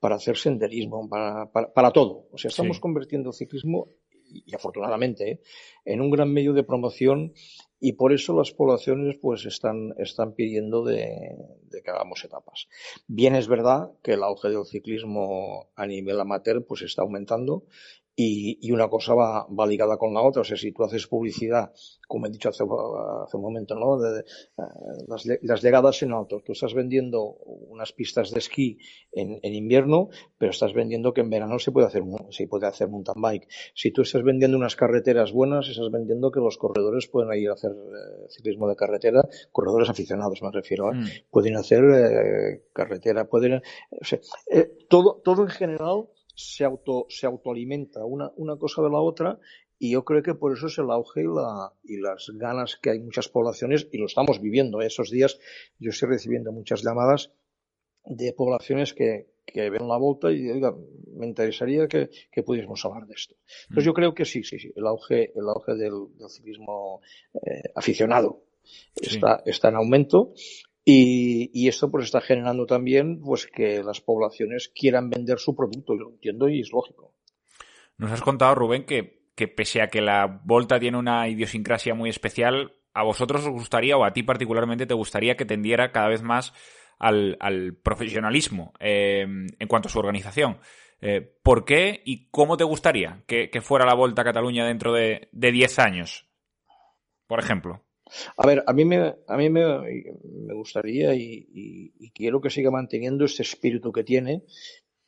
para 0.00 0.16
hacer 0.16 0.36
senderismo, 0.36 1.08
para, 1.08 1.50
para, 1.52 1.90
todo. 1.90 2.28
O 2.32 2.38
sea, 2.38 2.48
estamos 2.48 2.80
convirtiendo 2.80 3.30
el 3.30 3.34
ciclismo, 3.34 3.88
y, 4.24 4.54
afortunadamente, 4.54 5.42
en 5.84 6.00
un 6.00 6.10
gran 6.10 6.32
medio 6.32 6.54
de 6.54 6.64
promoción 6.64 7.34
y 7.84 7.94
por 7.94 8.12
eso 8.12 8.32
las 8.32 8.52
poblaciones 8.52 9.16
pues 9.20 9.44
están, 9.44 9.92
están 9.98 10.34
pidiendo 10.34 10.84
de, 10.84 11.36
que 11.84 11.90
hagamos 11.90 12.24
etapas. 12.24 12.68
Bien 13.08 13.34
es 13.34 13.48
verdad 13.48 13.90
que 14.04 14.12
el 14.12 14.22
auge 14.22 14.50
del 14.50 14.64
ciclismo 14.64 15.68
a 15.74 15.84
nivel 15.84 16.20
amateur 16.20 16.64
pues 16.64 16.82
está 16.82 17.02
aumentando 17.02 17.64
y, 18.14 18.58
y, 18.60 18.72
una 18.72 18.88
cosa 18.88 19.14
va, 19.14 19.46
va, 19.46 19.66
ligada 19.66 19.96
con 19.96 20.12
la 20.12 20.20
otra. 20.20 20.42
O 20.42 20.44
sea, 20.44 20.56
si 20.56 20.72
tú 20.72 20.84
haces 20.84 21.06
publicidad, 21.06 21.72
como 22.06 22.26
he 22.26 22.30
dicho 22.30 22.50
hace, 22.50 22.62
hace 22.64 23.36
un 23.36 23.42
momento, 23.42 23.74
¿no? 23.74 23.98
De, 23.98 24.12
de, 24.12 24.24
uh, 24.56 24.64
las, 25.08 25.26
las, 25.40 25.62
llegadas 25.62 26.02
en 26.02 26.12
alto. 26.12 26.42
Tú 26.44 26.52
estás 26.52 26.74
vendiendo 26.74 27.22
unas 27.22 27.92
pistas 27.92 28.30
de 28.30 28.38
esquí 28.38 28.78
en, 29.12 29.40
en, 29.42 29.54
invierno, 29.54 30.10
pero 30.36 30.50
estás 30.50 30.74
vendiendo 30.74 31.14
que 31.14 31.22
en 31.22 31.30
verano 31.30 31.58
se 31.58 31.72
puede 31.72 31.86
hacer, 31.86 32.02
se 32.30 32.46
puede 32.46 32.66
hacer 32.66 32.88
mountain 32.88 33.20
bike. 33.20 33.48
Si 33.74 33.92
tú 33.92 34.02
estás 34.02 34.22
vendiendo 34.22 34.58
unas 34.58 34.76
carreteras 34.76 35.32
buenas, 35.32 35.68
estás 35.68 35.90
vendiendo 35.90 36.30
que 36.30 36.40
los 36.40 36.58
corredores 36.58 37.06
pueden 37.06 37.32
ir 37.40 37.48
a 37.48 37.54
hacer 37.54 37.70
eh, 37.70 38.26
ciclismo 38.28 38.68
de 38.68 38.76
carretera, 38.76 39.26
corredores 39.52 39.88
aficionados 39.88 40.42
me 40.42 40.50
refiero, 40.50 40.92
¿eh? 40.92 40.96
mm. 40.96 41.06
pueden 41.30 41.56
hacer 41.56 41.82
eh, 41.84 42.62
carretera, 42.74 43.24
pueden, 43.24 43.62
o 43.90 44.04
sea, 44.04 44.20
todo, 44.88 45.20
todo 45.24 45.42
en 45.44 45.48
general 45.48 46.08
se, 46.34 46.64
auto, 46.64 47.06
se 47.08 47.26
autoalimenta 47.26 48.04
una, 48.04 48.30
una 48.36 48.56
cosa 48.56 48.82
de 48.82 48.90
la 48.90 49.00
otra 49.00 49.38
y 49.78 49.90
yo 49.90 50.04
creo 50.04 50.22
que 50.22 50.34
por 50.34 50.52
eso 50.52 50.68
es 50.68 50.78
el 50.78 50.90
auge 50.90 51.22
y, 51.22 51.26
la, 51.26 51.72
y 51.82 51.96
las 51.96 52.30
ganas 52.34 52.76
que 52.76 52.90
hay 52.90 53.00
muchas 53.00 53.28
poblaciones, 53.28 53.88
y 53.90 53.98
lo 53.98 54.06
estamos 54.06 54.40
viviendo. 54.40 54.80
¿eh? 54.80 54.86
Esos 54.86 55.10
días 55.10 55.40
yo 55.80 55.90
estoy 55.90 56.08
recibiendo 56.08 56.52
muchas 56.52 56.84
llamadas 56.84 57.32
de 58.04 58.32
poblaciones 58.32 58.94
que, 58.94 59.26
que 59.44 59.70
ven 59.70 59.88
la 59.88 59.96
vuelta 59.96 60.30
y 60.30 60.48
oiga, 60.50 60.74
me 61.14 61.26
interesaría 61.26 61.88
que, 61.88 62.10
que, 62.30 62.42
pudiésemos 62.42 62.84
hablar 62.84 63.06
de 63.06 63.14
esto. 63.14 63.34
Entonces 63.62 63.84
yo 63.84 63.92
creo 63.92 64.14
que 64.14 64.24
sí, 64.24 64.44
sí, 64.44 64.58
sí, 64.58 64.72
el 64.74 64.86
auge, 64.86 65.32
el 65.34 65.48
auge 65.48 65.74
del, 65.74 66.16
del 66.16 66.30
ciclismo 66.30 67.00
eh, 67.34 67.62
aficionado 67.74 68.44
sí. 68.62 69.16
está, 69.16 69.42
está 69.44 69.68
en 69.68 69.76
aumento 69.76 70.32
y, 70.84 71.68
esto 71.68 71.90
pues 71.90 72.06
está 72.06 72.20
generando 72.20 72.66
también 72.66 73.20
pues 73.20 73.46
que 73.46 73.82
las 73.82 74.00
poblaciones 74.00 74.72
quieran 74.74 75.10
vender 75.10 75.38
su 75.38 75.54
producto, 75.54 75.94
y 75.94 75.98
lo 75.98 76.10
entiendo 76.10 76.48
y 76.48 76.60
es 76.60 76.72
lógico. 76.72 77.14
Nos 77.98 78.10
has 78.10 78.22
contado, 78.22 78.54
Rubén, 78.54 78.84
que, 78.84 79.28
que 79.34 79.48
pese 79.48 79.80
a 79.80 79.88
que 79.88 80.00
la 80.00 80.40
Volta 80.44 80.80
tiene 80.80 80.98
una 80.98 81.28
idiosincrasia 81.28 81.94
muy 81.94 82.10
especial, 82.10 82.74
a 82.94 83.04
vosotros 83.04 83.46
os 83.46 83.52
gustaría, 83.52 83.96
o 83.96 84.04
a 84.04 84.12
ti 84.12 84.22
particularmente, 84.22 84.86
te 84.86 84.94
gustaría 84.94 85.36
que 85.36 85.44
tendiera 85.44 85.92
cada 85.92 86.08
vez 86.08 86.22
más 86.22 86.52
al, 86.98 87.36
al 87.40 87.74
profesionalismo 87.74 88.72
eh, 88.80 89.22
en 89.22 89.68
cuanto 89.68 89.88
a 89.88 89.90
su 89.90 89.98
organización. 89.98 90.58
Eh, 91.00 91.20
¿Por 91.42 91.64
qué 91.64 92.00
y 92.04 92.28
cómo 92.30 92.56
te 92.56 92.62
gustaría 92.62 93.24
que, 93.26 93.50
fuera 93.60 93.84
la 93.84 93.94
Volta 93.94 94.22
a 94.22 94.24
Cataluña 94.24 94.66
dentro 94.66 94.92
de 94.92 95.28
10 95.32 95.78
años, 95.80 96.28
por 97.26 97.40
ejemplo? 97.40 97.84
A 98.36 98.46
ver, 98.46 98.62
a 98.66 98.72
mí 98.72 98.84
me, 98.84 99.14
a 99.26 99.36
mí 99.36 99.50
me, 99.50 99.64
me 100.24 100.54
gustaría 100.54 101.14
y, 101.14 101.46
y, 101.52 101.92
y, 101.98 102.10
quiero 102.10 102.40
que 102.40 102.50
siga 102.50 102.70
manteniendo 102.70 103.24
este 103.24 103.42
espíritu 103.42 103.92
que 103.92 104.04
tiene, 104.04 104.42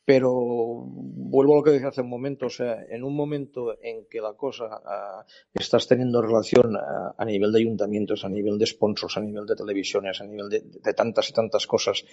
pero 0.05 0.33
vuelvo 0.35 1.55
a 1.55 1.57
lo 1.57 1.63
que 1.63 1.71
decía 1.71 1.89
hace 1.89 2.03
un 2.03 2.11
momento, 2.11 2.47
o 2.47 2.51
sea, 2.51 2.85
en 2.89 3.05
un 3.05 3.17
momento 3.17 3.75
en 3.83 4.07
que 4.11 4.21
la 4.21 4.35
cosa 4.35 4.65
uh, 4.67 5.25
estás 5.55 5.87
teniendo 5.89 6.21
relación 6.21 6.77
uh, 6.77 7.15
a 7.17 7.25
nivel 7.25 7.53
de 7.53 7.61
ayuntamientos, 7.61 8.25
a 8.25 8.29
nivel 8.29 8.59
de 8.59 8.67
sponsors, 8.67 9.17
a 9.17 9.21
nivel 9.21 9.47
de 9.47 9.57
televisiones, 9.57 10.21
a 10.21 10.25
nivel 10.25 10.49
de, 10.49 10.61
de 10.61 10.95
tantas 10.95 11.31
y 11.31 11.33
tantas 11.33 11.67
cosas, 11.67 12.05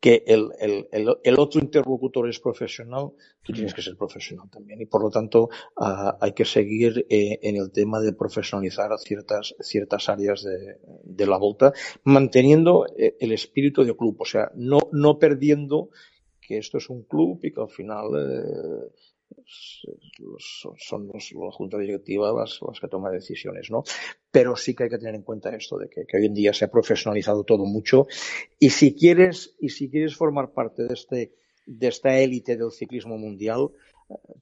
que 0.00 0.22
el, 0.26 0.50
el, 0.60 0.88
el, 0.92 1.16
el, 1.22 1.38
otro 1.38 1.60
interlocutor 1.60 2.28
es 2.28 2.38
profesional, 2.38 3.10
tú 3.42 3.52
tienes 3.52 3.74
que 3.74 3.82
ser 3.82 3.96
profesional 3.96 4.48
también. 4.50 4.80
Y 4.80 4.86
por 4.86 5.02
lo 5.02 5.10
tanto, 5.10 5.48
uh, 5.76 6.12
hay 6.20 6.32
que 6.32 6.44
seguir 6.44 7.06
eh, 7.10 7.40
en 7.42 7.56
el 7.56 7.72
tema 7.72 8.00
de 8.00 8.12
profesionalizar 8.12 8.90
ciertas, 8.98 9.54
ciertas 9.60 10.08
áreas 10.08 10.44
de, 10.44 10.78
de 11.02 11.26
la 11.26 11.38
volta, 11.38 11.72
manteniendo 12.04 12.86
eh, 12.96 13.16
el 13.18 13.32
espíritu 13.32 13.84
de 13.84 13.96
club, 13.96 14.16
o 14.20 14.24
sea, 14.24 14.50
no, 14.54 14.78
no 14.92 15.18
perdiendo 15.18 15.90
que 16.46 16.58
esto 16.58 16.78
es 16.78 16.90
un 16.90 17.04
club 17.04 17.40
y 17.42 17.52
que 17.52 17.60
al 17.60 17.70
final 17.70 18.08
eh, 18.16 18.90
son, 20.76 21.08
los, 21.08 21.32
la 21.32 21.50
junta 21.52 21.78
directiva 21.78 22.32
las, 22.32 22.60
las, 22.66 22.80
que 22.80 22.88
toma 22.88 23.10
decisiones, 23.10 23.70
¿no? 23.70 23.84
Pero 24.30 24.56
sí 24.56 24.74
que 24.74 24.84
hay 24.84 24.90
que 24.90 24.98
tener 24.98 25.14
en 25.14 25.22
cuenta 25.22 25.54
esto 25.54 25.78
de 25.78 25.88
que, 25.88 26.04
que, 26.06 26.16
hoy 26.16 26.26
en 26.26 26.34
día 26.34 26.52
se 26.52 26.64
ha 26.64 26.70
profesionalizado 26.70 27.44
todo 27.44 27.64
mucho 27.64 28.06
y 28.58 28.70
si 28.70 28.94
quieres 28.94 29.56
y 29.60 29.70
si 29.70 29.90
quieres 29.90 30.16
formar 30.16 30.52
parte 30.52 30.84
de 30.84 30.94
este 30.94 31.34
de 31.64 31.88
esta 31.88 32.18
élite 32.18 32.56
del 32.56 32.72
ciclismo 32.72 33.16
mundial, 33.18 33.68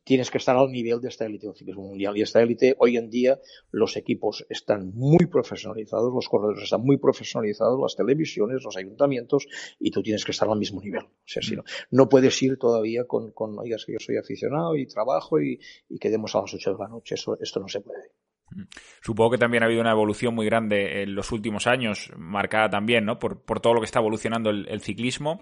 tienes 0.04 0.30
que 0.30 0.38
estar 0.38 0.56
al 0.56 0.70
nivel 0.70 1.00
de 1.00 1.08
esta 1.08 1.26
élite 1.26 1.46
del 1.46 1.56
ciclismo 1.56 1.82
mundial. 1.82 2.16
Y 2.16 2.22
esta 2.22 2.42
élite, 2.42 2.74
hoy 2.78 2.96
en 2.96 3.10
día, 3.10 3.38
los 3.70 3.96
equipos 3.96 4.46
están 4.48 4.92
muy 4.94 5.26
profesionalizados, 5.26 6.12
los 6.12 6.28
corredores 6.28 6.64
están 6.64 6.82
muy 6.82 6.98
profesionalizados, 6.98 7.80
las 7.80 7.96
televisiones, 7.96 8.62
los 8.62 8.76
ayuntamientos, 8.76 9.46
y 9.78 9.90
tú 9.90 10.02
tienes 10.02 10.24
que 10.24 10.32
estar 10.32 10.48
al 10.48 10.58
mismo 10.58 10.80
nivel. 10.80 11.04
O 11.04 11.26
sea, 11.26 11.42
si 11.42 11.56
no, 11.56 11.64
no 11.90 12.08
puedes 12.08 12.40
ir 12.42 12.58
todavía 12.58 13.04
con, 13.04 13.32
con 13.32 13.58
oigas 13.58 13.84
que 13.84 13.92
yo 13.92 13.98
soy 14.00 14.16
aficionado 14.16 14.76
y 14.76 14.86
trabajo 14.86 15.40
y, 15.40 15.60
y 15.88 15.98
quedemos 15.98 16.34
a 16.34 16.40
las 16.40 16.54
8 16.54 16.72
de 16.72 16.78
la 16.78 16.88
noche. 16.88 17.14
Eso, 17.14 17.38
esto 17.40 17.60
no 17.60 17.68
se 17.68 17.80
puede. 17.80 18.10
Supongo 19.00 19.32
que 19.32 19.38
también 19.38 19.62
ha 19.62 19.66
habido 19.66 19.80
una 19.80 19.92
evolución 19.92 20.34
muy 20.34 20.46
grande 20.46 21.02
en 21.02 21.14
los 21.14 21.30
últimos 21.32 21.66
años, 21.66 22.10
marcada 22.16 22.68
también 22.68 23.04
¿no? 23.04 23.18
por, 23.18 23.42
por 23.42 23.60
todo 23.60 23.74
lo 23.74 23.80
que 23.80 23.86
está 23.86 24.00
evolucionando 24.00 24.50
el, 24.50 24.66
el 24.68 24.80
ciclismo. 24.80 25.40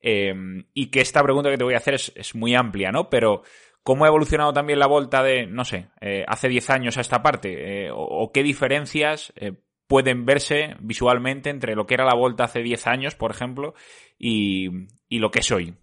Eh, 0.00 0.34
y 0.74 0.90
que 0.90 1.00
esta 1.00 1.22
pregunta 1.22 1.50
que 1.50 1.58
te 1.58 1.64
voy 1.64 1.74
a 1.74 1.78
hacer 1.78 1.94
es, 1.94 2.12
es, 2.14 2.34
muy 2.34 2.54
amplia, 2.54 2.92
¿no? 2.92 3.08
Pero 3.08 3.42
¿cómo 3.86 4.04
ha 4.04 4.08
evolucionado 4.08 4.52
también 4.52 4.80
la 4.80 4.88
Volta 4.88 5.22
de, 5.22 5.46
no 5.46 5.64
sé, 5.64 5.90
eh, 6.00 6.24
hace 6.26 6.48
10 6.48 6.70
años 6.70 6.98
a 6.98 7.00
esta 7.00 7.22
parte? 7.22 7.84
Eh, 7.84 7.90
o, 7.94 8.32
qué 8.32 8.42
diferencias 8.42 9.32
eh, 9.36 9.52
pueden 9.86 10.26
verse 10.26 10.74
visualmente 10.80 11.50
entre 11.50 11.76
lo 11.76 11.86
que 11.86 11.94
era 11.94 12.04
la 12.04 12.16
Volta 12.16 12.44
hace 12.44 12.62
10 12.62 12.84
años, 12.88 13.14
por 13.14 13.30
ejemplo, 13.30 13.74
y, 14.18 14.68
y 15.08 15.20
lo 15.20 15.30
que 15.30 15.38
es 15.38 15.52
hoy? 15.52 15.76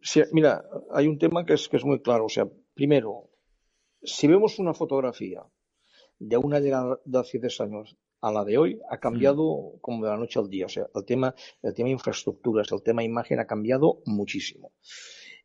Sí, 0.00 0.22
mira, 0.32 0.64
hay 0.90 1.06
un 1.06 1.18
tema 1.18 1.44
que 1.44 1.52
es, 1.52 1.68
que 1.68 1.76
es 1.76 1.84
muy 1.84 2.00
claro. 2.00 2.24
O 2.24 2.30
sea, 2.30 2.46
primero, 2.72 3.28
si 4.02 4.26
vemos 4.26 4.58
una 4.58 4.72
fotografía 4.72 5.42
de 6.18 6.38
una 6.38 6.60
llegada 6.60 6.98
de 7.04 7.18
hace 7.18 7.38
10 7.38 7.60
años 7.60 7.96
a 8.24 8.32
la 8.32 8.42
de 8.42 8.56
hoy 8.56 8.80
ha 8.90 8.98
cambiado 8.98 9.74
como 9.82 10.02
de 10.02 10.10
la 10.10 10.16
noche 10.16 10.38
al 10.38 10.48
día. 10.48 10.64
O 10.64 10.68
sea, 10.70 10.86
el 10.94 11.04
tema, 11.04 11.34
el 11.62 11.74
tema 11.74 11.90
infraestructuras, 11.90 12.72
el 12.72 12.82
tema 12.82 13.04
imagen 13.04 13.38
ha 13.38 13.46
cambiado 13.46 14.00
muchísimo. 14.06 14.72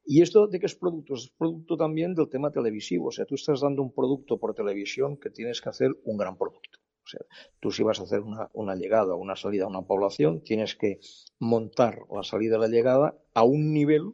Y 0.05 0.21
esto 0.21 0.47
de 0.47 0.61
que 0.61 0.65
es 0.65 0.75
producto, 0.75 1.15
es 1.15 1.29
producto 1.37 1.75
también 1.75 2.15
del 2.15 2.29
tema 2.29 2.51
televisivo. 2.51 3.07
O 3.07 3.11
sea, 3.11 3.25
tú 3.25 3.35
estás 3.35 3.59
dando 3.59 3.81
un 3.81 3.93
producto 3.93 4.39
por 4.39 4.55
televisión 4.55 5.17
que 5.17 5.29
tienes 5.29 5.59
que 5.61 5.69
hacer 5.69 5.91
un 6.05 6.17
gran 6.17 6.37
producto. 6.37 6.79
O 7.03 7.07
sea, 7.07 7.19
tú 7.59 7.69
si 7.69 7.83
vas 7.83 7.99
a 7.99 8.03
hacer 8.03 8.21
una, 8.21 8.49
una 8.53 8.75
llegada 8.75 9.13
o 9.13 9.17
una 9.17 9.35
salida 9.35 9.65
a 9.65 9.67
una 9.67 9.81
población, 9.81 10.41
tienes 10.41 10.75
que 10.75 11.01
montar 11.37 11.99
la 12.09 12.23
salida 12.23 12.55
y 12.55 12.61
la 12.61 12.67
llegada 12.67 13.19
a 13.33 13.43
un 13.43 13.73
nivel 13.73 14.13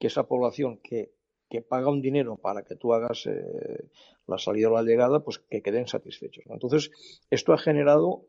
que 0.00 0.08
esa 0.08 0.26
población 0.26 0.80
que 0.82 1.14
que 1.52 1.60
paga 1.60 1.90
un 1.90 2.00
dinero 2.00 2.38
para 2.38 2.62
que 2.62 2.76
tú 2.76 2.94
hagas 2.94 3.26
eh, 3.26 3.90
la 4.26 4.38
salida 4.38 4.70
o 4.70 4.74
la 4.74 4.82
llegada, 4.82 5.20
pues 5.20 5.38
que 5.38 5.60
queden 5.60 5.86
satisfechos. 5.86 6.46
¿no? 6.46 6.54
Entonces, 6.54 6.90
esto 7.28 7.52
ha 7.52 7.58
generado 7.58 8.24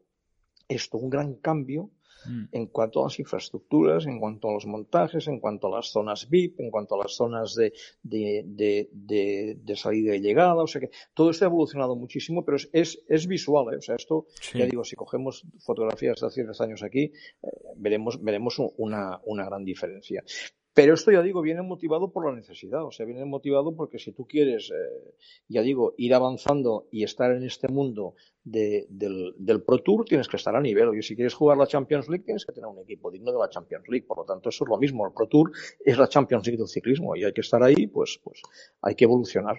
esto, 0.68 0.98
un 0.98 1.10
gran 1.10 1.36
cambio 1.36 1.90
mm. 2.26 2.44
en 2.52 2.68
cuanto 2.68 3.00
a 3.00 3.04
las 3.06 3.18
infraestructuras, 3.20 4.08
en 4.08 4.20
cuanto 4.20 4.50
a 4.50 4.52
los 4.52 4.66
montajes, 4.66 5.30
en 5.30 5.40
cuanto 5.40 5.68
a 5.68 5.78
las 5.78 5.88
zonas 5.88 6.30
VIP, 6.30 6.60
en 6.60 6.70
cuanto 6.70 6.96
a 6.96 6.98
las 6.98 7.16
zonas 7.16 7.56
de, 7.56 7.72
de, 8.02 8.44
de, 8.46 8.90
de, 8.92 9.58
de 9.64 9.76
salida 9.78 10.14
y 10.18 10.20
llegada. 10.20 10.62
O 10.62 10.68
sea 10.68 10.82
que 10.82 10.90
todo 11.14 11.30
esto 11.30 11.46
ha 11.46 11.48
evolucionado 11.48 11.96
muchísimo, 11.96 12.44
pero 12.44 12.58
es, 12.58 12.70
es, 12.74 13.02
es 13.08 13.26
visual. 13.26 13.74
¿eh? 13.74 13.78
O 13.78 13.82
sea, 13.82 13.96
esto, 13.96 14.26
sí. 14.42 14.60
ya 14.60 14.66
digo, 14.66 14.84
si 14.84 14.98
cogemos 14.98 15.46
fotografías 15.60 16.20
de 16.20 16.28
hace 16.28 16.44
10 16.44 16.60
años 16.60 16.84
aquí, 16.84 17.04
eh, 17.04 17.48
veremos, 17.78 18.22
veremos 18.22 18.60
una, 18.76 19.22
una 19.24 19.46
gran 19.46 19.64
diferencia. 19.64 20.26
Pero 20.74 20.96
esto, 20.96 21.12
ya 21.12 21.22
digo, 21.22 21.42
viene 21.42 21.62
motivado 21.62 22.12
por 22.12 22.26
la 22.26 22.36
necesidad, 22.36 22.84
o 22.84 22.92
sea, 22.92 23.06
viene 23.06 23.26
motivado 23.26 23.76
porque 23.76 24.00
si 24.00 24.12
tú 24.12 24.26
quieres, 24.26 24.72
eh, 24.72 25.14
ya 25.48 25.62
digo, 25.62 25.94
ir 25.98 26.16
avanzando 26.16 26.88
y 26.92 27.04
estar 27.04 27.32
en 27.32 27.44
este 27.44 27.68
mundo 27.68 28.16
de, 28.44 28.88
del, 28.90 29.64
Pro 29.64 29.80
Tour, 29.80 30.06
tienes 30.06 30.28
que 30.28 30.38
estar 30.38 30.56
a 30.56 30.62
nivel. 30.62 30.98
Y 30.98 31.04
si 31.04 31.16
quieres 31.16 31.36
jugar 31.36 31.58
la 31.58 31.68
Champions 31.68 32.10
League, 32.10 32.24
tienes 32.24 32.46
que 32.46 32.54
tener 32.54 32.68
un 32.68 32.80
equipo 32.80 33.12
digno 33.12 33.32
de 33.32 33.38
la 33.38 33.50
Champions 33.50 33.88
League. 33.88 34.06
Por 34.08 34.18
lo 34.18 34.26
tanto, 34.26 34.50
eso 34.50 34.64
es 34.64 34.70
lo 34.70 34.78
mismo. 34.78 35.06
El 35.06 35.14
Pro 35.14 35.28
Tour 35.28 35.52
es 35.86 35.98
la 35.98 36.08
Champions 36.08 36.46
League 36.48 36.58
del 36.58 36.68
ciclismo 36.68 37.16
y 37.16 37.24
hay 37.24 37.34
que 37.34 37.42
estar 37.42 37.62
ahí, 37.62 37.88
pues, 37.88 38.20
pues 38.24 38.42
hay 38.82 38.96
que 38.96 39.06
evolucionar. 39.06 39.58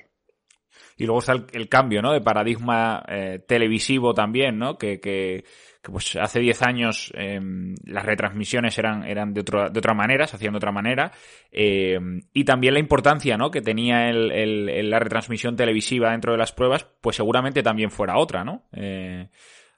Y 0.96 1.06
luego 1.06 1.20
está 1.20 1.32
el, 1.52 1.68
cambio, 1.68 2.02
¿no? 2.02 2.12
De 2.12 2.20
paradigma 2.20 3.04
eh, 3.08 3.40
televisivo 3.46 4.14
también, 4.14 4.58
¿no? 4.58 4.78
Que, 4.78 5.44
que 5.84 5.92
pues 5.92 6.16
hace 6.16 6.40
10 6.40 6.62
años 6.62 7.12
eh, 7.14 7.38
las 7.84 8.06
retransmisiones 8.06 8.78
eran, 8.78 9.04
eran 9.04 9.34
de, 9.34 9.42
otro, 9.42 9.68
de, 9.68 9.78
otra 9.78 9.92
manera, 9.92 10.26
se 10.26 10.36
hacían 10.36 10.54
de 10.54 10.56
otra 10.56 10.72
manera, 10.72 11.12
eh, 11.52 11.98
y 12.32 12.44
también 12.44 12.72
la 12.72 12.80
importancia 12.80 13.36
¿no? 13.36 13.50
que 13.50 13.60
tenía 13.60 14.08
el, 14.08 14.88
la 14.88 14.98
retransmisión 14.98 15.56
televisiva 15.56 16.12
dentro 16.12 16.32
de 16.32 16.38
las 16.38 16.52
pruebas, 16.52 16.86
pues 17.02 17.16
seguramente 17.16 17.62
también 17.62 17.90
fuera 17.90 18.18
otra, 18.18 18.44
¿no? 18.44 18.64
Eh, 18.72 19.28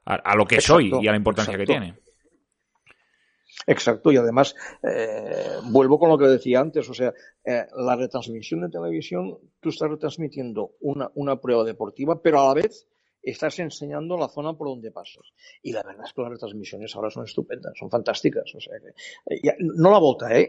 a, 0.05 0.15
a, 0.15 0.37
lo 0.37 0.45
que 0.45 0.57
exacto, 0.57 0.77
hoy 0.77 0.93
y 1.03 1.09
a 1.09 1.11
la 1.11 1.17
importancia 1.17 1.53
exacto. 1.53 1.73
que 1.73 1.79
tiene. 1.79 2.07
Exacto, 3.67 4.13
y 4.13 4.17
además 4.17 4.55
eh, 4.83 5.57
vuelvo 5.71 5.99
con 5.99 6.09
lo 6.09 6.19
que 6.19 6.27
decía 6.27 6.61
antes, 6.61 6.89
o 6.89 6.95
sea, 6.95 7.13
eh, 7.45 7.67
la 7.77 7.97
retransmisión 7.97 8.61
de 8.61 8.69
televisión, 8.69 9.39
tú 9.61 9.71
estás 9.71 9.91
retransmitiendo 9.91 10.75
una, 10.81 11.11
una 11.15 11.41
prueba 11.41 11.65
deportiva, 11.65 12.23
pero 12.23 12.41
a 12.41 12.47
la 12.47 12.55
vez 12.55 12.87
estás 13.31 13.59
enseñando 13.59 14.17
la 14.17 14.29
zona 14.29 14.57
por 14.57 14.69
donde 14.69 14.91
pasas. 14.91 15.33
Y 15.63 15.73
la 15.73 15.83
verdad 15.83 16.07
es 16.07 16.13
que 16.13 16.23
las 16.23 16.31
retransmisiones 16.31 16.95
ahora 16.95 17.11
son 17.11 17.25
estupendas, 17.25 17.73
son 17.77 17.91
fantásticas. 17.91 18.55
O 18.55 18.61
sea 18.61 18.75
que, 18.79 19.49
eh, 19.49 19.57
no 19.59 19.91
la 19.91 19.99
volta, 19.99 20.35
¿eh? 20.39 20.49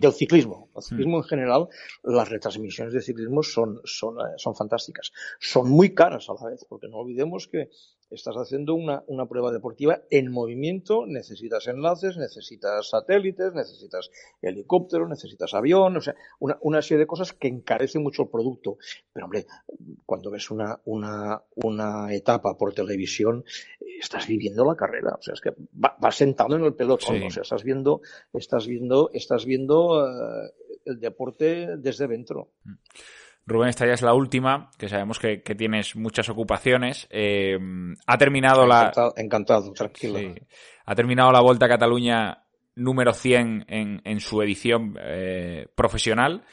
del 0.00 0.12
ciclismo. 0.12 0.70
El 0.74 0.82
ciclismo 0.82 1.18
en 1.18 1.24
general, 1.24 1.68
las 2.02 2.28
retransmisiones 2.28 2.92
de 2.92 3.02
ciclismo 3.02 3.42
son, 3.42 3.80
son, 3.84 4.18
eh, 4.20 4.34
son 4.36 4.54
fantásticas. 4.54 5.12
Son 5.38 5.70
muy 5.70 5.94
caras 5.94 6.28
a 6.28 6.34
la 6.34 6.50
vez, 6.50 6.64
porque 6.68 6.88
no 6.88 6.98
olvidemos 6.98 7.46
que 7.46 7.70
estás 8.10 8.36
haciendo 8.36 8.74
una, 8.74 9.04
una 9.06 9.26
prueba 9.26 9.52
deportiva 9.52 10.02
en 10.10 10.30
movimiento, 10.30 11.06
necesitas 11.06 11.66
enlaces, 11.68 12.16
necesitas 12.16 12.88
satélites, 12.88 13.52
necesitas 13.54 14.10
helicóptero, 14.40 15.08
necesitas 15.08 15.54
avión, 15.54 15.96
o 15.96 16.00
sea, 16.00 16.14
una, 16.38 16.58
una 16.62 16.82
serie 16.82 17.00
de 17.00 17.06
cosas 17.06 17.32
que 17.32 17.48
encarecen 17.48 18.02
mucho 18.02 18.22
el 18.22 18.28
producto. 18.28 18.78
Pero 19.12 19.26
hombre, 19.26 19.46
cuando 20.06 20.30
ves 20.30 20.50
una, 20.50 20.80
una, 20.84 21.42
una 21.56 22.14
etapa 22.14 22.56
por 22.56 22.74
televisión, 22.74 23.44
estás 24.00 24.26
viviendo 24.26 24.64
la 24.64 24.76
carrera, 24.76 25.16
o 25.18 25.22
sea, 25.22 25.34
es 25.34 25.40
que 25.40 25.52
vas 25.72 26.16
sentado 26.16 26.56
en 26.56 26.64
el 26.64 26.74
pelotón, 26.74 27.22
o 27.22 27.30
sea, 27.30 27.42
estás 27.42 27.64
viendo, 27.64 28.00
estás 28.32 28.66
viendo, 28.66 29.10
estás 29.12 29.44
viendo 29.44 29.98
uh, 29.98 30.50
el 30.84 30.98
deporte 30.98 31.76
desde 31.76 32.06
dentro. 32.06 32.52
Mm. 32.64 32.74
Rubén, 33.48 33.70
esta 33.70 33.86
ya 33.86 33.94
es 33.94 34.02
la 34.02 34.14
última, 34.14 34.70
que 34.78 34.88
sabemos 34.88 35.18
que, 35.18 35.38
tienes 35.38 35.96
muchas 35.96 36.28
ocupaciones. 36.28 37.08
Eh, 37.10 37.58
ha 38.06 38.18
terminado 38.18 38.66
la. 38.66 38.92
Encantado, 39.16 39.72
tranquilo. 39.72 40.18
ha 40.84 40.94
terminado 40.94 41.32
la 41.32 41.40
Vuelta 41.40 41.66
a 41.66 41.70
Cataluña 41.70 42.44
número 42.76 43.12
100 43.12 43.64
en, 43.68 44.00
en 44.04 44.20
su 44.20 44.42
edición 44.42 44.96
eh, 45.00 45.66
profesional. 45.74 46.44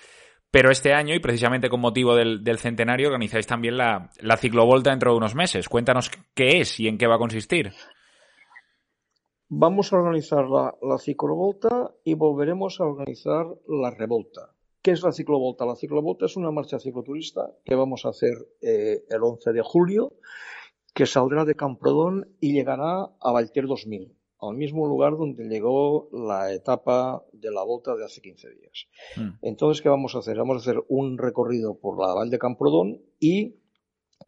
Pero 0.50 0.72
este 0.72 0.94
año, 0.94 1.14
y 1.14 1.20
precisamente 1.20 1.68
con 1.68 1.82
motivo 1.82 2.16
del, 2.16 2.58
centenario, 2.60 3.08
organizáis 3.08 3.46
también 3.46 3.76
la, 3.76 4.10
la 4.22 4.38
ciclovolta 4.38 4.90
dentro 4.90 5.12
de 5.12 5.18
unos 5.18 5.36
meses. 5.36 5.68
Cuéntanos 5.68 6.10
qué 6.34 6.62
es 6.62 6.80
y 6.80 6.88
en 6.88 6.98
qué 6.98 7.08
va 7.08 7.16
a 7.16 7.20
consistir. 7.20 7.74
Vamos 9.50 9.92
a 9.92 9.98
organizar 9.98 10.48
la, 10.48 10.74
la 10.82 10.98
ciclovolta 10.98 11.92
y 12.06 12.14
volveremos 12.14 12.80
a 12.80 12.86
organizar 12.86 13.48
la 13.68 13.92
revolta. 13.92 14.55
¿Qué 14.86 14.92
es 14.92 15.02
la 15.02 15.12
ciclovolta? 15.12 15.66
La 15.66 15.76
ciclovolta 15.76 16.28
es 16.28 16.38
una 16.38 16.52
marcha 16.52 16.78
cicloturista 16.78 17.52
que 17.64 17.74
vamos 17.74 18.06
a 18.06 18.10
hacer 18.10 18.34
eh, 18.62 19.04
el 19.10 19.24
11 19.24 19.52
de 19.52 19.64
julio, 19.64 20.14
que 20.94 21.08
saldrá 21.08 21.44
de 21.44 21.56
Camprodón 21.56 22.36
y 22.40 22.54
llegará 22.54 23.10
a 23.20 23.32
Valtier 23.32 23.66
2000, 23.66 24.16
al 24.42 24.56
mismo 24.56 24.86
lugar 24.86 25.18
donde 25.18 25.46
llegó 25.46 26.08
la 26.12 26.54
etapa 26.54 27.26
de 27.34 27.50
la 27.50 27.64
volta 27.64 27.96
de 27.96 28.06
hace 28.06 28.22
15 28.22 28.48
días. 28.52 28.86
Hmm. 29.16 29.30
Entonces, 29.42 29.82
¿qué 29.82 29.90
vamos 29.90 30.14
a 30.14 30.20
hacer? 30.20 30.38
Vamos 30.38 30.58
a 30.58 30.60
hacer 30.60 30.84
un 30.88 31.18
recorrido 31.18 31.80
por 31.80 32.00
la 32.00 32.14
Val 32.14 32.30
de 32.30 32.38
Camprodón 32.38 33.02
y 33.20 33.56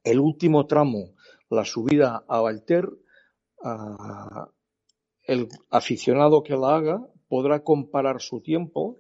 el 0.04 0.20
último 0.20 0.66
tramo, 0.66 1.14
la 1.52 1.66
subida 1.66 2.26
a 2.28 2.42
Valter, 2.42 2.90
el 5.22 5.50
aficionado 5.70 6.42
que 6.42 6.58
la 6.58 6.78
haga 6.78 7.08
podrá 7.28 7.64
comparar 7.64 8.22
su 8.22 8.42
tiempo 8.42 8.98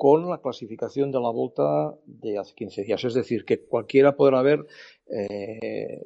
con 0.00 0.30
la 0.30 0.38
clasificación 0.40 1.12
de 1.12 1.20
la 1.20 1.28
volta 1.28 1.94
de 2.06 2.38
hace 2.38 2.54
15 2.54 2.84
días. 2.84 3.04
Es 3.04 3.12
decir, 3.12 3.44
que 3.44 3.66
cualquiera 3.66 4.16
podrá 4.16 4.40
ver 4.40 4.64
eh, 5.10 6.00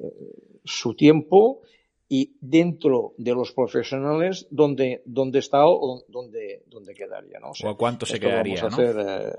su 0.65 0.95
tiempo 0.95 1.61
y 2.09 2.35
dentro 2.41 3.13
de 3.17 3.33
los 3.33 3.53
profesionales 3.53 4.47
dónde, 4.51 5.01
dónde 5.05 5.39
está 5.39 5.65
o 5.65 6.03
dónde, 6.09 6.63
dónde 6.67 6.93
quedaría. 6.93 7.39
¿no? 7.39 7.51
O, 7.63 7.77
cuánto 7.77 8.05
se 8.05 8.19
quedaría. 8.19 8.63
¿no? 8.63 8.67
hacer, 8.67 8.97
eh, 8.99 9.31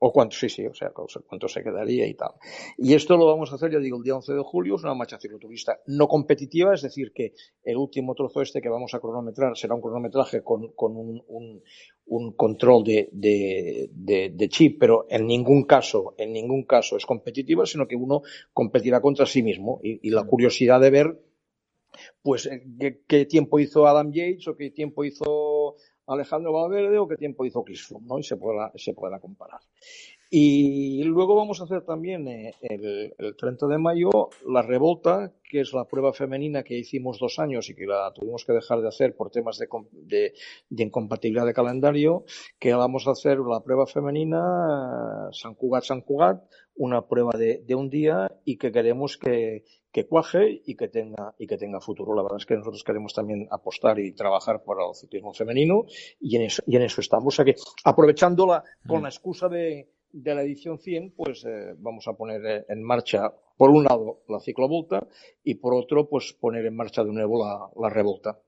o 0.00 0.12
cuánto, 0.12 0.36
sí, 0.36 0.48
sí, 0.48 0.64
o 0.64 0.74
sea, 0.74 0.90
cuánto 0.90 1.48
se 1.48 1.62
quedaría 1.62 2.06
y 2.06 2.14
tal. 2.14 2.30
Y 2.76 2.94
esto 2.94 3.16
lo 3.16 3.26
vamos 3.26 3.50
a 3.50 3.56
hacer, 3.56 3.72
ya 3.72 3.78
digo, 3.78 3.96
el 3.96 4.04
día 4.04 4.14
11 4.14 4.32
de 4.32 4.42
julio, 4.42 4.76
es 4.76 4.84
una 4.84 4.94
marcha 4.94 5.18
cicloturista 5.18 5.80
no 5.86 6.06
competitiva, 6.06 6.72
es 6.72 6.82
decir, 6.82 7.12
que 7.12 7.32
el 7.64 7.76
último 7.76 8.14
trozo 8.14 8.40
este 8.40 8.62
que 8.62 8.68
vamos 8.68 8.94
a 8.94 9.00
cronometrar 9.00 9.56
será 9.56 9.74
un 9.74 9.80
cronometraje 9.80 10.42
con, 10.42 10.68
con 10.72 10.96
un, 10.96 11.22
un, 11.26 11.62
un, 12.06 12.32
control 12.34 12.84
de, 12.84 13.08
de, 13.12 13.90
de, 14.32 14.48
chip, 14.48 14.78
pero 14.78 15.06
en 15.08 15.26
ningún 15.26 15.64
caso, 15.64 16.14
en 16.16 16.32
ningún 16.32 16.62
caso 16.62 16.96
es 16.96 17.04
competitiva, 17.04 17.66
sino 17.66 17.88
que 17.88 17.96
uno 17.96 18.22
competirá 18.52 19.00
contra 19.00 19.26
sí 19.26 19.42
mismo. 19.42 19.80
Y, 19.82 20.06
y 20.06 20.10
la 20.10 20.24
curiosidad 20.24 20.80
de 20.80 20.90
ver, 20.90 21.20
pues, 22.22 22.46
eh, 22.46 22.62
qué, 22.78 23.02
qué 23.06 23.26
tiempo 23.26 23.58
hizo 23.58 23.86
Adam 23.88 24.12
Yates 24.12 24.46
o 24.46 24.56
qué 24.56 24.70
tiempo 24.70 25.04
hizo 25.04 25.24
Alejandro 26.08 26.52
Valverde 26.52 26.98
o 26.98 27.06
qué 27.06 27.16
tiempo 27.16 27.44
hizo 27.44 27.62
Froome, 27.62 28.06
¿no? 28.06 28.18
Y 28.18 28.22
se 28.22 28.36
pueda, 28.36 28.72
se 28.74 28.94
pueda 28.94 29.20
comparar. 29.20 29.60
Y 30.30 31.02
luego 31.04 31.34
vamos 31.34 31.60
a 31.60 31.64
hacer 31.64 31.82
también 31.82 32.28
eh, 32.28 32.54
el, 32.60 33.14
el, 33.16 33.36
30 33.36 33.66
de 33.66 33.78
mayo 33.78 34.10
la 34.46 34.60
revolta, 34.60 35.32
que 35.48 35.60
es 35.60 35.72
la 35.72 35.86
prueba 35.86 36.12
femenina 36.12 36.62
que 36.62 36.76
hicimos 36.76 37.18
dos 37.18 37.38
años 37.38 37.70
y 37.70 37.74
que 37.74 37.86
la 37.86 38.12
tuvimos 38.12 38.44
que 38.44 38.52
dejar 38.52 38.82
de 38.82 38.88
hacer 38.88 39.16
por 39.16 39.30
temas 39.30 39.58
de, 39.58 40.34
incompatibilidad 40.70 41.46
de 41.46 41.54
calendario, 41.54 42.24
que 42.58 42.74
vamos 42.74 43.06
a 43.06 43.12
hacer 43.12 43.38
la 43.38 43.62
prueba 43.62 43.86
femenina 43.86 45.30
San 45.32 45.54
Cugat-San 45.54 46.02
Cugat, 46.02 46.42
una 46.76 47.06
prueba 47.06 47.32
de, 47.36 47.74
un 47.74 47.88
día 47.88 48.30
y 48.44 48.58
que 48.58 48.70
queremos 48.70 49.16
que, 49.16 49.64
que 49.92 50.06
cuaje 50.06 50.62
y 50.64 50.76
que 50.76 50.88
tenga 50.88 51.34
y 51.38 51.46
que 51.46 51.56
tenga 51.56 51.80
futuro. 51.80 52.14
La 52.14 52.22
verdad 52.22 52.38
es 52.38 52.46
que 52.46 52.56
nosotros 52.56 52.84
queremos 52.84 53.14
también 53.14 53.48
apostar 53.50 53.98
y 53.98 54.12
trabajar 54.12 54.62
por 54.62 54.78
el 54.80 54.94
ciclismo 54.94 55.32
femenino 55.32 55.84
y 56.20 56.36
en 56.36 56.42
eso, 56.42 56.62
y 56.66 56.76
en 56.76 56.82
eso 56.82 57.00
estamos. 57.00 57.34
O 57.34 57.36
sea 57.36 57.44
que 57.44 57.56
aprovechándola 57.84 58.62
con 58.86 59.02
la 59.02 59.08
excusa 59.08 59.48
de 59.48 59.88
de 60.12 60.34
la 60.34 60.42
edición 60.42 60.78
100, 60.78 61.12
pues 61.12 61.44
eh, 61.44 61.74
vamos 61.78 62.08
a 62.08 62.14
poner 62.14 62.44
eh, 62.44 62.64
en 62.68 62.82
marcha, 62.82 63.32
por 63.56 63.70
un 63.70 63.84
lado, 63.84 64.22
la 64.28 64.40
ciclovolta 64.40 65.06
y 65.44 65.56
por 65.56 65.74
otro, 65.74 66.08
pues 66.08 66.32
poner 66.32 66.66
en 66.66 66.76
marcha 66.76 67.04
de 67.04 67.12
nuevo 67.12 67.44
la, 67.44 67.68
la 67.80 67.90
revolta. 67.90 68.38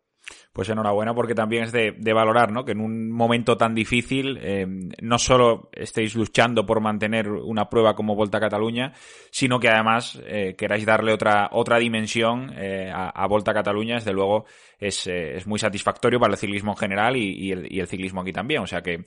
Pues 0.53 0.69
enhorabuena 0.69 1.15
porque 1.15 1.35
también 1.35 1.65
es 1.65 1.73
de, 1.73 2.13
valorar, 2.13 2.53
¿no? 2.53 2.65
Que 2.65 2.73
en 2.73 2.81
un 2.81 3.11
momento 3.11 3.57
tan 3.57 3.75
difícil 3.75 4.39
eh, 4.43 4.67
no 5.01 5.19
solo 5.19 5.71
estéis 5.73 6.15
luchando 6.15 6.67
por 6.67 6.81
mantener 6.81 7.31
una 7.31 7.69
prueba 7.69 7.95
como 7.95 8.17
Volta 8.17 8.39
a 8.39 8.41
Cataluña, 8.41 8.93
sino 9.31 9.61
que 9.61 9.69
además 9.69 10.21
eh, 10.27 10.55
queráis 10.57 10.85
darle 10.85 11.13
otra 11.13 11.49
otra 11.53 11.79
dimensión 11.79 12.53
eh, 12.57 12.91
a, 12.93 13.27
Volta 13.27 13.53
a 13.53 13.55
Cataluña. 13.55 13.97
Desde 13.97 14.13
luego 14.13 14.45
es, 14.79 15.07
eh, 15.07 15.37
es, 15.37 15.47
muy 15.47 15.59
satisfactorio 15.59 16.19
para 16.19 16.33
el 16.33 16.39
ciclismo 16.39 16.73
en 16.73 16.79
general 16.79 17.17
y, 17.17 17.53
el, 17.53 17.87
ciclismo 17.87 18.21
aquí 18.21 18.33
también. 18.33 18.63
O 18.63 18.67
sea 18.67 18.83
que, 18.83 19.05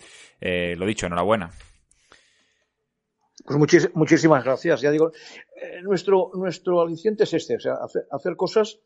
lo 0.75 0.85
dicho, 0.85 1.07
enhorabuena. 1.07 1.51
Pues 3.45 3.91
muchísimas 3.93 4.43
gracias. 4.43 4.81
Ya 4.81 4.91
digo, 4.91 5.11
nuestro, 5.83 6.31
nuestro 6.35 6.81
aliciente 6.81 7.25
es 7.25 7.33
este, 7.33 7.57
o 7.57 7.59
sea, 7.59 7.73
hacer 8.11 8.35
cosas 8.37 8.79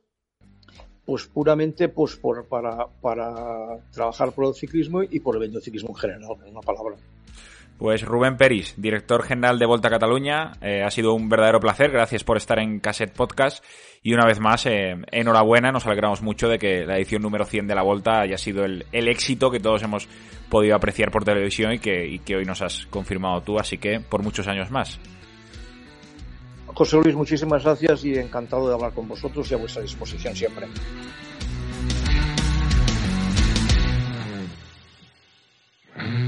pues 1.07 1.25
puramente 1.25 1.87
pues 1.87 2.17
por, 2.17 2.45
para, 2.49 2.85
para 3.01 3.79
trabajar 3.91 4.33
por 4.33 4.45
el 4.45 4.53
ciclismo 4.53 5.01
y 5.03 5.21
por 5.21 5.41
el 5.41 5.61
ciclismo 5.61 5.91
en 5.91 5.95
general, 5.95 6.35
en 6.45 6.51
una 6.51 6.59
palabra. 6.59 6.97
Pues 7.77 8.01
Rubén 8.01 8.35
Peris, 8.35 8.73
director 8.75 9.23
general 9.23 9.57
de 9.57 9.65
Volta 9.65 9.87
a 9.87 9.91
Cataluña, 9.91 10.51
eh, 10.61 10.83
ha 10.83 10.91
sido 10.91 11.13
un 11.13 11.29
verdadero 11.29 11.61
placer. 11.61 11.91
Gracias 11.91 12.25
por 12.25 12.35
estar 12.35 12.59
en 12.59 12.81
Cassette 12.81 13.15
Podcast. 13.15 13.63
Y 14.03 14.13
una 14.13 14.25
vez 14.25 14.41
más, 14.41 14.65
eh, 14.65 14.97
enhorabuena. 15.11 15.71
Nos 15.71 15.85
alegramos 15.85 16.21
mucho 16.21 16.49
de 16.49 16.59
que 16.59 16.85
la 16.85 16.97
edición 16.97 17.21
número 17.21 17.45
100 17.45 17.67
de 17.67 17.75
la 17.75 17.83
Volta 17.83 18.19
haya 18.19 18.37
sido 18.37 18.65
el, 18.65 18.85
el 18.91 19.07
éxito 19.07 19.49
que 19.49 19.61
todos 19.61 19.83
hemos 19.83 20.09
podido 20.49 20.75
apreciar 20.75 21.09
por 21.09 21.23
televisión 21.23 21.71
y 21.71 21.79
que, 21.79 22.05
y 22.05 22.19
que 22.19 22.35
hoy 22.35 22.43
nos 22.43 22.61
has 22.61 22.85
confirmado 22.87 23.41
tú. 23.41 23.59
Así 23.59 23.77
que 23.77 24.01
por 24.01 24.23
muchos 24.23 24.47
años 24.47 24.71
más. 24.71 24.99
José 26.77 26.95
Luis, 26.97 27.15
muchísimas 27.15 27.63
gracias 27.63 28.05
y 28.05 28.13
encantado 28.19 28.67
de 28.67 28.75
hablar 28.75 28.93
con 28.93 29.07
vosotros 29.07 29.49
y 29.49 29.55
a 29.55 29.57
vuestra 29.57 29.81
disposición 29.81 30.35
siempre. 30.35 30.67
Mm. 35.95 36.26